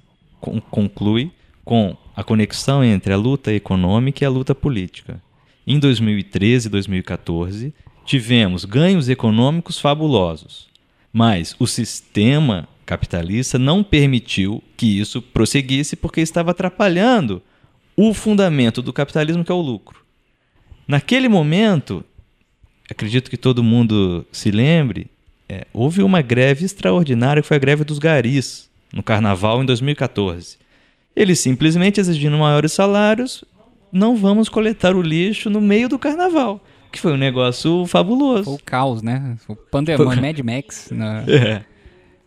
con- 0.40 0.60
conclui 0.60 1.32
com 1.64 1.96
a 2.14 2.22
conexão 2.22 2.84
entre 2.84 3.12
a 3.12 3.16
luta 3.16 3.52
econômica 3.52 4.22
e 4.22 4.26
a 4.26 4.30
luta 4.30 4.54
política. 4.54 5.20
Em 5.66 5.78
2013 5.78 6.68
e 6.68 6.70
2014, 6.70 7.74
tivemos 8.04 8.64
ganhos 8.64 9.08
econômicos 9.08 9.80
fabulosos, 9.80 10.68
mas 11.12 11.56
o 11.58 11.66
sistema 11.66 12.68
capitalista 12.84 13.58
não 13.58 13.82
permitiu 13.82 14.62
que 14.76 14.98
isso 15.00 15.22
prosseguisse 15.22 15.96
porque 15.96 16.20
estava 16.20 16.50
atrapalhando 16.50 17.42
o 17.96 18.12
fundamento 18.12 18.82
do 18.82 18.92
capitalismo, 18.92 19.44
que 19.44 19.52
é 19.52 19.54
o 19.54 19.60
lucro. 19.60 20.00
Naquele 20.86 21.28
momento, 21.28 22.04
acredito 22.90 23.30
que 23.30 23.36
todo 23.36 23.62
mundo 23.62 24.26
se 24.30 24.50
lembre, 24.50 25.08
é, 25.48 25.66
houve 25.72 26.02
uma 26.02 26.22
greve 26.22 26.64
extraordinária 26.64 27.42
que 27.42 27.48
foi 27.48 27.56
a 27.56 27.60
greve 27.60 27.84
dos 27.84 27.98
garis 27.98 28.68
no 28.92 29.02
carnaval 29.02 29.62
em 29.62 29.66
2014. 29.66 30.58
Eles 31.14 31.40
simplesmente 31.40 32.00
exigindo 32.00 32.36
maiores 32.36 32.72
salários, 32.72 33.44
não 33.92 34.16
vamos 34.16 34.48
coletar 34.48 34.96
o 34.96 35.02
lixo 35.02 35.48
no 35.48 35.60
meio 35.60 35.88
do 35.88 35.98
carnaval, 35.98 36.60
que 36.90 37.00
foi 37.00 37.12
um 37.12 37.16
negócio 37.16 37.86
fabuloso. 37.86 38.44
Foi 38.44 38.54
o 38.54 38.58
caos, 38.64 39.02
né? 39.02 39.36
O 39.48 39.54
pandemônio, 39.70 40.20
Mad 40.20 40.38
Max. 40.40 40.88
Na... 40.90 41.22
É. 41.22 41.64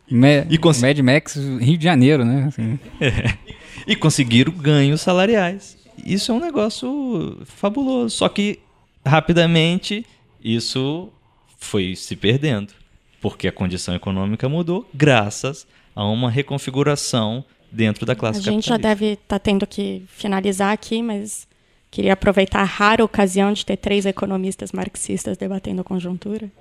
Ma- 0.09 0.45
E 0.49 0.57
cons- 0.57 0.81
Mad 0.81 0.97
Max, 0.99 1.35
Rio 1.35 1.77
de 1.77 1.83
Janeiro, 1.83 2.23
né? 2.25 2.45
Assim. 2.47 2.79
E 3.85 3.95
conseguiram 3.95 4.51
ganhos 4.51 4.99
salariais. 4.99 5.77
Isso 6.05 6.31
é 6.31 6.35
um 6.35 6.39
negócio 6.41 7.37
fabuloso. 7.45 8.17
Só 8.17 8.27
que 8.27 8.59
rapidamente 9.05 10.05
isso 10.43 11.09
foi 11.57 11.95
se 11.95 12.15
perdendo, 12.15 12.73
porque 13.21 13.47
a 13.47 13.51
condição 13.51 13.95
econômica 13.95 14.49
mudou 14.49 14.85
graças 14.93 15.65
a 15.95 16.03
uma 16.05 16.29
reconfiguração 16.29 17.45
dentro 17.71 18.05
da 18.05 18.13
classe 18.15 18.39
A 18.39 18.41
gente 18.41 18.65
já 18.67 18.75
capitalista. 18.75 18.87
deve 19.05 19.13
estar 19.13 19.39
tendo 19.39 19.65
que 19.65 20.03
finalizar 20.09 20.73
aqui, 20.73 21.01
mas 21.01 21.47
queria 21.89 22.13
aproveitar 22.13 22.59
a 22.61 22.65
rara 22.65 23.05
ocasião 23.05 23.53
de 23.53 23.65
ter 23.65 23.77
três 23.77 24.05
economistas 24.05 24.71
marxistas 24.73 25.37
debatendo 25.37 25.79
a 25.81 25.83
conjuntura. 25.83 26.51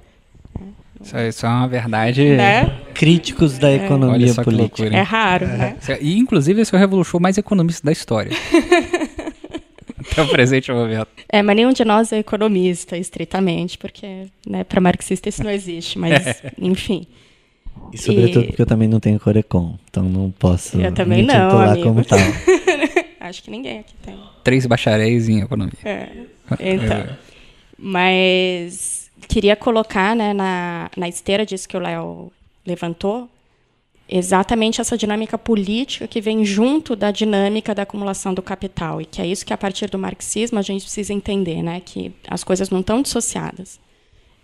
É- 0.60 0.85
isso 1.28 1.46
é 1.46 1.48
uma 1.48 1.68
verdade. 1.68 2.24
Né? 2.36 2.78
Críticos 2.94 3.58
da 3.58 3.68
Olha 3.68 3.84
economia 3.84 4.34
política. 4.34 4.50
loucura. 4.50 4.96
É 4.96 5.02
raro, 5.02 5.46
né? 5.46 5.76
E, 6.00 6.18
inclusive, 6.18 6.60
esse 6.60 6.74
é 6.74 6.76
o 6.76 6.80
revolution 6.80 7.18
mais 7.20 7.38
economista 7.38 7.84
da 7.84 7.92
história. 7.92 8.32
Até 10.12 10.22
o 10.22 10.28
presente 10.28 10.70
momento. 10.72 11.08
É, 11.28 11.42
mas 11.42 11.56
nenhum 11.56 11.72
de 11.72 11.84
nós 11.84 12.12
é 12.12 12.18
economista, 12.18 12.96
estritamente, 12.96 13.76
porque 13.76 14.26
né, 14.46 14.64
para 14.64 14.80
marxista 14.80 15.28
isso 15.28 15.42
não 15.42 15.50
existe, 15.50 15.98
mas 15.98 16.42
enfim. 16.58 17.06
E 17.92 17.98
sobretudo 17.98 18.44
e... 18.44 18.46
porque 18.48 18.62
eu 18.62 18.66
também 18.66 18.88
não 18.88 19.00
tenho 19.00 19.18
Corecon, 19.20 19.78
então 19.90 20.04
não 20.04 20.30
posso 20.30 20.80
eu 20.80 20.92
também 20.92 21.22
me 21.22 21.28
não, 21.28 21.58
amigo. 21.58 21.84
como 21.84 22.04
tal. 22.04 22.18
Acho 23.20 23.42
que 23.42 23.50
ninguém 23.50 23.80
aqui 23.80 23.94
tem. 24.04 24.16
Três 24.44 24.64
bacharéis 24.66 25.28
em 25.28 25.40
economia. 25.40 25.74
É. 25.84 26.08
Então. 26.60 26.96
É. 26.96 27.18
Mas 27.76 28.95
queria 29.28 29.56
colocar 29.56 30.14
né, 30.14 30.32
na, 30.32 30.90
na 30.96 31.08
esteira 31.08 31.44
disso 31.44 31.68
que 31.68 31.76
o 31.76 31.80
Léo 31.80 32.32
levantou, 32.66 33.28
exatamente 34.08 34.80
essa 34.80 34.96
dinâmica 34.96 35.36
política 35.36 36.06
que 36.06 36.20
vem 36.20 36.44
junto 36.44 36.94
da 36.94 37.10
dinâmica 37.10 37.74
da 37.74 37.82
acumulação 37.82 38.32
do 38.32 38.42
capital. 38.42 39.00
E 39.00 39.04
que 39.04 39.20
é 39.20 39.26
isso 39.26 39.44
que, 39.44 39.52
a 39.52 39.58
partir 39.58 39.90
do 39.90 39.98
marxismo, 39.98 40.58
a 40.58 40.62
gente 40.62 40.82
precisa 40.82 41.12
entender, 41.12 41.62
né, 41.62 41.80
que 41.84 42.12
as 42.28 42.44
coisas 42.44 42.70
não 42.70 42.80
estão 42.80 43.02
dissociadas. 43.02 43.80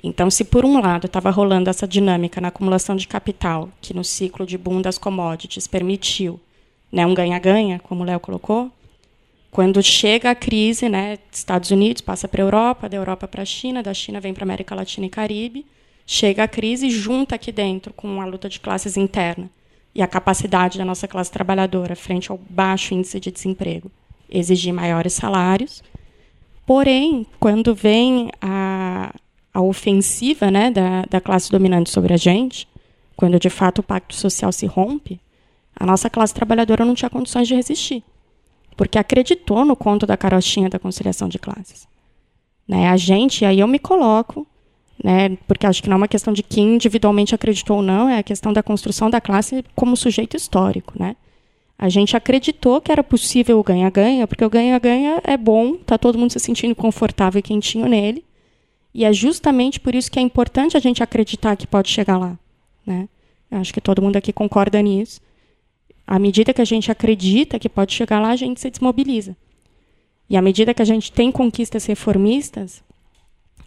Então, 0.02 0.28
se 0.30 0.44
por 0.44 0.64
um 0.64 0.80
lado 0.80 1.06
estava 1.06 1.30
rolando 1.30 1.70
essa 1.70 1.86
dinâmica 1.86 2.40
na 2.40 2.48
acumulação 2.48 2.96
de 2.96 3.06
capital, 3.06 3.68
que 3.80 3.94
no 3.94 4.02
ciclo 4.02 4.44
de 4.44 4.58
boom 4.58 4.82
das 4.82 4.98
commodities 4.98 5.68
permitiu 5.68 6.40
né, 6.90 7.06
um 7.06 7.14
ganha-ganha, 7.14 7.78
como 7.78 8.02
o 8.02 8.04
Léo 8.04 8.18
colocou, 8.18 8.70
quando 9.52 9.82
chega 9.82 10.30
a 10.30 10.34
crise, 10.34 10.88
né, 10.88 11.18
Estados 11.30 11.70
Unidos 11.70 12.00
passa 12.00 12.26
para 12.26 12.42
a 12.42 12.46
Europa, 12.46 12.88
da 12.88 12.96
Europa 12.96 13.28
para 13.28 13.42
a 13.42 13.44
China, 13.44 13.82
da 13.82 13.92
China 13.92 14.18
vem 14.18 14.32
para 14.32 14.44
a 14.44 14.46
América 14.46 14.74
Latina 14.74 15.06
e 15.06 15.10
Caribe, 15.10 15.66
chega 16.06 16.44
a 16.44 16.48
crise 16.48 16.88
junta 16.88 17.34
aqui 17.34 17.52
dentro 17.52 17.92
com 17.92 18.22
a 18.22 18.24
luta 18.24 18.48
de 18.48 18.58
classes 18.58 18.96
interna 18.96 19.50
e 19.94 20.00
a 20.00 20.06
capacidade 20.06 20.78
da 20.78 20.86
nossa 20.86 21.06
classe 21.06 21.30
trabalhadora 21.30 21.94
frente 21.94 22.30
ao 22.30 22.40
baixo 22.48 22.94
índice 22.94 23.20
de 23.20 23.30
desemprego 23.30 23.90
exigir 24.30 24.72
maiores 24.72 25.12
salários. 25.12 25.82
Porém, 26.64 27.26
quando 27.38 27.74
vem 27.74 28.30
a, 28.40 29.14
a 29.52 29.60
ofensiva 29.60 30.50
né, 30.50 30.70
da, 30.70 31.04
da 31.10 31.20
classe 31.20 31.50
dominante 31.50 31.90
sobre 31.90 32.14
a 32.14 32.16
gente, 32.16 32.66
quando 33.14 33.38
de 33.38 33.50
fato 33.50 33.80
o 33.80 33.82
pacto 33.82 34.14
social 34.14 34.50
se 34.50 34.64
rompe, 34.64 35.20
a 35.76 35.84
nossa 35.84 36.08
classe 36.08 36.32
trabalhadora 36.32 36.86
não 36.86 36.94
tinha 36.94 37.10
condições 37.10 37.46
de 37.46 37.54
resistir, 37.54 38.02
porque 38.76 38.98
acreditou 38.98 39.64
no 39.64 39.76
conto 39.76 40.06
da 40.06 40.16
carochinha 40.16 40.68
da 40.68 40.78
conciliação 40.78 41.28
de 41.28 41.38
classes. 41.38 41.86
Né? 42.66 42.88
A 42.88 42.96
gente, 42.96 43.44
aí 43.44 43.60
eu 43.60 43.68
me 43.68 43.78
coloco, 43.78 44.46
né, 45.02 45.36
porque 45.46 45.66
acho 45.66 45.82
que 45.82 45.88
não 45.88 45.94
é 45.94 45.98
uma 45.98 46.08
questão 46.08 46.32
de 46.32 46.42
quem 46.42 46.74
individualmente 46.74 47.34
acreditou 47.34 47.78
ou 47.78 47.82
não, 47.82 48.08
é 48.08 48.18
a 48.18 48.22
questão 48.22 48.52
da 48.52 48.62
construção 48.62 49.10
da 49.10 49.20
classe 49.20 49.64
como 49.74 49.96
sujeito 49.96 50.36
histórico. 50.36 50.94
Né? 50.98 51.16
A 51.78 51.88
gente 51.88 52.16
acreditou 52.16 52.80
que 52.80 52.92
era 52.92 53.02
possível 53.02 53.58
o 53.58 53.62
ganha-ganha, 53.62 54.26
porque 54.26 54.44
o 54.44 54.50
ganha-ganha 54.50 55.20
é 55.24 55.36
bom, 55.36 55.74
está 55.74 55.98
todo 55.98 56.18
mundo 56.18 56.32
se 56.32 56.38
sentindo 56.38 56.74
confortável 56.74 57.40
e 57.40 57.42
quentinho 57.42 57.86
nele, 57.88 58.24
e 58.94 59.04
é 59.04 59.12
justamente 59.12 59.80
por 59.80 59.94
isso 59.94 60.10
que 60.10 60.18
é 60.18 60.22
importante 60.22 60.76
a 60.76 60.80
gente 60.80 61.02
acreditar 61.02 61.56
que 61.56 61.66
pode 61.66 61.88
chegar 61.88 62.18
lá. 62.18 62.38
Né? 62.86 63.08
Acho 63.50 63.72
que 63.72 63.80
todo 63.80 64.02
mundo 64.02 64.16
aqui 64.16 64.32
concorda 64.32 64.80
nisso. 64.80 65.20
À 66.12 66.18
medida 66.18 66.52
que 66.52 66.60
a 66.60 66.64
gente 66.66 66.92
acredita 66.92 67.58
que 67.58 67.70
pode 67.70 67.94
chegar 67.94 68.20
lá, 68.20 68.32
a 68.32 68.36
gente 68.36 68.60
se 68.60 68.68
desmobiliza. 68.68 69.34
E 70.28 70.36
à 70.36 70.42
medida 70.42 70.74
que 70.74 70.82
a 70.82 70.84
gente 70.84 71.10
tem 71.10 71.32
conquistas 71.32 71.86
reformistas, 71.86 72.84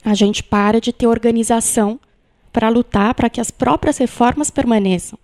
a 0.04 0.14
gente 0.14 0.44
para 0.44 0.80
de 0.80 0.94
ter 0.94 1.08
organização 1.08 2.00
para 2.54 2.70
lutar 2.70 3.16
para 3.16 3.32
que 3.32 3.42
as 3.42 3.50
próprias 3.50 3.98
reformas 3.98 4.52
permaneçam. 4.52 5.18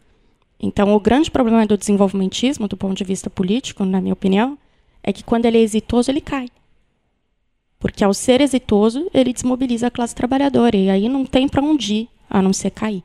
Então, 0.59 0.95
o 0.95 0.99
grande 0.99 1.29
problema 1.29 1.63
do 1.67 1.77
desenvolvimentismo, 1.77 2.67
do 2.67 2.75
ponto 2.75 2.97
de 2.97 3.03
vista 3.03 3.29
político, 3.29 3.85
na 3.85 4.01
minha 4.01 4.13
opinião, 4.13 4.57
é 5.03 5.13
que 5.13 5.23
quando 5.23 5.45
ele 5.45 5.59
é 5.59 5.61
exitoso, 5.61 6.09
ele 6.09 6.21
cai. 6.21 6.47
Porque 7.77 8.03
ao 8.03 8.15
ser 8.15 8.41
exitoso, 8.41 9.07
ele 9.13 9.31
desmobiliza 9.31 9.85
a 9.85 9.91
classe 9.91 10.15
trabalhadora. 10.15 10.75
E 10.75 10.89
aí 10.89 11.07
não 11.07 11.23
tem 11.23 11.47
para 11.47 11.61
onde 11.61 11.93
ir, 11.93 12.09
a 12.27 12.41
não 12.41 12.51
ser 12.51 12.71
cair. 12.71 13.03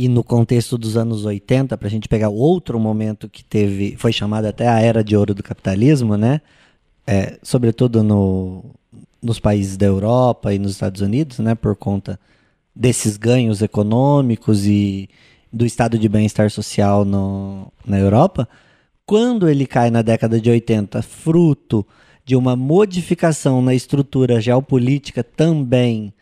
E 0.00 0.06
no 0.08 0.22
contexto 0.22 0.78
dos 0.78 0.96
anos 0.96 1.24
80, 1.24 1.76
para 1.76 1.88
a 1.88 1.90
gente 1.90 2.08
pegar 2.08 2.28
outro 2.28 2.78
momento 2.78 3.28
que 3.28 3.42
teve, 3.42 3.96
foi 3.98 4.12
chamado 4.12 4.44
até 4.44 4.68
a 4.68 4.78
era 4.78 5.02
de 5.02 5.16
ouro 5.16 5.34
do 5.34 5.42
capitalismo, 5.42 6.16
né? 6.16 6.40
É, 7.04 7.36
sobretudo 7.42 8.04
no, 8.04 8.64
nos 9.20 9.40
países 9.40 9.76
da 9.76 9.86
Europa 9.86 10.54
e 10.54 10.58
nos 10.60 10.70
Estados 10.70 11.00
Unidos, 11.00 11.40
né? 11.40 11.56
Por 11.56 11.74
conta 11.74 12.16
desses 12.72 13.16
ganhos 13.16 13.60
econômicos 13.60 14.66
e 14.66 15.10
do 15.52 15.66
estado 15.66 15.98
de 15.98 16.08
bem-estar 16.08 16.48
social 16.48 17.04
no, 17.04 17.72
na 17.84 17.98
Europa. 17.98 18.48
Quando 19.04 19.48
ele 19.48 19.66
cai 19.66 19.90
na 19.90 20.00
década 20.00 20.40
de 20.40 20.48
80, 20.48 21.02
fruto 21.02 21.84
de 22.24 22.36
uma 22.36 22.54
modificação 22.54 23.60
na 23.60 23.74
estrutura 23.74 24.40
geopolítica 24.40 25.24
também, 25.24 26.14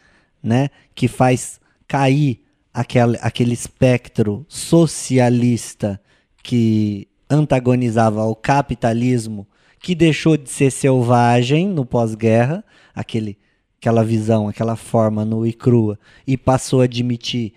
né, 0.42 0.70
que 0.94 1.08
faz 1.08 1.60
cair 1.86 2.45
aquele, 2.76 3.18
aquele 3.22 3.54
espectro 3.54 4.44
socialista 4.46 5.98
que 6.42 7.08
antagonizava 7.28 8.22
o 8.24 8.36
capitalismo, 8.36 9.48
que 9.80 9.94
deixou 9.94 10.36
de 10.36 10.50
ser 10.50 10.70
selvagem 10.70 11.66
no 11.68 11.86
pós-guerra, 11.86 12.62
aquele 12.94 13.38
aquela 13.78 14.04
visão, 14.04 14.48
aquela 14.48 14.74
forma 14.74 15.24
nua 15.24 15.48
e 15.48 15.52
crua, 15.52 15.98
e 16.26 16.36
passou 16.36 16.80
a 16.80 16.84
admitir 16.84 17.52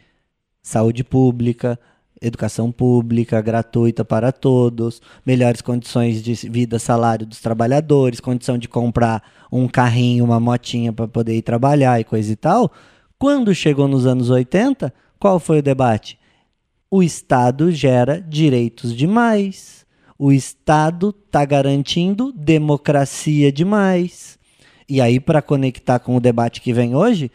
saúde 0.62 1.04
pública, 1.04 1.80
educação 2.22 2.72
pública 2.72 3.42
gratuita 3.42 4.06
para 4.06 4.32
todos, 4.32 5.02
melhores 5.26 5.62
condições 5.62 6.22
de 6.22 6.34
vida, 6.50 6.78
salário 6.78 7.26
dos 7.26 7.42
trabalhadores, 7.42 8.20
condição 8.20 8.58
de 8.58 8.68
comprar 8.68 9.24
um 9.52 9.68
carrinho, 9.68 10.24
uma 10.24 10.40
motinha 10.40 10.94
para 10.94 11.08
poder 11.08 11.36
ir 11.36 11.42
trabalhar 11.42 12.00
e 12.00 12.04
coisa 12.04 12.32
e 12.32 12.36
tal. 12.36 12.72
Quando 13.18 13.54
chegou 13.56 13.88
nos 13.88 14.06
anos 14.06 14.30
80, 14.30 14.94
qual 15.20 15.40
foi 15.40 15.60
o 15.60 15.64
debate? 15.64 16.18
O 16.90 17.04
Estado 17.04 17.72
gera 17.72 18.22
direitos 18.22 18.96
demais. 18.96 19.86
O 20.18 20.32
Estado 20.32 21.14
está 21.26 21.46
garantindo 21.46 22.32
democracia 22.32 23.52
demais. 23.52 24.40
E 24.88 25.00
aí, 25.00 25.20
para 25.20 25.42
conectar 25.42 26.00
com 26.00 26.16
o 26.16 26.20
debate 26.20 26.62
que 26.62 26.74
vem 26.74 26.96
hoje, 26.96 27.32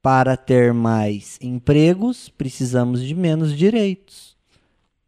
para 0.00 0.36
ter 0.36 0.72
mais 0.72 1.38
empregos, 1.40 2.28
precisamos 2.28 3.02
de 3.02 3.14
menos 3.14 3.56
direitos. 3.56 4.36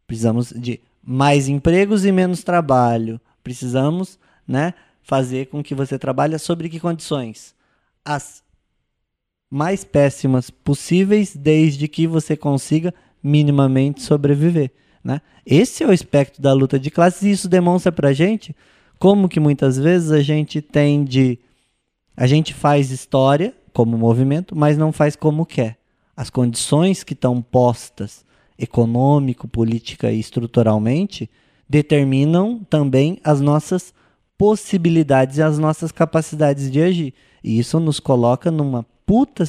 Precisamos 0.05 0.51
de 0.55 0.81
mais 1.03 1.47
empregos 1.47 2.03
e 2.03 2.11
menos 2.11 2.43
trabalho. 2.43 3.21
Precisamos, 3.43 4.19
né, 4.45 4.73
fazer 5.01 5.47
com 5.47 5.63
que 5.63 5.73
você 5.73 5.97
trabalhe 5.97 6.37
sobre 6.37 6.67
que 6.67 6.79
condições? 6.79 7.55
As 8.03 8.43
mais 9.49 9.83
péssimas 9.83 10.49
possíveis, 10.49 11.35
desde 11.35 11.87
que 11.87 12.05
você 12.05 12.35
consiga 12.35 12.93
minimamente 13.23 14.01
sobreviver. 14.01 14.71
Né? 15.03 15.21
Esse 15.45 15.83
é 15.83 15.87
o 15.87 15.93
espectro 15.93 16.41
da 16.41 16.53
luta 16.53 16.79
de 16.79 16.91
classes 16.91 17.21
e 17.23 17.31
isso 17.31 17.47
demonstra 17.47 17.91
para 17.91 18.13
gente 18.13 18.55
como 18.99 19.29
que 19.29 19.39
muitas 19.39 19.77
vezes 19.77 20.11
a 20.11 20.21
gente 20.21 20.61
tende, 20.61 21.39
a 22.15 22.27
gente 22.27 22.53
faz 22.53 22.91
história 22.91 23.53
como 23.71 23.97
movimento, 23.97 24.55
mas 24.55 24.77
não 24.77 24.91
faz 24.91 25.15
como 25.15 25.45
quer. 25.45 25.77
As 26.15 26.29
condições 26.29 27.03
que 27.03 27.13
estão 27.13 27.41
postas 27.41 28.25
econômico, 28.57 29.47
política 29.47 30.11
e 30.11 30.19
estruturalmente 30.19 31.29
determinam 31.69 32.65
também 32.69 33.19
as 33.23 33.39
nossas 33.39 33.93
possibilidades 34.37 35.37
e 35.37 35.43
as 35.43 35.59
nossas 35.59 35.91
capacidades 35.91 36.71
de 36.71 36.81
agir. 36.81 37.13
E 37.43 37.59
isso 37.59 37.79
nos 37.79 37.99
coloca 37.99 38.49
numa 38.49 38.85
puta 39.07 39.45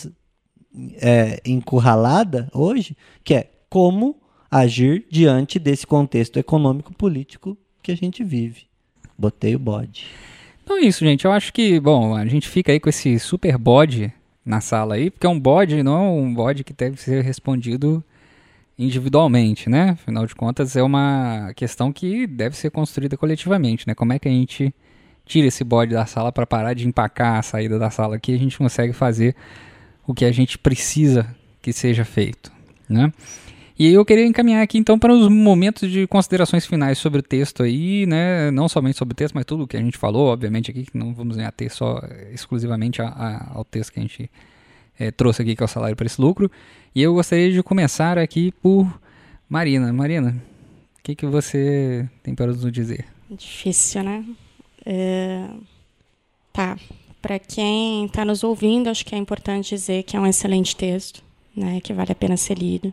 é, 1.02 1.42
encurralada 1.44 2.48
hoje, 2.54 2.96
que 3.24 3.34
é 3.34 3.50
como 3.68 4.16
agir 4.50 5.04
diante 5.10 5.58
desse 5.58 5.86
contexto 5.86 6.38
econômico 6.38 6.94
político 6.94 7.58
que 7.82 7.92
a 7.92 7.96
gente 7.96 8.22
vive. 8.22 8.62
Botei 9.18 9.56
o 9.56 9.58
bode. 9.58 10.06
Então 10.62 10.76
é 10.76 10.82
isso, 10.82 11.04
gente. 11.04 11.24
Eu 11.24 11.32
acho 11.32 11.52
que, 11.52 11.80
bom, 11.80 12.14
a 12.14 12.24
gente 12.26 12.48
fica 12.48 12.70
aí 12.70 12.78
com 12.78 12.88
esse 12.88 13.18
super 13.18 13.58
bode 13.58 14.12
na 14.44 14.60
sala 14.60 14.94
aí, 14.94 15.10
porque 15.10 15.26
é 15.26 15.30
um 15.30 15.38
bode, 15.38 15.82
não 15.82 15.96
é 15.96 16.08
um 16.08 16.32
bode 16.32 16.62
que 16.62 16.72
deve 16.72 16.98
ser 16.98 17.24
respondido 17.24 18.02
individualmente, 18.78 19.68
né? 19.68 19.90
Afinal 19.90 20.24
de 20.24 20.34
contas, 20.34 20.76
é 20.76 20.82
uma 20.82 21.52
questão 21.56 21.92
que 21.92 22.26
deve 22.26 22.56
ser 22.56 22.70
construída 22.70 23.16
coletivamente, 23.16 23.86
né? 23.88 23.94
Como 23.94 24.12
é 24.12 24.18
que 24.18 24.28
a 24.28 24.30
gente 24.30 24.72
tira 25.28 25.46
esse 25.46 25.62
bode 25.62 25.92
da 25.92 26.06
sala 26.06 26.32
para 26.32 26.46
parar 26.46 26.74
de 26.74 26.88
empacar 26.88 27.38
a 27.38 27.42
saída 27.42 27.78
da 27.78 27.90
sala 27.90 28.16
aqui, 28.16 28.34
a 28.34 28.38
gente 28.38 28.58
consegue 28.58 28.92
fazer 28.92 29.36
o 30.06 30.14
que 30.14 30.24
a 30.24 30.32
gente 30.32 30.58
precisa 30.58 31.36
que 31.62 31.72
seja 31.72 32.04
feito, 32.04 32.50
né? 32.88 33.12
E 33.78 33.92
eu 33.92 34.04
queria 34.04 34.26
encaminhar 34.26 34.60
aqui 34.60 34.76
então 34.76 34.98
para 34.98 35.12
os 35.12 35.28
momentos 35.28 35.88
de 35.88 36.04
considerações 36.08 36.66
finais 36.66 36.98
sobre 36.98 37.20
o 37.20 37.22
texto 37.22 37.62
aí, 37.62 38.06
né? 38.06 38.50
Não 38.50 38.68
somente 38.68 38.98
sobre 38.98 39.12
o 39.12 39.14
texto, 39.14 39.34
mas 39.34 39.44
tudo 39.44 39.62
o 39.62 39.68
que 39.68 39.76
a 39.76 39.80
gente 39.80 39.96
falou, 39.96 40.26
obviamente 40.26 40.70
aqui, 40.70 40.84
que 40.84 40.98
não 40.98 41.14
vamos 41.14 41.38
ater 41.38 41.72
só 41.72 42.00
exclusivamente 42.32 43.00
a, 43.00 43.06
a, 43.06 43.52
ao 43.54 43.64
texto 43.64 43.92
que 43.92 44.00
a 44.00 44.02
gente 44.02 44.28
é, 44.98 45.12
trouxe 45.12 45.42
aqui, 45.42 45.54
que 45.54 45.62
é 45.62 45.64
o 45.64 45.68
salário 45.68 45.94
para 45.94 46.06
esse 46.06 46.20
lucro. 46.20 46.50
E 46.92 47.00
eu 47.00 47.14
gostaria 47.14 47.52
de 47.52 47.62
começar 47.62 48.18
aqui 48.18 48.50
por 48.50 49.00
Marina. 49.48 49.92
Marina, 49.92 50.42
o 50.98 51.02
que, 51.04 51.14
que 51.14 51.26
você 51.26 52.08
tem 52.24 52.34
para 52.34 52.48
nos 52.48 52.72
dizer? 52.72 53.04
Difícil, 53.30 54.02
né? 54.02 54.24
É... 54.90 55.46
Tá. 56.52 56.78
Para 57.20 57.38
quem 57.38 58.06
está 58.06 58.24
nos 58.24 58.42
ouvindo, 58.42 58.88
acho 58.88 59.04
que 59.04 59.14
é 59.14 59.18
importante 59.18 59.70
dizer 59.70 60.04
que 60.04 60.16
é 60.16 60.20
um 60.20 60.26
excelente 60.26 60.74
texto, 60.74 61.22
né? 61.54 61.80
Que 61.80 61.92
vale 61.92 62.12
a 62.12 62.14
pena 62.14 62.36
ser 62.36 62.56
lido 62.56 62.92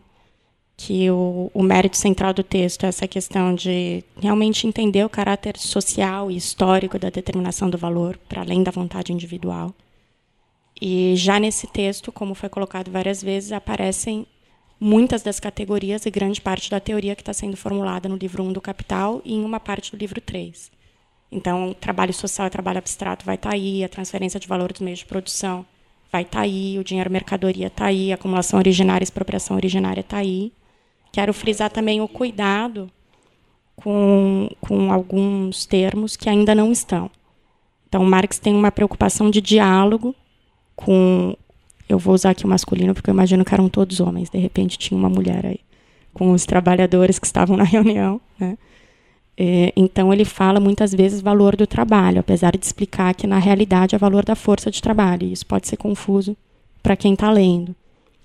que 0.76 1.10
o, 1.10 1.50
o 1.54 1.62
mérito 1.62 1.96
central 1.96 2.34
do 2.34 2.42
texto 2.42 2.84
é 2.84 2.88
essa 2.88 3.08
questão 3.08 3.54
de 3.54 4.04
realmente 4.20 4.66
entender 4.66 5.04
o 5.04 5.08
caráter 5.08 5.56
social 5.56 6.30
e 6.30 6.36
histórico 6.36 6.98
da 6.98 7.08
determinação 7.08 7.70
do 7.70 7.78
valor, 7.78 8.18
para 8.28 8.42
além 8.42 8.62
da 8.62 8.70
vontade 8.70 9.12
individual. 9.12 9.74
E 10.80 11.14
já 11.16 11.40
nesse 11.40 11.66
texto, 11.66 12.12
como 12.12 12.34
foi 12.34 12.50
colocado 12.50 12.90
várias 12.90 13.22
vezes, 13.22 13.52
aparecem 13.52 14.26
muitas 14.78 15.22
das 15.22 15.40
categorias 15.40 16.04
e 16.04 16.10
grande 16.10 16.40
parte 16.42 16.70
da 16.70 16.78
teoria 16.78 17.16
que 17.16 17.22
está 17.22 17.32
sendo 17.32 17.56
formulada 17.56 18.06
no 18.06 18.16
livro 18.16 18.42
1 18.42 18.52
do 18.52 18.60
Capital 18.60 19.22
e 19.24 19.34
em 19.34 19.42
uma 19.42 19.58
parte 19.58 19.90
do 19.90 19.96
livro 19.96 20.20
3. 20.20 20.70
Então, 21.30 21.74
trabalho 21.80 22.12
social 22.14 22.46
e 22.46 22.50
trabalho 22.50 22.78
abstrato 22.78 23.24
vai 23.24 23.34
estar 23.34 23.50
tá 23.50 23.54
aí, 23.54 23.82
a 23.82 23.88
transferência 23.88 24.38
de 24.38 24.46
valor 24.46 24.72
dos 24.72 24.80
meios 24.80 25.00
de 25.00 25.06
produção 25.06 25.66
vai 26.12 26.22
estar 26.22 26.38
tá 26.38 26.44
aí, 26.44 26.78
o 26.78 26.84
dinheiro 26.84 27.10
mercadoria 27.10 27.66
está 27.66 27.86
aí, 27.86 28.12
a 28.12 28.14
acumulação 28.14 28.58
originária 28.58 29.04
expropriação 29.04 29.56
originária 29.56 30.00
está 30.00 30.18
aí. 30.18 30.52
Quero 31.12 31.32
frisar 31.34 31.70
também 31.70 32.00
o 32.00 32.08
cuidado 32.08 32.90
com, 33.74 34.48
com 34.60 34.92
alguns 34.92 35.66
termos 35.66 36.16
que 36.16 36.28
ainda 36.28 36.54
não 36.54 36.70
estão. 36.70 37.10
Então, 37.88 38.04
Marx 38.04 38.38
tem 38.38 38.54
uma 38.54 38.70
preocupação 38.70 39.30
de 39.30 39.40
diálogo 39.40 40.14
com 40.74 41.36
eu 41.88 41.98
vou 41.98 42.14
usar 42.14 42.30
aqui 42.30 42.44
o 42.44 42.48
masculino 42.48 42.92
porque 42.92 43.08
eu 43.08 43.14
imagino 43.14 43.44
que 43.44 43.54
eram 43.54 43.68
todos 43.68 44.00
homens. 44.00 44.28
De 44.28 44.38
repente 44.38 44.78
tinha 44.78 44.98
uma 44.98 45.08
mulher 45.08 45.46
aí 45.46 45.60
com 46.12 46.32
os 46.32 46.44
trabalhadores 46.44 47.18
que 47.18 47.26
estavam 47.26 47.56
na 47.56 47.64
reunião. 47.64 48.20
Né? 48.38 48.58
É, 49.38 49.72
então 49.76 50.12
ele 50.12 50.24
fala 50.24 50.58
muitas 50.58 50.94
vezes 50.94 51.20
valor 51.20 51.56
do 51.56 51.66
trabalho, 51.66 52.20
apesar 52.20 52.56
de 52.56 52.64
explicar 52.64 53.14
que 53.14 53.26
na 53.26 53.38
realidade 53.38 53.94
é 53.94 53.98
valor 53.98 54.24
da 54.24 54.34
força 54.34 54.70
de 54.70 54.80
trabalho. 54.80 55.26
E 55.26 55.32
isso 55.32 55.46
pode 55.46 55.68
ser 55.68 55.76
confuso 55.76 56.36
para 56.82 56.96
quem 56.96 57.12
está 57.12 57.30
lendo. 57.30 57.74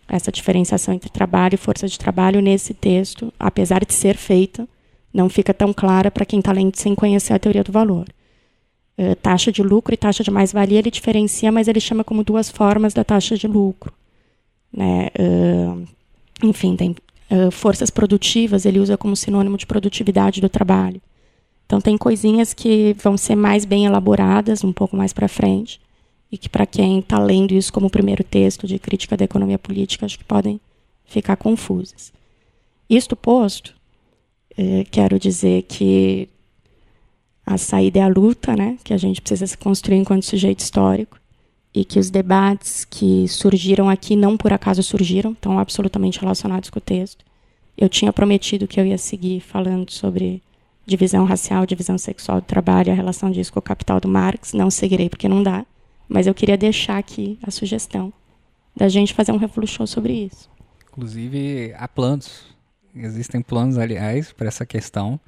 Essa 0.07 0.31
diferenciação 0.31 0.93
entre 0.93 1.09
trabalho 1.09 1.55
e 1.55 1.57
força 1.57 1.87
de 1.87 1.97
trabalho 1.97 2.41
nesse 2.41 2.73
texto, 2.73 3.33
apesar 3.39 3.85
de 3.85 3.93
ser 3.93 4.15
feita, 4.15 4.67
não 5.13 5.29
fica 5.29 5.53
tão 5.53 5.73
clara 5.73 6.09
para 6.09 6.25
quem 6.25 6.39
está 6.39 6.51
lendo 6.51 6.75
sem 6.77 6.95
conhecer 6.95 7.33
a 7.33 7.39
teoria 7.39 7.63
do 7.63 7.71
valor. 7.71 8.07
Eh, 8.97 9.15
taxa 9.15 9.51
de 9.51 9.63
lucro 9.63 9.93
e 9.93 9.97
taxa 9.97 10.23
de 10.23 10.29
mais-valia, 10.29 10.79
ele 10.79 10.91
diferencia, 10.91 11.51
mas 11.51 11.67
ele 11.67 11.79
chama 11.79 12.03
como 12.03 12.23
duas 12.23 12.49
formas 12.49 12.93
da 12.93 13.03
taxa 13.03 13.37
de 13.37 13.47
lucro. 13.47 13.93
Né? 14.71 15.09
Uh, 15.19 15.87
enfim, 16.43 16.75
tem 16.75 16.95
uh, 17.31 17.49
forças 17.49 17.89
produtivas, 17.89 18.65
ele 18.65 18.79
usa 18.79 18.97
como 18.97 19.15
sinônimo 19.15 19.57
de 19.57 19.65
produtividade 19.65 20.41
do 20.41 20.49
trabalho. 20.49 21.01
Então, 21.65 21.79
tem 21.79 21.97
coisinhas 21.97 22.53
que 22.53 22.93
vão 23.01 23.15
ser 23.17 23.35
mais 23.35 23.63
bem 23.63 23.85
elaboradas 23.85 24.63
um 24.63 24.73
pouco 24.73 24.95
mais 24.95 25.13
para 25.13 25.27
frente, 25.29 25.79
e 26.29 26.37
que, 26.37 26.49
para 26.49 26.65
quem 26.65 26.99
está 26.99 27.17
lendo 27.17 27.53
isso 27.53 27.71
como 27.71 27.89
primeiro 27.89 28.23
texto 28.23 28.67
de 28.67 28.77
crítica 28.77 29.15
da 29.15 29.25
economia 29.25 29.57
política, 29.57 30.05
acho 30.05 30.17
que 30.17 30.23
podem 30.23 30.59
ficar 31.05 31.37
confusas. 31.37 32.11
Isto 32.89 33.15
posto, 33.15 33.73
eh, 34.57 34.85
quero 34.91 35.19
dizer 35.19 35.63
que 35.63 36.27
a 37.45 37.57
saída 37.57 37.99
é 37.99 38.01
a 38.03 38.07
luta, 38.07 38.55
né, 38.55 38.77
que 38.83 38.93
a 38.93 38.97
gente 38.97 39.21
precisa 39.21 39.47
se 39.47 39.57
construir 39.57 39.97
enquanto 39.97 40.23
sujeito 40.23 40.59
histórico, 40.59 41.20
e 41.73 41.85
que 41.85 41.99
os 41.99 42.09
debates 42.09 42.85
que 42.85 43.27
surgiram 43.27 43.89
aqui 43.89 44.15
não 44.15 44.35
por 44.35 44.51
acaso 44.51 44.83
surgiram, 44.83 45.31
estão 45.31 45.57
absolutamente 45.57 46.19
relacionados 46.19 46.69
com 46.69 46.79
o 46.79 46.81
texto. 46.81 47.23
Eu 47.77 47.87
tinha 47.87 48.11
prometido 48.11 48.67
que 48.67 48.79
eu 48.79 48.85
ia 48.85 48.97
seguir 48.97 49.39
falando 49.39 49.89
sobre 49.91 50.41
divisão 50.85 51.25
racial, 51.25 51.65
divisão 51.65 51.97
sexual 51.97 52.41
do 52.41 52.45
trabalho, 52.45 52.91
a 52.91 52.95
relação 52.95 53.31
disso 53.31 53.53
com 53.53 53.59
o 53.59 53.63
capital 53.63 53.99
do 53.99 54.07
Marx. 54.09 54.53
Não 54.53 54.69
seguirei 54.69 55.09
porque 55.09 55.29
não 55.29 55.41
dá, 55.41 55.65
mas 56.09 56.27
eu 56.27 56.33
queria 56.33 56.57
deixar 56.57 56.97
aqui 56.97 57.39
a 57.41 57.51
sugestão 57.51 58.11
da 58.75 58.89
gente 58.89 59.13
fazer 59.13 59.31
um 59.31 59.37
revolution 59.37 59.85
sobre 59.85 60.13
isso. 60.13 60.49
Inclusive, 60.89 61.73
há 61.77 61.87
planos. 61.87 62.51
Existem 62.93 63.41
planos, 63.41 63.77
aliás, 63.77 64.33
para 64.33 64.47
essa 64.47 64.65
questão. 64.65 65.19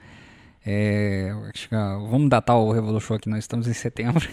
É, 0.65 1.33
vamos 2.09 2.29
datar 2.29 2.57
o 2.57 2.71
Revolution 2.71 3.15
aqui, 3.15 3.29
nós 3.29 3.39
estamos 3.39 3.67
em 3.67 3.73
setembro. 3.73 4.29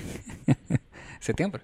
setembro? 1.21 1.61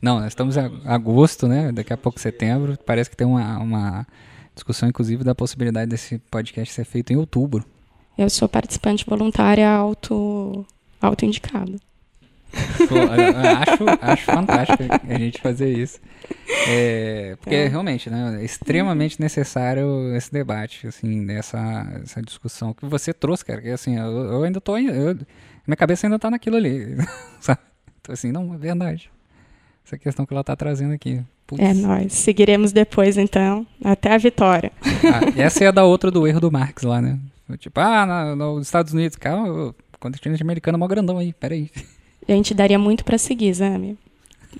Não, 0.00 0.20
nós 0.20 0.28
estamos 0.28 0.56
em 0.56 0.60
agosto, 0.84 1.48
né? 1.48 1.72
Daqui 1.72 1.92
a 1.92 1.96
pouco 1.96 2.20
setembro. 2.20 2.78
Parece 2.86 3.10
que 3.10 3.16
tem 3.16 3.26
uma, 3.26 3.58
uma 3.58 4.06
discussão, 4.54 4.88
inclusive, 4.88 5.24
da 5.24 5.34
possibilidade 5.34 5.90
desse 5.90 6.18
podcast 6.30 6.72
ser 6.72 6.84
feito 6.84 7.12
em 7.12 7.16
outubro. 7.16 7.64
Eu 8.16 8.30
sou 8.30 8.48
participante 8.48 9.04
voluntária 9.06 9.68
auto, 9.68 10.64
auto-indicada. 11.00 11.72
acho, 12.50 13.84
acho 14.00 14.24
fantástico 14.24 14.82
a 15.08 15.18
gente 15.18 15.40
fazer 15.40 15.76
isso. 15.76 16.00
É, 16.66 17.36
porque 17.40 17.54
é. 17.54 17.68
realmente, 17.68 18.08
né, 18.08 18.38
é 18.40 18.44
extremamente 18.44 19.20
necessário 19.20 20.14
esse 20.16 20.32
debate, 20.32 20.86
assim, 20.86 21.30
essa, 21.30 22.00
essa 22.02 22.22
discussão 22.22 22.72
que 22.72 22.86
você 22.86 23.12
trouxe, 23.12 23.44
cara. 23.44 23.60
Que 23.60 23.70
assim, 23.70 23.96
eu, 23.98 24.10
eu 24.10 24.42
ainda 24.44 24.60
tô. 24.60 24.78
Eu, 24.78 25.18
minha 25.66 25.76
cabeça 25.76 26.06
ainda 26.06 26.18
tá 26.18 26.30
naquilo 26.30 26.56
ali. 26.56 26.96
Sabe? 27.40 27.60
Então, 28.00 28.12
assim, 28.12 28.32
não, 28.32 28.54
é 28.54 28.56
verdade. 28.56 29.10
Essa 29.88 29.96
questão 29.96 30.26
que 30.26 30.34
ela 30.34 30.44
tá 30.44 30.54
trazendo 30.54 30.92
aqui. 30.92 31.22
Putz. 31.46 31.62
É, 31.62 31.72
nós 31.72 32.12
seguiremos 32.12 32.72
depois, 32.72 33.16
então, 33.16 33.66
até 33.82 34.12
a 34.12 34.18
vitória. 34.18 34.70
Ah, 34.84 35.32
essa 35.34 35.64
é 35.64 35.68
a 35.68 35.70
da 35.70 35.82
outra 35.82 36.10
do 36.10 36.26
erro 36.26 36.40
do 36.40 36.52
Marx 36.52 36.82
lá, 36.82 37.00
né? 37.00 37.18
Tipo, 37.58 37.80
ah, 37.80 38.34
no, 38.36 38.56
nos 38.56 38.66
Estados 38.66 38.92
Unidos, 38.92 39.16
calma, 39.16 39.48
o 39.48 39.74
continente 39.98 40.42
americano 40.42 40.76
é 40.76 40.78
mó 40.78 40.86
grandão 40.86 41.16
aí, 41.16 41.32
peraí. 41.32 41.70
A 42.28 42.32
gente 42.32 42.52
daria 42.52 42.78
muito 42.78 43.02
para 43.02 43.16
seguir, 43.16 43.50
Zami. 43.54 43.96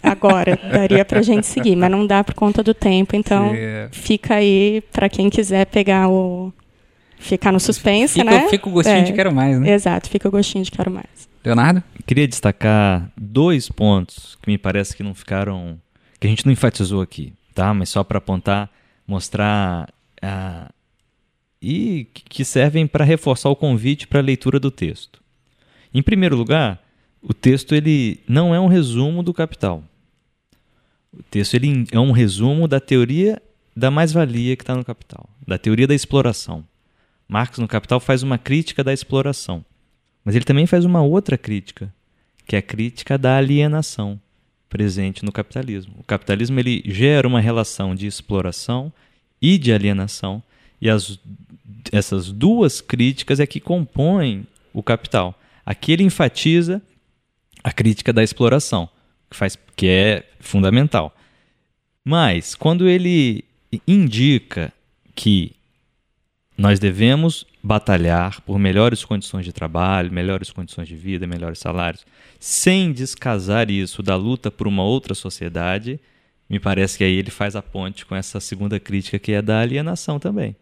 Agora, 0.02 0.58
daria 0.72 1.04
pra 1.04 1.20
gente 1.20 1.46
seguir, 1.46 1.76
mas 1.76 1.90
não 1.90 2.06
dá 2.06 2.24
por 2.24 2.34
conta 2.34 2.62
do 2.62 2.72
tempo, 2.72 3.14
então 3.14 3.52
é. 3.54 3.90
fica 3.92 4.36
aí 4.36 4.82
para 4.90 5.10
quem 5.10 5.28
quiser 5.28 5.66
pegar 5.66 6.08
o. 6.08 6.50
Ficar 7.18 7.52
no 7.52 7.60
suspense, 7.60 8.14
fica, 8.14 8.24
né? 8.24 8.48
Fica 8.48 8.68
o 8.68 8.72
gostinho 8.72 8.98
é. 8.98 9.02
de 9.02 9.12
quero 9.12 9.34
mais, 9.34 9.60
né? 9.60 9.72
Exato, 9.72 10.08
fica 10.08 10.28
o 10.28 10.30
gostinho 10.30 10.64
de 10.64 10.70
quero 10.70 10.90
mais. 10.90 11.28
Leonardo? 11.44 11.82
Queria 12.06 12.26
destacar 12.26 13.10
dois 13.16 13.68
pontos 13.68 14.38
que 14.42 14.50
me 14.50 14.58
parece 14.58 14.96
que 14.96 15.02
não 15.02 15.14
ficaram. 15.14 15.78
que 16.20 16.26
a 16.26 16.30
gente 16.30 16.46
não 16.46 16.52
enfatizou 16.52 17.00
aqui, 17.00 17.32
tá? 17.54 17.74
Mas 17.74 17.88
só 17.88 18.02
para 18.04 18.18
apontar, 18.18 18.70
mostrar. 19.06 19.88
Uh, 20.22 20.72
e 21.60 22.06
que 22.12 22.44
servem 22.44 22.86
para 22.86 23.04
reforçar 23.04 23.48
o 23.48 23.56
convite 23.56 24.06
para 24.06 24.20
a 24.20 24.22
leitura 24.22 24.60
do 24.60 24.70
texto. 24.70 25.20
Em 25.92 26.02
primeiro 26.02 26.36
lugar, 26.36 26.80
o 27.20 27.34
texto 27.34 27.74
ele 27.74 28.20
não 28.28 28.54
é 28.54 28.60
um 28.60 28.68
resumo 28.68 29.22
do 29.22 29.34
capital. 29.34 29.82
O 31.12 31.22
texto 31.22 31.54
ele 31.54 31.86
é 31.90 31.98
um 31.98 32.12
resumo 32.12 32.68
da 32.68 32.78
teoria 32.78 33.42
da 33.74 33.90
mais-valia 33.90 34.56
que 34.56 34.62
está 34.62 34.74
no 34.74 34.84
capital, 34.84 35.28
da 35.46 35.58
teoria 35.58 35.86
da 35.86 35.94
exploração. 35.94 36.64
Marx 37.28 37.58
no 37.58 37.68
Capital 37.68 38.00
faz 38.00 38.22
uma 38.22 38.38
crítica 38.38 38.82
da 38.82 38.92
exploração, 38.92 39.64
mas 40.24 40.34
ele 40.34 40.44
também 40.44 40.66
faz 40.66 40.84
uma 40.84 41.02
outra 41.02 41.36
crítica, 41.36 41.92
que 42.46 42.56
é 42.56 42.60
a 42.60 42.62
crítica 42.62 43.18
da 43.18 43.36
alienação 43.36 44.18
presente 44.68 45.24
no 45.24 45.30
capitalismo. 45.30 45.94
O 45.98 46.04
capitalismo 46.04 46.58
ele 46.58 46.82
gera 46.86 47.28
uma 47.28 47.40
relação 47.40 47.94
de 47.94 48.06
exploração 48.06 48.92
e 49.40 49.58
de 49.58 49.72
alienação, 49.72 50.42
e 50.80 50.88
as, 50.88 51.18
essas 51.92 52.32
duas 52.32 52.80
críticas 52.80 53.40
é 53.40 53.46
que 53.46 53.60
compõem 53.60 54.46
o 54.72 54.82
capital. 54.82 55.38
Aqui 55.64 55.92
ele 55.92 56.04
enfatiza 56.04 56.80
a 57.62 57.72
crítica 57.72 58.12
da 58.12 58.22
exploração, 58.22 58.88
que, 59.30 59.36
faz, 59.36 59.58
que 59.76 59.86
é 59.86 60.24
fundamental. 60.40 61.14
Mas, 62.02 62.54
quando 62.54 62.88
ele 62.88 63.44
indica 63.86 64.72
que 65.14 65.52
nós 66.58 66.80
devemos 66.80 67.46
batalhar 67.62 68.40
por 68.40 68.58
melhores 68.58 69.04
condições 69.04 69.44
de 69.44 69.52
trabalho, 69.52 70.12
melhores 70.12 70.50
condições 70.50 70.88
de 70.88 70.96
vida, 70.96 71.24
melhores 71.24 71.60
salários, 71.60 72.04
sem 72.40 72.92
descasar 72.92 73.70
isso 73.70 74.02
da 74.02 74.16
luta 74.16 74.50
por 74.50 74.66
uma 74.66 74.82
outra 74.82 75.14
sociedade, 75.14 76.00
me 76.50 76.58
parece 76.58 76.98
que 76.98 77.04
aí 77.04 77.12
ele 77.12 77.30
faz 77.30 77.54
a 77.54 77.62
ponte 77.62 78.04
com 78.04 78.16
essa 78.16 78.40
segunda 78.40 78.80
crítica 78.80 79.20
que 79.20 79.32
é 79.32 79.40
da 79.40 79.60
alienação 79.60 80.18
também. 80.18 80.56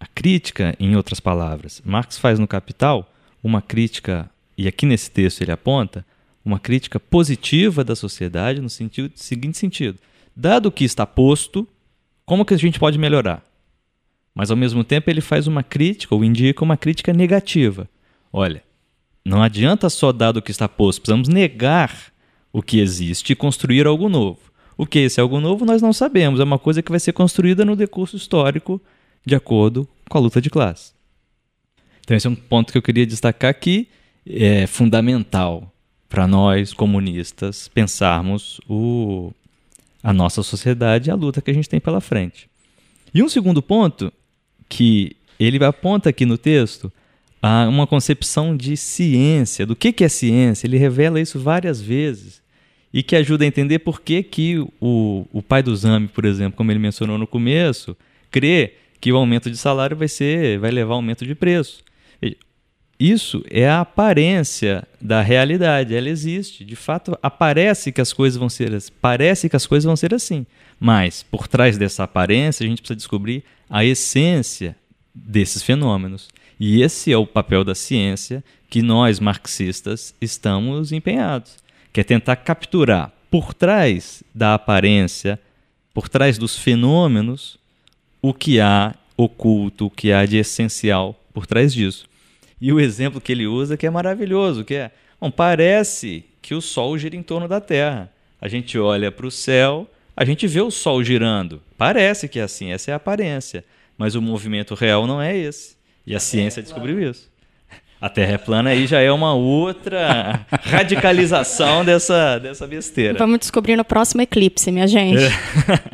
A 0.00 0.06
crítica, 0.06 0.74
em 0.80 0.96
outras 0.96 1.20
palavras, 1.20 1.80
Marx 1.84 2.18
faz 2.18 2.40
no 2.40 2.48
Capital 2.48 3.12
uma 3.42 3.62
crítica 3.62 4.28
e 4.56 4.66
aqui 4.66 4.84
nesse 4.84 5.12
texto 5.12 5.42
ele 5.42 5.52
aponta 5.52 6.04
uma 6.44 6.58
crítica 6.58 6.98
positiva 6.98 7.84
da 7.84 7.94
sociedade 7.94 8.60
no 8.60 8.68
sentido, 8.68 9.12
seguinte 9.14 9.58
sentido: 9.58 9.98
dado 10.34 10.66
o 10.66 10.72
que 10.72 10.84
está 10.84 11.06
posto, 11.06 11.68
como 12.24 12.44
que 12.44 12.54
a 12.54 12.58
gente 12.58 12.80
pode 12.80 12.98
melhorar? 12.98 13.47
Mas 14.38 14.52
ao 14.52 14.56
mesmo 14.56 14.84
tempo 14.84 15.10
ele 15.10 15.20
faz 15.20 15.48
uma 15.48 15.64
crítica 15.64 16.14
ou 16.14 16.22
indica 16.22 16.62
uma 16.62 16.76
crítica 16.76 17.12
negativa. 17.12 17.90
Olha, 18.32 18.62
não 19.24 19.42
adianta 19.42 19.90
só 19.90 20.12
dado 20.12 20.36
o 20.36 20.42
que 20.42 20.52
está 20.52 20.68
posto, 20.68 21.00
precisamos 21.00 21.26
negar 21.26 22.12
o 22.52 22.62
que 22.62 22.78
existe 22.78 23.32
e 23.32 23.34
construir 23.34 23.84
algo 23.84 24.08
novo. 24.08 24.38
O 24.76 24.86
que 24.86 25.00
é 25.00 25.02
esse 25.02 25.20
algo 25.20 25.40
novo 25.40 25.64
nós 25.64 25.82
não 25.82 25.92
sabemos, 25.92 26.38
é 26.38 26.44
uma 26.44 26.56
coisa 26.56 26.80
que 26.80 26.92
vai 26.92 27.00
ser 27.00 27.12
construída 27.14 27.64
no 27.64 27.74
decurso 27.74 28.16
histórico 28.16 28.80
de 29.26 29.34
acordo 29.34 29.88
com 30.08 30.18
a 30.18 30.20
luta 30.20 30.40
de 30.40 30.50
classe. 30.50 30.92
Então 32.02 32.16
esse 32.16 32.28
é 32.28 32.30
um 32.30 32.36
ponto 32.36 32.70
que 32.70 32.78
eu 32.78 32.82
queria 32.82 33.04
destacar 33.04 33.50
aqui 33.50 33.88
é 34.24 34.68
fundamental 34.68 35.68
para 36.08 36.28
nós 36.28 36.72
comunistas 36.72 37.66
pensarmos 37.66 38.60
o, 38.68 39.32
a 40.00 40.12
nossa 40.12 40.44
sociedade 40.44 41.08
e 41.08 41.10
a 41.10 41.16
luta 41.16 41.42
que 41.42 41.50
a 41.50 41.54
gente 41.54 41.68
tem 41.68 41.80
pela 41.80 42.00
frente. 42.00 42.48
E 43.12 43.20
um 43.20 43.28
segundo 43.28 43.60
ponto 43.60 44.12
que 44.68 45.16
ele 45.38 45.62
aponta 45.64 46.10
aqui 46.10 46.26
no 46.26 46.36
texto 46.36 46.92
a 47.40 47.68
uma 47.68 47.86
concepção 47.86 48.56
de 48.56 48.76
ciência, 48.76 49.64
do 49.64 49.76
que, 49.76 49.92
que 49.92 50.04
é 50.04 50.08
ciência. 50.08 50.66
Ele 50.66 50.76
revela 50.76 51.20
isso 51.20 51.38
várias 51.38 51.80
vezes 51.80 52.42
e 52.92 53.02
que 53.02 53.14
ajuda 53.14 53.44
a 53.44 53.46
entender 53.46 53.78
por 53.80 54.00
que, 54.00 54.22
que 54.22 54.58
o, 54.80 55.26
o 55.32 55.42
pai 55.42 55.62
do 55.62 55.74
Zami, 55.76 56.08
por 56.08 56.24
exemplo, 56.24 56.56
como 56.56 56.72
ele 56.72 56.78
mencionou 56.78 57.18
no 57.18 57.26
começo, 57.26 57.96
crê 58.30 58.74
que 59.00 59.12
o 59.12 59.16
aumento 59.16 59.50
de 59.50 59.56
salário 59.56 59.96
vai 59.96 60.08
ser 60.08 60.58
vai 60.58 60.70
levar 60.70 60.92
ao 60.92 60.96
aumento 60.96 61.24
de 61.24 61.34
preço. 61.34 61.84
Isso 62.98 63.44
é 63.48 63.68
a 63.68 63.82
aparência 63.82 64.84
da 65.00 65.22
realidade, 65.22 65.94
ela 65.94 66.08
existe. 66.08 66.64
De 66.64 66.74
fato, 66.74 67.16
aparece 67.22 67.92
que 67.92 68.00
as 68.00 68.12
coisas 68.12 68.36
vão 68.36 68.48
ser 68.48 68.76
parece 69.00 69.48
que 69.48 69.54
as 69.54 69.66
coisas 69.66 69.84
vão 69.84 69.94
ser 69.94 70.12
assim. 70.12 70.44
Mas 70.80 71.22
por 71.22 71.46
trás 71.46 71.78
dessa 71.78 72.02
aparência, 72.02 72.64
a 72.64 72.68
gente 72.68 72.82
precisa 72.82 72.96
descobrir 72.96 73.44
a 73.68 73.84
essência 73.84 74.76
desses 75.14 75.62
fenômenos. 75.62 76.28
E 76.58 76.82
esse 76.82 77.12
é 77.12 77.16
o 77.16 77.26
papel 77.26 77.64
da 77.64 77.74
ciência 77.74 78.42
que 78.68 78.82
nós 78.82 79.20
marxistas 79.20 80.14
estamos 80.20 80.92
empenhados, 80.92 81.56
que 81.92 82.00
é 82.00 82.04
tentar 82.04 82.36
capturar 82.36 83.12
por 83.30 83.54
trás 83.54 84.22
da 84.34 84.54
aparência, 84.54 85.38
por 85.94 86.08
trás 86.08 86.38
dos 86.38 86.58
fenômenos, 86.58 87.58
o 88.20 88.34
que 88.34 88.60
há 88.60 88.94
oculto, 89.16 89.86
o 89.86 89.90
que 89.90 90.12
há 90.12 90.24
de 90.26 90.36
essencial 90.36 91.18
por 91.32 91.46
trás 91.46 91.72
disso. 91.72 92.06
E 92.60 92.72
o 92.72 92.80
exemplo 92.80 93.20
que 93.20 93.32
ele 93.32 93.46
usa 93.46 93.76
que 93.76 93.86
é 93.86 93.90
maravilhoso, 93.90 94.64
que 94.64 94.74
é, 94.74 94.90
bom, 95.20 95.30
parece 95.30 96.24
que 96.42 96.54
o 96.54 96.60
Sol 96.60 96.98
gira 96.98 97.16
em 97.16 97.22
torno 97.22 97.46
da 97.46 97.60
Terra. 97.60 98.10
A 98.40 98.48
gente 98.48 98.78
olha 98.78 99.12
para 99.12 99.26
o 99.26 99.30
céu, 99.30 99.88
a 100.18 100.24
gente 100.24 100.46
vê 100.48 100.60
o 100.60 100.70
Sol 100.70 101.04
girando. 101.04 101.62
Parece 101.76 102.28
que 102.28 102.40
é 102.40 102.42
assim, 102.42 102.72
essa 102.72 102.90
é 102.90 102.94
a 102.94 102.96
aparência. 102.96 103.64
Mas 103.96 104.16
o 104.16 104.20
movimento 104.20 104.74
real 104.74 105.06
não 105.06 105.22
é 105.22 105.36
esse. 105.36 105.76
E 106.04 106.14
a 106.14 106.18
ciência 106.20 106.60
descobriu 106.60 107.00
isso. 107.00 107.30
A 108.00 108.08
Terra 108.08 108.32
é 108.32 108.38
plana 108.38 108.70
aí 108.70 108.86
já 108.86 109.00
é 109.00 109.10
uma 109.12 109.34
outra 109.34 110.46
radicalização 110.62 111.84
dessa, 111.84 112.38
dessa 112.38 112.66
besteira. 112.66 113.18
Vamos 113.18 113.38
descobrir 113.38 113.76
no 113.76 113.84
próximo 113.84 114.22
eclipse, 114.22 114.72
minha 114.72 114.88
gente. 114.88 115.22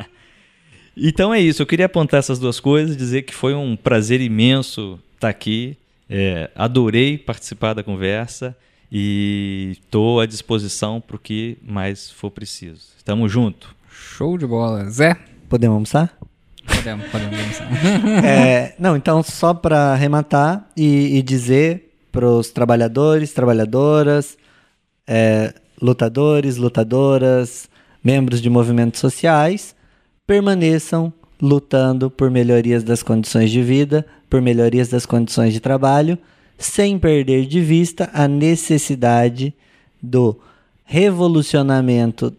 então 0.97 1.33
é 1.33 1.39
isso. 1.39 1.61
Eu 1.61 1.67
queria 1.67 1.85
apontar 1.85 2.19
essas 2.19 2.39
duas 2.39 2.59
coisas, 2.59 2.97
dizer 2.97 3.23
que 3.23 3.33
foi 3.33 3.53
um 3.53 3.75
prazer 3.75 4.21
imenso 4.21 4.99
estar 5.15 5.29
aqui 5.29 5.77
é, 6.09 6.49
adorei 6.55 7.17
participar 7.17 7.73
da 7.73 7.83
conversa 7.83 8.55
e 8.91 9.71
estou 9.71 10.19
à 10.19 10.25
disposição 10.25 11.01
para 11.01 11.15
o 11.15 11.19
que 11.19 11.57
mais 11.63 12.09
for 12.11 12.29
preciso. 12.29 12.81
Estamos 12.97 13.31
junto. 13.31 13.75
Show 13.95 14.37
de 14.37 14.45
bola. 14.45 14.89
Zé? 14.89 15.17
Podemos 15.47 15.75
almoçar? 15.75 16.17
Podemos, 16.65 17.07
podemos 17.07 17.39
almoçar. 17.39 17.67
é, 18.25 18.75
não, 18.77 18.95
então 18.95 19.23
só 19.23 19.53
para 19.53 19.93
arrematar 19.93 20.67
e, 20.75 21.17
e 21.17 21.21
dizer 21.21 21.93
para 22.11 22.27
os 22.27 22.49
trabalhadores, 22.49 23.33
trabalhadoras, 23.33 24.37
é, 25.07 25.53
lutadores, 25.81 26.57
lutadoras, 26.57 27.69
membros 28.03 28.41
de 28.41 28.49
movimentos 28.49 28.99
sociais, 28.99 29.75
permaneçam 30.25 31.11
lutando 31.41 32.09
por 32.09 32.31
melhorias 32.31 32.83
das 32.83 33.03
condições 33.03 33.51
de 33.51 33.61
vida, 33.61 34.05
por 34.29 34.41
melhorias 34.41 34.89
das 34.89 35.05
condições 35.05 35.53
de 35.53 35.59
trabalho, 35.59 36.17
sem 36.57 36.97
perder 36.97 37.45
de 37.45 37.61
vista 37.61 38.09
a 38.13 38.27
necessidade 38.27 39.53
do 40.01 40.39
revolucionamento. 40.85 42.33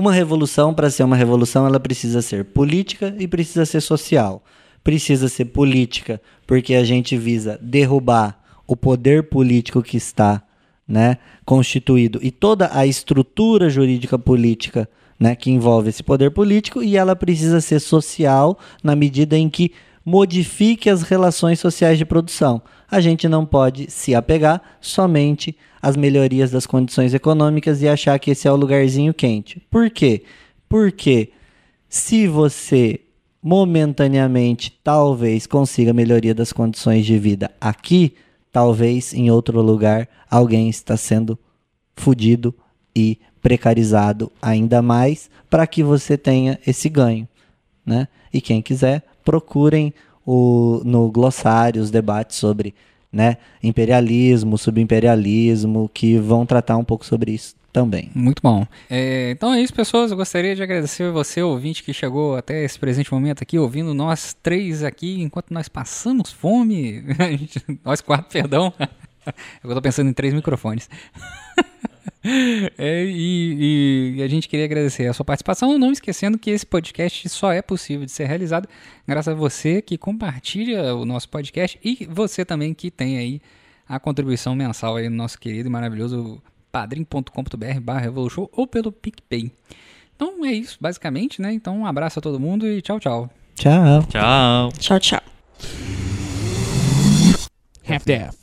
Uma 0.00 0.14
revolução, 0.14 0.72
para 0.72 0.88
ser 0.88 1.02
uma 1.02 1.14
revolução, 1.14 1.66
ela 1.66 1.78
precisa 1.78 2.22
ser 2.22 2.42
política 2.42 3.14
e 3.18 3.28
precisa 3.28 3.66
ser 3.66 3.82
social. 3.82 4.42
Precisa 4.82 5.28
ser 5.28 5.44
política, 5.44 6.22
porque 6.46 6.74
a 6.74 6.82
gente 6.82 7.18
visa 7.18 7.58
derrubar 7.60 8.42
o 8.66 8.74
poder 8.74 9.24
político 9.24 9.82
que 9.82 9.98
está 9.98 10.42
né, 10.88 11.18
constituído 11.44 12.18
e 12.22 12.30
toda 12.30 12.70
a 12.72 12.86
estrutura 12.86 13.68
jurídica 13.68 14.18
política 14.18 14.88
né, 15.18 15.36
que 15.36 15.50
envolve 15.50 15.90
esse 15.90 16.02
poder 16.02 16.30
político, 16.30 16.82
e 16.82 16.96
ela 16.96 17.14
precisa 17.14 17.60
ser 17.60 17.78
social 17.78 18.58
na 18.82 18.96
medida 18.96 19.36
em 19.36 19.50
que 19.50 19.70
modifique 20.02 20.88
as 20.88 21.02
relações 21.02 21.60
sociais 21.60 21.98
de 21.98 22.06
produção. 22.06 22.62
A 22.90 23.02
gente 23.02 23.28
não 23.28 23.44
pode 23.44 23.90
se 23.90 24.14
apegar 24.14 24.62
somente 24.80 25.54
às 25.80 25.96
melhorias 25.96 26.50
das 26.50 26.66
condições 26.66 27.14
econômicas 27.14 27.82
e 27.82 27.88
achar 27.88 28.18
que 28.18 28.30
esse 28.30 28.46
é 28.46 28.52
o 28.52 28.56
lugarzinho 28.56 29.14
quente. 29.14 29.60
Por 29.70 29.90
quê? 29.90 30.22
Porque 30.68 31.30
se 31.88 32.26
você 32.26 33.00
momentaneamente 33.42 34.78
talvez 34.84 35.46
consiga 35.46 35.92
melhoria 35.92 36.34
das 36.34 36.52
condições 36.52 37.06
de 37.06 37.18
vida 37.18 37.50
aqui, 37.60 38.14
talvez 38.52 39.14
em 39.14 39.30
outro 39.30 39.62
lugar 39.62 40.08
alguém 40.30 40.68
está 40.68 40.96
sendo 40.96 41.38
fudido 41.96 42.54
e 42.94 43.18
precarizado 43.40 44.30
ainda 44.40 44.82
mais 44.82 45.30
para 45.48 45.66
que 45.66 45.82
você 45.82 46.18
tenha 46.18 46.58
esse 46.66 46.88
ganho, 46.88 47.26
né? 47.84 48.06
E 48.32 48.40
quem 48.40 48.60
quiser 48.60 49.02
procurem 49.24 49.92
o, 50.24 50.82
no 50.84 51.10
glossário 51.10 51.82
os 51.82 51.90
debates 51.90 52.36
sobre 52.36 52.74
né, 53.12 53.36
imperialismo, 53.62 54.56
subimperialismo, 54.56 55.90
que 55.92 56.16
vão 56.18 56.46
tratar 56.46 56.76
um 56.76 56.84
pouco 56.84 57.04
sobre 57.04 57.32
isso 57.32 57.54
também. 57.72 58.10
Muito 58.14 58.42
bom. 58.42 58.66
É, 58.88 59.30
então 59.30 59.52
é 59.52 59.60
isso, 59.60 59.72
pessoas. 59.72 60.10
Eu 60.10 60.16
gostaria 60.16 60.54
de 60.54 60.62
agradecer 60.62 61.10
você, 61.10 61.42
ouvinte, 61.42 61.82
que 61.82 61.92
chegou 61.92 62.36
até 62.36 62.64
esse 62.64 62.78
presente 62.78 63.12
momento 63.12 63.42
aqui, 63.42 63.58
ouvindo 63.58 63.94
nós 63.94 64.36
três 64.42 64.82
aqui, 64.82 65.20
enquanto 65.20 65.52
nós 65.52 65.68
passamos 65.68 66.32
fome. 66.32 67.04
nós 67.84 68.00
quatro, 68.00 68.30
perdão. 68.30 68.72
Eu 69.62 69.68
estou 69.68 69.82
pensando 69.82 70.08
em 70.08 70.12
três 70.12 70.32
microfones. 70.32 70.88
É, 72.78 73.04
e, 73.04 74.16
e, 74.18 74.22
a 74.22 74.28
gente 74.28 74.48
queria 74.48 74.64
agradecer 74.64 75.06
a 75.06 75.12
sua 75.12 75.24
participação, 75.24 75.78
não 75.78 75.90
esquecendo 75.90 76.38
que 76.38 76.50
esse 76.50 76.66
podcast 76.66 77.28
só 77.28 77.52
é 77.52 77.62
possível 77.62 78.04
de 78.04 78.12
ser 78.12 78.26
realizado 78.26 78.68
graças 79.06 79.32
a 79.32 79.36
você 79.36 79.80
que 79.80 79.96
compartilha 79.96 80.94
o 80.94 81.04
nosso 81.04 81.28
podcast 81.28 81.78
e 81.82 82.06
você 82.10 82.44
também 82.44 82.74
que 82.74 82.90
tem 82.90 83.18
aí 83.18 83.40
a 83.88 83.98
contribuição 83.98 84.54
mensal 84.54 84.96
aí 84.96 85.08
no 85.08 85.16
nosso 85.16 85.38
querido 85.38 85.68
e 85.68 85.72
maravilhoso 85.72 86.42
padrim.com.br 86.70 87.80
barra 87.82 88.00
Revolution 88.00 88.46
ou 88.52 88.66
pelo 88.66 88.92
PicPay. 88.92 89.50
Então 90.14 90.44
é 90.44 90.52
isso, 90.52 90.78
basicamente, 90.80 91.40
né? 91.40 91.52
Então 91.52 91.78
um 91.78 91.86
abraço 91.86 92.18
a 92.18 92.22
todo 92.22 92.38
mundo 92.38 92.66
e 92.66 92.82
tchau, 92.82 93.00
tchau. 93.00 93.30
Tchau. 93.54 94.02
Tchau. 94.04 94.72
Tchau, 94.78 95.00
tchau. 95.00 95.20
Half-Death. 97.88 98.39